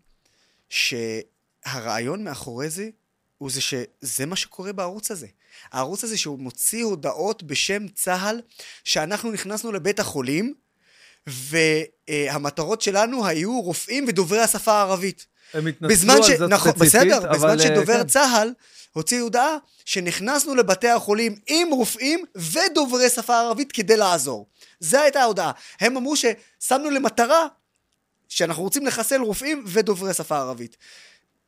[0.70, 2.90] שהרעיון מאחורי זה,
[3.42, 5.28] הוא זה שזה מה שקורה בערוץ הזה.
[5.72, 8.42] הערוץ הזה שהוא מוציא הודעות בשם צה"ל,
[8.84, 10.54] שאנחנו נכנסנו לבית החולים,
[11.28, 15.26] והמטרות שלנו היו רופאים ודוברי השפה הערבית.
[15.54, 16.32] הם התנצלו על ש...
[16.32, 18.08] זאת נכון, ספציפית, בסדר, אבל, בזמן אה, שדובר כן.
[18.08, 18.54] צה"ל
[18.94, 24.48] הוציא הודעה שנכנסנו לבתי החולים עם רופאים ודוברי שפה ערבית כדי לעזור.
[24.80, 25.52] זו הייתה ההודעה.
[25.80, 27.48] הם אמרו ששמנו למטרה
[28.30, 30.78] שאנחנו רוצים לחסל רופאים ודוברי שפה ערבית.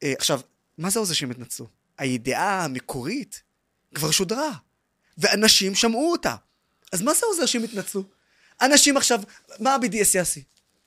[0.03, 0.39] אה, עכשיו,
[0.77, 1.82] מה זה עוזר שהם התנצלו?
[1.97, 3.43] הידיעה המקורית
[3.95, 4.51] כבר שודרה,
[5.17, 6.35] ואנשים שמעו אותה.
[6.91, 8.03] אז מה זה עוזר שהם התנצלו?
[8.61, 9.21] אנשים עכשיו,
[9.59, 10.41] מה ה-BDS יעשה?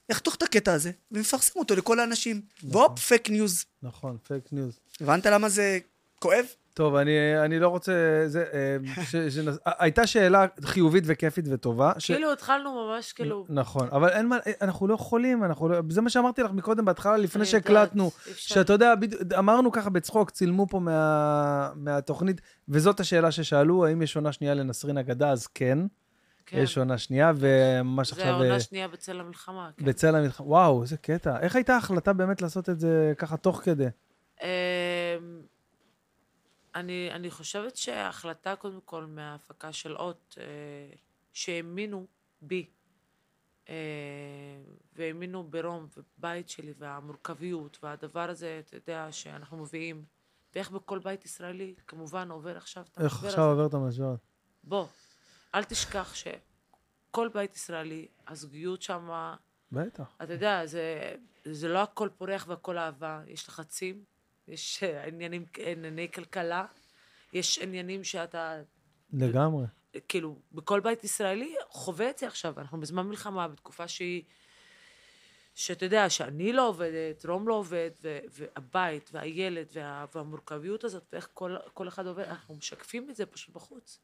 [0.09, 2.43] יחתוך את הקטע הזה ויפרסם אותו לכל האנשים.
[2.63, 3.65] והופ, פייק ניוז.
[3.83, 4.79] נכון, פייק ניוז.
[5.01, 5.79] הבנת למה זה
[6.19, 6.45] כואב?
[6.77, 7.93] טוב, אני, אני לא רוצה...
[8.27, 9.59] זה, אה, ש, שנס...
[9.65, 11.93] הייתה שאלה חיובית וכיפית וטובה.
[11.99, 12.11] ש...
[12.11, 13.45] כאילו, התחלנו ממש, כאילו...
[13.49, 15.79] נכון, אבל אין מה, אנחנו לא יכולים, אנחנו לא...
[15.89, 18.11] זה מה שאמרתי לך מקודם בהתחלה, לפני שהקלטנו.
[18.37, 19.33] שאתה יודע, בד...
[19.33, 21.71] אמרנו ככה בצחוק, צילמו פה מה...
[21.75, 25.79] מהתוכנית, וזאת השאלה ששאלו, האם יש עונה שנייה לנסרין אגדה, אז כן,
[26.47, 26.59] כן.
[26.59, 28.35] יש עונה שנייה, וממש זה עכשיו...
[28.35, 29.71] העונה אה, שנייה בצל המלחמה.
[29.77, 29.85] כן.
[29.85, 31.41] בצל המלחמה, וואו, איזה קטע.
[31.41, 33.89] איך הייתה ההחלטה באמת לעשות את זה ככה תוך כדי?
[36.77, 40.45] אני, אני חושבת שההחלטה, קודם כל, מההפקה של אות, אה,
[41.33, 42.07] שהאמינו
[42.41, 42.71] בי,
[43.69, 43.75] אה,
[44.93, 50.05] והאמינו ברום ובבית שלי, והמורכביות, והדבר הזה, אתה יודע, שאנחנו מביאים,
[50.55, 53.51] ואיך בכל בית ישראלי, כמובן, עובר עכשיו את איך המשבר עכשיו הזה.
[53.51, 54.15] עובר את המשבר?
[54.65, 54.87] בוא,
[55.55, 59.35] אל תשכח שכל בית ישראלי, הזוגיות שם,
[59.73, 60.17] בטח.
[60.23, 64.05] אתה יודע, זה, זה לא הכל פורח והכל אהבה, יש לחצים,
[64.49, 66.65] יש אה, עניינים, ענייני כלכלה,
[67.33, 68.63] יש עניינים שאתה,
[69.13, 69.67] לגמרי.
[70.09, 72.55] כאילו, בכל בית ישראלי חווה את זה עכשיו.
[72.61, 74.23] אנחנו בזמן מלחמה, בתקופה שהיא,
[75.55, 81.29] שאתה יודע, שאני לא עובדת, רום לא עובד, ו- והבית, והילד, וה- והמורכביות הזאת, ואיך
[81.35, 84.01] כל, כל אחד עובד, אנחנו משקפים את זה פשוט בחוץ.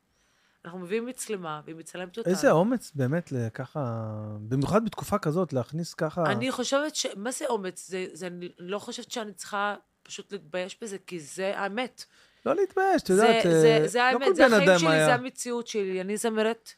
[0.64, 2.32] אנחנו מביאים מצלמה, והיא מצלמת אותנו.
[2.32, 4.12] איזה אומץ באמת ככה,
[4.48, 6.32] במיוחד בתקופה כזאת, להכניס ככה...
[6.32, 7.06] אני חושבת ש...
[7.16, 7.88] מה זה אומץ?
[7.88, 12.04] זה, זה, אני לא חושבת שאני צריכה פשוט להתבייש בזה, כי זה האמת.
[12.46, 15.06] לא להתבייש, את זה, יודעת, זה, אה, זה לא האמת, זה החיים שלי, היה...
[15.06, 16.00] זה המציאות שלי.
[16.00, 16.72] אני זמרת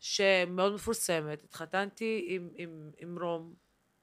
[0.00, 1.44] שמאוד מפורסמת.
[1.44, 3.54] התחתנתי עם, עם, עם רום,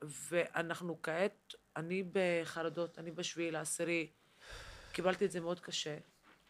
[0.01, 4.07] ואנחנו כעת, אני בחרדות, אני בשביעי לעשירי.
[4.91, 5.97] קיבלתי את זה מאוד קשה.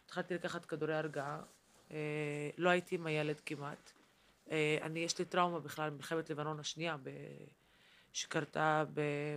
[0.04, 1.40] התחלתי לקחת כדורי הרגעה.
[1.90, 3.92] אה, לא הייתי עם הילד כמעט.
[4.50, 7.10] אה, אני, יש לי טראומה בכלל ממלחמת לבנון השנייה, ב...
[8.12, 8.84] שקרתה.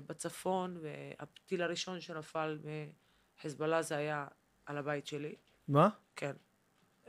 [0.07, 2.59] בצפון, והטיל הראשון שנפל
[3.37, 4.27] מחיזבאללה זה היה
[4.65, 5.35] על הבית שלי,
[5.67, 5.89] מה?
[6.15, 6.33] כן.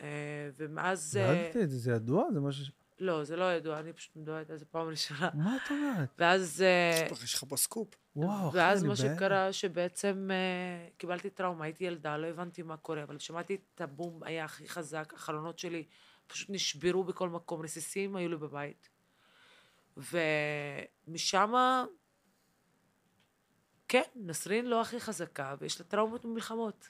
[0.00, 1.16] אה, ומאז...
[1.16, 2.32] אה, ידעתי את זה, זה ידוע?
[2.32, 2.70] זה משהו ש...
[3.00, 5.30] לא, זה לא ידוע, אני פשוט מדברת על זה פעם ראשונה.
[5.34, 6.08] מה את אומרת?
[6.18, 6.62] ואז...
[6.62, 7.88] אה, יש לך פה סקופ.
[8.16, 9.16] וואו, אחי, ואז אני מה בהלם.
[9.16, 14.22] שקרה, שבעצם אה, קיבלתי טראומה, הייתי ילדה, לא הבנתי מה קורה, אבל שמעתי את הבום,
[14.22, 15.84] היה הכי חזק, החלונות שלי
[16.26, 18.90] פשוט נשברו בכל מקום, רסיסים היו לי בבית.
[19.96, 21.54] ומשם,
[23.88, 26.88] כן, נסרין לא הכי חזקה, ויש לה טראומות ממלחמות.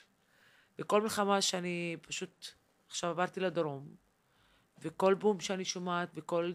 [0.79, 2.47] וכל מלחמה שאני פשוט,
[2.89, 3.95] עכשיו עברתי לדרום,
[4.79, 6.53] וכל בום שאני שומעת, וכל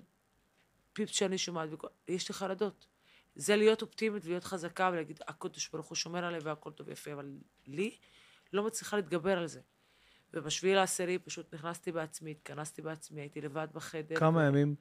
[0.94, 2.88] פיפס שאני שומעת, וכל, יש לי חרדות.
[3.36, 7.38] זה להיות אופטימית ולהיות חזקה ולהגיד, הקדוש ברוך הוא שומר עליי והכל טוב ויפה, אבל
[7.68, 7.98] לי
[8.54, 9.62] לא מצליחה להתגבר על זה.
[10.34, 14.16] ובשביעי לעשירי פשוט נכנסתי בעצמי, התכנסתי בעצמי, הייתי לבד בחדר.
[14.16, 14.76] כמה ו- ימים?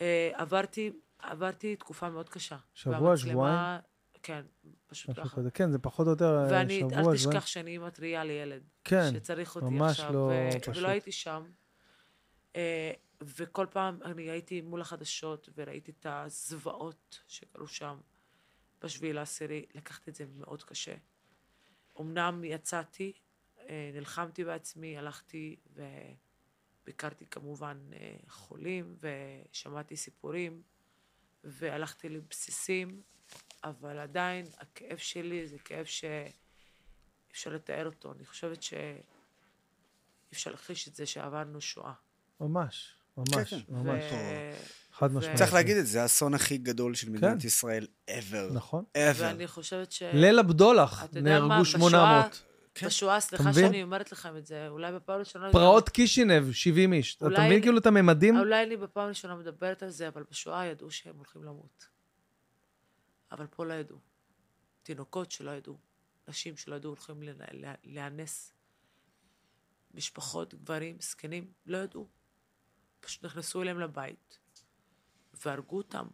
[0.00, 2.56] אה, עברתי, עברתי תקופה מאוד קשה.
[2.74, 3.80] שבוע, שבועיים?
[4.22, 4.42] כן,
[4.86, 5.36] פשוט ככה.
[5.36, 5.50] כזה.
[5.50, 7.16] כן, זה פחות או יותר אה, ואני, שבוע, אל שבועיים.
[7.16, 8.62] תשכח שאני אימא טריה לילד.
[8.84, 10.12] כן, שצריך אותי ממש עכשיו.
[10.12, 10.76] לא ו- פשוט.
[10.76, 11.44] ולא הייתי שם.
[12.56, 12.92] אה,
[13.22, 17.96] וכל פעם אני הייתי מול החדשות וראיתי את הזוועות שקרו שם
[18.82, 19.66] בשביעי לעשירי.
[19.74, 20.94] לקחתי את זה מאוד קשה.
[22.00, 23.12] אמנם יצאתי,
[23.94, 25.56] נלחמתי בעצמי, הלכתי
[26.84, 30.62] וביקרתי כמובן אה, חולים ושמעתי סיפורים
[31.44, 33.02] והלכתי לבסיסים,
[33.64, 36.08] אבל עדיין הכאב שלי זה כאב שאי
[37.32, 38.12] אפשר לתאר אותו.
[38.12, 38.78] אני חושבת שאי
[40.32, 41.92] אפשר להכחיש את זה שעברנו שואה.
[42.40, 43.74] ממש, ממש, כן, כן.
[43.74, 44.02] ממש.
[44.12, 45.38] ו- חד משמעית.
[45.38, 47.46] צריך להגיד את זה, האסון הכי גדול של מדינת כן.
[47.46, 48.52] ישראל ever.
[48.54, 48.84] נכון.
[48.98, 48.98] ever.
[49.18, 50.02] ואני חושבת ש...
[50.02, 52.42] ליל הבדולח, אתה יודע מה, נהרגו בשואה- 800.
[52.74, 52.86] כן.
[52.86, 53.52] בשואה, סליחה?
[53.54, 55.52] שאני אומרת לכם את זה, אולי בפעם הראשונה...
[55.52, 57.16] פרעות קישינב, 70 איש.
[57.16, 58.36] אתה מבין אני- כאילו את הממדים?
[58.38, 61.88] אולי אני בפעם הראשונה מדברת על זה, אבל בשואה ידעו שהם הולכים למות.
[63.32, 63.98] אבל פה לא ידעו.
[64.82, 65.78] תינוקות שלא ידעו,
[66.28, 67.22] נשים שלא ידעו הולכים
[67.84, 68.52] להיאנס.
[69.94, 72.08] משפחות, גברים, זקנים, לא ידעו.
[73.00, 74.38] פשוט נכנסו אליהם לבית,
[75.44, 76.06] והרגו אותם,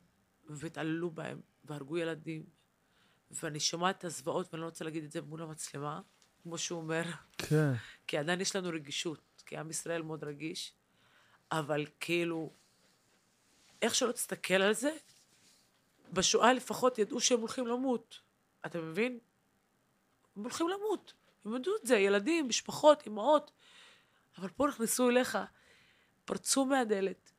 [0.48, 2.44] והתעללו בהם, והרגו ילדים.
[3.30, 6.00] ואני שומעת את הזוועות, ואני לא רוצה להגיד את זה מול המצלמה,
[6.42, 7.02] כמו שהוא אומר,
[7.38, 7.72] כן.
[8.06, 10.72] כי עדיין יש לנו רגישות, כי עם ישראל מאוד רגיש,
[11.52, 12.52] אבל כאילו,
[13.82, 14.90] איך שלא תסתכל על זה,
[16.12, 18.20] בשואה לפחות ידעו שהם הולכים למות.
[18.66, 19.18] אתה מבין?
[20.36, 21.12] הם הולכים למות.
[21.44, 23.50] הם ידעו את זה, ילדים, משפחות, אמהות.
[24.38, 25.38] אבל פה נכנסו אליך,
[26.24, 27.32] פרצו מהדלת,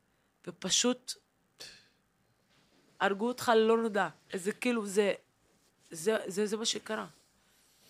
[0.47, 1.13] ופשוט
[2.99, 4.09] הרגו אותך ללא נודע.
[4.33, 5.13] זה כאילו, זה,
[5.91, 7.07] זה, זה, זה מה שקרה.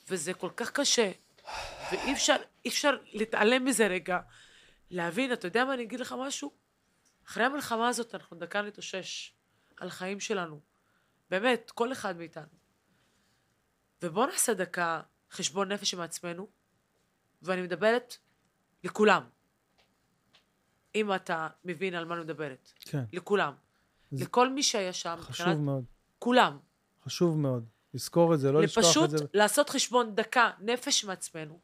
[0.07, 1.11] וזה כל כך קשה,
[1.91, 2.35] ואי אפשר,
[2.67, 4.19] אפשר להתעלם מזה רגע.
[4.89, 6.51] להבין, אתה יודע מה, אני אגיד לך משהו?
[7.27, 9.33] אחרי המלחמה הזאת אנחנו דקה נתאושש
[9.77, 10.59] על החיים שלנו.
[11.29, 12.47] באמת, כל אחד מאיתנו.
[14.01, 15.01] ובואו נעשה דקה
[15.31, 16.47] חשבון נפש עם עצמנו,
[17.41, 18.17] ואני מדברת
[18.83, 19.23] לכולם.
[20.95, 22.71] אם אתה מבין על מה אני מדברת.
[22.79, 23.03] כן.
[23.13, 23.53] לכולם.
[24.11, 25.83] זה- לכל מי שהיה שם, חשוב מבחינת מאוד.
[26.19, 26.57] כולם.
[27.03, 27.65] חשוב מאוד.
[27.93, 29.25] לזכור את זה, לא לשכוח לפשוט את זה.
[29.33, 31.59] לעשות חשבון דקה, נפש מעצמנו,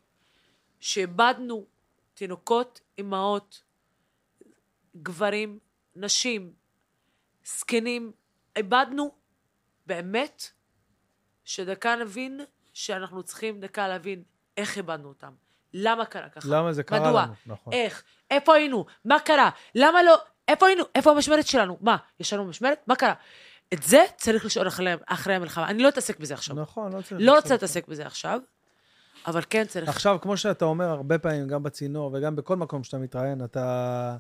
[0.80, 1.66] שאיבדנו
[2.14, 3.64] תינוקות, אמהות,
[5.02, 5.60] גברים,
[5.96, 6.54] נשים,
[7.46, 8.12] זקנים,
[8.56, 9.12] איבדנו
[9.86, 10.44] באמת,
[11.46, 12.40] שדקה נבין
[12.74, 14.24] שאנחנו צריכים דקה להבין
[14.58, 15.34] איך איבדנו אותם.
[15.74, 16.48] למה קרה ככה?
[16.52, 17.24] למה זה קרה מדוע?
[17.24, 17.74] לנו, נכון.
[17.74, 18.04] איך?
[18.32, 18.86] איפה היינו?
[19.06, 19.50] מה קרה?
[19.76, 20.16] למה לא?
[20.48, 20.84] איפה היינו?
[20.96, 21.78] איפה המשמרת שלנו?
[21.82, 21.98] מה?
[22.20, 22.80] יש לנו משמרת?
[22.88, 23.14] מה קרה?
[23.74, 25.70] את זה צריך לשאול אחרי, אחרי המלחמה.
[25.70, 26.56] אני לא אתעסק בזה עכשיו.
[26.56, 27.22] נכון, לא צריך...
[27.22, 27.36] לא.
[27.36, 28.40] רוצה להתעסק בזה עכשיו,
[29.28, 29.90] אבל כן צריך...
[29.90, 34.18] עכשיו, כמו שאתה אומר הרבה פעמים, גם בצינור וגם בכל מקום שאתה מתראיין, אתה...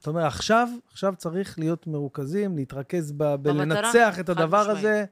[0.00, 3.34] אתה אומר, עכשיו, עכשיו צריך להיות מרוכזים, להתרכז ב...
[3.34, 4.70] בלנצח את חד הדבר.
[4.70, 5.04] הזה.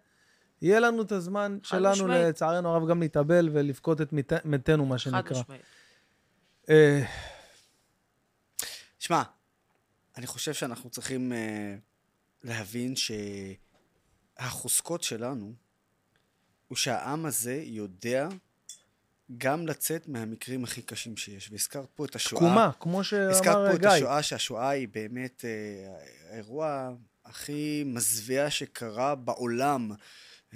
[0.62, 2.26] יהיה לנו את הזמן חד שלנו, משמעית.
[2.26, 5.40] לצערנו הרב, גם להתאבל ולבכות את מת- מתינו, מה חד שנקרא.
[5.40, 5.62] משמעית.
[6.70, 7.02] אה,
[8.98, 9.22] שמע,
[10.16, 11.74] אני חושב שאנחנו צריכים אה,
[12.44, 12.96] להבין
[14.40, 15.54] שהחוזקות שלנו
[16.68, 18.28] הוא שהעם הזה יודע
[19.38, 21.50] גם לצאת מהמקרים הכי קשים שיש.
[21.50, 22.42] והזכרת פה את השואה.
[22.42, 23.88] תקומה, כמו הזכרת שאמר פה את גיא.
[23.88, 26.90] השואה, שהשואה היא באמת אה, האירוע
[27.24, 29.90] הכי מזוויע שקרה בעולם.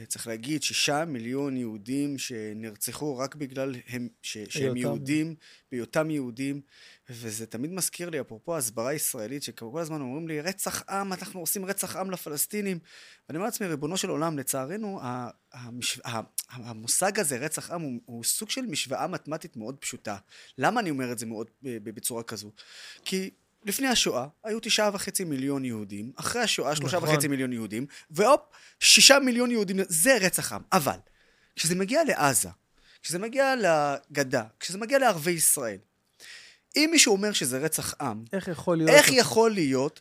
[0.06, 4.76] צריך להגיד, שישה מיליון יהודים שנרצחו רק בגלל הם, ש, שהם.
[4.76, 5.34] יהודים,
[5.72, 6.60] בהיותם יהודים,
[7.10, 11.64] וזה תמיד מזכיר לי, אפרופו הסברה ישראלית, שכל הזמן אומרים לי, רצח עם, אנחנו עושים
[11.64, 12.78] רצח עם לפלסטינים.
[13.28, 16.00] ואני אומר לעצמי, ריבונו של עולם, לצערנו, ה- המש...
[16.04, 20.16] ה- המושג הזה, רצח עם, הוא, הוא סוג של משוואה מתמטית מאוד פשוטה.
[20.58, 22.50] למה אני אומר את זה מאוד בצורה כזו?
[23.04, 23.30] כי
[23.64, 27.08] לפני השואה היו תשעה וחצי מיליון יהודים, אחרי השואה שלושה נכון.
[27.08, 28.40] וחצי מיליון יהודים, והופ,
[28.80, 30.62] שישה מיליון יהודים, זה רצח עם.
[30.72, 30.96] אבל,
[31.56, 32.48] כשזה מגיע לעזה,
[33.02, 35.78] כשזה מגיע לגדה, כשזה מגיע לערבי ישראל,
[36.76, 38.90] אם מישהו אומר שזה רצח עם, איך יכול להיות...
[38.90, 40.00] איך יכול להיות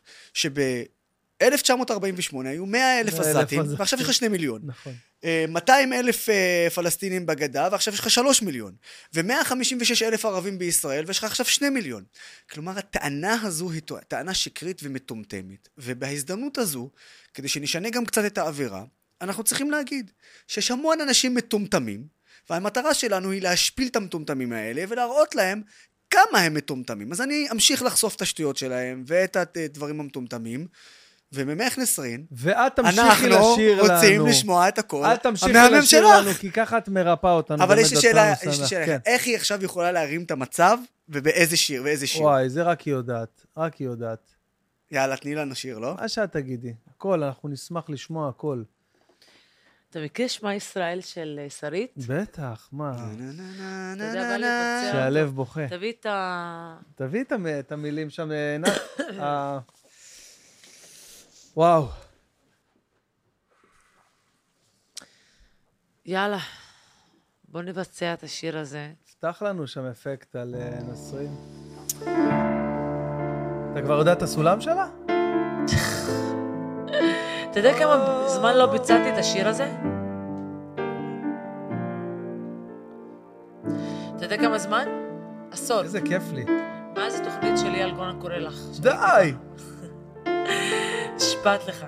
[1.42, 3.62] 1948 היו 100 אלף 100,000 עזתים.
[3.78, 4.62] ועכשיו יש לך 2 מיליון.
[4.64, 4.94] נכון.
[5.24, 8.74] אה, 200 אלף אה, פלסטינים בגדה, ועכשיו יש לך 3 מיליון.
[9.14, 12.04] ו-156 אלף ערבים בישראל, ויש לך עכשיו 2 מיליון.
[12.52, 15.70] כלומר, הטענה הזו היא טענה שקרית ומטומטמת.
[15.78, 16.90] ובהזדמנות הזו,
[17.34, 18.84] כדי שנשנה גם קצת את האווירה,
[19.22, 20.12] אנחנו צריכים להגיד
[20.48, 22.08] שיש המון אנשים מטומטמים,
[22.50, 25.62] והמטרה שלנו היא להשפיל את המטומטמים האלה ולהראות להם
[26.14, 27.12] כמה הם מטומטמים.
[27.12, 30.68] אז אני אמשיך לחשוף את השטויות שלהם ואת הדברים המטומטמים,
[31.34, 33.94] וממך נסרין, ואת תמשיכי אנחנו לשיר לנו.
[33.94, 36.16] רוצים לשמוע את הקול את תמשיכי לשיר שלך.
[36.18, 37.64] לנו, כי ככה את מרפאה אותנו.
[37.64, 38.34] אבל יש לי שאלה.
[38.44, 38.98] יש לי שאלה, כן.
[39.06, 40.78] איך היא עכשיו יכולה להרים את המצב,
[41.10, 42.22] ובאיזה שיר, ואיזה שיר?
[42.22, 43.46] וואי, זה רק היא יודעת.
[43.58, 44.32] רק היא יודעת.
[44.92, 45.96] יאללה, תני לנו שיר, לא?
[46.02, 46.74] מה שאת תגידי.
[46.96, 48.64] הכל, אנחנו נשמח לשמוע הכל.
[49.94, 51.94] אתה מכיר שמע ישראל של אה, שרית?
[52.08, 52.92] בטח, מה?
[52.96, 53.24] אתה
[54.04, 54.90] יודע מה לבצע?
[54.92, 55.68] שהלב בוכה.
[55.70, 56.78] תביא את ה...
[56.96, 58.68] תביא את המ- את המילים שם, אה, עינת.
[59.24, 59.60] ה-
[61.58, 61.88] וואו.
[66.06, 66.40] יאללה,
[67.48, 68.92] בוא נבצע את השיר הזה.
[69.12, 71.36] פתח לנו שם אפקט על אה, נסרין.
[73.72, 74.88] אתה כבר יודע את הסולם שלה?
[77.54, 79.72] אתה יודע כמה זמן לא ביצעתי את השיר הזה?
[84.16, 84.88] אתה יודע כמה זמן?
[85.52, 85.84] עשור.
[85.84, 86.46] איזה כיף לי.
[86.98, 88.56] מאז התוכנית של אייל גולן קורא לך.
[88.80, 89.34] די!
[91.16, 91.86] נשבעת לך.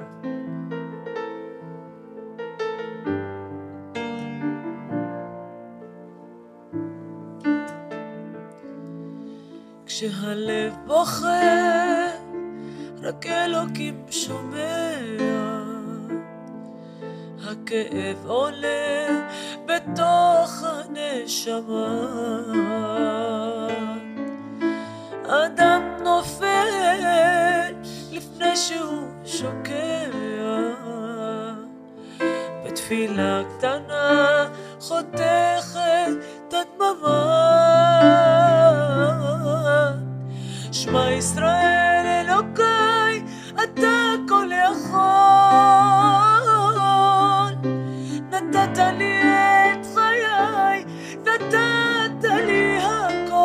[9.86, 12.08] כשהלב בוכה,
[13.04, 15.25] רק אלוקים שומע.
[17.66, 19.22] הכאב עולה
[19.66, 21.98] בתוך הנשמה.
[25.28, 26.68] אדם נופל
[28.12, 30.06] לפני שהוא שוקע.
[32.66, 34.48] בתפילה קטנה
[34.80, 36.10] חותכת
[36.48, 37.22] את הדממה.
[40.72, 41.75] שמע ישראל
[48.50, 50.84] נתת לי את חיי,
[51.22, 53.36] נתת לי הכל.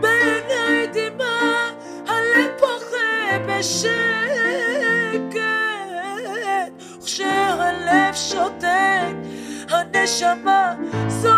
[0.00, 1.70] בעיני דמעה,
[2.08, 3.96] הלב בוכה בשקט,
[7.02, 9.14] וכשהלב שותק,
[9.70, 10.74] הנשמה
[11.08, 11.36] זועקת.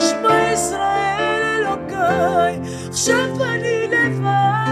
[0.00, 4.68] שמע ישראל אלוקיי, עכשיו אני לבד.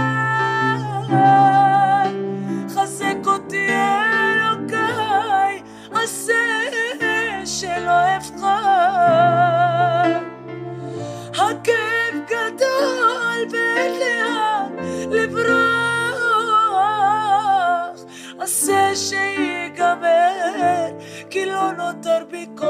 [18.47, 20.07] עשה שיגמר,
[21.31, 22.69] כי לא נותר בי כוח.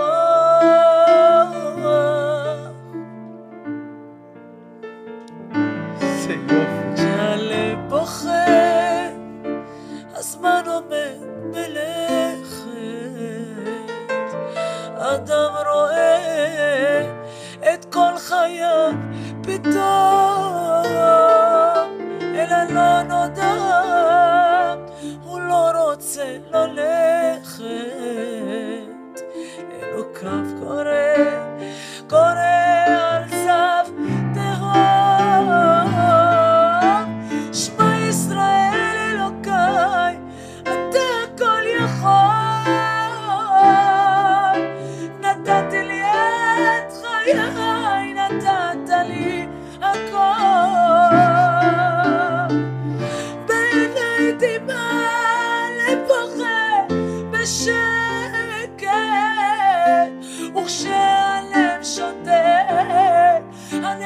[6.00, 6.94] איזה יופי.
[6.94, 8.46] כשהלב בוכה,
[10.14, 12.66] הזמן עומד מלכת.
[14.98, 17.02] אדם רואה
[17.74, 18.92] את כל חייו
[19.42, 20.84] פתאום,
[22.34, 24.35] אל הלא נודע, לא
[25.96, 27.62] רוצה ללכת.
[29.82, 30.92] אלוקיו קורא,
[32.08, 32.42] קורא
[33.10, 33.35] על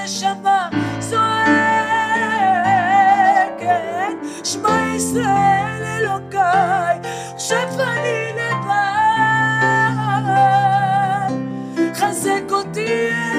[0.01, 0.69] הנשמה
[0.99, 1.21] זועקת,
[4.45, 6.99] שמע ישראל אלוקיי,
[7.35, 8.71] עכשיו אני לבד,
[11.95, 13.30] חזק אותי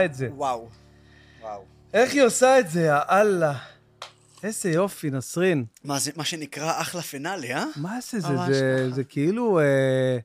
[0.00, 0.28] עושה את זה?
[0.34, 0.68] וואו.
[1.40, 1.64] וואו.
[1.94, 3.58] איך היא עושה את זה, יא אללה.
[4.42, 5.64] איזה יופי, נסרין.
[5.84, 7.64] מה זה, מה שנקרא אחלה פנאלי, אה?
[7.76, 8.90] מה זה, זה, זה.
[8.90, 9.60] זה כאילו...
[9.60, 10.18] אה,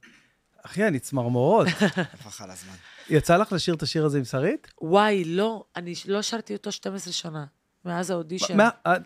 [0.65, 1.67] אחי, אני צמרמורות.
[2.13, 2.73] הפך על הזמן.
[3.09, 4.67] יצא לך לשיר את השיר הזה עם שרית?
[4.81, 7.45] וואי, לא, אני לא שרתי אותו 12 שנה,
[7.85, 8.57] מאז האודישן.
[8.57, 9.03] מה, עד-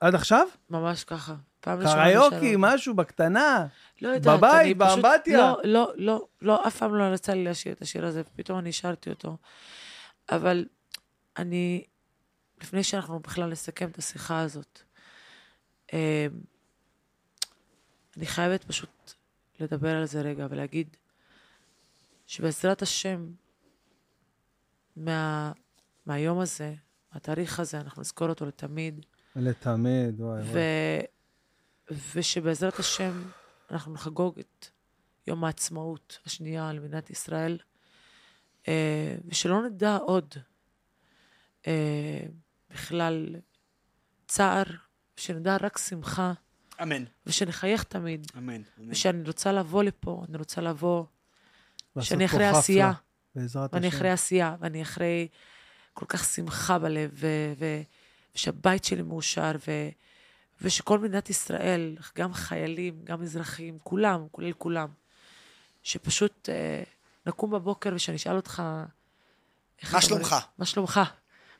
[0.00, 0.46] עד עכשיו?
[0.70, 1.34] ממש ככה.
[1.60, 2.54] פעם ראשונה קריוקי.
[2.58, 3.66] משהו בקטנה.
[4.02, 5.02] לא יודעת, בבית, אני פשוט...
[5.02, 5.38] באמבטיה.
[5.38, 8.72] לא, לא, לא, לא, אף פעם לא יצא לי לשיר את השיר הזה, פתאום אני
[8.72, 9.36] שרתי אותו.
[10.30, 10.66] אבל
[11.36, 11.84] אני,
[12.60, 14.82] לפני שאנחנו בכלל נסכם את השיחה הזאת,
[15.92, 16.26] אה,
[18.16, 19.12] אני חייבת פשוט
[19.60, 20.96] לדבר על זה רגע ולהגיד
[22.26, 23.30] שבעזרת השם,
[24.96, 25.52] מה,
[26.06, 26.74] מהיום הזה,
[27.12, 29.06] מהתאריך הזה, אנחנו נזכור אותו לתמיד.
[29.36, 30.46] לתמיד, וואי ו...
[30.52, 31.98] וואי.
[32.14, 33.22] ושבעזרת השם
[33.70, 34.66] אנחנו נחגוג את
[35.26, 37.58] יום העצמאות השנייה על מדינת ישראל,
[39.24, 40.34] ושלא נדע עוד
[41.66, 42.20] אה,
[42.70, 43.36] בכלל
[44.26, 44.64] צער,
[45.16, 46.32] שנדע רק שמחה,
[46.82, 47.04] אמן.
[47.26, 48.62] ושנחייך תמיד, אמן.
[48.78, 48.90] אמן.
[48.90, 51.04] ושאני רוצה לבוא לפה, אני רוצה לבוא,
[52.00, 52.92] שאני אחרי חפלה, עשייה,
[53.34, 53.96] בעזרת ואני השם.
[53.96, 55.28] אחרי עשייה, ואני אחרי
[55.94, 57.82] כל כך שמחה בלב, ו- ו-
[58.34, 59.88] ושהבית שלי מאושר, ו-
[60.60, 64.88] ושכל מדינת ישראל, גם חיילים, גם אזרחים, כולם, כולל כולם,
[65.82, 66.82] שפשוט אה,
[67.28, 68.62] נקום בבוקר ושאני אשאל אותך...
[69.92, 70.36] מה שלומך?
[70.58, 71.00] מה שלומך?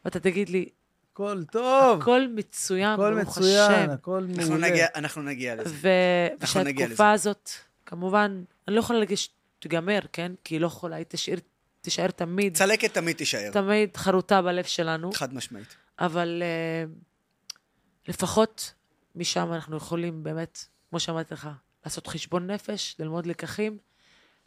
[0.04, 0.68] ואתה תגיד לי,
[1.12, 3.90] הכל טוב, הכל מצוין, הכל ברוך מצוין, השם.
[3.90, 4.70] הכל אנחנו מעולה.
[4.70, 5.74] נגיע, אנחנו נגיע לזה.
[5.74, 7.50] ו- אנחנו נגיע ושהתקופה הזאת,
[7.86, 10.32] כמובן, אני לא יכולה להגיד שתיגמר, כן?
[10.44, 11.40] כי היא לא יכולה, היא תשאיר,
[11.80, 13.50] תישאר תמיד, צלקת תמיד תישאר.
[13.52, 15.12] תמיד חרוטה בלב שלנו.
[15.12, 15.76] חד משמעית.
[15.98, 18.72] אבל uh, לפחות
[19.14, 21.48] משם אנחנו יכולים באמת, כמו שאמרתי לך,
[21.84, 23.78] לעשות חשבון נפש, ללמוד לקחים,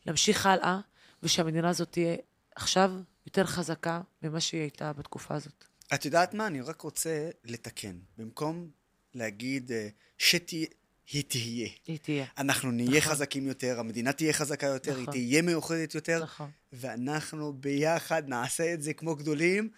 [0.06, 0.80] להמשיך הלאה,
[1.24, 2.16] ושהמדינה הזאת תהיה
[2.56, 2.92] עכשיו
[3.26, 5.66] יותר חזקה ממה שהיא הייתה בתקופה הזאת.
[5.94, 6.48] את יודעת מה?
[6.48, 7.96] אני רק רוצה לתקן.
[8.18, 8.70] במקום
[9.14, 9.88] להגיד אה,
[10.18, 10.68] שתהיה,
[11.12, 11.70] היא תהיה.
[11.88, 12.26] היא תהיה.
[12.38, 13.12] אנחנו נהיה נכון.
[13.12, 15.14] חזקים יותר, המדינה תהיה חזקה יותר, היא נכון.
[15.14, 16.50] תהיה מאוחדת יותר, נכון.
[16.74, 19.70] ואנחנו ביחד נעשה את זה כמו גדולים,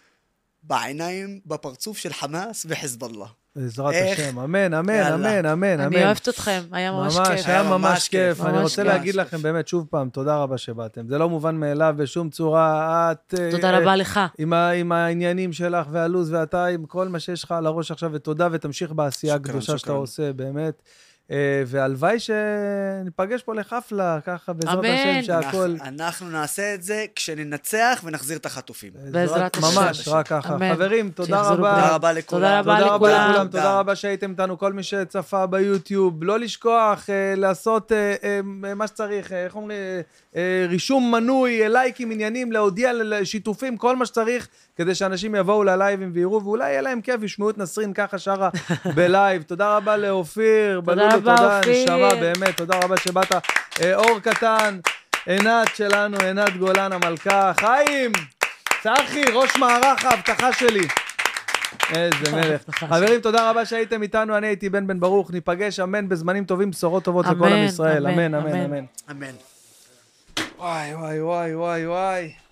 [0.63, 3.27] בעיניים, בפרצוף של חמאס וחיזבאללה.
[3.55, 3.93] בעזרת?
[4.13, 4.93] השם, אמן, אמן.
[4.93, 5.79] אמן, אמן, אמן.
[5.79, 7.47] אני אוהבת אתכם, היה ממש ממש, כיף.
[7.47, 8.41] היה היה ממש ממש כיף.
[8.41, 8.83] אני ממש רוצה.
[8.83, 11.07] להגיד לכם באמת שוב פעם, תודה רבה שבאתם.
[11.07, 13.11] זה לא מובן מאליו בשום צורה.
[13.11, 13.33] את...
[13.39, 14.19] אה, תודה רבה לך.
[14.37, 18.91] עם, העניינים שלך והלו"ז ואתה עם כל מה שיש לך על הראש עכשיו, ותודה ותמשיך
[18.91, 19.91] בעשייה הקדושה שאתה.
[19.91, 20.81] עושה, באמת.
[21.33, 24.85] אה, והלוואי שניפגש פה לחפלה, ככה בעזרת.
[24.85, 25.57] השם, שהכל...
[25.57, 28.91] אנחנו, אנחנו נעשה את זה כשננצח ונחזיר את החטופים.
[29.11, 29.81] בעזרת השם.
[29.81, 30.57] ממש, רק ככה.
[30.73, 31.55] חברים, תודה רבה.
[31.55, 32.63] תודה רבה לכולם.
[32.63, 33.47] תודה רבה לכולם.
[33.47, 36.23] תודה רבה שהייתם איתנו, כל מי שצפה ביוטיוב.
[36.23, 38.39] לא לשכוח אה, לעשות אה,
[38.75, 39.77] מה שצריך, איך אומרים,
[40.69, 46.43] רישום מנוי, אה, לייקים, עניינים, להודיע לשיתופים, כל מה שצריך, כדי שאנשים יבואו ללייבים ויראו,
[46.43, 48.49] ואולי יהיה להם כיף, ישמעו את נסרין ככה שרה
[48.95, 49.41] בלייב.
[49.41, 51.83] תודה רבה לאופיר, תודה בלולו, רבה, תודה, אופיר.
[51.83, 53.31] נשמה, באמת, תודה רבה שבאת.
[53.81, 54.79] אה, אור קטן,
[55.25, 58.11] עינת שלנו, עינת גולן המלכה, חיים,
[58.83, 60.87] צחי, ראש מערך האבטחה שלי.
[61.89, 62.61] איזה מלך.
[62.69, 67.03] חברים, תודה רבה שהייתם איתנו, אני הייתי בן בן ברוך, ניפגש, אמן, בזמנים טובים, בשורות
[67.03, 69.52] טובות לכל עם ישראל, אמן, אמן, אמן, אמן.
[70.59, 70.65] אמן.
[70.65, 70.93] אמן.
[70.93, 72.42] וואי, וואי, וואי, וואי, וואי.